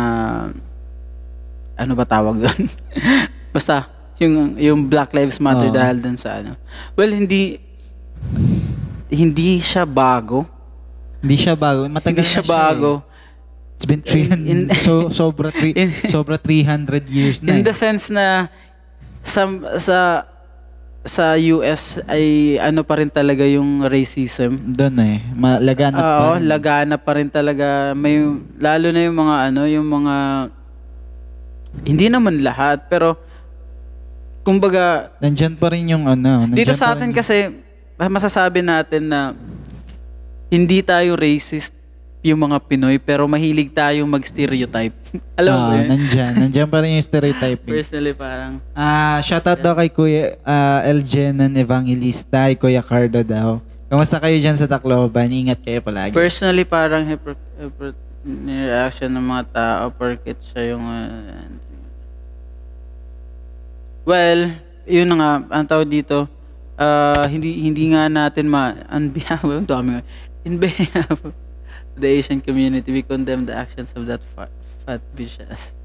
ano 1.78 1.94
ba 1.94 2.04
tawag 2.04 2.42
doon? 2.42 2.62
Basta, 3.56 3.86
yung, 4.18 4.58
yung 4.58 4.80
Black 4.90 5.14
Lives 5.14 5.38
Matter 5.38 5.70
Oo. 5.70 5.78
dahil 5.78 6.02
dun 6.02 6.18
sa 6.18 6.42
ano. 6.42 6.58
Well, 6.98 7.14
hindi, 7.14 7.62
hindi 9.08 9.62
siya 9.62 9.86
bago. 9.86 10.46
Hindi 11.22 11.38
siya 11.38 11.54
bago. 11.54 11.86
Matagal 11.88 12.26
Hindi 12.26 12.34
siya 12.34 12.44
na 12.44 12.50
eh. 12.50 12.54
bago. 12.58 12.92
It's 13.78 13.86
been 13.86 14.02
300, 14.02 14.42
In- 14.50 14.70
so, 14.86 15.14
sobra, 15.14 15.54
three, 15.54 15.74
In- 15.82 15.94
sobra 16.10 16.42
300 16.42 17.06
years 17.14 17.46
na 17.46 17.54
In 17.54 17.62
eh. 17.62 17.66
the 17.66 17.76
sense 17.78 18.10
na 18.10 18.50
sa 19.22 19.44
sa 19.78 19.98
sa 21.08 21.40
US 21.56 22.04
ay 22.10 22.58
ano 22.60 22.84
pa 22.84 23.00
rin 23.00 23.08
talaga 23.08 23.46
yung 23.48 23.86
racism. 23.86 24.60
Doon 24.76 24.98
eh. 25.00 25.18
Malaganap 25.32 26.02
pa 26.02 26.10
Oo, 26.20 26.32
rin. 26.36 26.50
lagana 26.52 26.96
pa 27.00 27.12
rin 27.16 27.30
talaga. 27.32 27.94
May 27.96 28.18
lalo 28.60 28.88
na 28.92 29.02
yung 29.08 29.16
mga 29.16 29.36
ano, 29.52 29.62
yung 29.70 29.88
mga 29.88 30.16
hindi 31.84 32.08
naman 32.08 32.42
lahat 32.42 32.88
pero 32.88 33.16
kumbaga 34.42 35.12
Nandyan 35.20 35.54
pa 35.54 35.68
rin 35.70 35.88
yung 35.88 36.08
ano. 36.08 36.48
dito 36.48 36.72
sa 36.72 36.94
atin 36.94 37.12
kasi 37.12 37.52
masasabi 37.98 38.62
natin 38.62 39.06
na 39.06 39.36
hindi 40.48 40.80
tayo 40.80 41.14
racist 41.14 41.76
yung 42.24 42.40
mga 42.42 42.58
Pinoy 42.62 42.98
pero 42.98 43.24
mahilig 43.24 43.70
tayong 43.70 44.08
mag-stereotype. 44.10 44.96
Alam 45.40 45.52
mo 45.52 45.60
Ah, 45.60 45.68
ba 45.68 45.76
yun? 45.78 45.88
nandyan. 45.88 46.32
Nandyan 46.36 46.68
pa 46.68 46.78
rin 46.82 46.98
yung 46.98 47.06
stereotyping. 47.06 47.74
Personally 47.78 48.12
parang 48.12 48.60
Ah, 48.72 49.20
shoutout 49.22 49.60
daw 49.60 49.76
kay 49.76 49.88
Kuya 49.88 50.36
uh, 50.42 50.80
Elgenan 50.84 51.52
Evangelista, 51.54 52.48
kay 52.48 52.58
Kuya 52.58 52.82
Cardo 52.82 53.22
daw. 53.22 53.60
Kamusta 53.88 54.20
kayo 54.20 54.36
dyan 54.36 54.56
sa 54.56 54.68
Tacloban? 54.68 55.30
Ingat 55.30 55.64
kayo 55.64 55.80
palagi. 55.80 56.12
Personally, 56.12 56.68
parang 56.68 57.08
hyper, 57.08 57.36
hyper 57.56 57.96
reaction 58.28 59.10
ng 59.16 59.24
mga 59.24 59.44
tao 59.56 59.84
porket 59.96 60.38
siya 60.44 60.76
yung... 60.76 60.84
uh, 60.84 61.48
well, 64.04 64.52
yun 64.84 65.08
na 65.08 65.16
nga, 65.16 65.32
ang 65.56 65.66
tawag 65.68 65.88
dito, 65.88 66.28
ah, 66.76 67.26
hindi 67.28 67.64
hindi 67.64 67.92
nga 67.92 68.12
natin 68.12 68.52
ma... 68.52 68.76
On 68.92 69.08
behalf 69.12 69.44
of, 69.44 69.64
dami. 69.64 70.04
In 70.44 70.60
behalf 70.60 71.24
of 71.24 71.32
the 72.00 72.08
Asian 72.08 72.40
community, 72.44 72.92
we 72.92 73.04
condemn 73.04 73.48
the 73.48 73.56
actions 73.56 73.92
of 73.96 74.06
that 74.08 74.24
fat, 74.36 74.52
fat 74.84 75.02
bitch 75.16 75.40
ass. 75.48 75.76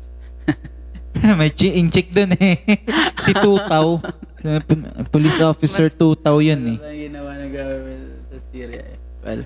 May 1.39 1.55
chi- 1.55 1.77
in-check 1.79 2.11
dun 2.11 2.35
eh. 2.41 2.59
si 3.25 3.31
Tutaw. 3.37 4.01
Uh, 4.43 4.59
pol- 4.67 4.91
Police 5.13 5.39
officer 5.45 5.87
Tutaw 5.87 6.43
yun 6.43 6.63
eh. 6.67 6.79
Ano 6.83 6.95
ginawa 6.99 7.31
ng 7.39 7.53
government 7.53 8.05
sa 8.33 8.39
Syria 8.51 8.83
eh? 8.83 8.99
Well, 9.23 9.43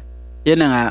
yun 0.46 0.58
na 0.62 0.68
nga. 0.72 0.84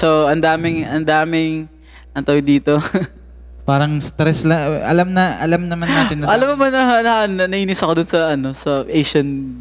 So, 0.00 0.24
ang 0.32 0.40
daming, 0.40 0.88
ang 0.88 1.04
daming, 1.04 1.68
ang 2.16 2.24
tawag 2.24 2.40
dito, 2.40 2.80
Parang 3.68 4.00
stress 4.02 4.48
la 4.48 4.82
Alam 4.88 5.12
na, 5.12 5.38
alam 5.38 5.68
naman 5.68 5.86
natin 5.86 6.24
na 6.24 6.32
Alam 6.32 6.56
mo 6.56 6.64
ba 6.64 6.72
na, 6.72 6.80
na, 7.04 7.12
na 7.28 7.44
nainis 7.46 7.84
ako 7.84 8.02
dun 8.02 8.08
sa 8.08 8.20
ano 8.32 8.50
sa 8.56 8.82
Asian 8.88 9.60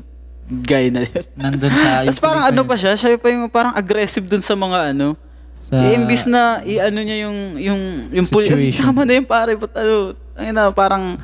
guy 0.50 0.90
na 0.90 1.06
yun. 1.06 1.26
nandun 1.38 1.76
sa... 1.78 2.02
Tapos 2.02 2.24
parang 2.24 2.44
ano 2.50 2.66
pa 2.66 2.74
siya, 2.74 2.98
siya 2.98 3.22
pa 3.22 3.30
yung 3.30 3.46
parang 3.54 3.78
aggressive 3.78 4.26
dun 4.26 4.42
sa 4.42 4.58
mga 4.58 4.98
ano. 4.98 5.14
Sa, 5.54 5.78
imbis 5.94 6.26
na 6.26 6.64
i-ano 6.66 7.00
niya 7.04 7.28
yung 7.28 7.38
yung 7.60 7.82
yung 8.16 8.26
Situation. 8.26 8.82
tama 8.90 9.04
na 9.06 9.14
yung 9.20 9.30
pare, 9.30 9.54
but 9.60 9.70
ano, 9.76 10.18
ay 10.40 10.50
na 10.56 10.72
parang 10.74 11.20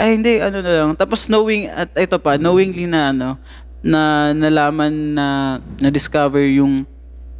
ay 0.00 0.16
hindi 0.16 0.40
ano 0.40 0.64
na 0.64 0.72
lang. 0.80 0.90
Tapos 0.96 1.28
knowing 1.28 1.68
at 1.68 1.92
ito 1.92 2.16
pa, 2.16 2.40
knowingly 2.40 2.88
na 2.88 3.12
ano 3.12 3.28
na 3.84 4.32
nalaman 4.32 4.92
na 5.12 5.26
na-discover 5.76 6.48
yung 6.56 6.88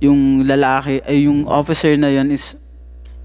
yung 0.01 0.43
lalaki 0.43 1.05
ay 1.05 1.29
yung 1.29 1.45
officer 1.45 1.93
na 1.95 2.09
yan 2.09 2.33
is 2.33 2.57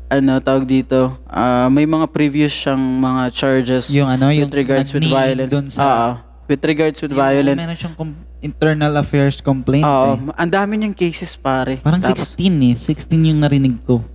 ano 0.06 0.38
tawag 0.38 0.68
dito 0.68 1.16
ah, 1.26 1.66
may 1.68 1.88
mga 1.88 2.06
previous 2.12 2.52
siyang 2.54 2.78
mga 2.78 3.24
charges 3.32 3.90
Yung 3.90 4.06
ano, 4.06 4.30
yung 4.30 4.46
with 4.46 4.56
regards 4.56 4.92
with 4.92 5.08
violence 5.08 5.50
dun 5.50 5.68
sa 5.72 5.82
Ah, 5.82 6.12
with 6.46 6.62
regards 6.62 7.02
with 7.02 7.10
Yung 7.10 7.24
violence. 7.24 7.64
Meron 7.66 7.80
siyang 7.80 7.96
com- 7.98 8.22
internal 8.38 8.94
affairs 8.96 9.42
complaint 9.42 9.82
Oo, 9.82 10.30
eh. 10.30 10.38
ang 10.38 10.52
dami 10.52 10.78
niyang 10.78 10.94
cases 10.94 11.34
pare. 11.34 11.82
Parang 11.82 11.98
Tapos, 11.98 12.38
16 12.38 12.70
eh. 12.70 12.76
16 12.78 13.30
yung 13.34 13.42
narinig 13.42 13.82
ko. 13.82 14.06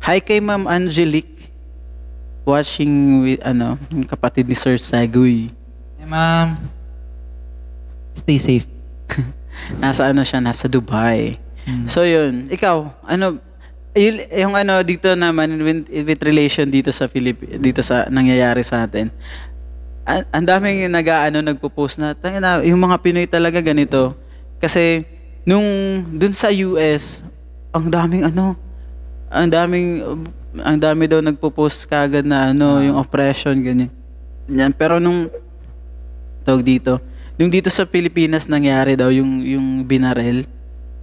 Hi 0.00 0.24
kay 0.24 0.40
Ma'am 0.40 0.64
Angelique. 0.64 1.52
Watching 2.40 3.20
with, 3.20 3.44
ano, 3.44 3.76
yung 3.92 4.08
kapatid 4.08 4.48
ni 4.48 4.56
Sir 4.56 4.80
Sagoy. 4.80 5.52
Eh, 6.00 6.08
ma'am, 6.08 6.56
stay 8.16 8.40
safe. 8.40 8.64
Nasa 9.78 10.10
ano 10.10 10.24
siya, 10.24 10.40
nasa 10.42 10.66
Dubai. 10.66 11.38
Hmm. 11.66 11.86
So 11.86 12.02
yun, 12.06 12.48
ikaw, 12.48 12.88
ano, 13.04 13.38
yung, 13.94 14.18
yung 14.30 14.54
ano 14.54 14.78
dito 14.86 15.10
naman 15.18 15.50
with, 15.60 15.90
with 15.90 16.20
relation 16.22 16.70
dito 16.70 16.94
sa 16.94 17.10
Philip 17.10 17.58
dito 17.58 17.82
sa 17.82 18.06
nangyayari 18.06 18.62
sa 18.62 18.86
atin. 18.86 19.10
Ang 20.06 20.22
ang 20.30 20.44
daming 20.46 20.86
nag-aano 20.90 21.42
nagpo-post 21.42 21.98
na, 21.98 22.14
"Tangina, 22.14 22.62
na 22.62 22.66
yung 22.66 22.78
mga 22.78 22.96
Pinoy 23.02 23.26
talaga 23.26 23.58
ganito. 23.58 24.14
Kasi 24.62 25.02
nung 25.42 25.66
dun 26.14 26.34
sa 26.34 26.54
US, 26.54 27.18
ang 27.74 27.90
daming 27.90 28.26
ano, 28.26 28.54
ang 29.30 29.50
daming 29.50 30.02
ang 30.58 30.78
dami 30.82 31.06
daw 31.06 31.22
nagpo-post 31.22 31.86
kagad 31.86 32.26
na 32.26 32.50
ano, 32.50 32.82
yung 32.82 32.98
oppression 32.98 33.54
ganyan. 33.62 33.90
Yan, 34.50 34.74
pero 34.74 34.98
nung 34.98 35.30
tawag 36.42 36.66
dito, 36.66 36.98
nung 37.40 37.48
dito 37.48 37.72
sa 37.72 37.88
Pilipinas 37.88 38.44
nangyari 38.52 39.00
daw 39.00 39.08
yung 39.08 39.40
yung 39.40 39.66
binarel. 39.80 40.44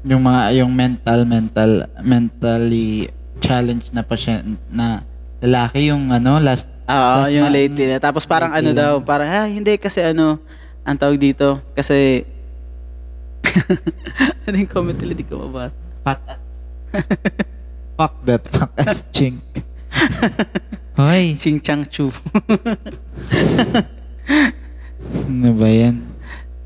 Yung 0.06 0.22
mga, 0.22 0.62
yung 0.62 0.70
mental, 0.70 1.26
mental, 1.26 1.90
mentally 2.06 3.10
challenged 3.42 3.90
na 3.90 4.06
pasyente 4.06 4.62
na 4.70 5.02
lalaki 5.42 5.90
yung 5.90 6.14
ano, 6.14 6.38
last, 6.38 6.70
Oo, 6.86 7.26
last 7.26 7.34
yung 7.34 7.50
ma- 7.50 7.56
lately. 7.58 7.90
na. 7.90 7.98
Tapos 7.98 8.30
parang 8.30 8.54
ano 8.54 8.70
lately 8.70 8.78
daw, 8.78 9.02
lang. 9.02 9.10
parang 9.10 9.30
ah, 9.34 9.50
hindi 9.50 9.74
kasi 9.82 10.06
ano, 10.06 10.38
ang 10.86 10.96
tawag 10.96 11.18
dito, 11.18 11.58
kasi 11.74 12.22
ano 14.46 14.56
yung 14.56 14.70
comment 14.70 14.96
nila, 14.96 15.18
di 15.18 15.26
ko 15.26 15.50
mabasa. 15.50 15.74
Fat 16.06 16.22
as. 16.30 16.42
Fuck 17.98 18.14
that 18.30 18.46
fuck 18.46 18.72
ass 18.78 19.10
chink. 19.10 19.42
Hoy, 21.02 21.34
Ching 21.42 21.58
Chang 21.58 21.82
Chu. 21.90 22.14
ano 25.26 25.50
ba 25.58 25.70
yan? 25.70 26.17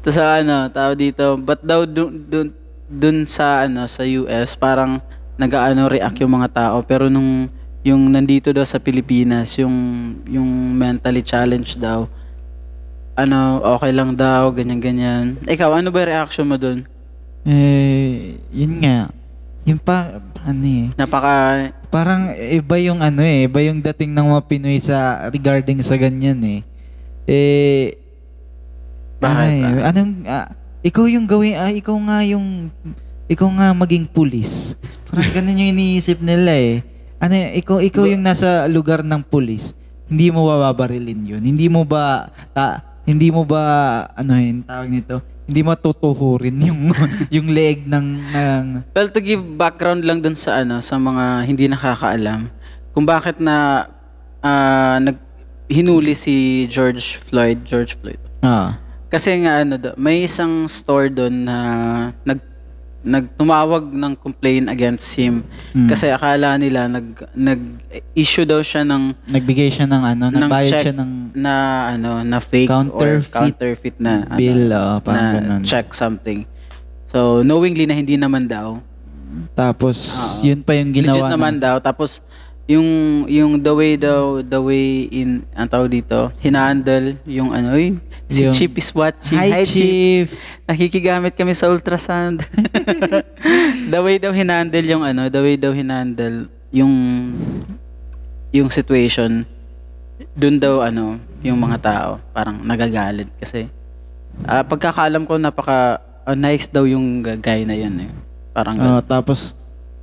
Tapos 0.01 0.17
ano, 0.17 0.69
tao 0.73 0.91
dito, 0.97 1.37
but 1.37 1.61
daw 1.61 1.85
dun, 1.85 2.25
dun, 2.25 2.47
dun 2.91 3.23
sa 3.23 3.63
ano 3.63 3.87
sa 3.87 4.03
US 4.03 4.59
parang 4.59 4.99
nag-aano 5.39 5.87
react 5.87 6.19
yung 6.19 6.35
mga 6.35 6.51
tao 6.51 6.83
pero 6.83 7.07
nung 7.07 7.47
yung 7.81 8.11
nandito 8.11 8.51
daw 8.51 8.67
sa 8.67 8.77
Pilipinas 8.77 9.55
yung 9.57 9.73
yung 10.27 10.75
mentally 10.75 11.23
challenged 11.23 11.79
daw 11.79 12.05
ano 13.15 13.63
okay 13.79 13.89
lang 13.95 14.13
daw 14.13 14.51
ganyan 14.51 14.83
ganyan 14.83 15.25
ikaw 15.47 15.71
ano 15.73 15.89
ba 15.89 16.03
yung 16.03 16.11
reaction 16.13 16.45
mo 16.45 16.59
dun 16.59 16.83
Eh, 17.41 18.37
yun 18.53 18.85
nga. 18.85 19.09
Yung 19.65 19.81
pa, 19.81 20.21
ano 20.45 20.61
eh. 20.61 20.93
napaka 20.93 21.73
Parang 21.89 22.29
iba 22.37 22.77
yung 22.77 23.01
ano 23.01 23.25
eh, 23.25 23.49
iba 23.49 23.65
yung 23.65 23.81
dating 23.81 24.13
ng 24.13 24.29
mga 24.29 24.45
Pinoy 24.45 24.77
sa 24.77 25.25
regarding 25.33 25.81
sa 25.81 25.97
ganyan 25.97 26.37
eh. 26.45 26.61
Eh, 27.25 27.97
Bakit, 29.21 29.49
ay, 29.53 29.61
ah? 29.61 29.89
anong, 29.93 30.11
ah, 30.25 30.47
ikaw 30.81 31.05
yung 31.05 31.29
gawin, 31.29 31.53
ah, 31.61 31.69
ikaw 31.69 31.93
nga 31.93 32.25
yung, 32.25 32.73
ikaw 33.29 33.47
nga 33.53 33.69
maging 33.77 34.09
pulis. 34.09 34.81
Parang 35.07 35.29
ganun 35.37 35.61
yung 35.61 35.71
iniisip 35.77 36.19
nila 36.25 36.51
eh. 36.57 36.81
Ano, 37.21 37.37
ikaw, 37.37 37.77
ikaw 37.85 38.09
yung 38.09 38.25
nasa 38.25 38.65
lugar 38.65 39.05
ng 39.05 39.21
pulis. 39.21 39.77
Hindi 40.09 40.33
mo 40.33 40.49
ba 40.49 40.73
babarilin 40.73 41.37
yun? 41.37 41.43
Hindi 41.45 41.69
mo 41.69 41.85
ba, 41.85 42.33
ta, 42.51 42.81
hindi 43.05 43.29
mo 43.29 43.45
ba, 43.45 43.61
ano 44.17 44.33
yun, 44.35 44.65
tawag 44.65 44.89
nito? 44.89 45.21
Hindi 45.45 45.61
mo 45.61 45.77
tutuhurin 45.77 46.57
yung, 46.65 46.81
yung 47.39 47.47
leg 47.53 47.85
ng, 47.85 48.07
ng, 48.33 48.63
Well, 48.97 49.13
to 49.13 49.21
give 49.21 49.45
background 49.53 50.01
lang 50.01 50.25
dun 50.25 50.33
sa 50.33 50.65
ano, 50.65 50.81
sa 50.81 50.97
mga 50.97 51.45
hindi 51.45 51.69
nakakaalam, 51.69 52.49
kung 52.91 53.05
bakit 53.05 53.37
na 53.37 53.85
ah, 54.41 54.97
nag 54.97 55.15
hinuli 55.71 56.11
si 56.17 56.67
George 56.67 57.15
Floyd, 57.15 57.63
George 57.63 57.95
Floyd. 57.95 58.19
ah, 58.43 58.75
Kasi 59.11 59.43
nga 59.43 59.59
ano, 59.59 59.75
do- 59.75 59.97
may 59.97 60.23
isang 60.23 60.65
store 60.65 61.11
doon 61.11 61.43
na 61.43 61.57
nag 62.23 62.39
nagtumawag 63.01 63.89
ng 63.89 64.13
complaint 64.13 64.69
against 64.69 65.17
him 65.17 65.41
Mm. 65.73 65.89
kasi 65.89 66.05
akala 66.07 66.53
nila 66.55 66.85
nag 66.85 67.33
nag-issue 67.33 68.45
daw 68.45 68.61
siya 68.61 68.85
ng 68.85 69.17
nagbigay 69.25 69.73
siya 69.73 69.89
ng 69.89 70.03
ano, 70.05 70.25
ng 70.29 70.37
nagbayad 70.39 70.69
check 70.69 70.83
siya 70.85 70.95
ng 70.95 71.11
na 71.33 71.53
ano 71.91 72.21
na 72.21 72.37
fake 72.37 72.69
or 72.69 72.77
Counterfeit 72.77 73.33
counterfeit 73.33 73.97
na 73.97 74.21
ano, 74.23 74.37
bill, 74.37 74.69
oo, 74.69 74.93
na 74.93 75.01
parang 75.01 75.33
ganun. 75.33 75.61
check 75.65 75.89
something. 75.91 76.45
So 77.09 77.41
knowingly 77.41 77.89
na 77.89 77.97
hindi 77.97 78.15
naman 78.15 78.45
daw. 78.45 78.77
Tapos, 79.51 79.95
Oo. 79.97 80.45
yun 80.45 80.59
pa 80.59 80.75
yung 80.75 80.91
ginawa. 80.91 81.15
Legit 81.17 81.31
naman 81.31 81.53
ng- 81.55 81.63
daw. 81.63 81.75
Tapos, 81.79 82.19
yung, 82.71 82.89
yung 83.27 83.51
the 83.59 83.73
way 83.75 83.93
daw, 83.99 84.39
the 84.39 84.59
way 84.63 85.11
in, 85.11 85.43
ang 85.51 85.67
tawag 85.67 85.91
dito, 85.91 86.31
hinahandle 86.39 87.19
yung 87.27 87.51
ano, 87.51 87.75
uy, 87.75 87.99
si 88.31 88.47
Yung- 88.47 88.55
Chip 88.55 88.79
is 88.79 88.89
watching. 88.95 89.35
Hi, 89.35 89.67
Chief. 89.67 90.31
Nakikigamit 90.63 91.35
kami 91.35 91.51
sa 91.51 91.67
ultrasound. 91.67 92.39
the 93.91 93.99
way 93.99 94.15
daw 94.15 94.31
hinandle 94.31 94.87
yung 94.87 95.03
ano, 95.03 95.27
the 95.27 95.41
way 95.43 95.59
daw 95.59 95.75
hinandle 95.75 96.47
yung 96.71 96.93
yung 98.55 98.71
situation 98.71 99.43
dun 100.31 100.55
daw 100.55 100.79
ano, 100.79 101.19
yung 101.43 101.59
mga 101.59 101.77
tao 101.83 102.09
parang 102.31 102.61
nagagalit 102.63 103.27
kasi 103.35 103.67
ah 104.45 104.63
pagkakaalam 104.63 105.27
ko 105.27 105.35
napaka 105.35 105.99
ah, 106.23 106.37
nice 106.37 106.69
daw 106.69 106.85
yung 106.87 107.19
guy 107.23 107.67
na 107.67 107.75
yun 107.75 108.07
eh. 108.07 108.11
Parang 108.51 108.75
Oo, 108.75 108.99
tapos, 109.03 109.55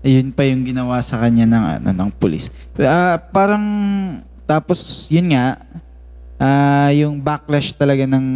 ayun 0.03 0.31
pa 0.31 0.47
yung 0.47 0.63
ginawa 0.63 1.03
sa 1.03 1.19
kanya 1.19 1.45
ng, 1.47 1.65
ano, 1.79 1.89
ng 1.93 2.11
pulis. 2.17 2.51
Ah, 2.79 3.19
parang, 3.19 3.65
tapos, 4.47 5.11
yun 5.11 5.35
nga, 5.35 5.59
ah, 6.39 6.91
yung 6.95 7.19
backlash 7.19 7.75
talaga 7.75 8.07
ng, 8.07 8.27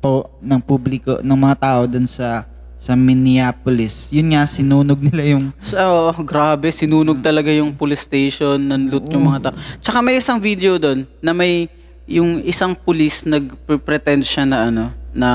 po, 0.00 0.28
ng 0.40 0.60
publiko, 0.60 1.20
ng 1.20 1.38
mga 1.38 1.56
tao 1.60 1.80
dun 1.84 2.08
sa, 2.08 2.48
sa 2.74 2.92
Minneapolis. 2.92 4.12
Yun 4.12 4.36
nga, 4.36 4.44
sinunog 4.44 5.00
nila 5.00 5.22
yung, 5.36 5.52
So, 5.64 5.80
oh, 5.80 6.12
grabe, 6.20 6.68
sinunog 6.68 7.20
talaga 7.24 7.48
yung 7.48 7.72
police 7.72 8.04
station, 8.04 8.60
nanloot 8.60 9.08
yung 9.12 9.24
mga 9.28 9.40
tao. 9.50 9.54
Tsaka 9.80 10.04
may 10.04 10.20
isang 10.20 10.40
video 10.40 10.76
doon 10.76 11.08
na 11.24 11.32
may 11.32 11.68
yung 12.04 12.44
isang 12.44 12.76
police 12.76 13.24
nag-pretend 13.24 14.28
siya 14.28 14.44
na 14.44 14.68
ano, 14.68 14.84
na 15.16 15.30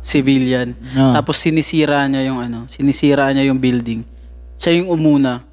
civilian. 0.00 0.72
Ah. 0.96 1.20
Tapos 1.20 1.36
sinisira 1.36 2.06
niya 2.08 2.32
yung 2.32 2.40
ano, 2.40 2.64
sinisira 2.70 3.28
niya 3.34 3.52
yung 3.52 3.60
building. 3.60 4.15
Siya 4.56 4.72
yung 4.76 4.88
umuna. 4.90 5.44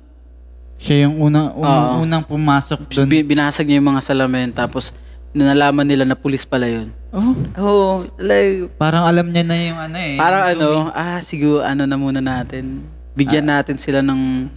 siya 0.75 1.07
yung 1.07 1.15
unang, 1.17 1.55
unang, 1.55 1.83
Oo. 1.89 1.95
unang 2.03 2.23
pumasok 2.23 2.79
dun. 2.87 3.07
Bi- 3.07 3.23
binasag 3.23 3.63
niya 3.63 3.79
yung 3.79 3.89
mga 3.89 4.03
salamin 4.03 4.51
tapos 4.51 4.91
nalaman 5.31 5.87
nila 5.87 6.03
na 6.03 6.13
pulis 6.13 6.43
pala 6.43 6.67
yun. 6.67 6.91
Oh, 7.09 7.33
Oh, 7.55 7.93
like, 8.17 8.67
parang 8.75 9.03
alam 9.03 9.25
niya 9.25 9.41
na 9.41 9.55
yung 9.55 9.79
ano 9.79 9.95
eh. 9.95 10.15
parang 10.15 10.43
ano, 10.45 10.67
ah, 10.91 11.17
siguro 11.19 11.61
ano 11.61 11.83
na 11.83 11.95
muna 11.95 12.19
natin. 12.19 12.83
Bigyan 13.13 13.45
natin 13.45 13.77
sila 13.77 14.01
ng 14.01 14.49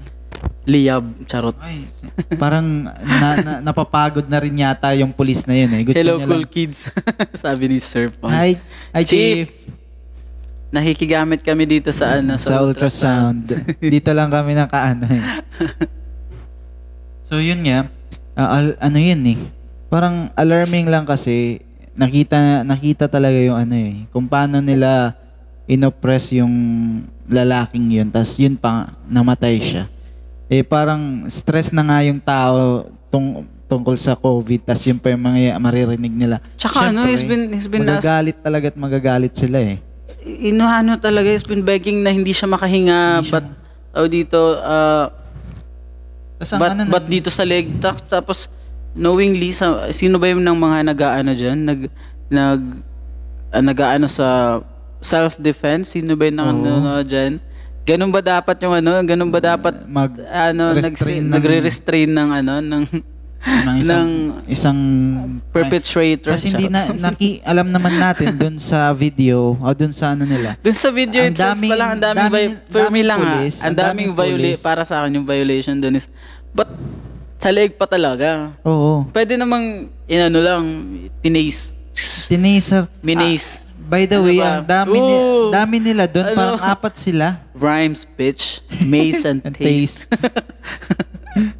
liyab, 0.64 1.04
charot. 1.24 1.54
Ay, 1.60 1.86
parang 2.34 2.64
na, 2.90 3.28
na, 3.38 3.52
napapagod 3.62 4.26
na 4.26 4.36
rin 4.36 4.52
yata 4.52 4.90
yung 4.92 5.12
pulis 5.12 5.46
na 5.46 5.54
yun 5.54 5.70
eh. 5.70 5.82
Gusto 5.84 5.96
Hello, 5.96 6.18
niya 6.18 6.26
cool 6.26 6.42
lang, 6.42 6.50
kids. 6.50 6.90
Sabi 7.38 7.70
ni 7.70 7.78
Sir 7.78 8.10
Pong. 8.10 8.28
Hi, 8.28 8.58
hi 8.90 9.02
Chief. 9.02 9.46
Chief. 9.46 9.48
Nakikigamit 10.76 11.40
kami 11.40 11.64
dito 11.64 11.88
sa 11.88 12.20
ano, 12.20 12.36
Sa 12.36 12.60
ultrasound. 12.60 13.48
Dito 13.80 14.12
lang 14.12 14.28
kami 14.28 14.52
nakaano 14.52 15.08
eh. 15.08 15.24
So 17.24 17.40
yun 17.40 17.64
nga, 17.64 17.88
ah, 18.36 18.60
al- 18.60 18.78
ano 18.78 18.98
yun 19.00 19.24
eh. 19.24 19.38
Parang 19.88 20.28
alarming 20.36 20.86
lang 20.92 21.08
kasi 21.08 21.64
nakita 21.96 22.60
nakita 22.62 23.08
talaga 23.08 23.40
yung 23.40 23.56
ano 23.56 23.72
eh. 23.72 24.04
Kung 24.12 24.28
paano 24.28 24.60
nila 24.60 25.16
inoppress 25.66 26.36
yung 26.36 26.54
lalaking 27.26 27.88
yun. 27.90 28.08
Tapos 28.12 28.36
yun 28.38 28.54
pa, 28.54 28.92
namatay 29.08 29.58
siya. 29.58 29.84
Eh 30.46 30.62
parang 30.62 31.26
stress 31.26 31.74
na 31.74 31.82
nga 31.82 31.98
yung 32.06 32.22
tao 32.22 32.86
tung, 33.10 33.42
tungkol 33.66 33.98
sa 33.98 34.14
COVID. 34.14 34.62
Tapos 34.62 34.86
yun 34.86 34.98
pa 35.00 35.10
yung 35.10 35.24
mga 35.24 35.58
maririnig 35.58 36.14
nila. 36.14 36.38
Tsaka 36.54 36.94
ano, 36.94 37.02
Siyempre, 37.02 37.10
he's 37.10 37.24
been, 37.26 37.44
he's 37.50 37.68
been 37.70 37.82
asked, 37.82 38.06
magagalit 38.06 38.38
talaga 38.38 38.66
at 38.70 38.76
magagalit 38.78 39.34
sila 39.34 39.58
eh. 39.58 39.82
Inuhano 40.26 40.98
talaga, 40.98 41.30
he's 41.30 41.42
been 41.42 41.62
begging 41.62 42.02
na 42.02 42.10
hindi 42.10 42.34
siya 42.34 42.46
makahinga, 42.46 43.00
Hindi 43.16 43.30
siya- 43.30 43.34
but, 43.36 43.46
oh, 43.94 44.06
dito, 44.06 44.40
ah, 44.58 45.06
Tapos 46.36 46.50
ang 46.52 46.60
but, 46.60 46.70
ano, 46.70 46.82
but 46.90 47.04
dito 47.06 47.30
sa 47.30 47.42
leg, 47.42 47.64
ta- 47.78 47.96
tapos, 47.96 48.50
knowingly, 48.92 49.54
sa, 49.54 49.88
sino 49.88 50.18
ba 50.18 50.26
yung 50.26 50.42
ng 50.42 50.52
mga 50.52 50.78
nag-aano 50.86 51.32
dyan? 51.32 51.58
Nag, 51.62 51.80
nag, 52.28 52.60
uh, 53.50 53.62
nag-aano 53.62 54.04
sa 54.04 54.60
self-defense? 55.00 55.94
Sino 55.94 56.12
ba 56.12 56.26
yung 56.26 56.36
nang, 56.36 56.58
Oo. 56.58 56.76
ano, 56.82 57.00
dyan? 57.00 57.40
Ganun 57.86 58.10
ba 58.10 58.18
dapat 58.18 58.58
yung 58.60 58.74
ano? 58.74 58.98
Ganun 59.00 59.30
ba 59.30 59.38
dapat 59.38 59.86
mag 59.86 60.10
ano 60.26 60.74
restrain 60.74 60.90
nagsi- 60.90 61.22
ng- 61.22 61.30
nagre-restrain 61.30 62.10
ng 62.10 62.28
ano 62.34 62.54
ng 62.58 62.82
ng 63.46 63.76
isang, 63.78 64.08
ng 64.34 64.50
isang 64.50 64.78
perpetrator. 65.48 66.34
Kasi 66.34 66.50
hindi 66.50 66.66
na 66.66 66.82
naki, 67.06 67.38
alam 67.40 67.70
naman 67.70 67.94
natin 67.94 68.34
dun 68.34 68.58
sa 68.58 68.90
video 68.90 69.54
o 69.54 69.66
dun 69.70 69.90
sa 69.90 70.12
ano 70.12 70.22
nila. 70.22 70.58
Dun 70.58 70.74
sa 70.74 70.90
video 70.90 71.22
Ang 71.22 71.30
itself 71.30 71.54
daming- 71.54 71.72
pala, 71.72 71.84
ang 71.86 72.00
daming, 72.00 72.22
daming- 72.24 72.56
for 72.64 72.80
me 72.82 72.82
daming 72.82 73.06
lang 73.06 73.20
ha, 73.20 73.30
pulis, 73.32 73.54
ang 73.56 73.64
ang 73.64 73.74
daming 73.76 73.86
daming 73.86 74.10
viola- 74.12 74.36
pulis. 74.50 74.58
para 74.60 74.82
sa 74.82 74.94
akin 74.98 75.10
yung 75.14 75.24
violation 75.24 75.74
dun 75.76 75.94
is, 75.94 76.10
but 76.50 76.66
sa 77.36 77.48
leeg 77.48 77.74
pa 77.74 77.86
talaga. 77.86 78.50
Oo. 78.60 79.06
Pwede 79.08 79.36
namang, 79.36 79.64
inano 80.04 80.38
lang, 80.38 80.62
tinaste. 81.20 81.78
Tinaser. 82.26 82.90
Minace. 83.00 83.64
By 83.78 84.02
the 84.04 84.18
Ano 84.18 84.26
way, 84.26 84.36
ba? 84.36 84.58
ang 84.58 84.66
dami, 84.66 84.98
ni, 84.98 85.14
dami 85.48 85.76
nila 85.78 86.04
doon. 86.04 86.26
Ano? 86.26 86.34
Parang 86.34 86.58
apat 86.60 86.98
sila. 86.98 87.38
Rhymes, 87.54 88.02
bitch. 88.10 88.58
Mace 88.82 89.22
and 89.30 89.40
And 89.40 89.54
taste. 89.54 90.10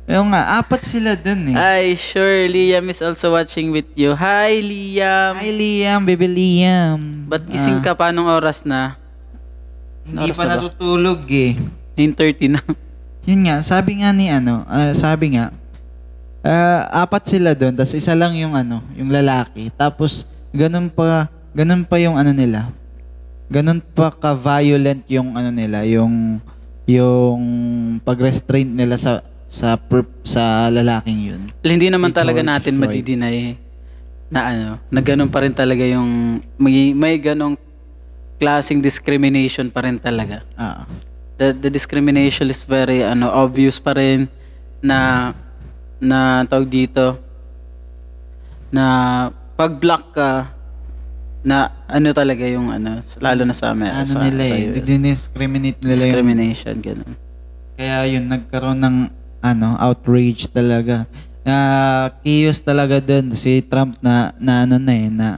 Yung 0.07 0.31
nga, 0.31 0.63
apat 0.63 0.87
sila 0.87 1.19
doon 1.19 1.51
eh. 1.51 1.57
Ay, 1.59 1.87
sure, 1.99 2.47
Liam 2.47 2.87
is 2.87 3.03
also 3.03 3.35
watching 3.35 3.75
with 3.75 3.91
you. 3.99 4.15
Hi, 4.15 4.63
Liam. 4.63 5.35
Hi 5.35 5.51
Liam, 5.51 6.07
baby 6.07 6.31
Liam. 6.31 7.27
Ba't 7.27 7.43
gising 7.43 7.83
Ah, 7.83 7.85
ka 7.85 7.93
pa 7.93 8.15
nung 8.15 8.31
oras 8.31 8.63
na? 8.63 8.95
hindi 10.07 10.31
oras 10.31 10.39
pa 10.39 10.47
na 10.47 10.49
ba? 10.49 10.63
natutulog 10.63 11.27
eh. 11.27 11.59
9.30 11.99 12.55
na. 12.55 12.63
Yun 13.27 13.51
nga, 13.51 13.59
sabi 13.59 13.99
nga 13.99 14.15
ni 14.15 14.31
ano, 14.31 14.63
ah, 14.71 14.95
sabi 14.95 15.35
nga, 15.35 15.51
ah, 16.47 17.03
apat 17.03 17.27
sila 17.27 17.59
doon, 17.59 17.75
tapos 17.75 17.99
isa 17.99 18.15
lang 18.15 18.39
yung 18.39 18.55
ano, 18.55 18.87
yung 18.95 19.11
lalaki. 19.11 19.75
Tapos, 19.75 20.23
ganun 20.55 20.87
pa, 20.87 21.27
ganun 21.51 21.83
pa 21.83 21.99
yung 21.99 22.15
ano 22.15 22.31
nila. 22.31 22.71
Ganun 23.51 23.83
pa 23.83 24.15
ka-violent 24.15 25.03
yung 25.11 25.35
ano 25.35 25.51
nila, 25.51 25.83
yung 25.83 26.39
yung 26.87 27.43
pag-restraint 28.01 28.71
nila 28.71 28.95
sa 28.95 29.27
sa 29.47 29.79
per- 29.79 30.11
sa 30.27 30.67
lalaking 30.69 31.35
yun. 31.35 31.43
Hindi 31.63 31.89
naman 31.89 32.11
talaga 32.11 32.43
George 32.43 32.53
natin 32.53 32.73
Floyd. 32.77 32.83
madidinay 32.91 33.37
na 34.27 34.41
ano, 34.51 34.69
na 34.91 35.01
ganun 35.01 35.31
pa 35.31 35.47
rin 35.47 35.55
talaga 35.55 35.87
yung, 35.87 36.43
may, 36.59 36.91
may 36.91 37.15
ganong 37.17 37.55
klaseng 38.43 38.83
discrimination 38.83 39.71
pa 39.71 39.87
rin 39.87 40.03
talaga. 40.03 40.43
Ah. 40.59 40.85
The, 41.39 41.55
the 41.55 41.71
discrimination 41.71 42.51
is 42.51 42.65
very 42.65 43.05
ano 43.05 43.29
obvious 43.29 43.77
pa 43.77 43.93
rin 43.93 44.25
na 44.81 45.31
na 46.01 46.45
tawag 46.49 46.69
dito 46.69 47.21
na 48.73 48.85
pag 49.57 49.77
black 49.77 50.05
ka 50.17 50.53
na 51.45 51.71
ano 51.87 52.09
talaga 52.17 52.45
yung 52.49 52.73
ano 52.73 53.05
lalo 53.21 53.45
na 53.45 53.53
sa 53.53 53.77
Amer- 53.77 53.93
ano 53.93 54.09
sa, 54.09 54.21
nila 54.25 54.43
sa 54.49 54.57
eh, 54.57 54.65
US. 54.73 54.81
discriminate 54.81 55.79
nila 55.81 55.93
yung 55.93 56.01
discrimination 56.01 56.75
ganun. 56.81 57.15
Kaya 57.77 58.09
yun, 58.09 58.25
nagkaroon 58.33 58.81
ng 58.81 58.97
ano, 59.41 59.76
outrage 59.78 60.49
talaga. 60.51 61.05
Na 61.47 62.11
chaos 62.26 62.59
talaga 62.59 62.99
doon 62.99 63.30
si 63.39 63.62
Trump 63.62 63.95
na 64.03 64.34
na 64.41 64.66
ano 64.66 64.76
na 64.82 64.93
eh, 64.93 65.07
na, 65.07 65.28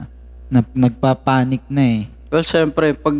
na 0.49 0.59
nagpapanik 0.73 1.61
na 1.69 1.83
eh. 1.85 2.01
Well, 2.33 2.45
syempre, 2.45 2.93
pag 2.97 3.13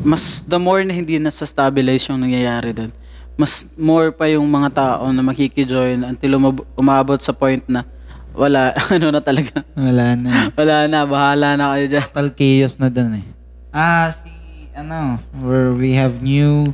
mas 0.00 0.40
the 0.46 0.56
more 0.56 0.80
na 0.86 0.94
hindi 0.96 1.18
na-stabilize 1.20 2.08
yung 2.08 2.22
nangyayari 2.24 2.72
doon, 2.72 2.92
mas 3.36 3.72
more 3.76 4.12
pa 4.12 4.28
yung 4.28 4.44
mga 4.48 4.70
tao 4.72 5.08
na 5.12 5.20
makikijoin 5.20 6.04
until 6.04 6.36
umab- 6.36 6.66
umabot 6.76 7.20
sa 7.20 7.32
point 7.32 7.64
na 7.68 7.84
wala, 8.32 8.72
ano 8.94 9.10
na 9.10 9.20
talaga. 9.20 9.64
Wala 9.74 10.14
na 10.16 10.28
eh. 10.28 10.44
Wala 10.60 10.76
na, 10.86 10.98
bahala 11.04 11.48
na 11.58 11.74
kayo 11.76 11.84
dyan. 11.88 12.04
Total 12.08 12.30
chaos 12.32 12.74
na 12.78 12.88
doon 12.88 13.20
eh. 13.20 13.26
Ah, 13.74 14.08
si 14.12 14.30
ano, 14.72 15.18
where 15.42 15.74
we 15.74 15.92
have 15.98 16.22
new 16.22 16.72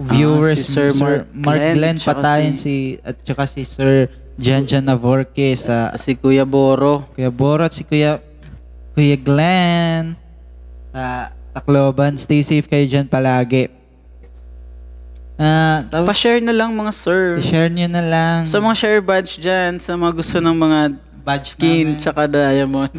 viewers, 0.00 0.56
Ah, 0.56 0.62
si 0.62 0.72
Sir 0.72 0.88
Mark 0.94 1.26
Mark 1.32 1.58
Glenn, 1.58 1.74
Glenn 1.74 1.98
Patayan 1.98 2.54
si- 2.54 2.96
si 2.96 3.02
at 3.02 3.16
saka 3.20 3.44
si 3.44 3.62
Sir 3.62 4.06
Janjan 4.34 4.82
Navorque 4.82 5.50
sa 5.52 5.90
Si 5.94 6.14
Kuya 6.14 6.46
Boro. 6.46 7.10
Kuya 7.12 7.28
Borot, 7.28 7.70
si 7.70 7.82
Kuya 7.82 8.22
Kuya 8.92 9.16
Glenn 9.16 10.14
sa 10.88 11.30
Tacloban. 11.50 12.14
Stay 12.14 12.40
safe 12.40 12.64
kayo 12.64 12.84
dyan 12.84 13.04
palagi. 13.04 13.66
Ah, 15.34 15.86
tapos 15.86 16.10
Pa-share 16.10 16.38
na 16.40 16.50
lang 16.50 16.70
mga 16.72 16.90
sir. 16.90 17.38
i-share 17.38 17.70
nyo 17.70 17.86
na 17.86 18.02
lang. 18.02 18.38
Sa 18.42 18.58
mga 18.58 18.74
share 18.74 18.98
badge 18.98 19.38
dyan, 19.38 19.78
sa 19.78 19.94
mga 19.94 20.12
gusto 20.12 20.36
ng 20.36 20.50
mga 20.52 20.80
badge 21.28 21.48
skin 21.52 21.92
namin. 21.92 22.00
tsaka 22.00 22.24
diamond. 22.24 22.94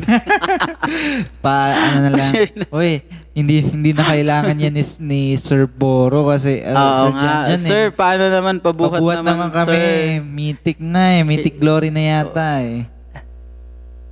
pa 1.43 1.55
ano 1.73 1.97
na 2.05 2.09
lang. 2.13 2.33
Uy, 2.69 3.01
hindi 3.33 3.65
hindi 3.65 3.91
na 3.97 4.05
kailangan 4.05 4.53
yan 4.53 4.73
ni, 4.77 4.83
ni 5.01 5.21
Sir 5.33 5.65
Boro 5.65 6.29
kasi 6.29 6.61
uh, 6.61 6.77
Oo 6.77 6.93
Sir 6.93 7.11
nga. 7.17 7.25
Jan 7.25 7.57
Jan 7.57 7.61
sir, 7.65 7.83
eh. 7.89 7.95
paano 7.95 8.29
naman? 8.29 8.61
Pabuhat, 8.61 9.01
Pabuhat 9.01 9.25
naman, 9.25 9.49
naman, 9.49 9.49
kami. 9.49 9.73
sir. 9.73 10.21
Mythic 10.21 10.77
na 10.77 11.03
eh. 11.17 11.21
Mythic 11.25 11.55
glory 11.57 11.89
na 11.89 12.21
yata 12.21 12.61
eh. 12.61 12.98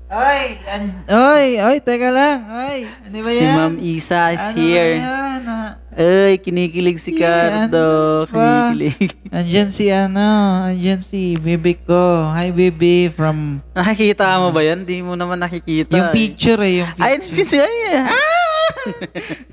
Oy! 0.08 0.56
An- 0.66 1.04
oy! 1.06 1.48
Oy! 1.60 1.78
Teka 1.78 2.10
lang! 2.10 2.40
Oy! 2.48 2.88
Ano 2.88 3.18
ba 3.20 3.30
Si 3.30 3.44
yan? 3.44 3.56
Ma'am 3.58 3.76
Isa 3.78 4.32
is 4.32 4.40
ano 4.42 4.56
here. 4.56 4.96
Ba 4.96 5.04
yan? 5.04 5.42
Ah, 5.44 5.72
Ay, 5.92 6.38
kinikilig 6.38 6.96
si 6.96 7.12
Cardo. 7.12 8.24
pa. 8.28 8.72
Kinikilig. 8.72 9.18
Andyan 9.28 9.68
si 9.68 9.90
ano, 9.90 10.24
andyan 10.64 11.02
si 11.02 11.36
baby 11.36 11.76
ko. 11.76 12.30
Hi 12.30 12.52
baby 12.52 13.10
from 13.10 13.60
nakikita 13.74 14.38
mo 14.38 14.54
ba 14.54 14.62
yan? 14.62 14.86
Di 14.86 15.02
mo 15.02 15.18
naman 15.18 15.36
nakikita. 15.36 15.92
yung 15.92 16.08
eh. 16.08 16.16
picture 16.16 16.62
eh, 16.62 16.74
yung 16.80 16.92
Ay, 16.96 17.18
picture. 17.18 17.44
nandiyan 17.44 17.50
siya. 17.50 18.04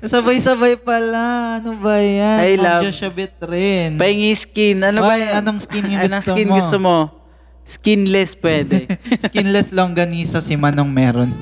Sabay-sabay 0.07 0.77
pala. 0.77 1.57
Ano 1.59 1.75
ba 1.75 1.97
yan? 1.97 2.39
I 2.39 2.53
Ma'am 2.53 2.63
love- 2.63 2.83
Joshua 2.87 3.11
Betrin. 3.11 3.97
Pahingi 3.97 4.31
skin. 4.31 4.77
Ano 4.85 5.01
ba 5.01 5.17
Ay, 5.17 5.25
yan? 5.25 5.41
anong 5.41 5.59
skin 5.59 5.83
yung 5.89 5.99
Anong 5.99 6.15
gusto 6.15 6.31
skin 6.31 6.47
mo? 6.47 6.55
gusto 6.55 6.77
mo? 6.79 6.97
Skinless 7.65 8.37
pwede. 8.37 8.85
Skinless 9.25 9.73
longganisa 9.73 10.37
si 10.37 10.53
Manong 10.53 10.93
meron. 10.93 11.33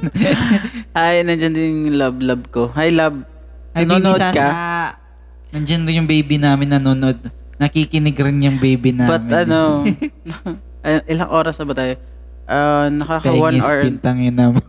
Ay, 0.95 1.19
nandiyan 1.21 1.51
din 1.51 1.67
yung 1.91 1.99
love-love 1.99 2.43
ko. 2.47 2.71
Hi, 2.80 2.88
love. 2.89 3.28
Ay, 3.76 3.84
baby 3.84 3.99
Nanonood 4.07 4.24
Sasa. 4.24 4.32
ka? 4.32 4.47
Nandyan 5.51 5.84
rin 5.84 5.99
yung 5.99 6.09
baby 6.09 6.39
namin 6.39 6.71
nanonood. 6.71 7.19
Nakikinig 7.59 8.15
rin 8.15 8.39
yung 8.39 8.57
baby 8.57 8.95
namin. 8.95 9.11
But 9.11 9.28
ano, 9.45 9.84
ay, 10.88 11.03
ilang 11.11 11.30
oras 11.30 11.59
na 11.59 11.67
ba 11.67 11.76
tayo? 11.76 11.93
Ah, 12.43 12.88
nakaka 12.88 13.30
one 13.30 13.55
Pengis 13.55 13.67
hour. 13.67 13.82
din 13.84 13.95
tangina 13.99 14.49
mo. 14.49 14.59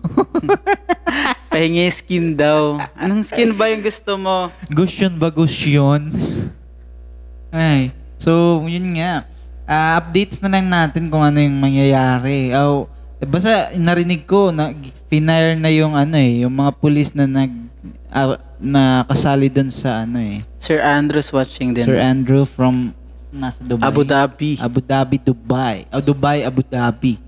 Pahingi 1.49 1.87
skin 1.89 2.35
daw. 2.35 2.83
Anong 2.99 3.23
skin 3.23 3.55
ba 3.55 3.71
yung 3.71 3.81
gusto 3.81 4.19
mo? 4.19 4.51
Gusto 4.69 5.07
yun 5.07 5.17
ba 5.17 5.31
gusto 5.31 5.71
yun? 5.71 6.11
Ay, 7.49 7.95
so 8.19 8.59
yun 8.67 8.99
nga. 8.99 9.23
Ah, 9.65 9.97
updates 9.97 10.45
na 10.45 10.53
lang 10.53 10.69
natin 10.69 11.09
kung 11.09 11.25
ano 11.25 11.41
yung 11.41 11.57
mangyayari. 11.57 12.53
Oh, 12.53 12.85
basta 13.25 13.73
narinig 13.81 14.29
ko 14.29 14.53
na 14.53 14.77
finire 15.09 15.57
na 15.57 15.73
yung 15.73 15.97
ano 15.97 16.17
eh, 16.21 16.45
yung 16.45 16.53
mga 16.53 16.73
pulis 16.77 17.17
na 17.17 17.25
nag 17.25 17.53
ar- 18.13 18.41
na 18.61 19.05
kasali 19.09 19.49
doon 19.49 19.73
sa 19.73 20.05
ano 20.05 20.21
eh. 20.21 20.45
Sir 20.61 20.81
Andrew's 20.85 21.33
watching 21.33 21.73
din. 21.73 21.85
Sir 21.89 21.97
Andrew 21.97 22.45
from 22.45 22.93
nasa 23.35 23.65
Dubai. 23.67 23.89
Abu 23.89 24.03
Dhabi. 24.07 24.51
Abu 24.63 24.79
Dhabi, 24.79 25.17
Dubai. 25.19 25.77
Oh, 25.91 26.01
Dubai, 26.01 26.47
Abu 26.47 26.63
Dhabi. 26.63 27.19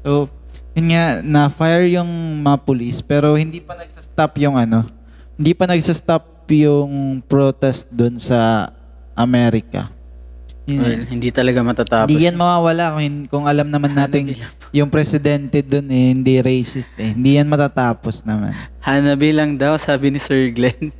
So, 0.00 0.30
yun 0.72 0.94
nga, 0.94 1.20
na-fire 1.20 1.90
yung 1.90 2.08
mga 2.40 2.58
police 2.64 3.02
pero 3.02 3.34
hindi 3.36 3.60
pa 3.60 3.76
nagsa-stop 3.76 4.32
yung 4.40 4.56
ano, 4.56 4.86
hindi 5.36 5.52
pa 5.52 5.66
nagsa-stop 5.68 6.48
yung 6.48 7.20
protest 7.28 7.92
doon 7.92 8.16
sa 8.16 8.70
Amerika. 9.12 9.92
Yun- 10.68 10.84
Well, 10.84 11.02
hindi 11.08 11.32
talaga 11.32 11.64
matatapos. 11.64 12.12
hindi 12.12 12.28
yan 12.28 12.36
mawawala 12.36 12.92
kung, 12.92 13.24
kung 13.26 13.44
alam 13.48 13.72
naman 13.72 13.96
natin 13.96 14.36
yung 14.68 14.92
presidente 14.92 15.64
doon 15.64 15.88
eh, 15.88 16.12
hindi 16.12 16.36
racist 16.38 16.92
eh. 17.00 17.16
Hindi 17.16 17.40
yan 17.40 17.48
matatapos 17.48 18.28
naman. 18.28 18.52
Hanabi 18.78 19.32
lang 19.32 19.56
daw, 19.56 19.80
sabi 19.80 20.12
ni 20.12 20.20
Sir 20.20 20.52
Glenn. 20.52 20.92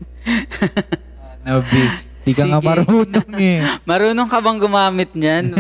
Nabi, 1.45 1.81
hindi 2.25 2.33
ka 2.33 2.45
nga 2.45 2.61
marunong 2.61 3.31
eh. 3.37 3.61
Marunong 3.89 4.29
ka 4.29 4.41
bang 4.41 4.59
gumamit 4.59 5.13
niyan? 5.13 5.53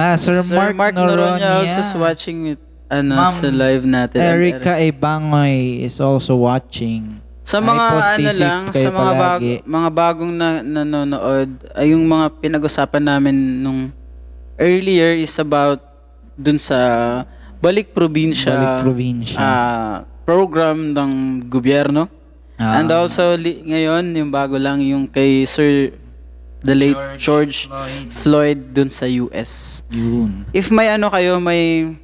Ah, 0.00 0.16
Sir, 0.16 0.40
Mark, 0.48 0.96
Noronia. 0.96 1.60
also 1.60 1.84
is 1.84 1.92
watching 1.92 2.38
with 2.42 2.62
ano 2.88 3.20
Ma'am 3.20 3.36
sa 3.36 3.52
live 3.52 3.84
natin. 3.84 4.16
Erica 4.16 4.80
Ebangoy 4.80 5.84
is 5.84 6.00
also 6.00 6.40
watching. 6.40 7.20
Sa 7.50 7.58
mga 7.58 7.84
ano 7.90 7.98
safe 8.06 8.38
lang, 8.38 8.62
sa 8.70 8.88
mga 8.94 9.12
bag, 9.18 9.40
mga 9.66 9.88
bagong 9.90 10.30
na, 10.30 10.62
nanonood, 10.62 11.50
ay 11.74 11.90
yung 11.90 12.06
mga 12.06 12.38
pinag-usapan 12.38 13.02
namin 13.02 13.34
nung 13.58 13.90
earlier 14.54 15.18
is 15.18 15.34
about 15.42 15.82
dun 16.38 16.62
sa 16.62 16.78
Balik 17.58 17.90
Probinsya, 17.90 18.54
Balik 18.54 18.76
Probinsya. 18.86 19.36
ah, 19.36 19.94
program 20.22 20.94
ng 20.94 21.42
gobyerno. 21.50 22.06
Ah. 22.54 22.78
And 22.78 22.86
also 22.94 23.34
li- 23.34 23.66
ngayon, 23.66 24.14
yung 24.14 24.30
bago 24.30 24.54
lang 24.54 24.78
yung 24.86 25.10
kay 25.10 25.42
Sir 25.42 25.90
the 26.62 26.76
late 26.76 27.18
George, 27.18 27.66
Floyd. 28.12 28.70
dun 28.70 28.92
sa 28.92 29.08
US. 29.10 29.82
Yun. 29.90 30.46
If 30.54 30.70
may 30.70 30.92
ano 30.92 31.10
kayo, 31.10 31.42
may 31.42 31.96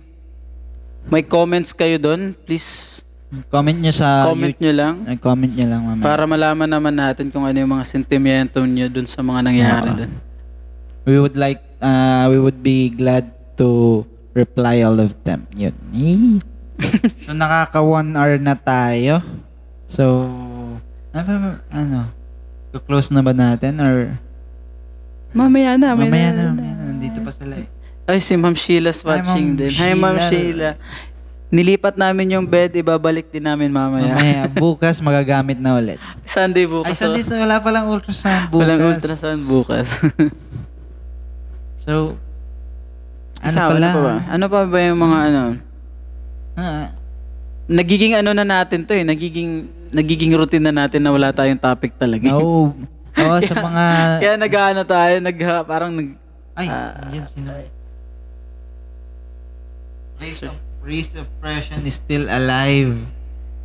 may 1.07 1.23
comments 1.23 1.71
kayo 1.71 2.03
dun, 2.03 2.35
please 2.35 3.06
Comment 3.51 3.75
nyo 3.75 3.91
sa 3.91 4.31
comment 4.31 4.55
nyo 4.55 4.73
lang. 4.73 4.95
Ay, 5.03 5.17
comment 5.19 5.51
nyo 5.51 5.67
lang 5.67 5.83
mamaya. 5.83 6.07
Para 6.07 6.23
malaman 6.31 6.69
naman 6.71 6.95
natin 6.95 7.27
kung 7.35 7.43
ano 7.43 7.59
yung 7.59 7.73
mga 7.75 7.87
sentimiento 7.87 8.63
nyo 8.63 8.87
dun 8.87 9.07
sa 9.11 9.19
mga 9.21 9.41
nangyayari 9.51 9.91
Oo. 9.91 9.99
dun. 9.99 10.13
we 11.07 11.17
would 11.23 11.39
like, 11.39 11.63
uh, 11.79 12.27
we 12.31 12.39
would 12.39 12.63
be 12.63 12.91
glad 12.91 13.31
to 13.59 14.03
reply 14.35 14.83
all 14.83 14.99
of 14.99 15.15
them. 15.27 15.47
Yun. 15.55 15.75
So, 17.25 17.33
nakaka 17.33 17.81
one 17.81 18.13
hour 18.13 18.37
na 18.37 18.53
tayo. 18.53 19.25
So, 19.89 20.29
ano, 21.11 21.57
ano, 21.73 21.99
close 22.85 23.09
na 23.09 23.25
ba 23.25 23.33
natin 23.33 23.81
or 23.81 24.21
Mamaya 25.33 25.81
na, 25.81 25.97
mamaya 25.97 26.31
na, 26.37 26.53
mamaya 26.53 26.75
na, 26.77 26.85
nandito 26.93 27.19
pa 27.25 27.33
sila 27.33 27.57
eh. 27.61 27.69
Ay, 28.07 28.21
si 28.23 28.37
Ma'am 28.37 28.55
Sheila's 28.55 29.01
Hi, 29.03 29.19
watching 29.19 29.57
Ma'am 29.57 29.61
din. 29.61 29.73
Hi, 29.83 29.93
Ma'am 29.97 30.17
Sheila. 30.31 30.71
Nilipat 31.47 31.95
namin 31.95 32.35
yung 32.35 32.43
bed, 32.43 32.75
ibabalik 32.75 33.31
din 33.31 33.47
namin 33.47 33.71
mamaya. 33.71 34.13
Mamaya, 34.13 34.43
bukas 34.59 34.99
magagamit 34.99 35.63
na 35.63 35.79
ulit. 35.79 36.03
Sunday 36.27 36.67
bukas. 36.67 36.91
Ay, 36.91 36.99
Sunday, 36.99 37.23
so 37.23 37.39
wala 37.39 37.63
palang 37.63 37.87
ultrasound 37.87 38.51
bukas. 38.51 38.61
Walang 38.61 38.81
ultrasound 38.83 39.43
bukas. 39.47 39.89
So, 41.87 42.19
ano 43.39 43.55
Ikaw, 43.55 43.69
pala? 43.71 43.79
Ano 43.79 43.95
pa 43.95 44.01
ba? 44.03 44.15
Ano 44.27 44.45
pa 44.51 44.61
ba 44.67 44.79
yung 44.83 44.99
mga 44.99 45.19
ano? 45.31 45.43
Ah, 46.59 46.91
Nagiging 47.71 48.19
ano 48.19 48.35
na 48.35 48.43
natin 48.43 48.83
to 48.83 48.91
eh. 48.91 49.07
Nagiging, 49.07 49.71
nagiging 49.95 50.35
routine 50.35 50.67
na 50.67 50.75
natin 50.75 50.99
na 50.99 51.15
wala 51.15 51.31
tayong 51.31 51.63
topic 51.63 51.95
talaga. 51.95 52.27
no. 52.27 52.75
Oo, 53.23 53.39
sa 53.39 53.55
mga... 53.55 53.85
Kaya 54.19 54.35
nag-ano 54.35 54.83
tayo, 54.83 55.15
nag, 55.23 55.37
parang 55.63 55.95
nag, 55.95 56.09
Ay, 56.59 56.67
Ah. 56.67 57.07
yan 57.15 57.23
sino? 57.25 57.55
Of, 60.19 60.59
race 60.87 61.19
oppression 61.19 61.83
is 61.83 61.99
still 61.99 62.31
alive 62.31 62.95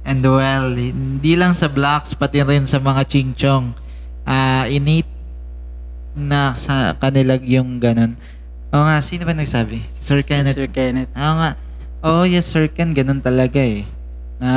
and 0.02 0.26
well. 0.26 0.74
Hindi 0.74 1.38
lang 1.38 1.54
sa 1.54 1.70
blacks, 1.70 2.18
pati 2.18 2.42
rin 2.42 2.66
sa 2.66 2.82
mga 2.82 3.06
chingchong. 3.06 3.78
Ah, 4.26 4.66
innate 4.66 5.08
na 6.18 6.58
sa 6.58 6.98
kanila 6.98 7.38
yung 7.38 7.78
ganun. 7.78 8.18
Oo 8.74 8.84
nga, 8.90 8.98
sino 9.06 9.24
ba 9.30 9.38
nagsabi? 9.38 9.86
Si 9.94 10.02
Sir 10.02 10.26
Kenneth. 10.26 10.58
Sir 10.58 10.68
Kenneth. 10.68 11.14
Oo 11.14 11.36
nga. 11.38 11.52
Oo, 12.02 12.26
yes, 12.26 12.50
Sir 12.50 12.66
Ken, 12.66 12.98
ganun 12.98 13.22
talaga 13.22 13.62
eh. 13.62 13.86
Na 14.42 14.50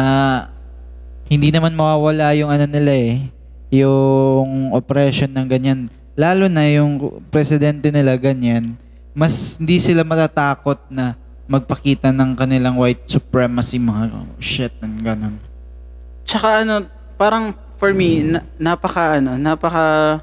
hindi 1.28 1.52
naman 1.52 1.76
mawawala 1.76 2.32
yung 2.32 2.48
ano 2.48 2.64
nila 2.64 2.96
eh. 2.96 3.28
Yung 3.74 4.72
oppression 4.72 5.28
ng 5.28 5.44
ganyan. 5.44 5.92
Lalo 6.16 6.48
na 6.48 6.64
yung 6.72 7.20
presidente 7.28 7.92
nila 7.92 8.16
ganyan. 8.16 8.80
Mas 9.12 9.60
hindi 9.60 9.76
sila 9.82 10.06
matatakot 10.06 10.80
na 10.88 11.18
magpakita 11.44 12.08
ng 12.08 12.36
kanilang 12.36 12.80
white 12.80 13.04
supremacy 13.04 13.76
mga 13.76 14.12
shit 14.40 14.72
ng 14.80 14.94
ganun. 15.04 15.36
Tsaka 16.24 16.64
ano, 16.64 16.88
parang 17.20 17.52
for 17.76 17.92
me, 17.92 18.24
na, 18.24 18.40
napaka 18.56 19.20
ano, 19.20 19.36
napaka 19.36 20.18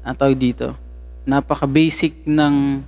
ang 0.00 0.16
tawag 0.16 0.38
dito, 0.38 0.72
napaka 1.28 1.68
basic 1.68 2.24
ng 2.24 2.80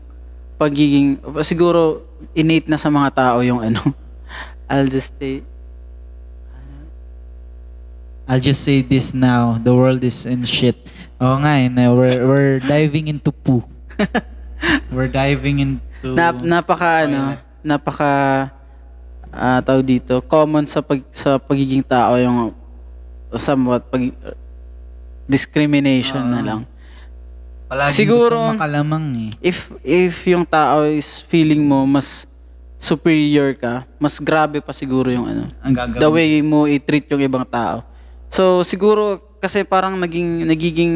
pagiging, 0.57 1.21
siguro 1.45 2.07
innate 2.33 2.71
na 2.71 2.81
sa 2.81 2.89
mga 2.89 3.11
tao 3.13 3.39
yung 3.45 3.61
ano, 3.61 3.83
I'll 4.71 4.89
just 4.89 5.13
say, 5.21 5.45
I'll 8.29 8.45
just 8.45 8.61
say 8.61 8.85
this 8.85 9.17
now. 9.17 9.57
The 9.57 9.73
world 9.73 10.05
is 10.05 10.29
in 10.29 10.45
shit. 10.45 10.77
Oo 11.17 11.41
nga 11.41 11.65
eh. 11.65 11.73
We're, 11.73 12.29
we're 12.29 12.61
diving 12.61 13.09
into 13.09 13.33
poo. 13.33 13.65
we're 14.93 15.09
diving 15.09 15.81
into... 15.99 16.15
nap, 16.15 16.39
napaka 16.41 17.05
ano, 17.05 17.35
napaka 17.61 18.13
ah 19.29 19.61
tawag 19.61 19.85
dito, 19.85 20.23
common 20.25 20.65
sa 20.65 20.81
pag 20.81 21.03
sa 21.13 21.37
pagiging 21.37 21.83
tao 21.83 22.17
yung 22.17 22.55
somewhat 23.35 23.85
pag 23.87 24.09
discrimination 25.29 26.25
na 26.25 26.41
lang. 26.41 26.61
Palagi 27.69 27.93
Siguro- 27.93 28.57
makalamang 28.57 29.05
eh. 29.29 29.31
if 29.45 29.69
if 29.85 30.25
yung 30.25 30.49
tao 30.49 30.89
is 30.89 31.21
feeling 31.29 31.61
mo 31.61 31.85
mas 31.85 32.25
superior 32.81 33.53
ka, 33.53 33.85
mas 34.01 34.17
grabe 34.17 34.65
pa 34.65 34.73
siguro 34.73 35.13
yung 35.13 35.29
ano, 35.29 35.45
Ang 35.61 35.75
gagawin. 35.77 36.01
the 36.01 36.09
way 36.09 36.29
mo 36.41 36.65
i-treat 36.65 37.05
yung 37.13 37.21
ibang 37.21 37.45
tao. 37.45 37.85
So 38.33 38.65
siguro 38.65 39.21
kasi 39.37 39.61
parang 39.63 40.01
naging 40.01 40.49
nagiging 40.49 40.95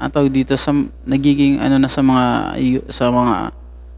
ataw 0.00 0.24
dito 0.26 0.56
sa 0.56 0.72
nagiging 1.04 1.60
ano 1.60 1.76
na 1.76 1.86
sa 1.86 2.00
mga 2.00 2.56
sa 2.88 3.12
mga 3.12 3.34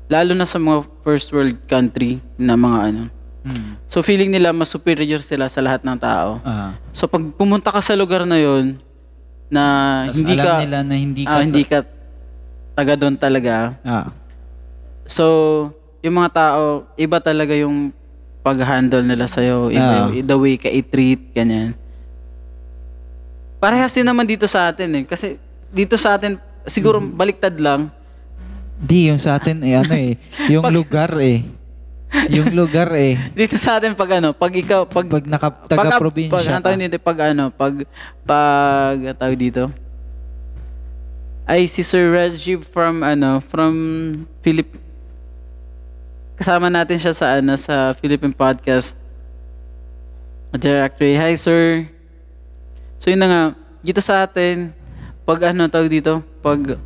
lalo 0.06 0.32
na 0.32 0.44
sa 0.44 0.56
mga 0.56 0.86
first 1.00 1.30
world 1.30 1.56
country 1.66 2.18
na 2.36 2.54
mga 2.54 2.78
ano. 2.86 3.02
Hmm. 3.42 3.78
So 3.86 4.02
feeling 4.02 4.30
nila 4.30 4.50
mas 4.50 4.68
superior 4.68 5.22
sila 5.22 5.46
sa 5.46 5.62
lahat 5.62 5.82
ng 5.82 5.94
tao. 5.96 6.42
Ah. 6.42 6.74
So 6.90 7.06
pag 7.06 7.22
pumunta 7.34 7.70
ka 7.70 7.78
sa 7.78 7.94
lugar 7.94 8.26
na 8.26 8.36
'yon 8.36 8.74
na 9.46 9.62
Tas 10.10 10.18
hindi 10.18 10.34
alam 10.34 10.44
ka 10.44 10.54
nila 10.58 10.78
na 10.82 10.94
hindi 10.94 11.22
ka... 11.22 11.30
ah, 11.30 11.42
hindi 11.42 11.62
ka 11.62 11.78
taga 12.74 12.94
doon 12.94 13.14
talaga, 13.16 13.72
Ah. 13.82 14.10
So, 15.06 15.24
yung 16.02 16.18
mga 16.18 16.30
tao, 16.34 16.62
iba 16.92 17.22
talaga 17.22 17.54
yung 17.54 17.94
pag-handle 18.42 19.00
nila 19.00 19.24
sa'yo. 19.24 19.70
Iba 19.70 19.80
Ah. 19.80 20.10
yung, 20.10 20.26
the 20.26 20.34
way 20.34 20.58
ka 20.58 20.66
i-treat, 20.66 21.30
ganyan. 21.30 21.78
Parehas 23.56 23.94
din 23.94 24.04
naman 24.04 24.26
dito 24.26 24.44
sa 24.44 24.68
atin 24.68 24.92
eh. 24.92 25.04
Kasi 25.06 25.38
dito 25.70 25.96
sa 25.96 26.18
atin, 26.18 26.36
siguro 26.64 26.98
Mm-hmm. 26.98 27.16
baliktad 27.16 27.54
lang. 27.56 27.88
Di, 28.76 29.08
yung 29.08 29.20
sa 29.20 29.40
atin 29.40 29.64
eh, 29.64 29.74
ano 29.76 29.94
eh. 29.96 30.20
Yung 30.52 30.64
Pag- 30.64 30.76
lugar 30.76 31.12
eh. 31.16 31.40
Yung 32.30 32.52
lugar 32.54 32.92
eh. 32.94 33.18
Dito 33.34 33.56
sa 33.58 33.76
atin, 33.80 33.96
pag 33.96 34.20
ano, 34.20 34.30
pag 34.36 34.52
ikaw, 34.52 34.86
pag... 34.86 35.08
Pag 35.08 35.26
naka, 35.26 35.48
pag, 35.50 35.68
taga-probinsya 35.90 36.62
pag, 36.62 36.64
ka. 36.64 36.78
dito, 36.78 36.96
pag 37.02 37.18
ano, 37.32 37.44
pag, 37.50 37.74
pag, 38.22 38.98
tawag 39.18 39.36
dito, 39.36 39.68
ay 41.46 41.66
si 41.70 41.82
Sir 41.82 42.10
Reggie 42.10 42.58
from, 42.62 43.02
ano, 43.02 43.38
from 43.42 43.74
Philip, 44.40 44.66
kasama 46.36 46.70
natin 46.70 46.98
siya 46.98 47.14
sa, 47.14 47.26
ano, 47.38 47.54
sa 47.58 47.94
Philippine 47.96 48.34
Podcast 48.34 48.98
Directory. 50.56 51.14
Hi, 51.20 51.36
sir. 51.36 51.84
So, 52.96 53.12
yun 53.12 53.20
na 53.20 53.28
nga, 53.28 53.42
dito 53.84 54.00
sa 54.00 54.24
atin, 54.24 54.72
pag 55.26 55.52
ano, 55.52 55.68
tawag 55.68 55.90
dito, 55.90 56.22
pag 56.40 56.80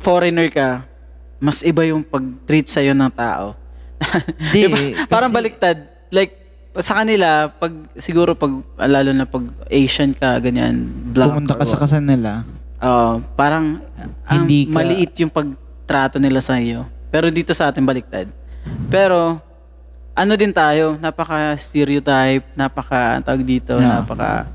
foreigner 0.00 0.48
ka, 0.48 0.84
mas 1.38 1.60
iba 1.60 1.84
yung 1.84 2.00
pag-treat 2.00 2.66
sa'yo 2.66 2.92
ng 2.92 3.12
tao. 3.12 3.52
Hindi 4.50 4.60
Diba? 4.66 4.76
eh, 4.76 4.90
Parang 5.06 5.28
kasi- 5.28 5.38
baliktad. 5.38 5.76
Like, 6.10 6.32
sa 6.76 6.96
kanila, 6.96 7.48
pag, 7.50 7.70
siguro 7.94 8.32
pag, 8.32 8.50
lalo 8.80 9.10
na 9.10 9.24
pag 9.24 9.42
Asian 9.66 10.10
ka, 10.10 10.38
ganyan, 10.38 10.86
black 11.10 11.30
Pumunta 11.30 11.54
ka 11.54 11.64
sa 11.64 11.76
kasan 11.76 12.04
nila. 12.04 12.42
Oo, 12.80 13.20
parang 13.34 13.82
ang 14.24 14.42
Hindi 14.42 14.64
ka- 14.64 14.72
maliit 14.72 15.12
yung 15.18 15.28
pagtrato 15.28 16.16
nila 16.16 16.40
sa 16.40 16.56
iyo. 16.56 16.88
Pero 17.10 17.28
dito 17.28 17.52
sa 17.52 17.68
atin 17.68 17.82
baliktad. 17.82 18.30
Pero 18.86 19.36
ano 20.12 20.32
din 20.34 20.50
tayo, 20.50 20.96
napaka 20.96 21.52
stereotype, 21.56 22.46
napaka 22.54 23.20
tawag 23.20 23.42
dito, 23.42 23.74
Yeah. 23.74 24.00
napaka 24.00 24.46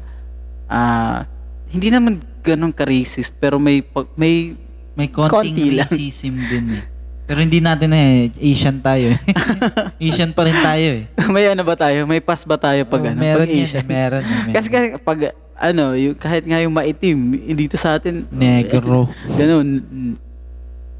ah 0.65 1.25
hindi 1.67 1.89
naman 1.89 2.17
ganun 2.41 2.71
ka 2.71 2.81
racist 2.83 3.35
pero 3.35 3.57
may 3.57 3.85
may 4.15 4.57
May 4.95 5.07
konting 5.07 5.51
Konti 5.51 5.69
lang. 5.69 5.83
racism 5.83 6.35
din 6.41 6.65
eh. 6.73 6.83
Pero 7.25 7.41
hindi 7.41 7.57
natin 7.57 7.89
eh, 7.89 8.29
Asian 8.31 8.77
tayo 8.79 9.11
eh. 9.11 9.19
Asian 10.07 10.29
pa 10.29 10.45
rin 10.45 10.55
tayo 10.55 10.87
eh. 10.95 11.03
may 11.27 11.47
ano 11.47 11.61
ba 11.61 11.73
tayo? 11.73 12.05
May 12.05 12.21
pass 12.21 12.43
ba 12.43 12.55
tayo 12.55 12.85
pag 12.85 13.01
Oh, 13.01 13.09
ano? 13.09 13.17
meron 13.17 13.43
pag 13.43 13.51
yan, 13.51 13.65
Asian? 13.65 13.83
meron 13.83 14.21
eh, 14.21 14.29
meron. 14.43 14.53
Kasi, 14.53 14.67
kasi 14.69 14.85
pag 14.99 15.19
ano, 15.55 15.83
yung, 15.93 16.13
kahit 16.13 16.43
nga 16.43 16.59
yung 16.59 16.71
maitim, 16.71 17.17
dito 17.49 17.75
sa 17.75 17.95
atin 17.95 18.29
Negro. 18.29 19.09
ganun. 19.31 19.67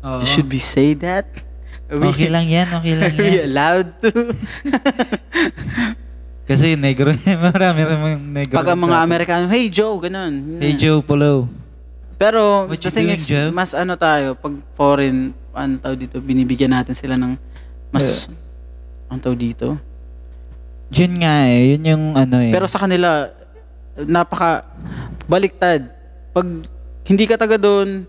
Oo. 0.01 0.21
Should 0.23 0.47
we 0.47 0.57
say 0.57 0.97
that? 0.97 1.29
Are 1.85 2.01
we- 2.01 2.09
Okay 2.09 2.27
lang 2.27 2.45
yan, 2.45 2.73
okay 2.73 2.93
lang 2.95 3.11
Are 3.11 3.21
we 3.21 3.29
yan. 3.31 3.45
allowed 3.45 3.87
to? 4.01 4.09
Kasi 6.45 6.73
negro, 6.75 7.09
marami 7.41 7.79
rin 7.81 7.97
negro. 8.27 8.53
Pag 8.55 8.69
ang 8.71 8.81
mga. 8.81 8.97
Amerikano, 8.99 9.45
hey 9.47 9.65
Joe, 9.67 9.97
ganun. 9.99 10.57
Hey 10.57 10.73
Joe 10.73 11.01
Polo. 11.01 11.49
Pero 12.15 12.71
What 12.71 12.79
the 12.79 12.91
thing 12.91 13.11
doing, 13.11 13.19
is, 13.19 13.27
Joe? 13.27 13.51
mas 13.51 13.75
ano 13.75 13.99
tayo, 13.99 14.35
pag 14.35 14.55
foreign, 14.73 15.35
ano 15.51 15.73
tawag 15.77 15.99
dito, 15.99 16.17
binibigyan 16.19 16.71
natin 16.71 16.95
sila 16.95 17.19
ng 17.19 17.35
mas, 17.91 18.31
ano 19.07 19.19
tawag 19.19 19.39
dito. 19.39 19.75
Yun 20.95 21.19
nga 21.19 21.49
eh, 21.49 21.75
yun 21.75 21.83
yung 21.83 22.05
ano 22.15 22.39
eh. 22.39 22.51
Pero 22.55 22.71
sa 22.71 22.79
kanila, 22.79 23.27
napaka 23.99 24.63
baliktad. 25.27 25.91
Pag 26.31 26.47
hindi 27.03 27.25
ka 27.27 27.35
taga 27.35 27.59
doon, 27.59 28.07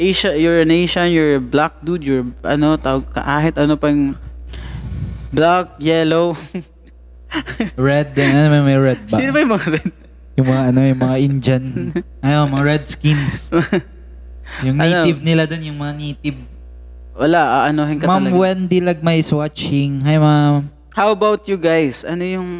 Asia, 0.00 0.32
you're 0.32 0.64
an 0.64 0.72
Asian, 0.72 1.12
you're 1.12 1.36
a 1.36 1.42
black 1.42 1.76
dude, 1.84 2.02
you're 2.02 2.24
ano, 2.42 2.80
tawag 2.80 3.04
ka, 3.12 3.20
kahit 3.20 3.54
ano 3.60 3.76
pang 3.76 4.16
black, 5.28 5.76
yellow. 5.76 6.32
red, 7.76 8.12
din, 8.12 8.32
ano 8.32 8.48
may- 8.48 8.64
may 8.64 8.78
red 8.80 9.00
ba? 9.08 9.16
Sino 9.16 9.32
ba 9.32 9.40
yung 9.40 9.52
mga 9.52 9.68
red? 9.76 9.92
Yung 10.32 10.48
mga 10.48 10.62
ano, 10.68 10.78
yung 10.80 11.00
mga 11.00 11.16
Indian, 11.20 11.64
ayun, 12.24 12.46
mga 12.48 12.64
red 12.64 12.84
skins. 12.86 13.52
Yung 14.60 14.76
Ano? 14.76 15.04
native 15.04 15.20
nila 15.20 15.44
dun, 15.44 15.60
yung 15.62 15.76
mga 15.76 15.92
native. 15.94 16.38
Wala, 17.12 17.40
aanohin 17.62 18.00
ka 18.00 18.08
Ma'am 18.08 18.24
talaga. 18.24 18.36
Wendy 18.38 18.80
Lagmay 18.80 19.20
is 19.20 19.28
watching. 19.28 20.00
Hi, 20.00 20.16
ma'am. 20.16 20.72
How 20.90 21.12
about 21.12 21.44
you 21.44 21.56
guys? 21.56 22.00
Ano 22.02 22.20
yung 22.20 22.50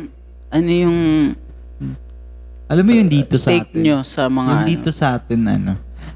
ano 0.48 0.68
yung 0.68 0.98
Alam 2.68 2.84
mo 2.84 2.92
yung 2.92 3.08
dito 3.08 3.36
sa 3.36 3.52
take 3.52 3.68
atin? 3.68 3.80
nyo 3.82 3.96
sa 4.00 4.28
mga 4.28 4.48
yung 4.48 4.60
ano? 4.60 4.68
dito 4.68 4.88
sa 4.88 5.06
atin, 5.16 5.40
ano, 5.46 5.72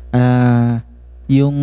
ah, 0.09 0.81
yung 1.27 1.57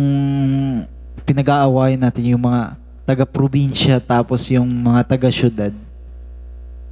pinag-aawayan 1.24 1.98
natin 1.98 2.30
yung 2.30 2.42
mga 2.42 2.78
taga-probinsya 3.02 3.98
tapos 3.98 4.46
yung 4.48 4.66
mga 4.66 5.00
taga-syudad. 5.04 5.74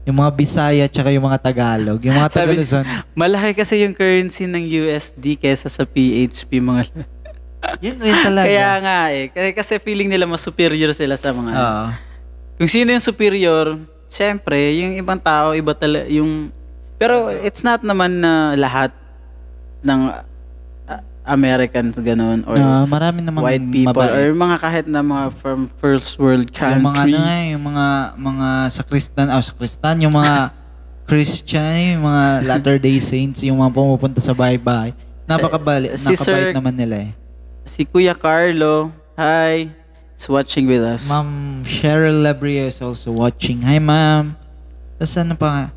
Yung 0.03 0.19
mga 0.19 0.31
Bisaya 0.35 0.85
tsaka 0.91 1.15
yung 1.15 1.23
mga 1.23 1.39
Tagalog. 1.39 2.01
Yung 2.03 2.19
mga 2.19 2.31
Sabi- 2.35 2.59
taga-Luzon. 2.59 2.85
Malaki 3.15 3.51
kasi 3.55 3.87
yung 3.87 3.95
currency 3.95 4.51
ng 4.51 4.65
USD 4.67 5.39
kesa 5.39 5.71
sa 5.71 5.87
PHP 5.87 6.59
mga 6.59 6.83
Yun 7.85 7.97
rin 8.03 8.17
talaga. 8.27 8.47
Kaya 8.51 8.71
nga 8.83 8.99
eh. 9.15 9.31
Kasi, 9.31 9.49
kasi 9.55 9.73
feeling 9.79 10.11
nila 10.11 10.27
mas 10.27 10.43
superior 10.43 10.91
sila 10.91 11.15
sa 11.15 11.31
mga 11.31 11.51
Oo. 11.55 11.87
Kung 12.59 12.67
sino 12.67 12.91
yung 12.91 13.03
superior, 13.03 13.79
syempre, 14.11 14.59
yung 14.83 14.99
ibang 14.99 15.19
tao, 15.19 15.55
iba 15.55 15.71
talaga, 15.71 16.11
yung... 16.11 16.51
Pero 16.99 17.31
it's 17.31 17.63
not 17.63 17.83
naman 17.83 18.19
na 18.19 18.59
lahat 18.59 18.91
ng 19.83 20.01
Americans 21.25 21.95
ganun 21.97 22.43
or 22.45 22.57
Ah, 22.57 22.83
marami 22.85 23.21
namang 23.21 23.43
white 23.43 23.63
people 23.65 23.95
mabait. 23.95 24.11
or 24.13 24.35
mga 24.35 24.57
kahit 24.59 24.87
na 24.87 25.01
mga 25.01 25.27
from 25.37 25.71
first 25.73 26.19
world 26.19 26.51
country. 26.51 26.77
Yung 26.77 26.87
mga 26.89 27.01
ano 27.01 27.17
nga, 27.17 27.37
yung 27.47 27.65
mga 27.65 27.87
mga 28.19 28.49
sa 28.69 28.83
Kristan, 28.83 29.27
ah, 29.29 29.39
sa 29.39 29.53
Kristan, 29.53 29.97
yung 30.01 30.13
mga 30.13 30.51
Christian, 31.09 31.75
yung 31.95 32.05
mga 32.05 32.25
Latter-day 32.45 32.99
Saints, 32.99 33.43
yung 33.43 33.59
mga 33.59 33.71
pumupunta 33.71 34.19
sa 34.19 34.33
bahay-bahay. 34.33 34.95
Napakabali, 35.25 35.89
Eh, 35.89 35.97
si 35.97 36.11
nakabait 36.11 36.51
Sir- 36.51 36.55
naman 36.55 36.75
nila 36.75 36.97
eh. 37.01 37.13
Si 37.63 37.83
Kuya 37.83 38.13
Carlo, 38.13 38.91
hi, 39.15 39.71
is 40.13 40.27
watching 40.27 40.67
with 40.67 40.81
us. 40.81 41.07
Ma'am 41.07 41.63
Cheryl 41.63 42.19
Labria 42.21 42.67
is 42.67 42.79
also 42.79 43.11
watching. 43.13 43.63
Hi, 43.63 43.79
ma'am. 43.79 44.35
Tapos 44.97 45.15
ano 45.17 45.35
pa, 45.35 45.71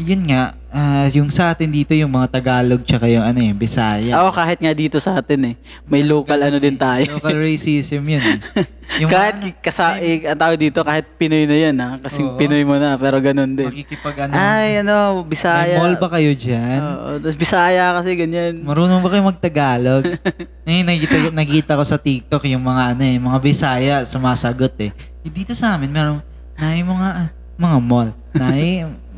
yun 0.00 0.24
nga, 0.24 0.56
ah, 0.72 1.04
yung 1.12 1.28
sa 1.28 1.52
atin 1.52 1.68
dito, 1.68 1.92
yung 1.92 2.08
mga 2.08 2.40
Tagalog, 2.40 2.80
tsaka 2.80 3.04
yung 3.12 3.20
ano 3.20 3.44
yung 3.44 3.60
Bisaya. 3.60 4.24
Ako 4.24 4.32
kahit 4.32 4.56
nga 4.56 4.72
dito 4.72 4.96
sa 4.96 5.20
atin 5.20 5.52
eh. 5.52 5.54
May 5.84 6.00
local 6.00 6.40
ano 6.40 6.56
din 6.56 6.80
tayo. 6.80 7.20
Local 7.20 7.36
racism 7.36 8.00
yun 8.08 8.24
eh. 8.24 8.38
Yung 9.00 9.08
kahit 9.08 9.40
mga, 9.40 9.56
kasa, 9.64 9.96
eh, 10.04 10.20
ang 10.28 10.36
tao 10.36 10.52
dito, 10.52 10.84
kahit 10.84 11.08
Pinoy 11.16 11.48
na 11.48 11.56
yan 11.56 11.76
ha. 11.80 11.96
Kasi 11.96 12.20
Oo. 12.20 12.36
Pinoy 12.36 12.60
mo 12.60 12.76
na, 12.76 13.00
pero 13.00 13.16
ganun 13.24 13.56
din. 13.56 13.64
makikipag 13.64 14.28
ano, 14.28 14.36
Ay, 14.36 14.84
ano, 14.84 15.24
may 15.24 15.32
Bisaya. 15.32 15.80
mall 15.80 15.96
ba 15.96 16.12
kayo 16.12 16.36
dyan? 16.36 16.80
Oo, 16.84 17.16
tapos 17.16 17.40
Bisaya 17.40 17.96
kasi 17.96 18.20
ganyan. 18.20 18.60
Marunong 18.60 19.00
ba 19.00 19.08
kayo 19.08 19.24
magtagalog? 19.24 20.04
Ngayon, 20.68 20.84
nakita, 20.84 21.16
nakita 21.32 21.72
ko 21.80 21.84
sa 21.88 21.96
TikTok 21.96 22.44
yung 22.52 22.60
mga 22.60 22.92
ano 22.92 23.02
eh, 23.08 23.16
mga 23.16 23.38
Bisaya 23.40 23.94
sumasagot 24.04 24.76
eh. 24.84 24.92
Eh, 25.24 25.32
Dito 25.32 25.56
sa 25.56 25.80
amin, 25.80 25.88
meron 25.88 26.20
na 26.60 26.76
mga, 26.76 27.08
mga 27.56 27.78
mall. 27.80 28.12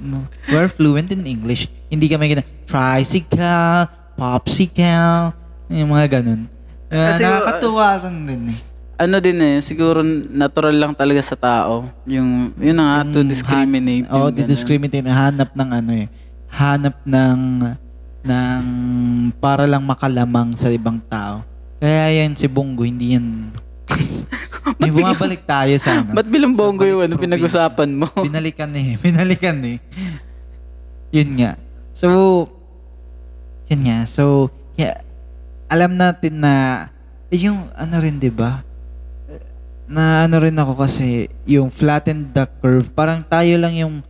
Na 0.04 0.28
we're 0.52 0.68
fluent 0.68 1.08
in 1.10 1.24
English. 1.24 1.66
Hindi 1.88 2.06
kami 2.12 2.36
gina, 2.36 2.44
tricycle, 2.68 3.88
popsicle, 4.14 5.32
yung 5.72 5.90
mga 5.90 6.20
ganun. 6.20 6.46
Uh, 6.92 7.08
Kasi, 7.10 7.22
nakakatuwa 7.24 7.86
rin 8.04 8.16
din 8.28 8.42
eh. 8.52 8.58
Ano 8.94 9.18
din 9.18 9.38
eh, 9.42 9.58
siguro 9.58 10.06
natural 10.30 10.76
lang 10.78 10.92
talaga 10.94 11.18
sa 11.18 11.34
tao. 11.34 11.90
Yung, 12.06 12.54
yun 12.60 12.78
na 12.78 13.02
nga, 13.02 13.18
to 13.18 13.26
discriminate. 13.26 14.06
Oo, 14.06 14.30
yung 14.30 14.38
ganun. 14.38 14.50
discriminate. 14.52 15.08
Hanap 15.10 15.50
ng 15.50 15.70
ano 15.74 15.92
eh. 15.98 16.06
Hanap 16.54 17.02
ng 17.02 17.40
ng 18.24 18.64
para 19.42 19.66
lang 19.66 19.82
makalamang 19.82 20.54
sa 20.54 20.70
ibang 20.70 21.02
tao. 21.10 21.42
Kaya 21.82 22.24
yan 22.24 22.32
si 22.32 22.48
Bongo, 22.48 22.86
hindi 22.86 23.18
yan... 23.18 23.52
May 24.80 24.90
bumabalik 24.90 25.44
tayo 25.44 25.74
sa 25.76 26.00
ano. 26.00 26.16
Ba't 26.16 26.28
bongo 26.56 26.84
yung 26.88 27.04
ano, 27.04 27.14
pinag-usapan 27.20 27.90
mo? 27.92 28.08
Binalikan 28.26 28.72
eh. 28.72 28.96
Binalikan 28.96 29.58
eh. 29.64 29.78
Yun 31.12 31.30
nga. 31.36 31.60
So, 31.92 32.08
yun 33.68 33.82
nga. 33.86 33.98
So, 34.08 34.50
yeah, 34.74 35.04
alam 35.68 36.00
natin 36.00 36.40
na 36.40 36.86
eh, 37.34 37.50
yung 37.50 37.68
ano 37.74 37.94
rin, 37.98 38.22
di 38.22 38.30
ba? 38.30 38.62
Na 39.84 40.24
ano 40.24 40.40
rin 40.40 40.56
ako 40.56 40.80
kasi 40.80 41.28
yung 41.44 41.68
flatten 41.68 42.32
the 42.32 42.48
curve. 42.62 42.88
Parang 42.94 43.20
tayo 43.20 43.58
lang 43.60 43.76
yung 43.76 44.00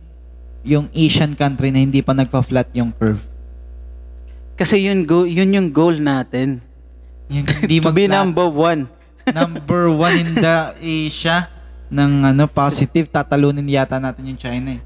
yung 0.65 0.89
Asian 0.97 1.37
country 1.37 1.69
na 1.69 1.81
hindi 1.81 2.01
pa 2.01 2.17
nagpa-flat 2.17 2.73
yung 2.73 2.89
curve. 2.93 3.21
Kasi 4.57 4.81
yun, 4.81 5.05
go, 5.05 5.27
yun 5.27 5.53
yung 5.53 5.69
goal 5.69 5.99
natin. 6.01 6.63
Yung 7.29 7.45
hindi 7.45 7.77
to 7.85 7.93
be 7.93 8.09
mag 8.09 8.25
number 8.25 8.49
one. 8.49 8.89
Number 9.33 9.89
one 9.89 10.17
in 10.19 10.31
the 10.37 10.75
Asia 10.81 11.49
ng 11.89 12.33
ano 12.33 12.49
positive 12.49 13.09
tatalunin 13.09 13.65
yata 13.65 14.01
natin 14.01 14.33
yung 14.33 14.39
China 14.39 14.75
eh. 14.75 14.81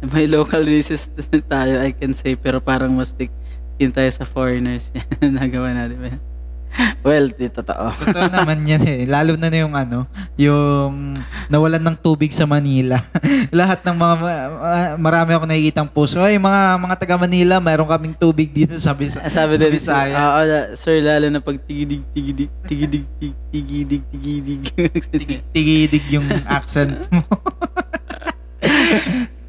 May 0.00 0.24
local 0.24 0.64
racist 0.64 1.12
tayo, 1.52 1.84
I 1.84 1.92
can 1.92 2.16
say, 2.16 2.32
pero 2.32 2.58
parang 2.58 2.96
mas 2.96 3.12
yun 3.76 3.92
tayo 3.92 4.08
sa 4.08 4.24
foreigners. 4.24 4.90
Nagawa 5.20 5.76
natin. 5.76 6.29
Well, 7.00 7.32
di 7.32 7.48
totoo. 7.48 7.90
Totoo 8.04 8.28
naman 8.28 8.60
yan 8.62 8.84
eh. 8.84 9.00
Lalo 9.04 9.34
na 9.34 9.48
na 9.48 9.58
yung 9.58 9.72
ano, 9.72 10.04
yung 10.36 11.18
nawalan 11.48 11.80
ng 11.80 11.96
tubig 11.96 12.30
sa 12.30 12.44
Manila. 12.44 13.00
Lahat 13.56 13.80
ng 13.80 13.96
mga, 13.96 14.14
ma- 14.16 14.50
marami 15.00 15.30
ako 15.32 15.44
nakikitang 15.48 15.88
post. 15.88 16.14
Ay, 16.14 16.36
mga, 16.36 16.76
mga 16.76 16.94
taga 16.96 17.16
Manila, 17.16 17.56
mayroon 17.56 17.88
kaming 17.88 18.14
tubig 18.14 18.52
dito 18.52 18.76
sa, 18.76 18.92
Bis- 18.92 19.18
Sabi 19.18 19.56
sa 19.56 19.58
din, 19.58 19.72
Visayas. 19.72 20.14
Oo, 20.14 20.40
da- 20.44 20.68
sir, 20.76 21.00
lalo 21.00 21.26
na 21.26 21.40
pag 21.40 21.56
tigidig, 21.58 22.04
tigidig, 22.12 22.50
tigidig, 22.64 23.04
tig- 23.18 23.40
tigidig, 23.50 24.02
tigidig. 24.06 24.60
Tig- 25.08 25.44
tigidig 25.50 26.04
yung 26.10 26.28
accent 26.46 27.00
mo. 27.10 27.24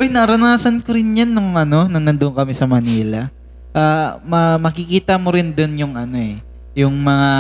Uy, 0.02 0.10
naranasan 0.10 0.82
ko 0.82 0.96
rin 0.96 1.14
yan 1.14 1.30
nung 1.30 1.54
ano, 1.54 1.86
nung 1.86 2.02
nandun 2.02 2.34
kami 2.34 2.56
sa 2.56 2.66
Manila. 2.66 3.30
Ah, 3.72 4.18
ma- 4.26 4.58
makikita 4.58 5.16
mo 5.16 5.32
rin 5.32 5.54
dun 5.54 5.78
yung 5.78 5.94
ano 5.96 6.18
eh, 6.18 6.42
yung 6.74 6.96
mga 6.96 7.32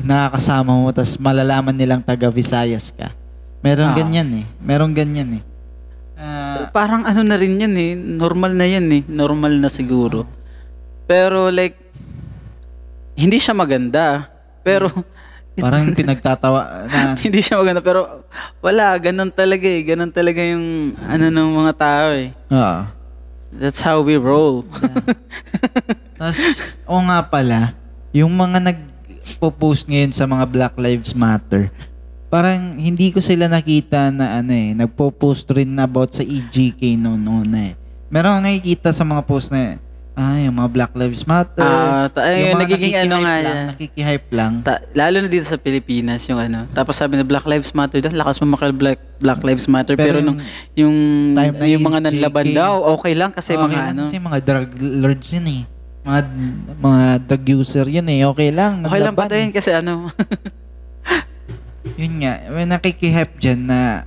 nakakasama 0.00 0.72
mo 0.72 0.88
tas 0.90 1.18
malalaman 1.18 1.74
nilang 1.74 2.00
taga 2.00 2.30
Visayas 2.30 2.94
ka. 2.94 3.12
Meron 3.60 3.92
Ah. 3.92 3.96
ganyan 3.96 4.28
eh. 4.34 4.46
Meron 4.58 4.96
ganyan 4.96 5.36
eh. 5.36 5.42
Ah, 6.16 6.68
parang 6.70 7.04
ano 7.04 7.20
na 7.20 7.36
rin 7.36 7.56
yan 7.56 7.74
eh. 7.74 7.92
Normal 7.96 8.52
na 8.52 8.64
yan 8.64 8.86
eh. 8.88 9.02
Normal 9.04 9.56
na 9.56 9.68
siguro. 9.68 10.24
Pero 11.04 11.48
like, 11.48 11.76
hindi 13.16 13.36
siya 13.36 13.52
maganda. 13.52 14.28
Pero, 14.64 14.88
parang 15.56 15.92
pinagtatawa 15.98 16.86
na 16.86 17.16
hindi 17.16 17.40
siya 17.40 17.60
maganda. 17.60 17.80
Pero, 17.80 18.24
wala. 18.60 18.96
Ganun 18.96 19.28
talaga 19.28 19.64
eh. 19.64 19.80
Ganun 19.82 20.12
talaga 20.12 20.40
yung 20.40 20.96
ano 21.04 21.28
ng 21.28 21.50
mga 21.60 21.72
tao 21.76 22.08
eh. 22.12 22.30
Oo. 22.48 22.80
That's 23.50 23.82
how 23.82 24.00
we 24.00 24.14
roll. 24.16 24.62
Tapos, 26.20 26.40
o 26.86 27.00
nga 27.02 27.24
pala, 27.24 27.74
yung 28.10 28.34
mga 28.34 28.58
nagpo-post 28.58 29.86
ngayon 29.86 30.10
sa 30.10 30.26
mga 30.26 30.44
Black 30.50 30.74
Lives 30.76 31.14
Matter, 31.14 31.70
parang 32.26 32.78
hindi 32.78 33.10
ko 33.10 33.18
sila 33.18 33.46
nakita 33.46 34.10
na 34.10 34.38
ano 34.38 34.50
eh, 34.54 34.74
nagpo-post 34.74 35.50
rin 35.50 35.74
about 35.78 36.14
sa 36.14 36.22
EGK 36.22 36.98
noon 36.98 37.18
noon 37.18 37.50
eh. 37.54 37.72
Meron 38.10 38.38
akong 38.38 38.46
nakikita 38.46 38.90
sa 38.90 39.06
mga 39.06 39.22
post 39.22 39.54
na, 39.54 39.78
ah, 40.18 40.34
yung 40.34 40.58
mga 40.58 40.70
Black 40.74 40.92
Lives 40.98 41.22
Matter. 41.22 41.62
Ah, 41.62 42.10
ta- 42.10 42.26
ayun, 42.26 42.58
mga 42.58 42.62
nagiging 42.66 42.96
ano 42.98 43.16
nga 43.22 43.34
lang, 43.38 43.54
yan. 43.54 43.66
Nakikihype 43.70 44.28
lang. 44.34 44.52
Ta- 44.66 44.82
lalo 44.92 45.16
na 45.22 45.28
dito 45.30 45.46
sa 45.46 45.54
Pilipinas 45.54 46.26
yung 46.26 46.42
ano. 46.42 46.66
Tapos 46.74 46.98
sabi 46.98 47.14
na 47.14 47.22
Black 47.22 47.46
Lives 47.46 47.70
Matter 47.70 48.02
daw, 48.02 48.10
lakas 48.10 48.42
mo 48.42 48.50
maka 48.50 48.74
Black 48.74 48.98
Black 49.22 49.40
Lives 49.46 49.70
Matter 49.70 49.94
pero, 49.94 50.18
Pero 50.18 50.26
nung 50.26 50.38
yung 50.74 50.96
na 51.30 51.46
yung 51.66 51.86
mga 51.86 51.98
yung 52.02 52.06
nanlaban 52.10 52.46
daw, 52.50 52.82
okay 52.98 53.14
lang 53.14 53.30
kasi 53.30 53.54
mga 53.54 53.94
ano. 53.94 54.02
Kasi 54.02 54.18
mga 54.18 54.38
drug 54.42 54.68
lords 54.98 55.28
yun 55.30 55.46
eh. 55.46 55.62
Mga, 56.00 56.20
mga 56.80 57.02
drug 57.28 57.44
user 57.60 57.86
yun 57.86 58.08
eh. 58.08 58.24
Okay 58.24 58.50
lang. 58.50 58.80
Okay 58.84 59.00
lang 59.04 59.16
patayin 59.16 59.52
eh. 59.52 59.54
kasi 59.54 59.70
ano. 59.76 60.08
Yun 62.00 62.24
nga, 62.24 62.32
may 62.52 62.64
nakikihype 62.68 63.36
dyan 63.40 63.68
na 63.68 64.04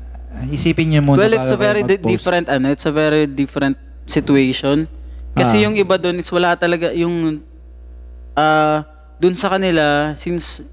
isipin 0.50 0.90
niyo 0.90 1.02
muna. 1.06 1.22
well, 1.22 1.34
it's 1.38 1.54
a 1.54 1.58
very 1.60 1.86
di- 1.86 2.02
different 2.02 2.50
ano, 2.50 2.74
it's 2.74 2.86
a 2.86 2.94
very 2.94 3.30
different 3.30 3.78
situation. 4.10 4.90
Kasi 5.34 5.62
Ah. 5.62 5.64
yung 5.70 5.78
iba 5.78 5.98
doon 5.98 6.22
is 6.22 6.30
wala 6.30 6.54
talaga 6.58 6.94
yung 6.94 7.42
ah 8.34 8.86
doon 9.22 9.38
sa 9.38 9.50
kanila 9.54 10.14
since 10.18 10.66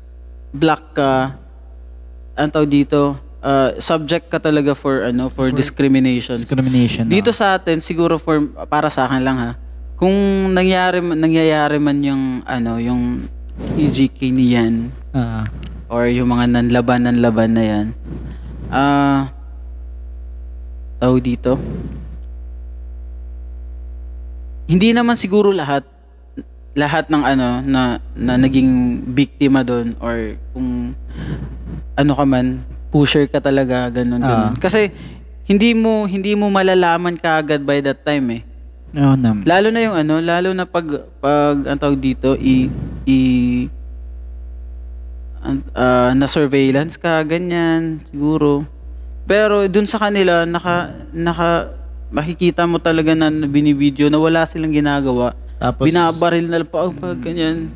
black 0.53 0.97
ka 0.97 1.37
ang 2.37 2.49
tawag 2.49 2.73
dito 2.73 3.21
ah, 3.45 3.77
subject 3.81 4.29
ka 4.33 4.41
talaga 4.41 4.73
for 4.77 5.05
ano 5.05 5.29
for, 5.29 5.53
discrimination. 5.53 6.37
Discrimination. 6.37 7.05
Dito 7.09 7.33
ah. 7.33 7.37
sa 7.37 7.47
atin 7.57 7.81
siguro 7.81 8.17
for 8.21 8.41
para 8.69 8.89
sa 8.89 9.09
akin 9.09 9.21
lang 9.21 9.37
ha. 9.37 9.51
Kung 10.01 10.17
nangyari 10.57 11.05
nangyayari 11.05 11.77
man 11.77 12.01
yung 12.01 12.41
ano 12.49 12.81
yung 12.81 13.29
EGK 13.77 14.33
niyan 14.33 14.89
Ah. 15.13 15.45
or 15.93 16.09
yung 16.09 16.33
mga 16.33 16.49
nanlaban 16.49 17.05
nanlaban 17.05 17.53
na 17.53 17.65
yan. 17.69 17.87
Ah 18.73 19.29
tawag 20.97 21.21
dito. 21.21 21.61
Hindi 24.65 24.97
naman 24.97 25.21
siguro 25.21 25.53
lahat 25.53 25.85
lahat 26.73 27.13
ng 27.13 27.21
ano 27.21 27.61
na 27.61 28.01
na 28.17 28.41
naging 28.41 29.05
biktima 29.05 29.61
doon 29.61 29.93
or 30.01 30.41
kung 30.57 30.97
ano 31.93 32.13
ka 32.17 32.25
man 32.25 32.65
pusher 32.89 33.29
ka 33.29 33.37
talaga 33.37 33.93
ganun 33.93 34.25
ganun. 34.25 34.57
Ah. 34.57 34.57
Kasi 34.57 34.89
hindi 35.45 35.77
mo 35.77 36.09
hindi 36.09 36.33
mo 36.33 36.49
malalaman 36.49 37.21
kaagad 37.21 37.61
by 37.69 37.85
that 37.85 38.01
time 38.01 38.41
eh. 38.41 38.43
Oo 38.91 39.15
naman. 39.15 39.47
Lalo 39.47 39.69
na 39.71 39.81
yung 39.87 39.97
ano, 39.97 40.19
lalo 40.19 40.51
na 40.51 40.67
pag 40.67 40.87
pag 41.23 41.57
ang 41.63 41.79
tawag 41.79 42.03
dito 42.03 42.35
i 42.35 42.67
i 43.07 43.19
ah, 45.75 46.13
na 46.13 46.27
surveillance 46.27 46.99
ka, 46.99 47.23
ganyan, 47.25 48.03
siguro. 48.11 48.67
Pero 49.25 49.65
dun 49.71 49.87
sa 49.87 50.03
kanila, 50.03 50.43
naka, 50.43 50.91
naka, 51.15 51.71
makikita 52.11 52.67
mo 52.67 52.83
talaga 52.83 53.15
na 53.15 53.31
binibideo 53.31 54.11
na 54.11 54.19
wala 54.19 54.43
silang 54.45 54.75
ginagawa. 54.75 55.39
Tapos, 55.61 55.87
Binabaril 55.87 56.49
na 56.49 56.59
lang 56.65 56.71
pa, 56.71 56.89
pag 56.89 57.21
ganyan. 57.21 57.71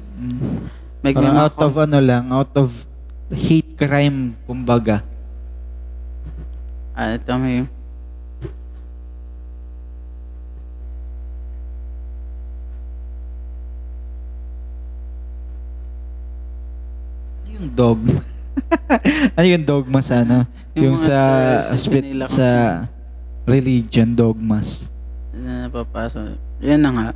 May 1.04 1.12
parang 1.12 1.36
out 1.36 1.58
of 1.60 1.74
ano 1.76 1.98
lang, 2.00 2.32
out 2.32 2.52
of 2.56 2.72
hate 3.30 3.76
crime, 3.76 4.34
kumbaga. 4.48 5.04
Ah, 6.96 7.18
ito 7.18 7.30
may... 7.36 7.68
dogma? 17.74 18.18
ano 19.36 19.46
yung 19.46 19.66
dogma 19.66 20.00
sa 20.00 20.22
ano? 20.22 20.46
Yung 20.78 20.94
Yung, 20.94 20.96
sa, 20.98 21.10
sa- 21.10 21.74
sa 21.74 21.76
spit, 21.78 22.02
kung 22.06 22.30
sa 22.30 22.48
religion 23.44 24.14
dogmas. 24.14 24.88
na 25.34 25.66
napapasok. 25.68 26.38
Yan 26.62 26.80
na 26.80 26.90
nga. 26.94 27.08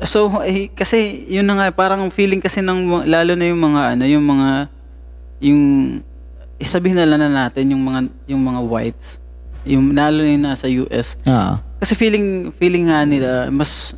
So, 0.00 0.32
eh, 0.40 0.72
kasi 0.72 1.28
yun 1.28 1.44
na 1.44 1.60
nga, 1.60 1.66
parang 1.76 2.08
feeling 2.08 2.40
kasi 2.40 2.64
ng, 2.64 3.04
lalo 3.04 3.36
na 3.36 3.44
yung 3.44 3.60
mga, 3.60 3.80
ano, 3.92 4.04
yung 4.08 4.24
mga, 4.24 4.50
yung, 5.44 5.60
isabihin 6.56 6.96
na 6.96 7.04
lang 7.04 7.20
na 7.20 7.28
natin 7.44 7.72
yung 7.72 7.84
mga, 7.84 8.00
yung 8.28 8.40
mga 8.40 8.60
whites, 8.64 9.20
yung 9.64 9.92
lalo 9.92 10.24
na 10.24 10.30
yung 10.32 10.44
nasa 10.48 10.72
US. 10.72 11.20
Ah. 11.28 11.60
Kasi 11.76 11.92
feeling, 11.92 12.48
feeling 12.56 12.88
nga 12.88 13.04
nila, 13.04 13.52
mas, 13.52 13.92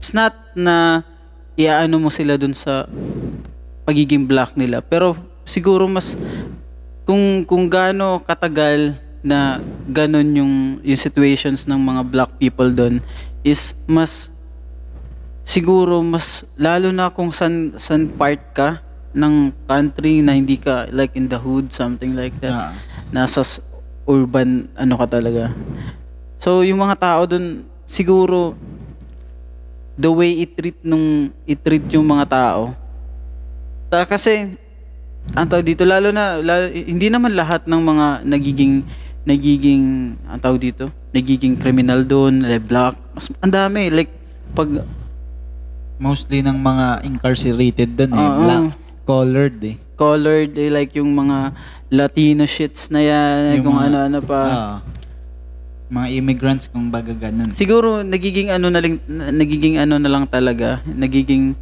it's 0.00 0.16
not 0.16 0.32
na 0.56 1.04
iaano 1.60 2.00
mo 2.00 2.08
sila 2.08 2.40
dun 2.40 2.56
sa 2.56 2.88
pagiging 3.88 4.28
black 4.28 4.52
nila. 4.52 4.84
Pero 4.84 5.16
siguro 5.48 5.88
mas, 5.88 6.12
kung, 7.08 7.48
kung 7.48 7.72
gaano 7.72 8.20
katagal 8.20 9.00
na 9.24 9.64
ganon 9.88 10.28
yung, 10.36 10.54
yung 10.84 11.00
situations 11.00 11.64
ng 11.64 11.80
mga 11.80 12.02
black 12.04 12.30
people 12.36 12.68
doon 12.68 13.00
is 13.40 13.72
mas 13.88 14.28
siguro 15.42 16.04
mas 16.04 16.44
lalo 16.60 16.92
na 16.92 17.08
kung 17.08 17.32
san 17.32 17.72
san 17.80 18.04
part 18.12 18.38
ka 18.52 18.84
ng 19.16 19.50
country 19.64 20.20
na 20.20 20.36
hindi 20.36 20.60
ka 20.60 20.86
like 20.92 21.16
in 21.16 21.26
the 21.26 21.40
hood 21.40 21.72
something 21.72 22.12
like 22.12 22.36
that 22.44 22.52
Ah. 22.52 22.70
nasa 23.08 23.40
urban 24.04 24.68
ano 24.76 24.94
ka 25.00 25.18
talaga 25.18 25.50
so 26.36 26.60
yung 26.60 26.84
mga 26.84 27.00
tao 27.00 27.24
doon 27.24 27.64
siguro 27.88 28.52
the 29.96 30.12
way 30.12 30.44
i-treat 30.44 30.76
nung 30.84 31.32
i-treat 31.48 31.88
yung 31.96 32.04
mga 32.04 32.28
tao 32.28 32.76
ta 33.88 34.04
kasi 34.04 34.52
ang 35.32 35.44
tawag 35.44 35.64
dito 35.66 35.82
lalo 35.82 36.08
na 36.08 36.38
lalo- 36.38 36.72
hindi 36.72 37.08
naman 37.08 37.32
lahat 37.32 37.64
ng 37.64 37.80
mga 37.82 38.06
nagiging 38.24 38.74
nagiging 39.24 39.84
ang 40.24 40.38
tawag 40.38 40.60
dito 40.62 40.88
nagiging 41.10 41.56
criminal 41.56 42.00
doon 42.02 42.40
like 42.42 42.64
black 42.64 42.96
mas 43.12 43.28
ang 43.40 43.48
dami 43.50 43.88
like 43.88 44.12
pag 44.52 44.68
Mostly 45.98 46.46
ng 46.46 46.54
mga 46.54 47.02
incarcerated 47.02 47.98
doon 47.98 48.12
eh. 48.12 48.22
Oo. 48.22 48.38
Black, 48.40 48.64
colored 49.02 49.58
eh. 49.66 49.76
colored 49.98 50.54
eh, 50.54 50.70
like 50.70 50.94
yung 50.94 51.10
mga 51.10 51.50
Latino 51.90 52.46
shits 52.46 52.86
na 52.88 53.00
yan 53.00 53.58
Yung 53.58 53.66
kung 53.66 53.74
mga- 53.74 53.88
ano-ano 53.90 54.18
pa 54.22 54.40
Ah. 54.46 54.76
mga 55.90 56.06
immigrants 56.14 56.68
kung 56.68 56.86
baga 56.86 57.10
ganun. 57.10 57.50
siguro 57.50 58.06
nagiging 58.06 58.46
ano 58.48 58.68
na 58.68 58.78
lang 58.78 59.02
na- 59.02 59.34
nagiging 59.34 59.74
ano 59.76 59.96
na 59.96 60.06
lang 60.06 60.22
talaga 60.24 60.78
nagiging 60.86 61.58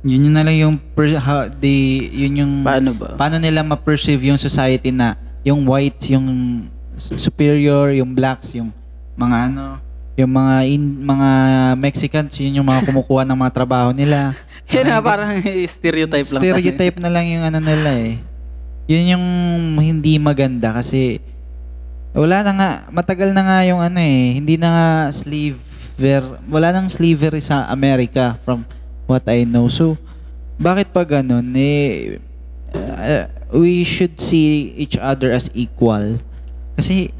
Yun 0.00 0.28
yun 0.28 0.34
na 0.34 0.40
lang 0.40 0.56
yung 0.56 0.76
per, 0.96 1.12
how, 1.20 1.44
they, 1.60 2.08
yun 2.08 2.40
yung 2.40 2.52
paano 2.64 2.96
ba 2.96 3.20
paano 3.20 3.36
nila 3.36 3.60
ma-perceive 3.60 4.32
yung 4.32 4.40
society 4.40 4.88
na 4.88 5.12
yung 5.44 5.60
whites 5.68 6.08
yung 6.08 6.24
su- 6.96 7.20
superior, 7.20 7.92
yung 7.92 8.16
blacks 8.16 8.56
yung 8.56 8.72
mga 9.12 9.52
ano, 9.52 9.76
yung 10.16 10.32
mga 10.32 10.54
in, 10.72 10.84
mga 11.04 11.28
Mexicans 11.76 12.32
yun 12.40 12.60
yung 12.60 12.68
mga 12.68 12.88
kumukuha 12.88 13.28
ng 13.28 13.36
mga 13.36 13.52
trabaho 13.52 13.92
nila. 13.92 14.32
Yan 14.72 14.86
na, 14.86 15.02
parang 15.02 15.34
stereotype 15.66 16.28
lang. 16.30 16.42
Stereotype 16.46 16.96
na 17.02 17.10
lang 17.10 17.26
yung 17.26 17.42
ano 17.42 17.58
nila 17.58 17.90
eh. 17.90 18.22
Yun 18.86 19.18
yung 19.18 19.26
hindi 19.82 20.16
maganda 20.16 20.70
kasi 20.72 21.20
wala 22.10 22.42
na 22.42 22.52
nga, 22.56 22.70
matagal 22.90 23.30
na 23.30 23.42
nga 23.46 23.58
yung 23.68 23.78
ano 23.78 23.98
eh, 24.02 24.34
hindi 24.34 24.58
na 24.58 24.68
nga 24.70 24.88
slaver, 25.14 26.42
wala 26.50 26.74
nang 26.74 26.90
slavery 26.90 27.38
sa 27.38 27.70
Amerika 27.70 28.34
from 28.42 28.66
what 29.10 29.26
I 29.26 29.42
know. 29.42 29.66
So, 29.66 29.98
bakit 30.54 30.94
pa 30.94 31.02
ganun? 31.02 31.50
Eh, 31.58 32.22
uh, 32.70 33.26
we 33.50 33.82
should 33.82 34.14
see 34.22 34.70
each 34.78 34.94
other 34.94 35.34
as 35.34 35.50
equal. 35.50 36.22
Kasi, 36.78 37.10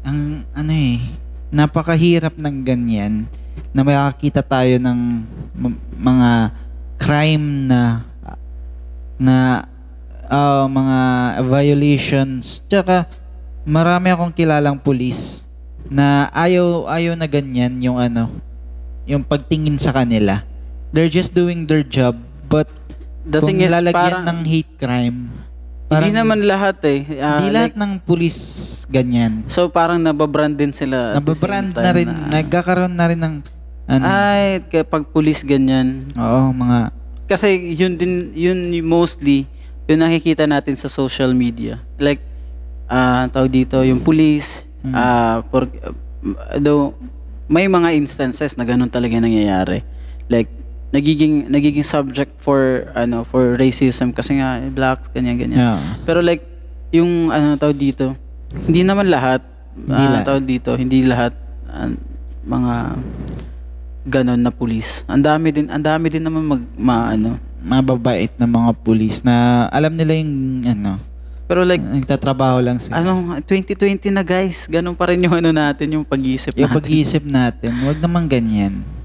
ang 0.00 0.48
ano 0.56 0.72
eh, 0.72 1.04
napakahirap 1.52 2.40
ng 2.40 2.56
ganyan 2.64 3.28
na 3.76 3.84
makakita 3.84 4.40
tayo 4.40 4.80
ng 4.80 5.00
m- 5.52 5.80
mga 6.00 6.56
crime 6.96 7.68
na 7.68 8.08
na 9.20 9.68
ah, 10.30 10.64
mga 10.64 10.98
violations 11.44 12.64
tsaka 12.64 13.04
marami 13.68 14.08
akong 14.08 14.32
kilalang 14.32 14.80
pulis 14.80 15.50
na 15.88 16.28
ayaw 16.32 16.88
ayaw 16.88 17.12
na 17.16 17.26
ganyan 17.28 17.76
yung 17.80 17.96
ano 17.96 18.30
yung 19.08 19.24
pagtingin 19.24 19.80
sa 19.80 19.92
kanila 19.92 20.47
they're 20.90 21.10
just 21.10 21.32
doing 21.32 21.64
their 21.64 21.82
job 21.82 22.16
but 22.46 22.68
The 23.28 23.44
kung 23.44 23.60
thing 23.60 23.60
is, 23.60 23.72
parang, 23.92 24.24
ng 24.24 24.40
hate 24.44 24.72
crime 24.80 25.32
hindi 25.88 26.12
naman 26.12 26.44
lahat 26.44 26.84
eh. 26.84 27.00
Ah, 27.16 27.40
hindi 27.40 27.48
lahat 27.48 27.72
like, 27.72 27.80
ng 27.80 27.92
pulis 28.04 28.36
ganyan 28.88 29.44
so 29.48 29.68
parang 29.68 29.96
nababrand 30.00 30.52
din 30.52 30.72
sila. 30.72 31.16
nababrand 31.16 31.72
na 31.72 31.90
rin 31.92 32.08
nagkakaroon 32.28 32.92
na 32.92 33.04
rin 33.08 33.20
ng 33.20 33.34
ano 33.88 34.04
Ay, 34.04 34.60
kapag 34.68 35.08
police 35.08 35.40
ganyan. 35.40 36.04
oo 36.12 36.52
mga 36.52 36.92
Kasi 37.24 37.72
yun 37.72 37.96
din, 37.96 38.32
yun 38.32 38.56
mostly, 38.84 39.44
yun 39.84 40.00
nakikita 40.00 40.44
natin 40.44 40.76
sa 40.76 40.88
social 40.88 41.32
media. 41.32 41.80
Like, 41.96 42.20
ah 42.84 43.28
tawag 43.28 43.52
dito, 43.52 43.80
yung 43.80 44.00
police, 44.00 44.64
Mm. 44.78 44.94
ah 44.94 45.40
por, 45.42 45.66
though, 46.56 46.94
may 47.48 47.64
mga 47.64 47.96
instances 47.96 48.54
na 48.54 48.62
ganun 48.62 48.88
talaga 48.88 49.18
nangyayari. 49.18 49.82
Like, 50.28 50.48
nagiging 50.88 51.52
nagiging 51.52 51.84
subject 51.84 52.32
for 52.40 52.88
ano 52.96 53.20
for 53.28 53.60
racism 53.60 54.08
kasi 54.08 54.40
nga 54.40 54.56
eh, 54.56 54.72
blacks 54.72 55.12
ganyan 55.12 55.36
ganyan. 55.36 55.60
yeah. 55.60 55.78
Pero 56.08 56.24
like 56.24 56.44
yung 56.88 57.28
ano 57.28 57.60
tawag 57.60 57.76
dito, 57.76 58.16
hindi 58.64 58.80
naman 58.80 59.12
lahat 59.12 59.44
Hindi 59.78 59.94
ah, 59.94 60.10
lahat. 60.18 60.24
tawag 60.26 60.44
dito, 60.48 60.70
hindi 60.74 61.04
lahat 61.04 61.36
ah, 61.68 61.92
mga 62.48 62.74
ganon 64.08 64.40
na 64.40 64.48
pulis. 64.48 65.04
Ang 65.04 65.20
dami 65.20 65.52
din, 65.52 65.68
ang 65.68 65.84
dami 65.84 66.08
din 66.08 66.24
naman 66.24 66.42
mag 66.48 66.62
maano. 66.80 67.36
mababait 67.58 68.30
na 68.38 68.46
mga 68.46 68.70
pulis 68.80 69.20
na 69.26 69.66
alam 69.74 69.92
nila 69.92 70.14
yung 70.14 70.62
ano 70.62 70.94
Pero 71.50 71.66
like 71.66 71.82
nagtatrabaho 71.82 72.62
lang 72.62 72.78
sila 72.78 73.02
ano 73.02 73.34
2020 73.44 74.14
na 74.14 74.22
guys, 74.22 74.64
ganun 74.70 74.94
pa 74.94 75.10
rin 75.12 75.20
yung 75.20 75.36
ano 75.36 75.50
natin, 75.52 76.00
yung 76.00 76.06
pag-iisip 76.06 76.54
yung 76.56 76.70
natin. 76.70 76.78
pag-iisip 76.80 77.22
natin, 77.26 77.70
wag 77.84 77.98
naman 78.00 78.24
ganyan. 78.30 78.97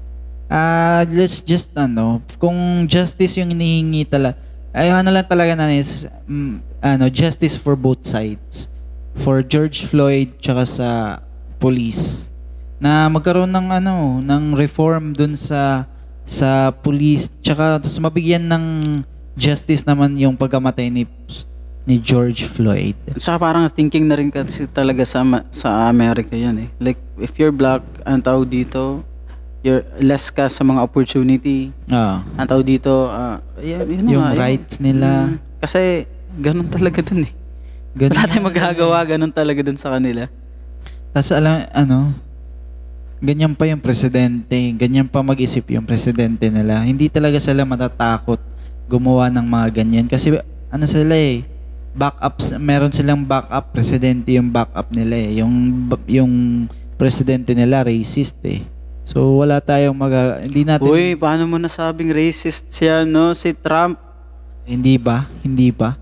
Ah, 0.54 1.02
let's 1.10 1.42
just 1.42 1.74
ano, 1.74 2.22
kung 2.38 2.86
justice 2.86 3.42
yung 3.42 3.50
hinihingi 3.50 4.06
talaga, 4.06 4.38
ay 4.70 4.86
ano 4.86 5.10
lang 5.10 5.26
talaga 5.26 5.58
na 5.58 5.74
is 5.74 6.06
mm, 6.30 6.62
ano, 6.78 7.10
justice 7.10 7.58
for 7.58 7.74
both 7.74 8.06
sides. 8.06 8.70
For 9.18 9.42
George 9.42 9.82
Floyd 9.82 10.38
tsaka 10.38 10.62
sa 10.62 10.88
police 11.58 12.30
na 12.78 13.10
magkaroon 13.10 13.50
ng 13.50 13.82
ano, 13.82 14.22
ng 14.22 14.54
reform 14.54 15.10
dun 15.10 15.34
sa 15.34 15.90
sa 16.22 16.70
police 16.70 17.34
tsaka 17.42 17.82
tas 17.82 17.98
mabigyan 17.98 18.46
ng 18.46 18.64
justice 19.34 19.82
naman 19.82 20.14
yung 20.14 20.38
pagkamatay 20.38 20.86
ni 20.86 21.02
ni 21.82 21.98
George 21.98 22.46
Floyd. 22.46 22.94
Saka 23.18 23.42
parang 23.42 23.66
thinking 23.66 24.06
na 24.06 24.14
rin 24.22 24.30
kasi 24.30 24.70
talaga 24.70 25.02
sa 25.02 25.26
sa 25.50 25.90
America 25.90 26.38
yan 26.38 26.62
eh. 26.62 26.68
Like 26.78 27.02
if 27.18 27.42
you're 27.42 27.50
black, 27.50 27.82
ang 28.06 28.22
tawag 28.22 28.46
dito, 28.54 29.02
you're 29.64 29.80
less 30.04 30.28
ka 30.28 30.44
sa 30.52 30.60
mga 30.60 30.84
opportunity. 30.84 31.72
Ah, 31.88 32.20
Ang 32.36 32.46
tawag 32.46 32.68
dito, 32.68 33.08
yeah, 33.64 33.80
yun 33.80 34.04
na 34.04 34.10
yung 34.12 34.24
nga, 34.28 34.32
yun. 34.36 34.40
rights 34.44 34.74
nila. 34.76 35.08
Mm, 35.32 35.36
kasi 35.56 35.80
ganun 36.36 36.68
talaga 36.68 37.00
dun 37.00 37.24
eh. 37.24 37.32
Ganun 37.96 38.12
Wala 38.12 38.28
tayong 38.28 38.48
magagawa, 38.52 38.98
ganun 39.08 39.32
talaga 39.32 39.60
dun 39.64 39.80
sa 39.80 39.96
kanila. 39.96 40.28
Tapos 41.16 41.32
alam, 41.32 41.64
ano, 41.72 42.12
ganyan 43.24 43.56
pa 43.56 43.64
yung 43.64 43.80
presidente, 43.80 44.52
ganyan 44.76 45.08
pa 45.08 45.24
mag-isip 45.24 45.64
yung 45.72 45.88
presidente 45.88 46.52
nila. 46.52 46.84
Hindi 46.84 47.08
talaga 47.08 47.40
sila 47.40 47.64
matatakot 47.64 48.42
gumawa 48.84 49.32
ng 49.32 49.46
mga 49.48 49.66
ganyan. 49.80 50.04
Kasi 50.04 50.36
ano 50.68 50.84
sila 50.84 51.16
eh, 51.16 51.40
backups, 51.96 52.60
meron 52.60 52.92
silang 52.92 53.24
backup, 53.24 53.72
presidente 53.72 54.36
yung 54.36 54.52
backup 54.52 54.92
nila 54.92 55.16
eh. 55.16 55.40
Yung, 55.40 55.54
yung 56.04 56.32
presidente 57.00 57.56
nila 57.56 57.80
racist 57.80 58.36
eh. 58.44 58.60
So 59.04 59.36
wala 59.44 59.60
tayong 59.60 59.92
mag 59.92 60.40
hindi 60.40 60.64
natin 60.64 60.88
Uy, 60.88 61.12
paano 61.12 61.44
mo 61.44 61.60
nasabing 61.60 62.08
racist 62.08 62.72
siya, 62.72 63.04
no? 63.04 63.36
Si 63.36 63.52
Trump. 63.52 64.00
hindi 64.64 64.96
ba? 64.96 65.28
Hindi 65.44 65.68
ba? 65.68 66.00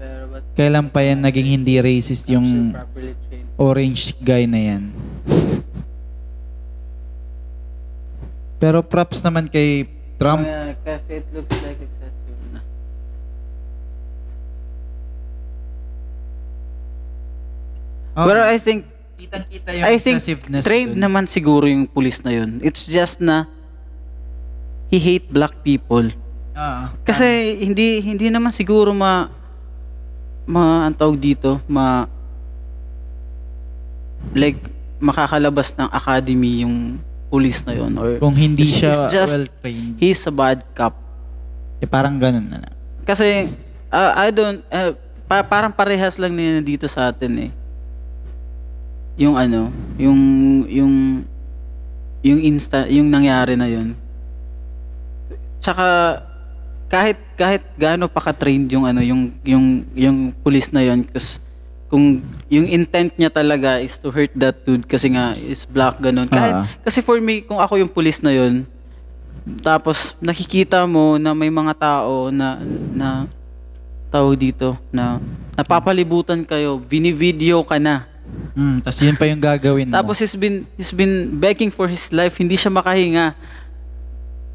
Pero 0.00 0.32
but 0.32 0.42
Kailan 0.56 0.88
pa 0.88 1.04
yan 1.04 1.20
naging 1.20 1.60
hindi 1.60 1.76
racist 1.76 2.24
yung 2.32 2.72
properly 2.72 3.12
trained. 3.28 3.52
orange 3.60 4.16
guy 4.24 4.48
na 4.48 4.60
yan? 4.64 4.82
Pero 8.58 8.80
props 8.80 9.20
naman 9.20 9.46
kay 9.46 9.86
Trump. 10.18 10.42
Yeah, 10.42 10.72
kasi 10.82 11.22
it 11.22 11.28
looks 11.30 11.52
like 11.62 11.78
excessive 11.78 12.40
na. 12.50 12.64
Pero 18.18 18.40
I 18.42 18.58
think 18.58 18.97
kitang-kita 19.18 19.68
yung 19.72 19.84
I 19.84 19.96
think 19.96 20.16
excessiveness 20.16 20.62
trained 20.62 20.94
dun. 20.94 21.02
naman 21.02 21.26
siguro 21.26 21.66
yung 21.66 21.84
pulis 21.84 22.22
na 22.22 22.32
yun. 22.32 22.62
It's 22.62 22.86
just 22.86 23.18
na 23.18 23.50
he 24.86 24.96
hate 24.96 25.26
black 25.26 25.60
people. 25.60 26.06
Ah, 26.52 26.94
Kasi 27.02 27.26
hindi 27.60 27.98
hindi 28.00 28.26
naman 28.28 28.48
siguro 28.48 28.90
ma 28.90 29.26
ma 30.44 30.86
ang 30.86 30.94
tawag 30.94 31.18
dito, 31.18 31.58
ma 31.66 32.06
like 34.32 34.58
makakalabas 34.98 35.74
ng 35.74 35.88
academy 35.88 36.62
yung 36.62 36.98
pulis 37.28 37.62
na 37.62 37.76
yun 37.76 37.92
or 37.94 38.16
kung 38.16 38.34
hindi 38.34 38.64
It's- 38.64 38.74
siya 38.74 38.90
it's 38.96 39.12
just- 39.12 39.36
well 39.36 39.48
trained, 39.60 39.94
he's 39.96 40.22
a 40.24 40.32
bad 40.32 40.64
cop. 40.72 40.96
eh, 41.78 41.86
parang 41.86 42.16
ganun 42.16 42.42
na 42.44 42.58
lang. 42.58 42.74
Kasi 43.04 43.46
uh, 43.88 44.12
I 44.16 44.30
don't 44.30 44.58
uh, 44.66 44.90
pa- 45.24 45.44
parang 45.44 45.70
parehas 45.70 46.16
lang 46.16 46.32
nila 46.32 46.58
dito 46.58 46.86
sa 46.86 47.06
atin 47.08 47.32
eh. 47.38 47.50
Yung 49.18 49.34
ano, 49.34 49.74
yung 49.98 50.20
yung 50.70 50.94
yung 52.22 52.40
insta 52.42 52.86
yung 52.86 53.10
nangyari 53.10 53.58
na 53.58 53.66
yun. 53.66 53.98
Tsaka 55.58 56.18
kahit 56.88 57.18
kahit 57.36 57.62
gaano 57.76 58.08
pa 58.08 58.22
ka-trained 58.24 58.72
yung 58.72 58.88
ano 58.88 59.04
yung 59.04 59.34
yung 59.44 59.84
yung 59.92 60.18
police 60.40 60.72
na 60.72 60.80
yun 60.80 61.04
kasi 61.04 61.36
kung 61.88 62.20
yung 62.48 62.68
intent 62.68 63.12
niya 63.16 63.28
talaga 63.28 63.80
is 63.80 63.96
to 64.00 64.08
hurt 64.08 64.32
that 64.36 64.56
dude 64.64 64.88
kasi 64.88 65.12
nga 65.12 65.36
is 65.36 65.68
black 65.68 66.00
ganun. 66.00 66.30
Kahit 66.30 66.54
Ah. 66.54 66.66
kasi 66.80 67.04
for 67.04 67.20
me 67.20 67.44
kung 67.44 67.60
ako 67.60 67.76
yung 67.76 67.92
police 67.92 68.24
na 68.24 68.32
yun 68.32 68.64
tapos 69.60 70.16
nakikita 70.20 70.84
mo 70.84 71.16
na 71.16 71.32
may 71.32 71.48
mga 71.48 71.72
tao 71.76 72.28
na 72.28 72.60
na 72.92 73.08
tao 74.08 74.32
dito 74.32 74.76
na 74.88 75.20
napapalibutan 75.56 76.44
kayo, 76.44 76.80
binivideo 76.80 77.60
ka 77.64 77.76
na. 77.76 78.08
Mm, 78.58 78.82
tas 78.82 78.98
yun 78.98 79.14
pa 79.14 79.24
yung 79.30 79.38
gagawin 79.38 79.86
mo. 79.86 79.94
Tapos 79.94 80.18
he's 80.18 80.34
been 80.34 80.66
he's 80.74 80.90
been 80.90 81.30
begging 81.38 81.70
for 81.70 81.86
his 81.86 82.10
life, 82.10 82.34
hindi 82.36 82.58
siya 82.58 82.74
makahinga. 82.74 83.38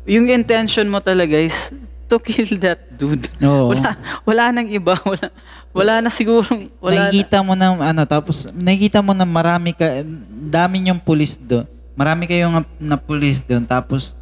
Yung 0.03 0.27
intention 0.27 0.91
mo 0.91 0.99
talaga 0.99 1.39
is 1.39 1.71
to 2.11 2.19
kill 2.19 2.51
that 2.59 2.83
dude. 2.99 3.23
Oo. 3.47 3.71
Wala 3.71 3.95
wala 4.27 4.43
nang 4.51 4.67
iba, 4.67 4.99
wala 5.07 5.27
wala 5.73 5.93
na 6.03 6.09
siguro 6.11 6.45
wala 6.83 7.07
na. 7.07 7.15
nakikita 7.15 7.39
mo 7.41 7.53
na 7.55 7.73
ano 7.73 8.03
tapos 8.05 8.51
nakikita 8.53 8.99
mo 9.01 9.15
na 9.15 9.25
marami 9.25 9.73
ka 9.73 10.03
dami 10.51 10.91
yung 10.91 10.99
pulis 10.99 11.39
doon. 11.39 11.65
Marami 11.95 12.27
kayong 12.27 12.65
na 12.81 12.97
pulis 12.99 13.39
doon 13.41 13.63
tapos 13.63 14.19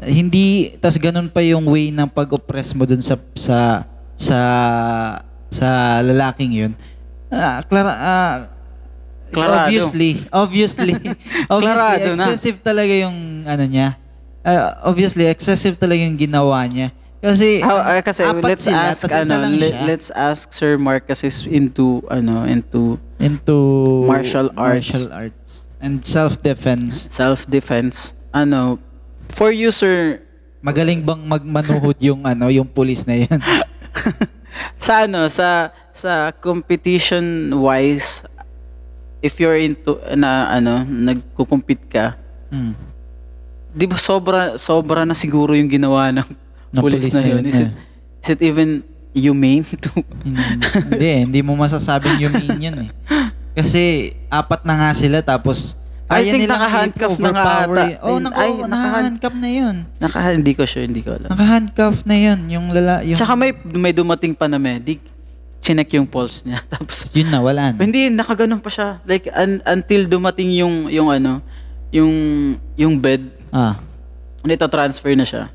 eh, 0.00 0.12
hindi 0.12 0.76
tas 0.78 0.96
ganun 1.00 1.28
pa 1.28 1.40
yung 1.42 1.64
way 1.66 1.88
ng 1.90 2.08
pag-oppress 2.08 2.76
mo 2.76 2.84
doon 2.84 3.00
sa 3.00 3.16
sa 3.34 3.58
sa 4.14 4.38
sa 5.50 5.98
lalaking 6.00 6.52
yun. 6.52 6.72
Ah, 7.26 7.60
Clara 7.66 7.92
ah, 7.92 8.55
Klarado. 9.30 9.66
obviously, 9.66 10.10
obviously, 10.30 10.94
obviously 11.50 11.74
Klarado 11.74 12.08
na. 12.14 12.24
excessive 12.26 12.58
talaga 12.60 12.92
yung 12.94 13.16
ano 13.42 13.64
niya. 13.64 13.98
Ah, 14.40 14.86
obviously 14.86 15.26
excessive 15.26 15.74
talaga 15.74 15.98
yung 15.98 16.14
ginawa 16.14 16.62
niya. 16.64 16.94
Kasi 17.18 17.58
How, 17.58 17.80
ah, 17.80 17.98
kasi 18.00 18.22
apat 18.22 18.54
let's 18.54 18.62
sila, 18.62 18.92
ask 18.92 19.02
tas 19.02 19.26
isa 19.26 19.34
ano, 19.34 19.42
lang 19.42 19.52
le- 19.58 19.72
siya. 19.74 19.82
let's 19.84 20.08
ask 20.14 20.46
Sir 20.52 20.78
Mark 20.78 21.08
kasi 21.08 21.26
is 21.26 21.42
into 21.44 22.04
ano 22.06 22.46
into 22.46 23.02
into 23.18 23.56
Martial 24.06 24.52
arts. 24.54 24.92
martial 24.94 25.06
arts 25.10 25.66
and 25.82 26.04
self-defense. 26.04 27.10
self-defense. 27.10 28.14
Ano, 28.30 28.78
for 29.26 29.50
you 29.50 29.74
sir, 29.74 30.22
Magaling 30.62 30.98
bang 31.00 31.22
magmanuhod 31.22 31.94
yung 32.00 32.22
ano, 32.22 32.46
yung 32.46 32.66
pulis 32.66 33.06
na 33.06 33.14
'yan? 33.16 33.38
sa 34.82 35.06
ano 35.06 35.26
sa 35.26 35.70
sa 35.90 36.30
competition 36.32 37.24
wise 37.56 38.22
if 39.26 39.34
you're 39.36 39.58
into 39.58 39.92
na 40.14 40.30
ano 40.52 40.82
nagko-compete 40.82 41.86
ka 41.86 42.06
Hmm. 42.46 42.78
di 43.68 43.84
ba 43.84 43.98
sobra 43.98 44.54
sobra 44.54 45.02
na 45.02 45.12
siguro 45.12 45.50
yung 45.52 45.66
ginawa 45.66 46.14
ng 46.14 46.22
Ng 46.70 46.78
police 46.78 47.10
police 47.10 47.14
na 47.14 47.20
na 47.20 47.28
yun 47.28 47.42
is 47.44 47.58
it, 47.58 47.70
is 48.22 48.28
it 48.30 48.40
even 48.40 48.70
humane 49.10 49.66
to 49.66 49.90
hindi, 50.86 51.08
hindi 51.24 51.40
mo 51.40 51.56
masasabing 51.56 52.20
yung 52.20 52.36
yun 52.60 52.76
eh. 52.84 52.90
Kasi 53.56 54.12
apat 54.28 54.62
na 54.62 54.76
nga 54.76 54.90
sila 54.92 55.24
tapos 55.24 55.80
I 56.06 56.22
think 56.22 56.46
naka-handcuff 56.46 57.16
na 57.18 57.32
nga 57.32 57.44
ata. 57.64 57.82
eh. 57.88 57.96
Oh, 57.98 58.14
Ay, 58.14 58.22
naka, 58.22 58.38
ay, 58.38 58.50
naka-handcuff 58.62 59.36
na 59.40 59.48
yun. 59.50 59.76
naka 59.98 60.18
hindi 60.30 60.52
ko 60.52 60.62
sure 60.62 60.84
hindi 60.84 61.00
ko 61.00 61.16
alam 61.16 61.32
Naka-handcuff 61.32 62.04
na 62.04 62.14
yun. 62.14 62.40
Yung 62.46 62.66
lala, 62.70 63.02
yung... 63.02 63.18
tsaka 63.18 63.34
may 63.34 63.50
may 63.74 63.90
dumating 63.90 64.36
pa 64.36 64.46
na 64.46 64.60
medic 64.60 65.00
chinek 65.66 65.90
yung 65.98 66.06
pulse 66.06 66.46
niya 66.46 66.62
tapos 66.72 67.10
Yun 67.10 67.26
na, 67.26 67.42
wala 67.42 67.74
na. 67.74 67.82
Hindi, 67.82 68.06
nakaganon 68.14 68.62
pa 68.62 68.70
siya. 68.70 69.02
Like, 69.02 69.26
un- 69.34 69.62
until 69.66 70.06
dumating 70.06 70.54
yung, 70.54 70.86
yung 70.86 71.10
ano, 71.10 71.42
yung, 71.90 72.14
yung 72.78 72.94
bed, 72.94 73.26
Ah. 73.50 73.74
nito 74.46 74.62
transfer 74.70 75.18
na 75.18 75.26
siya. 75.26 75.50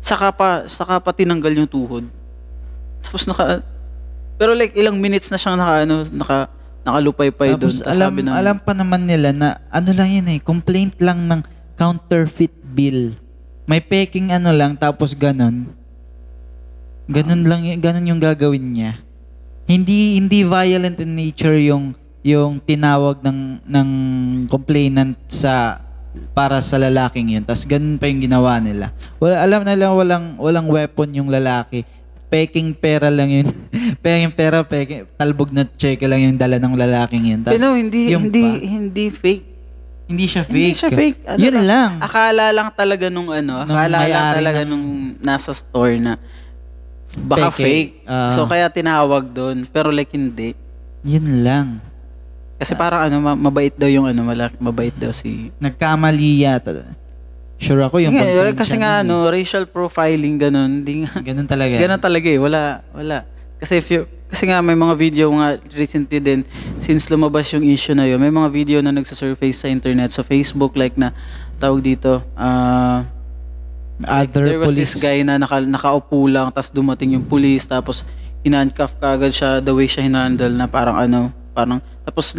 Saka 0.00 0.32
pa, 0.32 0.64
saka 0.64 0.96
pa 0.98 1.12
tinanggal 1.12 1.52
yung 1.52 1.68
tuhod. 1.68 2.08
Tapos 3.04 3.28
naka, 3.28 3.60
pero 4.40 4.56
like, 4.56 4.72
ilang 4.72 4.96
minutes 4.96 5.28
na 5.28 5.36
siyang 5.36 5.60
naka, 5.60 5.84
ano, 5.84 6.00
naka, 6.08 6.48
nakalupay-pay 6.82 7.54
doon. 7.54 7.68
Tapos 7.68 7.84
alam, 7.84 8.10
sabi 8.10 8.20
na, 8.24 8.34
alam 8.34 8.56
pa 8.58 8.72
naman 8.72 9.04
nila 9.04 9.30
na 9.30 9.60
ano 9.68 9.90
lang 9.92 10.08
yun 10.10 10.26
eh, 10.32 10.40
complaint 10.40 10.96
lang 10.98 11.28
ng 11.28 11.40
counterfeit 11.76 12.54
bill. 12.64 13.14
May 13.66 13.78
peking 13.78 14.34
ano 14.34 14.50
lang 14.50 14.74
tapos 14.74 15.14
ganon. 15.14 15.70
Ganon 17.06 17.42
lang 17.46 17.62
ganon 17.78 18.08
yung 18.08 18.22
gagawin 18.22 18.74
niya. 18.74 18.92
Hindi 19.66 20.18
hindi 20.18 20.42
violent 20.42 20.98
in 21.00 21.12
nature 21.14 21.58
yung 21.62 21.94
yung 22.22 22.62
tinawag 22.62 23.18
ng 23.22 23.66
ng 23.66 23.88
complainant 24.46 25.18
sa 25.26 25.82
para 26.36 26.60
sa 26.60 26.76
lalaking 26.78 27.36
yun. 27.38 27.44
Tapos 27.44 27.64
ganun 27.66 27.96
pa 27.96 28.06
yung 28.08 28.22
ginawa 28.22 28.60
nila. 28.62 28.92
Wala, 29.18 29.42
alam 29.42 29.60
na 29.64 29.74
lang 29.74 29.92
walang 29.96 30.26
walang 30.38 30.66
weapon 30.68 31.08
yung 31.16 31.28
lalaki. 31.28 31.82
Peking 32.32 32.72
pera 32.72 33.12
lang 33.12 33.28
yun. 33.28 33.48
peking 34.04 34.32
pera, 34.32 34.64
peking, 34.64 35.04
talbog 35.20 35.52
na 35.52 35.68
cheque 35.68 36.08
lang 36.08 36.20
yung 36.24 36.38
dala 36.40 36.56
ng 36.56 36.74
lalaking 36.76 37.28
yun. 37.28 37.40
Tas 37.44 37.56
pero 37.60 37.76
hindi, 37.76 38.08
yung 38.08 38.28
hindi, 38.28 38.40
pa, 38.40 38.56
hindi 38.56 39.04
fake. 39.12 39.44
hindi 40.08 40.24
siya 40.28 40.44
fake. 40.44 40.56
Hindi 40.56 40.80
siya 40.80 40.90
fake. 40.92 41.18
Ano 41.28 41.40
yun 41.44 41.58
lang. 41.68 41.90
Akala 42.00 42.44
lang 42.52 42.68
talaga 42.72 43.12
nung 43.12 43.28
ano, 43.28 43.68
Nung 43.68 43.76
akala 43.76 43.88
lang 43.88 44.00
may-ari 44.08 44.36
talaga 44.40 44.60
ng- 44.64 44.70
nung 44.72 44.86
nasa 45.20 45.52
store 45.52 46.00
na 46.00 46.16
baka 47.16 47.52
Peke. 47.52 47.64
fake. 47.64 47.92
Ah. 48.08 48.32
so 48.34 48.48
kaya 48.48 48.68
tinawag 48.72 49.28
doon. 49.32 49.64
Pero 49.68 49.92
like 49.92 50.12
hindi. 50.12 50.56
Yun 51.04 51.44
lang. 51.44 51.82
Kasi 52.62 52.78
parang 52.78 53.10
ano, 53.10 53.18
ma- 53.18 53.38
mabait 53.50 53.74
daw 53.74 53.90
yung 53.90 54.06
ano, 54.06 54.22
malaki, 54.22 54.54
mabait 54.62 54.94
daw 54.94 55.10
si... 55.10 55.50
Nagkamali 55.58 56.46
yata. 56.46 56.94
Sure 57.58 57.82
ako 57.82 57.98
yung 57.98 58.14
pagsensya 58.14 58.54
kasi 58.54 58.74
nga 58.78 59.02
ano, 59.02 59.26
racial 59.26 59.66
profiling 59.66 60.38
ganun, 60.38 60.86
di 60.86 61.02
nga. 61.02 61.10
Ganun 61.22 61.46
talaga. 61.50 61.74
Ganun 61.74 61.98
talaga 61.98 62.26
eh, 62.30 62.38
wala, 62.38 62.86
wala. 62.94 63.26
Kasi 63.58 63.82
if 63.82 63.86
you, 63.90 64.06
kasi 64.26 64.46
nga 64.46 64.62
may 64.62 64.78
mga 64.78 64.94
video 64.94 65.26
nga 65.34 65.58
recently 65.74 66.22
din, 66.22 66.46
since 66.82 67.10
lumabas 67.10 67.50
yung 67.50 67.66
issue 67.66 67.94
na 67.98 68.06
yun, 68.06 68.18
may 68.22 68.30
mga 68.30 68.48
video 68.50 68.78
na 68.78 68.94
nagsasurface 68.94 69.62
sa 69.62 69.68
internet, 69.70 70.14
sa 70.14 70.22
Facebook, 70.22 70.74
like 70.78 70.94
na, 70.94 71.10
tawag 71.62 71.82
dito, 71.82 72.22
ah, 72.34 73.06
Other 74.00 74.44
there 74.48 74.58
was 74.58 74.72
police. 74.72 74.96
this 74.96 75.02
guy 75.02 75.20
na 75.22 75.36
naka, 75.38 75.60
nakaupo 75.62 76.26
lang, 76.26 76.50
tapos 76.50 76.72
dumating 76.72 77.14
yung 77.14 77.26
police, 77.28 77.68
tapos 77.68 78.02
hinandcuff 78.42 78.98
kagad 78.98 79.30
siya, 79.30 79.62
the 79.62 79.70
way 79.70 79.86
siya 79.86 80.08
hinandle 80.08 80.50
na 80.50 80.66
parang 80.66 80.98
ano, 80.98 81.30
parang, 81.54 81.78
tapos 82.02 82.34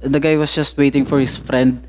the 0.00 0.20
guy 0.20 0.36
was 0.38 0.52
just 0.52 0.72
waiting 0.80 1.04
for 1.04 1.20
his 1.20 1.36
friend. 1.36 1.84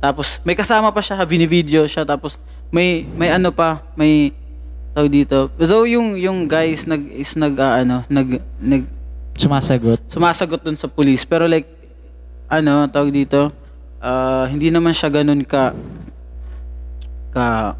Tapos 0.00 0.40
may 0.44 0.56
kasama 0.56 0.88
pa 0.92 1.04
siya, 1.04 1.20
binivideo 1.24 1.84
siya, 1.84 2.04
tapos 2.08 2.40
may, 2.72 3.04
may 3.16 3.32
ano 3.32 3.52
pa, 3.52 3.84
may, 3.96 4.32
tawag 4.96 5.12
dito, 5.12 5.52
though 5.60 5.84
yung, 5.84 6.16
yung 6.16 6.48
guy 6.48 6.72
is 6.72 6.88
nag, 6.88 7.04
is 7.12 7.36
nag, 7.36 7.54
ah, 7.60 7.84
ano, 7.84 8.04
nag, 8.08 8.40
nag, 8.60 8.84
Sumasagot. 9.34 9.98
sumasagot 10.06 10.62
dun 10.62 10.78
sa 10.78 10.86
police, 10.86 11.26
pero 11.26 11.44
like, 11.44 11.66
ano, 12.48 12.86
tawag 12.88 13.12
dito, 13.12 13.52
ah, 14.00 14.46
hindi 14.48 14.72
naman 14.72 14.96
siya 14.96 15.10
ganun 15.12 15.42
ka, 15.44 15.74
ka, 17.34 17.74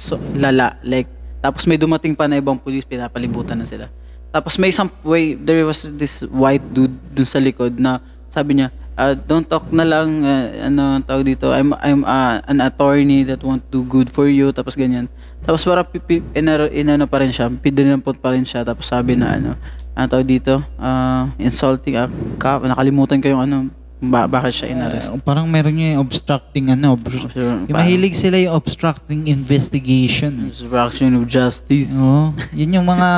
so, 0.00 0.16
lala, 0.32 0.80
like, 0.80 1.12
tapos 1.44 1.68
may 1.68 1.76
dumating 1.76 2.16
pa 2.16 2.24
na 2.24 2.40
ibang 2.40 2.56
police, 2.56 2.88
pinapalibutan 2.88 3.60
na 3.60 3.68
sila. 3.68 3.92
Tapos 4.32 4.56
may 4.56 4.72
isang 4.72 4.88
way, 5.04 5.36
there 5.36 5.60
was 5.68 5.84
this 6.00 6.24
white 6.32 6.64
dude 6.72 6.96
dun 7.12 7.28
sa 7.28 7.36
likod 7.36 7.76
na 7.76 8.00
sabi 8.32 8.56
niya, 8.56 8.72
ah, 9.00 9.16
don't 9.16 9.48
talk 9.48 9.72
na 9.72 9.88
lang 9.88 10.20
ah, 10.22 10.68
ano 10.68 11.00
ang 11.00 11.04
tawag 11.04 11.24
dito 11.24 11.48
I'm 11.48 11.72
I'm 11.80 12.04
ah, 12.04 12.44
an 12.44 12.60
attorney 12.60 13.24
that 13.24 13.40
want 13.40 13.64
to 13.72 13.80
do 13.80 13.88
good 13.88 14.12
for 14.12 14.28
you 14.28 14.52
tapos 14.52 14.76
ganyan 14.76 15.08
tapos 15.40 15.64
parang 15.64 15.88
pipi, 15.88 16.20
inano, 16.36 16.68
inano 16.68 17.08
pa 17.08 17.24
rin 17.24 17.32
siya 17.32 17.48
pidinampot 17.48 18.20
pa 18.20 18.36
rin 18.36 18.44
siya 18.44 18.60
tapos 18.60 18.92
sabi 18.92 19.16
na 19.16 19.40
ano 19.40 19.56
ang 19.96 20.06
tawag 20.06 20.28
dito 20.28 20.60
ah, 20.76 21.32
insulting 21.40 21.96
ah, 21.96 22.12
ka, 22.36 22.60
nakalimutan 22.60 23.24
ko 23.24 23.32
yung 23.32 23.42
ano 23.48 23.56
ba, 24.00 24.24
bakit 24.24 24.52
siya 24.56 24.72
inarrest 24.72 25.12
Uh, 25.12 25.20
parang 25.20 25.44
meron 25.44 25.76
yung 25.76 26.00
obstructing 26.00 26.72
ano. 26.72 26.96
obstru- 26.96 27.28
Sure, 27.28 27.68
yung 27.68 27.76
mahilig 27.76 28.16
sila 28.16 28.40
yung 28.40 28.56
obstructing 28.56 29.28
investigation. 29.28 30.48
obstruction 30.48 31.12
of 31.14 31.28
justice 31.28 32.00
Oo. 32.00 32.32
Yun 32.50 32.80
yung 32.80 32.88
mga 32.88 33.08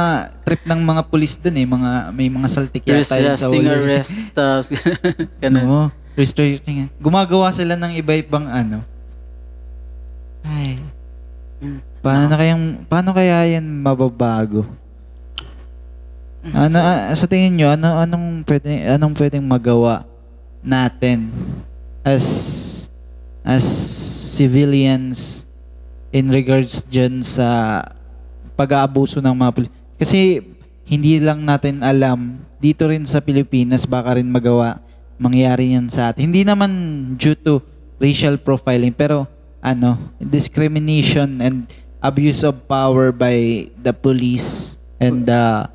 trip 0.43 0.67
ng 0.67 0.83
mga 0.83 1.03
pulis 1.07 1.39
dun 1.39 1.55
eh. 1.55 1.63
Mga, 1.65 1.91
may 2.11 2.27
mga 2.27 2.49
saltik 2.51 2.83
yata 2.83 3.07
sa 3.07 3.17
resisting 3.17 3.65
arrest 3.65 4.19
tapos 4.37 4.75
ganun 5.43 5.65
Oo. 5.65 5.87
Restraining. 6.13 6.93
Gumagawa 6.99 7.49
sila 7.49 7.73
ng 7.73 7.97
iba-ibang 7.97 8.45
ano. 8.45 8.83
Ay. 10.43 10.77
Paano 12.03 12.35
kayang 12.35 12.65
paano 12.85 13.15
kaya 13.15 13.47
yan 13.49 13.63
mababago? 13.63 14.67
Ano 16.43 16.75
ah, 16.77 17.15
sa 17.15 17.31
tingin 17.31 17.55
niyo 17.55 17.71
ano 17.71 17.95
anong 17.97 18.43
pwede 18.43 18.69
anong 18.91 19.15
pwedeng 19.15 19.47
magawa 19.47 20.03
natin 20.63 21.31
as 22.07 22.25
as 23.43 23.67
civilians 24.39 25.47
in 26.15 26.31
regards 26.31 26.87
dyan 26.87 27.21
sa 27.23 27.83
pag-aabuso 28.55 29.19
ng 29.19 29.35
mga 29.35 29.51
pulis. 29.53 29.73
Kasi 29.99 30.39
hindi 30.87 31.19
lang 31.19 31.43
natin 31.43 31.83
alam 31.83 32.39
dito 32.63 32.87
rin 32.87 33.03
sa 33.03 33.19
Pilipinas 33.19 33.87
baka 33.87 34.19
rin 34.19 34.31
magawa 34.31 34.79
mangyari 35.19 35.75
yan 35.75 35.91
sa 35.91 36.11
atin. 36.11 36.31
Hindi 36.31 36.47
naman 36.47 36.71
due 37.19 37.35
to 37.35 37.59
racial 37.99 38.39
profiling 38.39 38.95
pero 38.95 39.27
ano, 39.63 39.99
discrimination 40.19 41.39
and 41.39 41.71
abuse 42.03 42.43
of 42.43 42.67
power 42.67 43.15
by 43.15 43.67
the 43.79 43.95
police 43.95 44.79
and 44.99 45.27
the 45.27 45.71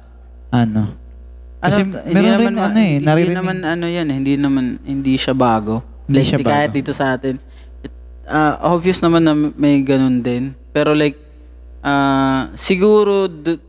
ano. 0.51 1.06
Kasi 1.57 1.81
Ano, 1.81 1.97
hindi 1.99 2.13
meron 2.13 2.29
naman 2.29 2.41
rin 2.43 2.53
ma- 2.53 2.65
ano 2.65 2.77
eh, 2.77 2.91
hindi 2.93 3.07
naririnig. 3.07 3.35
naman 3.35 3.57
ano 3.59 3.85
yan, 3.87 4.07
eh, 4.07 4.15
hindi 4.15 4.33
naman 4.35 4.65
hindi 4.83 5.13
siya 5.15 5.33
bago. 5.33 5.81
Hindi 6.05 6.17
like, 6.19 6.27
siya 6.27 6.37
di 6.37 6.45
kahit 6.45 6.69
bago. 6.69 6.77
dito 6.77 6.91
sa 6.91 7.05
atin. 7.11 7.35
It, 7.81 7.91
ah, 8.25 8.53
obvious 8.67 9.01
naman 9.01 9.21
na 9.21 9.33
may 9.33 9.81
ganun 9.81 10.21
din. 10.21 10.53
Pero 10.69 10.93
like 10.93 11.17
ah, 11.81 12.51
siguro 12.53 13.25
d- 13.25 13.59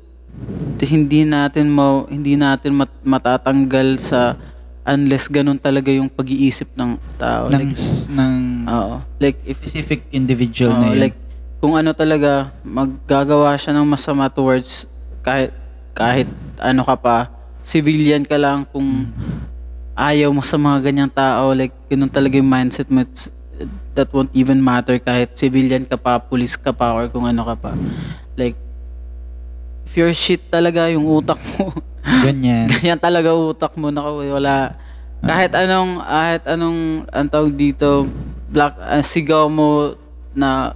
hindi 0.80 1.24
natin 1.24 1.66
mau 1.66 2.06
hindi 2.06 2.36
natin 2.36 2.76
mat- 2.76 3.02
matatanggal 3.02 3.98
sa 3.98 4.38
unless 4.84 5.26
ganun 5.26 5.58
talaga 5.58 5.90
yung 5.90 6.06
pag-iisip 6.06 6.70
ng 6.72 6.96
tao. 7.16 7.48
ng, 7.48 7.52
like, 7.66 7.74
ng 8.08 8.34
oo. 8.64 8.96
Like 9.18 9.38
if 9.42 9.58
specific 9.58 10.06
individual 10.10 10.72
Oo, 10.72 10.80
na 10.80 10.86
yun. 10.92 11.00
like 11.02 11.16
kung 11.58 11.74
ano 11.74 11.90
talaga 11.90 12.54
maggagawa 12.62 13.52
siya 13.54 13.74
ng 13.74 13.84
masama 13.84 14.28
towards 14.28 14.86
kahit 15.20 15.50
kahit 15.90 16.30
ano 16.56 16.86
ka 16.86 16.94
pa 16.94 17.16
civilian 17.68 18.24
ka 18.24 18.40
lang 18.40 18.64
kung 18.64 19.04
ayaw 19.92 20.32
mo 20.32 20.40
sa 20.40 20.56
mga 20.56 20.88
ganyang 20.88 21.12
tao 21.12 21.52
like 21.52 21.76
ganun 21.92 22.08
talaga 22.08 22.40
yung 22.40 22.48
mindset 22.48 22.88
mo 22.88 23.04
it's- 23.04 23.28
that 23.92 24.08
won't 24.14 24.30
even 24.32 24.62
matter 24.62 24.96
kahit 24.96 25.34
civilian 25.34 25.82
ka 25.84 25.98
pa 25.98 26.22
police 26.22 26.54
ka 26.54 26.70
pa 26.70 26.94
or 26.94 27.10
kung 27.10 27.26
ano 27.26 27.42
ka 27.42 27.54
pa 27.58 27.70
like 28.38 28.54
if 29.84 29.92
you're 29.98 30.14
shit 30.14 30.40
talaga 30.48 30.86
yung 30.88 31.04
utak 31.04 31.36
mo 31.58 31.74
Ganyan. 32.24 32.70
ganyan 32.70 32.96
talaga 32.96 33.34
utak 33.34 33.74
mo 33.76 33.90
na 33.92 34.00
wala 34.06 34.72
kahit 35.20 35.50
anong 35.52 35.98
kahit 35.98 36.42
anong 36.46 36.80
ang 37.10 37.26
tawag 37.28 37.52
dito 37.52 38.06
black 38.48 38.78
ah, 38.80 39.02
sigaw 39.02 39.50
mo 39.50 39.98
na 40.32 40.72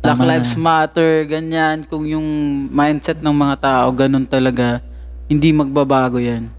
Black 0.00 0.22
Tama 0.22 0.30
Lives 0.30 0.54
na. 0.54 0.62
Matter 0.62 1.10
ganyan 1.28 1.82
kung 1.84 2.06
yung 2.08 2.24
mindset 2.72 3.20
ng 3.20 3.36
mga 3.36 3.56
tao 3.60 3.86
ganun 3.92 4.24
talaga 4.24 4.80
hindi 5.26 5.50
magbabago 5.50 6.22
yan 6.22 6.50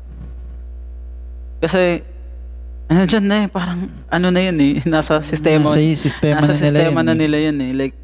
kasi 1.63 2.03
ano 2.87 3.03
dyan 3.03 3.25
na 3.27 3.35
eh 3.43 3.47
parang 3.51 3.91
ano 4.07 4.27
na 4.31 4.39
yun 4.39 4.57
eh 4.63 4.73
nasa 4.91 5.19
sistema 5.19 5.67
Nasa 5.67 5.79
sistema 5.95 6.39
nasa 6.43 6.53
na 6.53 6.59
nila 6.59 6.67
sistema 6.71 6.99
yun 6.99 7.05
na 7.07 7.13
eh. 7.13 7.19
nila 7.19 7.37
yun 7.37 7.57
eh 7.59 7.71
like 7.75 7.95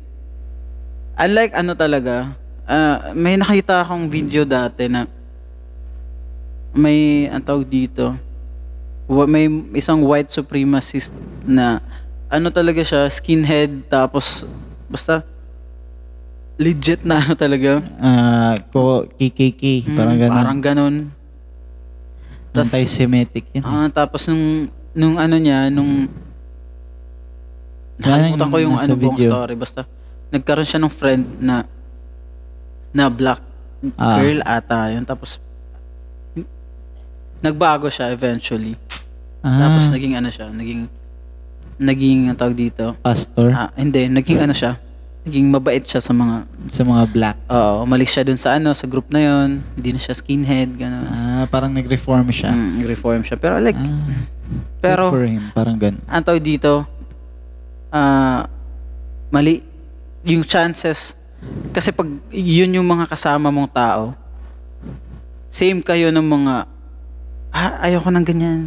unlike 1.19 1.53
ano 1.56 1.72
talaga 1.76 2.35
ah, 2.68 3.15
may 3.15 3.40
nakita 3.40 3.84
akong 3.84 4.11
video 4.11 4.44
dati 4.44 4.91
na 4.91 5.07
may 6.73 7.30
ang 7.30 7.44
tawag 7.44 7.69
dito 7.69 8.18
may 9.30 9.45
isang 9.77 10.02
white 10.02 10.31
supremacist 10.31 11.14
na 11.45 11.84
ano 12.31 12.49
talaga 12.49 12.81
siya 12.81 13.06
skinhead 13.11 13.85
tapos 13.91 14.48
basta 14.90 15.22
legit 16.56 17.02
na 17.02 17.18
ano 17.18 17.34
talaga? 17.34 17.82
Ah, 17.98 18.54
ko 18.70 19.08
KKK, 19.12 19.64
parang 19.92 20.16
Mm, 20.16 20.22
ganun. 20.22 20.38
parang 20.38 20.60
ganun. 20.62 20.96
Tas- 22.50 22.70
Anti-Semitic 22.70 23.46
yun. 23.52 23.64
Ah, 23.64 23.90
tapos 23.90 24.26
nung 24.26 24.70
nung 24.94 25.18
ano 25.18 25.36
niya, 25.36 25.68
nung 25.68 26.06
nakalimutan 27.96 28.48
ko 28.48 28.58
yung 28.60 28.76
ano 28.76 28.94
buong 28.94 29.18
story. 29.18 29.56
Basta 29.56 29.90
nagkaroon 30.30 30.66
siya 30.66 30.78
ng 30.80 30.94
friend 30.94 31.24
na 31.40 31.66
na 32.92 33.10
black 33.10 33.42
Ah. 33.98 34.18
girl 34.18 34.40
ata 34.44 34.94
yun. 34.94 35.02
Tapos 35.04 35.42
nagbago 37.40 37.90
siya 37.90 38.10
eventually. 38.10 38.78
Ah, 39.42 39.68
tapos 39.68 39.90
naging 39.90 40.16
ano 40.16 40.30
siya 40.30 40.48
naging 40.48 40.88
naging 41.76 42.30
ang 42.30 42.38
tawag 42.38 42.56
dito? 42.56 42.96
Pastor? 43.02 43.50
Ah, 43.52 43.74
hindi 43.76 44.08
naging 44.08 44.40
ano 44.40 44.54
siya 44.54 44.78
naging 45.24 45.48
mabait 45.48 45.80
siya 45.80 45.98
sa 45.98 46.12
mga 46.12 46.44
sa 46.68 46.84
mga 46.84 47.04
black. 47.08 47.38
oo 47.48 47.84
umalis 47.84 48.12
siya 48.12 48.24
dun 48.24 48.36
sa 48.36 48.56
ano 48.56 48.72
sa 48.72 48.84
group 48.84 49.08
na 49.08 49.20
yon 49.20 49.50
hindi 49.74 49.90
na 49.90 50.00
siya 50.00 50.12
skinhead 50.14 50.76
gano'n 50.76 51.08
Ah, 51.08 51.45
parang 51.48 51.72
nag-reform 51.72 52.28
siya. 52.30 52.52
mm, 52.52 52.84
reform 52.86 53.22
siya 53.22 53.36
pero 53.36 53.56
like 53.58 53.76
Ah, 53.76 54.20
pero 54.84 55.08
good 55.08 55.16
for 55.16 55.26
him, 55.26 55.44
parang 55.52 55.78
ganun. 55.78 56.04
ang 56.06 56.22
tawag 56.22 56.40
dito, 56.40 56.84
ah, 57.90 58.52
mali 59.30 59.64
yung 60.22 60.41
chances. 60.41 61.16
Kasi 61.72 61.90
pag 61.90 62.06
yun 62.30 62.72
yung 62.72 62.86
mga 62.86 63.04
kasama 63.06 63.48
mong 63.48 63.68
tao, 63.70 64.16
same 65.50 65.80
kayo 65.80 66.10
ng 66.10 66.22
mga, 66.22 66.54
ah, 67.50 67.72
ayoko 67.82 68.08
ng 68.08 68.24
ganyan. 68.24 68.62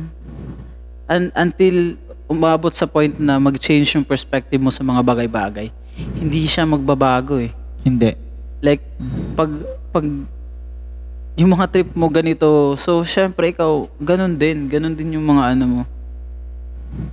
Un- 1.07 1.33
until 1.35 1.97
umabot 2.27 2.71
sa 2.71 2.85
point 2.85 3.15
na 3.15 3.39
mag-change 3.39 3.87
yung 3.91 4.03
perspective 4.03 4.59
mo 4.59 4.69
sa 4.69 4.83
mga 4.83 5.01
bagay-bagay, 5.01 5.71
hindi 5.97 6.45
siya 6.45 6.69
magbabago 6.69 7.41
eh. 7.41 7.51
Hindi. 7.83 8.13
Like, 8.61 8.85
pag, 9.33 9.51
pag 9.91 10.05
yung 11.37 11.51
mga 11.53 11.67
trip 11.69 11.91
mo 11.93 12.09
ganito, 12.09 12.77
so 12.81 13.05
syempre 13.05 13.53
ikaw, 13.53 13.89
ganun 14.01 14.37
din, 14.37 14.69
ganun 14.69 14.97
din 14.97 15.17
yung 15.17 15.27
mga 15.29 15.57
ano 15.57 15.65
mo. 15.65 15.83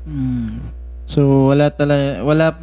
Hmm. 0.08 0.64
So 1.04 1.52
wala 1.52 1.68
talaga 1.68 2.24
wala 2.24 2.56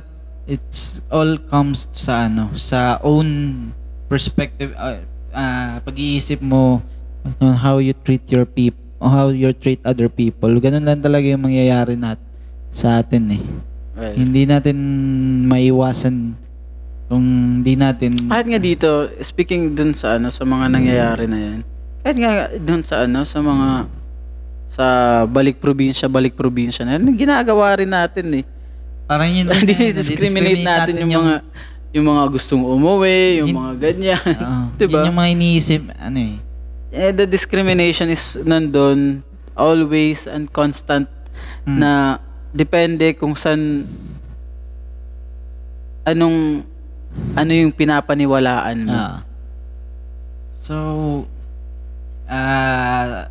it's 0.49 1.05
all 1.13 1.37
comes 1.37 1.87
sa 1.93 2.27
ano 2.27 2.49
sa 2.57 2.97
own 3.05 3.71
perspective 4.09 4.73
uh, 4.75 4.99
ah, 5.37 5.79
pag-iisip 5.85 6.41
mo 6.41 6.81
on 7.39 7.55
how 7.55 7.77
you 7.79 7.93
treat 7.93 8.25
your 8.33 8.49
people 8.49 8.81
how 8.99 9.29
you 9.29 9.53
treat 9.53 9.79
other 9.85 10.09
people 10.09 10.51
ganun 10.59 10.83
lang 10.83 11.05
talaga 11.05 11.29
yung 11.29 11.45
mangyayari 11.45 11.95
nat 11.95 12.19
sa 12.73 12.99
atin 13.05 13.37
eh 13.37 13.43
Well, 14.01 14.17
hindi 14.17 14.43
natin 14.45 14.77
maiwasan 15.45 16.33
kung 17.05 17.25
hindi 17.61 17.75
natin 17.75 18.17
Kahit 18.25 18.47
nga 18.47 18.57
dito, 18.57 18.89
speaking 19.21 19.75
dun 19.75 19.93
sa 19.93 20.17
ano 20.17 20.33
sa 20.33 20.41
mga 20.43 20.73
nangyayari 20.73 21.25
na 21.27 21.37
'yan. 21.37 21.61
Kahit 22.01 22.17
nga 22.17 22.31
dun 22.57 22.81
sa 22.81 23.05
ano 23.05 23.21
sa 23.23 23.39
mga 23.39 23.69
sa 24.71 24.85
balik 25.27 25.59
probinsya, 25.59 26.07
balik 26.07 26.33
probinsya 26.33 26.83
na 26.83 26.97
yan, 26.97 27.13
ginagawa 27.13 27.77
rin 27.77 27.91
natin 27.91 28.41
eh. 28.41 28.45
parang 29.05 29.27
yun 29.27 29.51
Hindi 29.53 29.75
discriminate 29.91 30.63
natin 30.63 31.03
yung 31.03 31.13
mga 31.19 31.35
yung 31.91 32.07
mga 32.07 32.25
gustong 32.31 32.63
umuwi, 32.63 33.43
yung 33.43 33.49
Hin- 33.51 33.59
mga 33.59 33.75
ganyan. 33.77 34.23
Oo. 34.39 34.65
'Di 34.73 34.87
ba? 34.87 34.95
Yun 34.97 35.09
yung 35.11 35.19
mga 35.19 35.31
iniisip 35.35 35.83
ano 35.99 36.19
eh 36.23 36.37
Eh, 36.91 37.11
the 37.13 37.23
discrimination 37.23 38.09
is 38.09 38.39
nandun 38.41 39.23
always 39.53 40.25
and 40.25 40.49
constant 40.49 41.11
Hmm. 41.61 41.77
na 41.77 41.91
depende 42.51 43.15
kung 43.15 43.35
saan 43.35 43.87
anong 46.03 46.67
ano 47.35 47.53
yung 47.53 47.73
pinapaniwalaan 47.75 48.79
mo. 48.87 48.95
Ah. 48.95 49.23
So, 50.55 50.77
ah, 52.27 53.27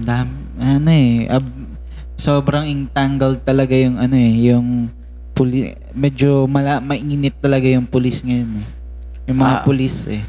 dam, 0.00 0.28
ano 0.56 0.90
eh, 0.90 1.26
ab- 1.28 1.68
sobrang 2.16 2.68
entangled 2.68 3.40
talaga 3.42 3.72
yung 3.72 3.96
ano 3.96 4.16
eh, 4.16 4.52
yung 4.52 4.88
puli, 5.32 5.72
medyo 5.92 6.44
mala, 6.44 6.80
mainit 6.80 7.36
talaga 7.40 7.64
yung 7.64 7.88
police 7.88 8.20
ngayon 8.24 8.60
eh. 8.60 8.68
Yung 9.32 9.38
mga 9.40 9.56
Ah. 9.60 9.64
police 9.64 10.08
eh. 10.10 10.22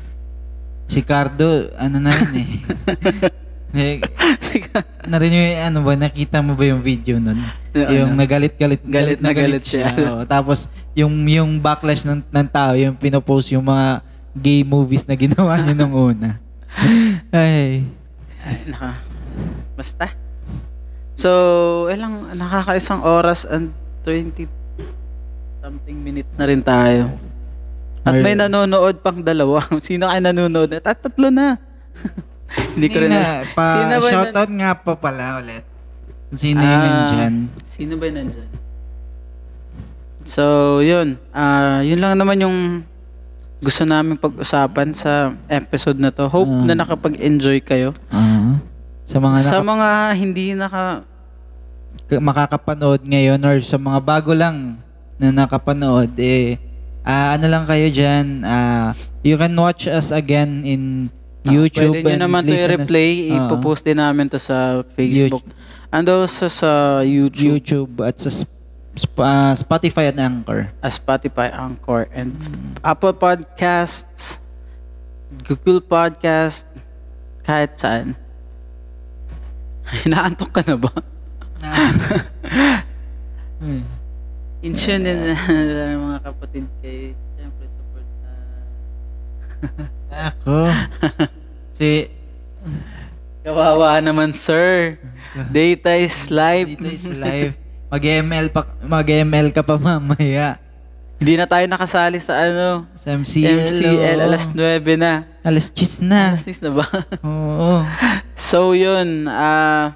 Si 0.87 0.99
Cardo, 1.03 1.71
ano 1.75 1.97
na 1.99 2.11
rin 2.11 2.33
eh. 2.35 2.49
Eh, 3.71 4.03
narinig 5.11 5.39
yung 5.39 5.63
ano 5.71 5.79
ba, 5.87 5.93
nakita 5.95 6.43
mo 6.43 6.59
ba 6.59 6.63
yung 6.67 6.83
video 6.83 7.17
nun? 7.23 7.39
Yung 7.71 7.89
yung 7.91 8.09
ano? 8.11 8.19
nagalit-galit, 8.19 8.83
Galit 8.83 9.19
na 9.23 9.31
galit 9.31 9.63
siya. 9.63 9.95
Oo, 9.95 10.23
tapos, 10.27 10.67
yung, 10.91 11.11
yung 11.27 11.55
backlash 11.59 12.03
ng, 12.03 12.19
ng 12.19 12.47
tao, 12.51 12.75
yung 12.75 12.95
pinopost 12.99 13.55
yung 13.55 13.63
mga 13.63 14.03
gay 14.35 14.63
movies 14.67 15.07
na 15.07 15.15
ginawa 15.15 15.55
niya 15.59 15.75
nung 15.75 15.95
una. 15.95 16.39
Ay. 17.31 17.87
Ay, 18.43 18.57
naka. 18.67 18.99
Basta. 19.75 20.11
So, 21.15 21.87
ilang, 21.87 22.31
nakakaisang 22.35 23.03
oras 23.03 23.47
and 23.47 23.71
20 24.03 24.47
something 25.61 25.97
minutes 26.01 26.33
na 26.35 26.49
rin 26.49 26.59
tayo. 26.59 27.13
At 28.01 28.17
may 28.17 28.33
Ay. 28.33 28.39
nanonood 28.39 28.97
pang 29.05 29.21
dalawa. 29.21 29.61
Sino 29.83 30.09
kayo 30.09 30.21
nanonood? 30.25 30.73
At 30.81 30.99
tatlo 30.99 31.29
na. 31.29 31.61
Hindi 32.75 32.87
ko 32.87 32.97
rin. 32.99 33.09
na, 33.09 33.47
pa, 33.51 33.65
Sino 33.77 33.95
ba 33.97 34.07
shoutout 34.07 34.51
nga 34.51 34.71
pa 34.73 34.93
pala 34.93 35.39
ulit. 35.39 35.63
Sino 36.31 36.59
Ah, 36.59 36.79
nandyan? 36.79 37.33
Sino 37.65 37.95
ba 37.95 38.07
nandyan? 38.07 38.49
So, 40.23 40.43
yun. 40.79 41.17
Ah, 41.31 41.81
yun 41.81 41.97
lang 41.97 42.13
naman 42.13 42.37
yung 42.39 42.57
gusto 43.57 43.83
namin 43.83 44.15
pag-usapan 44.15 44.93
sa 44.93 45.11
episode 45.47 45.97
na 45.97 46.09
to. 46.09 46.25
Hope 46.25 46.49
Ah. 46.49 46.65
na 46.65 46.73
nakapag-enjoy 46.77 47.59
kayo. 47.61 47.91
Ah. 48.09 48.57
sa 49.01 49.19
mga 49.19 49.37
sa 49.41 49.59
naka- 49.59 49.67
mga 49.67 49.89
hindi 50.15 50.45
naka 50.55 50.83
makakapanood 52.13 53.03
ngayon 53.03 53.39
or 53.41 53.59
sa 53.59 53.75
mga 53.75 53.99
bago 53.99 54.31
lang 54.31 54.79
na 55.17 55.31
nakapanood, 55.33 56.15
eh, 56.15 56.55
ah, 57.01 57.35
ano 57.35 57.45
lang 57.45 57.63
kayo 57.65 57.87
dyan, 57.87 58.39
ah, 58.41 58.95
you 59.21 59.35
can 59.35 59.51
watch 59.53 59.83
us 59.85 60.09
again 60.09 60.63
in 60.63 61.11
YouTube. 61.43 61.97
Ah, 61.97 62.01
Pwede 62.01 62.05
nyo 62.05 62.13
and 62.13 62.21
naman 62.21 62.41
to 62.45 62.53
i-replay. 62.53 63.11
Ah, 63.29 63.49
Ipopost 63.49 63.81
din 63.81 63.97
namin 63.97 64.29
to 64.29 64.37
sa 64.37 64.85
Facebook. 64.93 65.41
And 65.89 66.05
also 66.05 66.45
sa 66.45 67.01
YouTube. 67.01 67.57
YouTube 67.57 67.93
at 68.05 68.15
sa 68.15 68.29
sp- 68.29 69.19
ah, 69.19 69.53
Spotify 69.53 70.09
at 70.09 70.17
Anchor. 70.17 70.69
uh, 70.77 70.87
Spotify, 70.87 71.49
Anchor, 71.49 72.05
and 72.13 72.37
Apple 72.81 73.11
Podcasts, 73.11 74.37
Google 75.41 75.81
Podcast, 75.81 76.69
kahit 77.41 77.73
saan. 77.75 78.13
Inaantok 80.05 80.53
ka 80.53 80.61
na 80.61 80.77
ba? 80.77 80.91
Hmm. 83.61 83.81
In-tune 84.65 85.01
din 85.01 85.17
na 85.17 85.33
mga 85.97 86.19
kapatid 86.21 86.69
kay 86.79 87.17
siyempre 87.33 87.65
support 87.65 88.05
na 88.21 88.29
Ako. 90.11 90.67
si 91.77 92.11
kawawa 93.41 93.97
naman 93.97 94.29
sir. 94.29 94.99
Data 95.49 95.95
is 95.95 96.27
live. 96.27 96.67
dito 96.69 96.85
is 96.85 97.07
live. 97.07 97.55
Mag-ML 97.87 98.47
pa 98.51 98.61
mag-ML 98.81 99.51
ka 99.51 99.63
pa 99.63 99.75
mamaya. 99.75 100.59
Hindi 101.15 101.37
na 101.37 101.45
tayo 101.45 101.63
nakasali 101.65 102.17
sa 102.17 102.33
ano, 102.41 102.89
Sa 102.93 103.13
MCL. 103.13 103.57
MCL 103.61 104.17
oo. 104.17 104.25
alas 104.25 104.45
9 104.49 104.57
na. 104.97 105.13
Alas 105.41 105.69
10 105.69 106.01
na. 106.01 106.33
Alas 106.33 106.43
6 106.43 106.59
na 106.59 106.71
ba? 106.73 106.85
Oo. 107.23 107.85
so 108.33 108.73
yun, 108.73 109.25
ah 109.27 109.93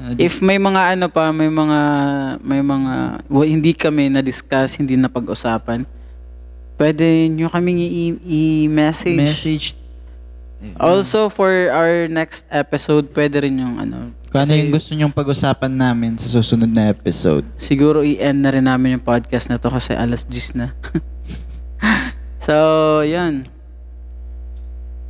Ah, 0.00 0.16
If 0.16 0.40
may 0.40 0.56
mga 0.56 0.96
ano 0.96 1.12
pa, 1.12 1.28
may 1.28 1.52
mga 1.52 1.80
may 2.40 2.64
mga 2.64 2.94
wa- 3.28 3.44
hindi 3.44 3.76
kami 3.76 4.08
na-discuss, 4.08 4.80
hindi 4.80 4.96
na 4.96 5.12
pag-usapan, 5.12 5.84
pwede 6.80 7.28
nyo 7.28 7.52
kaming 7.52 8.16
i-message. 8.24 9.20
message 9.20 9.66
Also 10.76 11.28
for 11.28 11.48
our 11.72 12.08
next 12.08 12.44
episode, 12.48 13.12
pwede 13.12 13.44
rin 13.44 13.60
yung 13.60 13.76
ano. 13.76 14.16
kung 14.30 14.46
ano 14.46 14.52
yung 14.54 14.70
gusto 14.70 14.94
nyong 14.94 15.10
pag-usapan 15.10 15.72
namin 15.72 16.14
sa 16.20 16.28
susunod 16.28 16.68
na 16.70 16.92
episode. 16.92 17.42
Siguro 17.56 18.04
i-end 18.04 18.40
na 18.40 18.52
rin 18.52 18.64
namin 18.64 18.96
yung 18.96 19.04
podcast 19.04 19.48
na 19.48 19.58
to 19.58 19.72
kasi 19.72 19.92
alas 19.96 20.22
10 20.28 20.60
na. 20.60 20.68
so, 22.46 22.54
yun. 23.02 23.48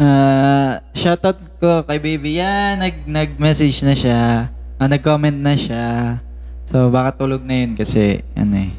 Ah, 0.01 0.80
shoutout 0.97 1.36
ko 1.60 1.84
kay 1.84 2.01
baby 2.01 2.40
yan, 2.40 2.80
nag 2.80 3.05
nag-message 3.05 3.84
na 3.84 3.92
siya. 3.92 4.48
Ah, 4.80 4.88
nag-comment 4.88 5.36
na 5.36 5.52
siya. 5.52 6.16
So 6.64 6.88
baka 6.88 7.12
tulog 7.20 7.44
na 7.44 7.60
yun 7.60 7.76
kasi 7.76 8.24
ano 8.32 8.56
eh. 8.56 8.72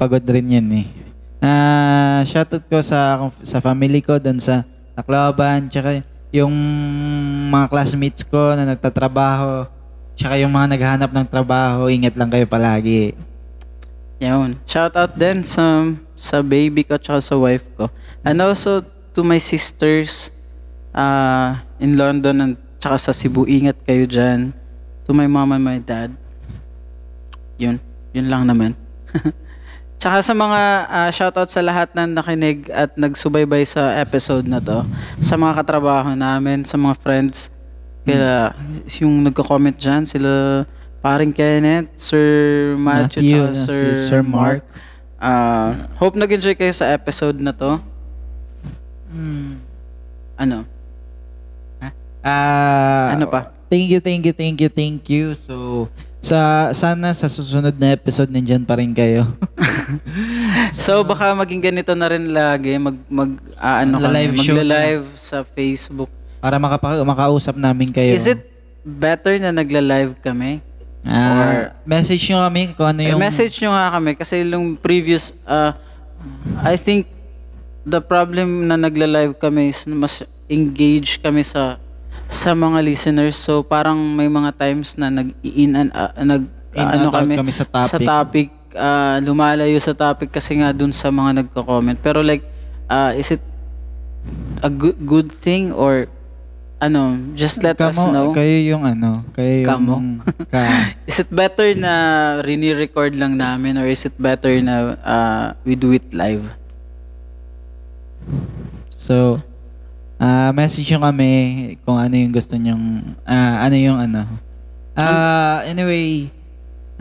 Pagod 0.00 0.24
rin 0.24 0.48
yan 0.48 0.70
eh. 0.72 1.03
Ah, 1.44 2.24
shoutout 2.24 2.64
ko 2.72 2.80
sa 2.80 3.28
sa 3.44 3.60
family 3.60 4.00
ko 4.00 4.16
doon 4.16 4.40
sa 4.40 4.64
Tacloban, 4.96 5.68
tsaka 5.68 6.00
yung 6.32 6.56
mga 7.52 7.68
classmates 7.68 8.24
ko 8.24 8.56
na 8.56 8.64
nagtatrabaho, 8.64 9.68
tsaka 10.16 10.40
yung 10.40 10.56
mga 10.56 10.72
naghahanap 10.72 11.10
ng 11.12 11.26
trabaho, 11.28 11.92
ingat 11.92 12.16
lang 12.16 12.32
kayo 12.32 12.48
palagi. 12.48 13.12
Yun. 14.24 14.56
Shout 14.64 14.96
out 14.96 15.12
din 15.20 15.44
sa 15.44 15.84
sa 16.16 16.40
baby 16.40 16.80
ko 16.80 16.96
at 16.96 17.04
sa 17.04 17.36
wife 17.36 17.68
ko. 17.76 17.92
And 18.24 18.40
also 18.40 18.80
to 19.12 19.20
my 19.20 19.36
sisters 19.36 20.32
uh, 20.96 21.60
in 21.76 22.00
London 22.00 22.40
and 22.40 22.52
tsaka 22.80 22.96
sa 22.96 23.12
Cebu. 23.12 23.44
Ingat 23.44 23.84
kayo 23.84 24.08
dyan. 24.08 24.56
To 25.04 25.12
my 25.12 25.28
mom 25.28 25.52
and 25.52 25.60
my 25.60 25.76
dad. 25.76 26.16
Yun. 27.60 27.76
Yun 28.16 28.26
lang 28.32 28.48
naman. 28.48 28.72
tsaka 29.98 30.20
sa 30.20 30.34
mga 30.36 30.60
uh, 30.86 31.10
shout 31.10 31.34
out 31.36 31.48
sa 31.48 31.64
lahat 31.64 31.90
na 31.96 32.04
nakinig 32.04 32.68
at 32.70 32.92
nagsubaybay 32.94 33.64
sa 33.64 33.96
episode 33.98 34.44
na 34.44 34.60
to. 34.60 34.84
Sa 35.24 35.34
mga 35.34 35.64
katrabaho 35.64 36.12
namin, 36.12 36.62
sa 36.64 36.76
mga 36.76 36.94
friends. 37.00 37.48
Kaya 38.04 38.52
yung 39.00 39.24
nagko-comment 39.24 39.80
dyan, 39.80 40.04
sila 40.04 40.62
paring 41.00 41.32
Kenneth, 41.32 41.88
Sir 41.96 42.76
Matthew, 42.76 43.32
Matthew, 43.32 43.40
tsaka 43.52 43.56
si 43.56 43.64
Sir, 43.64 43.84
Sir 43.96 44.22
Mark. 44.24 44.60
Ah, 45.16 45.72
hope 45.96 46.20
nag-enjoy 46.20 46.52
kayo 46.52 46.72
sa 46.76 46.92
episode 46.92 47.40
na 47.40 47.56
to. 47.56 47.80
Ano? 50.36 50.68
Ah, 52.24 53.16
Ano 53.16 53.28
pa? 53.28 53.52
Thank 53.68 53.88
you, 53.88 54.00
thank 54.00 54.22
you, 54.24 54.34
thank 54.36 54.56
you, 54.60 54.70
thank 54.72 55.00
you. 55.08 55.24
So, 55.32 55.88
sa 56.24 56.40
sana 56.72 57.12
sa 57.12 57.28
susunod 57.28 57.76
na 57.76 57.92
episode 57.92 58.32
nandiyan 58.32 58.64
pa 58.64 58.80
rin 58.80 58.90
kayo. 58.90 59.28
So 60.72 61.04
baka 61.04 61.36
maging 61.36 61.60
ganito 61.62 61.92
na 61.92 62.08
rin 62.08 62.32
lagi 62.32 62.80
mag 62.80 62.96
mag 63.06 63.30
ah, 63.54 63.84
ano 63.84 64.00
kami, 64.00 64.32
Magla-live 64.32 65.04
sa 65.14 65.44
Facebook. 65.44 66.08
para 66.40 66.56
makapa- 66.56 67.04
makausap 67.04 67.56
namin 67.56 67.88
kayo. 67.88 68.12
Is 68.12 68.24
it 68.24 68.40
better 68.80 69.36
na 69.36 69.52
nagla-live 69.52 70.16
kami? 70.18 70.60
Ah, 71.04 71.76
message 71.84 72.24
nyo 72.28 72.40
kami 72.40 72.72
kung 72.72 72.84
ano 72.86 73.00
Eh, 73.00 73.12
yung... 73.12 73.20
message 73.20 73.60
nyo 73.60 73.72
nga 73.72 73.92
kami 73.92 74.16
kasi 74.16 74.40
yung 74.40 74.72
previous 74.74 75.36
ah, 75.44 75.76
I 76.64 76.76
think 76.76 77.04
the 77.84 78.00
problem 78.00 78.64
na 78.64 78.76
nagla-live 78.76 79.36
kami 79.36 79.68
is 79.68 79.84
mas 79.84 80.24
engage 80.48 81.20
kami 81.20 81.44
sa 81.44 81.76
sa 82.28 82.52
mga 82.52 82.78
listeners. 82.84 83.36
So 83.36 83.62
parang 83.62 83.98
may 84.14 84.28
mga 84.28 84.56
times 84.56 84.96
na 84.96 85.08
nag-in 85.10 85.72
and 85.76 85.90
ah, 85.94 86.12
nag 86.16 86.44
In 86.74 86.82
ano 86.82 87.06
and 87.06 87.14
out 87.14 87.14
kami, 87.22 87.34
kami 87.38 87.52
sa 87.54 87.66
topic. 87.66 87.90
sa 87.90 87.98
topic 88.02 88.48
ah, 88.74 89.16
lumalayo 89.22 89.78
sa 89.78 89.94
topic 89.94 90.34
kasi 90.34 90.58
nga 90.58 90.74
dun 90.74 90.90
sa 90.90 91.08
mga 91.10 91.44
nagko-comment. 91.44 91.98
Pero 92.02 92.20
like 92.20 92.42
ah, 92.90 93.14
is 93.14 93.30
it 93.30 93.42
a 94.64 94.70
good 94.70 94.98
good 95.04 95.28
thing 95.30 95.70
or 95.70 96.10
ano, 96.84 97.16
just 97.32 97.64
let 97.64 97.80
us 97.80 97.96
Kamo- 97.96 98.12
know. 98.12 98.26
Kayo 98.36 98.76
yung 98.76 98.84
ano, 98.84 99.24
kayo 99.32 99.64
yung... 99.64 99.68
Kamo? 99.68 99.94
ka, 100.52 100.60
Is 101.08 101.16
it 101.16 101.32
better 101.32 101.72
na 101.72 101.92
rini-record 102.44 103.16
lang 103.16 103.40
namin 103.40 103.80
or 103.80 103.88
is 103.88 104.04
it 104.04 104.12
better 104.20 104.52
na 104.60 104.98
uh, 105.00 105.46
we 105.64 105.78
do 105.78 105.96
it 105.96 106.12
live? 106.12 106.44
so, 108.92 109.40
ah 110.18 110.54
message 110.54 110.86
nyo 110.94 111.02
kami 111.02 111.30
kung 111.82 111.98
ano 111.98 112.14
yung 112.14 112.32
gusto 112.32 112.54
nyong... 112.54 113.18
ah 113.26 113.66
ano 113.66 113.76
yung 113.76 113.98
ano. 113.98 114.22
Ah, 114.94 115.66
anyway, 115.66 116.30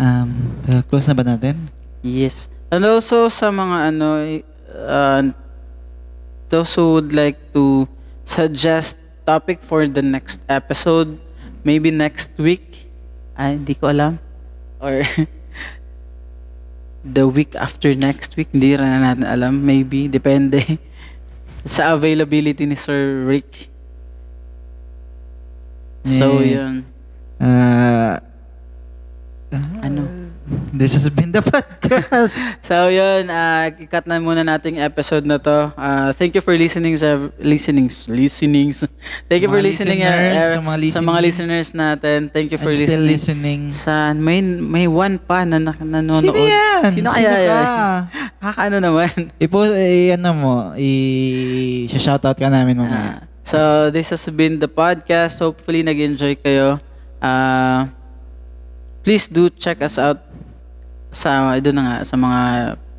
um, 0.02 0.30
uh, 0.66 0.82
close 0.90 1.06
na 1.06 1.14
ba 1.14 1.22
natin? 1.22 1.70
Yes. 2.02 2.50
And 2.74 2.82
also 2.90 3.30
sa 3.30 3.54
mga 3.54 3.94
ano, 3.94 4.08
uh, 4.74 5.22
those 6.50 6.74
who 6.74 6.98
would 6.98 7.14
like 7.14 7.38
to 7.54 7.86
suggest 8.26 8.98
topic 9.30 9.62
for 9.62 9.86
the 9.86 10.02
next 10.02 10.42
episode, 10.50 11.22
maybe 11.62 11.94
next 11.94 12.34
week, 12.42 12.90
ay, 13.38 13.62
hindi 13.62 13.78
ko 13.78 13.94
alam. 13.94 14.18
Or 14.82 15.04
the 17.06 17.30
week 17.30 17.54
after 17.54 17.94
next 17.94 18.34
week, 18.34 18.50
hindi 18.54 18.74
rin 18.74 19.06
natin 19.06 19.26
alam. 19.26 19.62
Maybe, 19.62 20.10
depende 20.10 20.66
sa 21.64 21.96
availability 21.96 22.68
ni 22.68 22.76
Sir 22.76 23.24
Rick. 23.24 23.72
So, 26.04 26.44
Eh, 26.44 26.60
yun. 26.60 26.84
Ah, 27.40 28.20
Ano? 29.86 30.33
This 30.74 30.92
has 30.94 31.08
been 31.08 31.32
the 31.32 31.40
podcast. 31.50 32.36
So 32.60 32.88
yun, 32.88 33.32
uh, 33.32 33.72
i-cut 33.80 34.04
na 34.04 34.20
muna 34.20 34.44
nating 34.44 34.76
episode 34.76 35.24
na 35.24 35.40
to. 35.40 35.72
Uh, 35.74 36.12
thank 36.12 36.36
you 36.36 36.44
for 36.44 36.52
listening 36.52 36.96
sa 36.96 37.16
listenings, 37.40 38.08
listenings. 38.08 38.84
Thank 39.32 39.44
you 39.44 39.52
for 39.52 39.60
Mga 39.60 39.68
listening 39.68 40.00
listeners, 40.04 40.36
uh, 40.36 40.52
sa 40.52 40.60
mga 40.60 40.68
sa 40.68 40.74
mga 40.74 40.80
listening. 40.80 41.24
listeners 41.24 41.70
natin. 41.72 42.18
Thank 42.28 42.52
you 42.52 42.60
for 42.60 42.72
And 42.72 42.80
still 42.80 43.04
listening. 43.04 43.72
listening. 43.72 43.76
Sa 43.76 44.12
may 44.12 44.40
may 44.44 44.86
one 44.86 45.16
pa 45.16 45.44
na 45.44 45.60
nak- 45.60 45.80
nanonood. 45.80 46.28
Sino 46.28 46.40
yan? 46.40 46.82
Sino 46.92 47.08
Sino 47.08 47.30
kaya 47.30 47.32
ka? 47.48 47.60
Kakaano 48.44 48.78
naman. 48.80 49.12
Ipo, 49.40 49.64
eh, 49.66 50.12
ano 50.12 50.30
mo, 50.36 50.56
i-shoutout 50.76 52.36
ka 52.36 52.48
namin 52.48 52.76
mamaya. 52.76 53.24
Ah, 53.24 53.28
so 53.44 53.60
this 53.90 54.12
has 54.12 54.24
been 54.30 54.60
the 54.60 54.68
podcast. 54.68 55.40
Hopefully 55.40 55.84
nag-enjoy 55.84 56.36
kayo. 56.38 56.80
Uh, 57.20 57.88
please 59.04 59.28
do 59.28 59.52
check 59.52 59.84
us 59.84 60.00
out 60.00 60.24
sa 61.14 61.60
doon 61.60 61.76
na 61.78 61.84
nga 61.84 61.98
sa 62.08 62.16
mga 62.18 62.42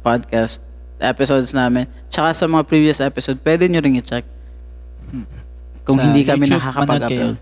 podcast 0.05 0.63
episodes 1.01 1.51
namin. 1.51 1.89
Tsaka 2.13 2.31
sa 2.37 2.45
mga 2.47 2.65
previous 2.69 3.01
episode, 3.03 3.41
pwede 3.43 3.67
nyo 3.67 3.81
ring 3.83 3.99
i-check. 3.99 4.23
Kung 5.85 5.99
Sa 5.99 6.05
hindi 6.07 6.23
kami 6.23 6.47
YouTube, 6.47 6.61
nakakapag-upload. 6.61 7.37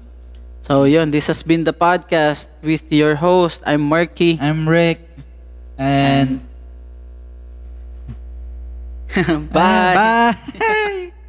So 0.63 0.87
yun, 0.87 1.11
this 1.11 1.27
has 1.27 1.43
been 1.43 1.67
the 1.67 1.75
podcast 1.75 2.49
with 2.63 2.87
your 2.89 3.19
host. 3.19 3.67
I'm 3.67 3.83
Marky. 3.83 4.39
I'm 4.39 4.71
Rick. 4.71 5.03
And, 5.77 6.47
Bye. 9.53 10.33
Bye. 10.33 11.13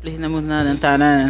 I-play 0.00 0.16
na 0.16 0.32
muna 0.32 0.64
ng 0.64 0.80
tanan. 0.80 1.28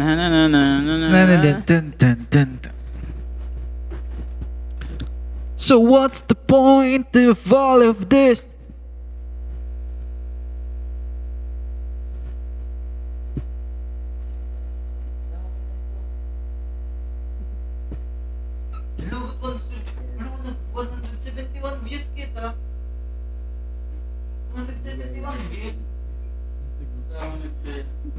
So 5.59 5.75
what's 5.75 6.23
the 6.23 6.39
point 6.39 7.11
of 7.11 7.51
all 7.51 7.83
of 7.83 8.07
this? 8.07 8.47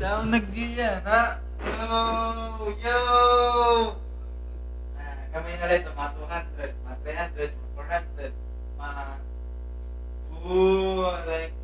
Down 0.03 0.35
nag-iyan, 0.35 1.07
ha? 1.07 1.39
Yo! 1.63 2.75
Yo! 2.75 2.99
Ah, 4.99 5.23
kami 5.31 5.55
na 5.63 5.67
rin, 5.71 5.87
mga 5.87 6.11
200, 6.19 6.75
mga 6.75 6.97
300, 7.07 7.55
mga 7.55 8.03
400, 8.27 8.35
mga... 8.83 9.05
Ooh, 10.43 11.07
like... 11.23 11.55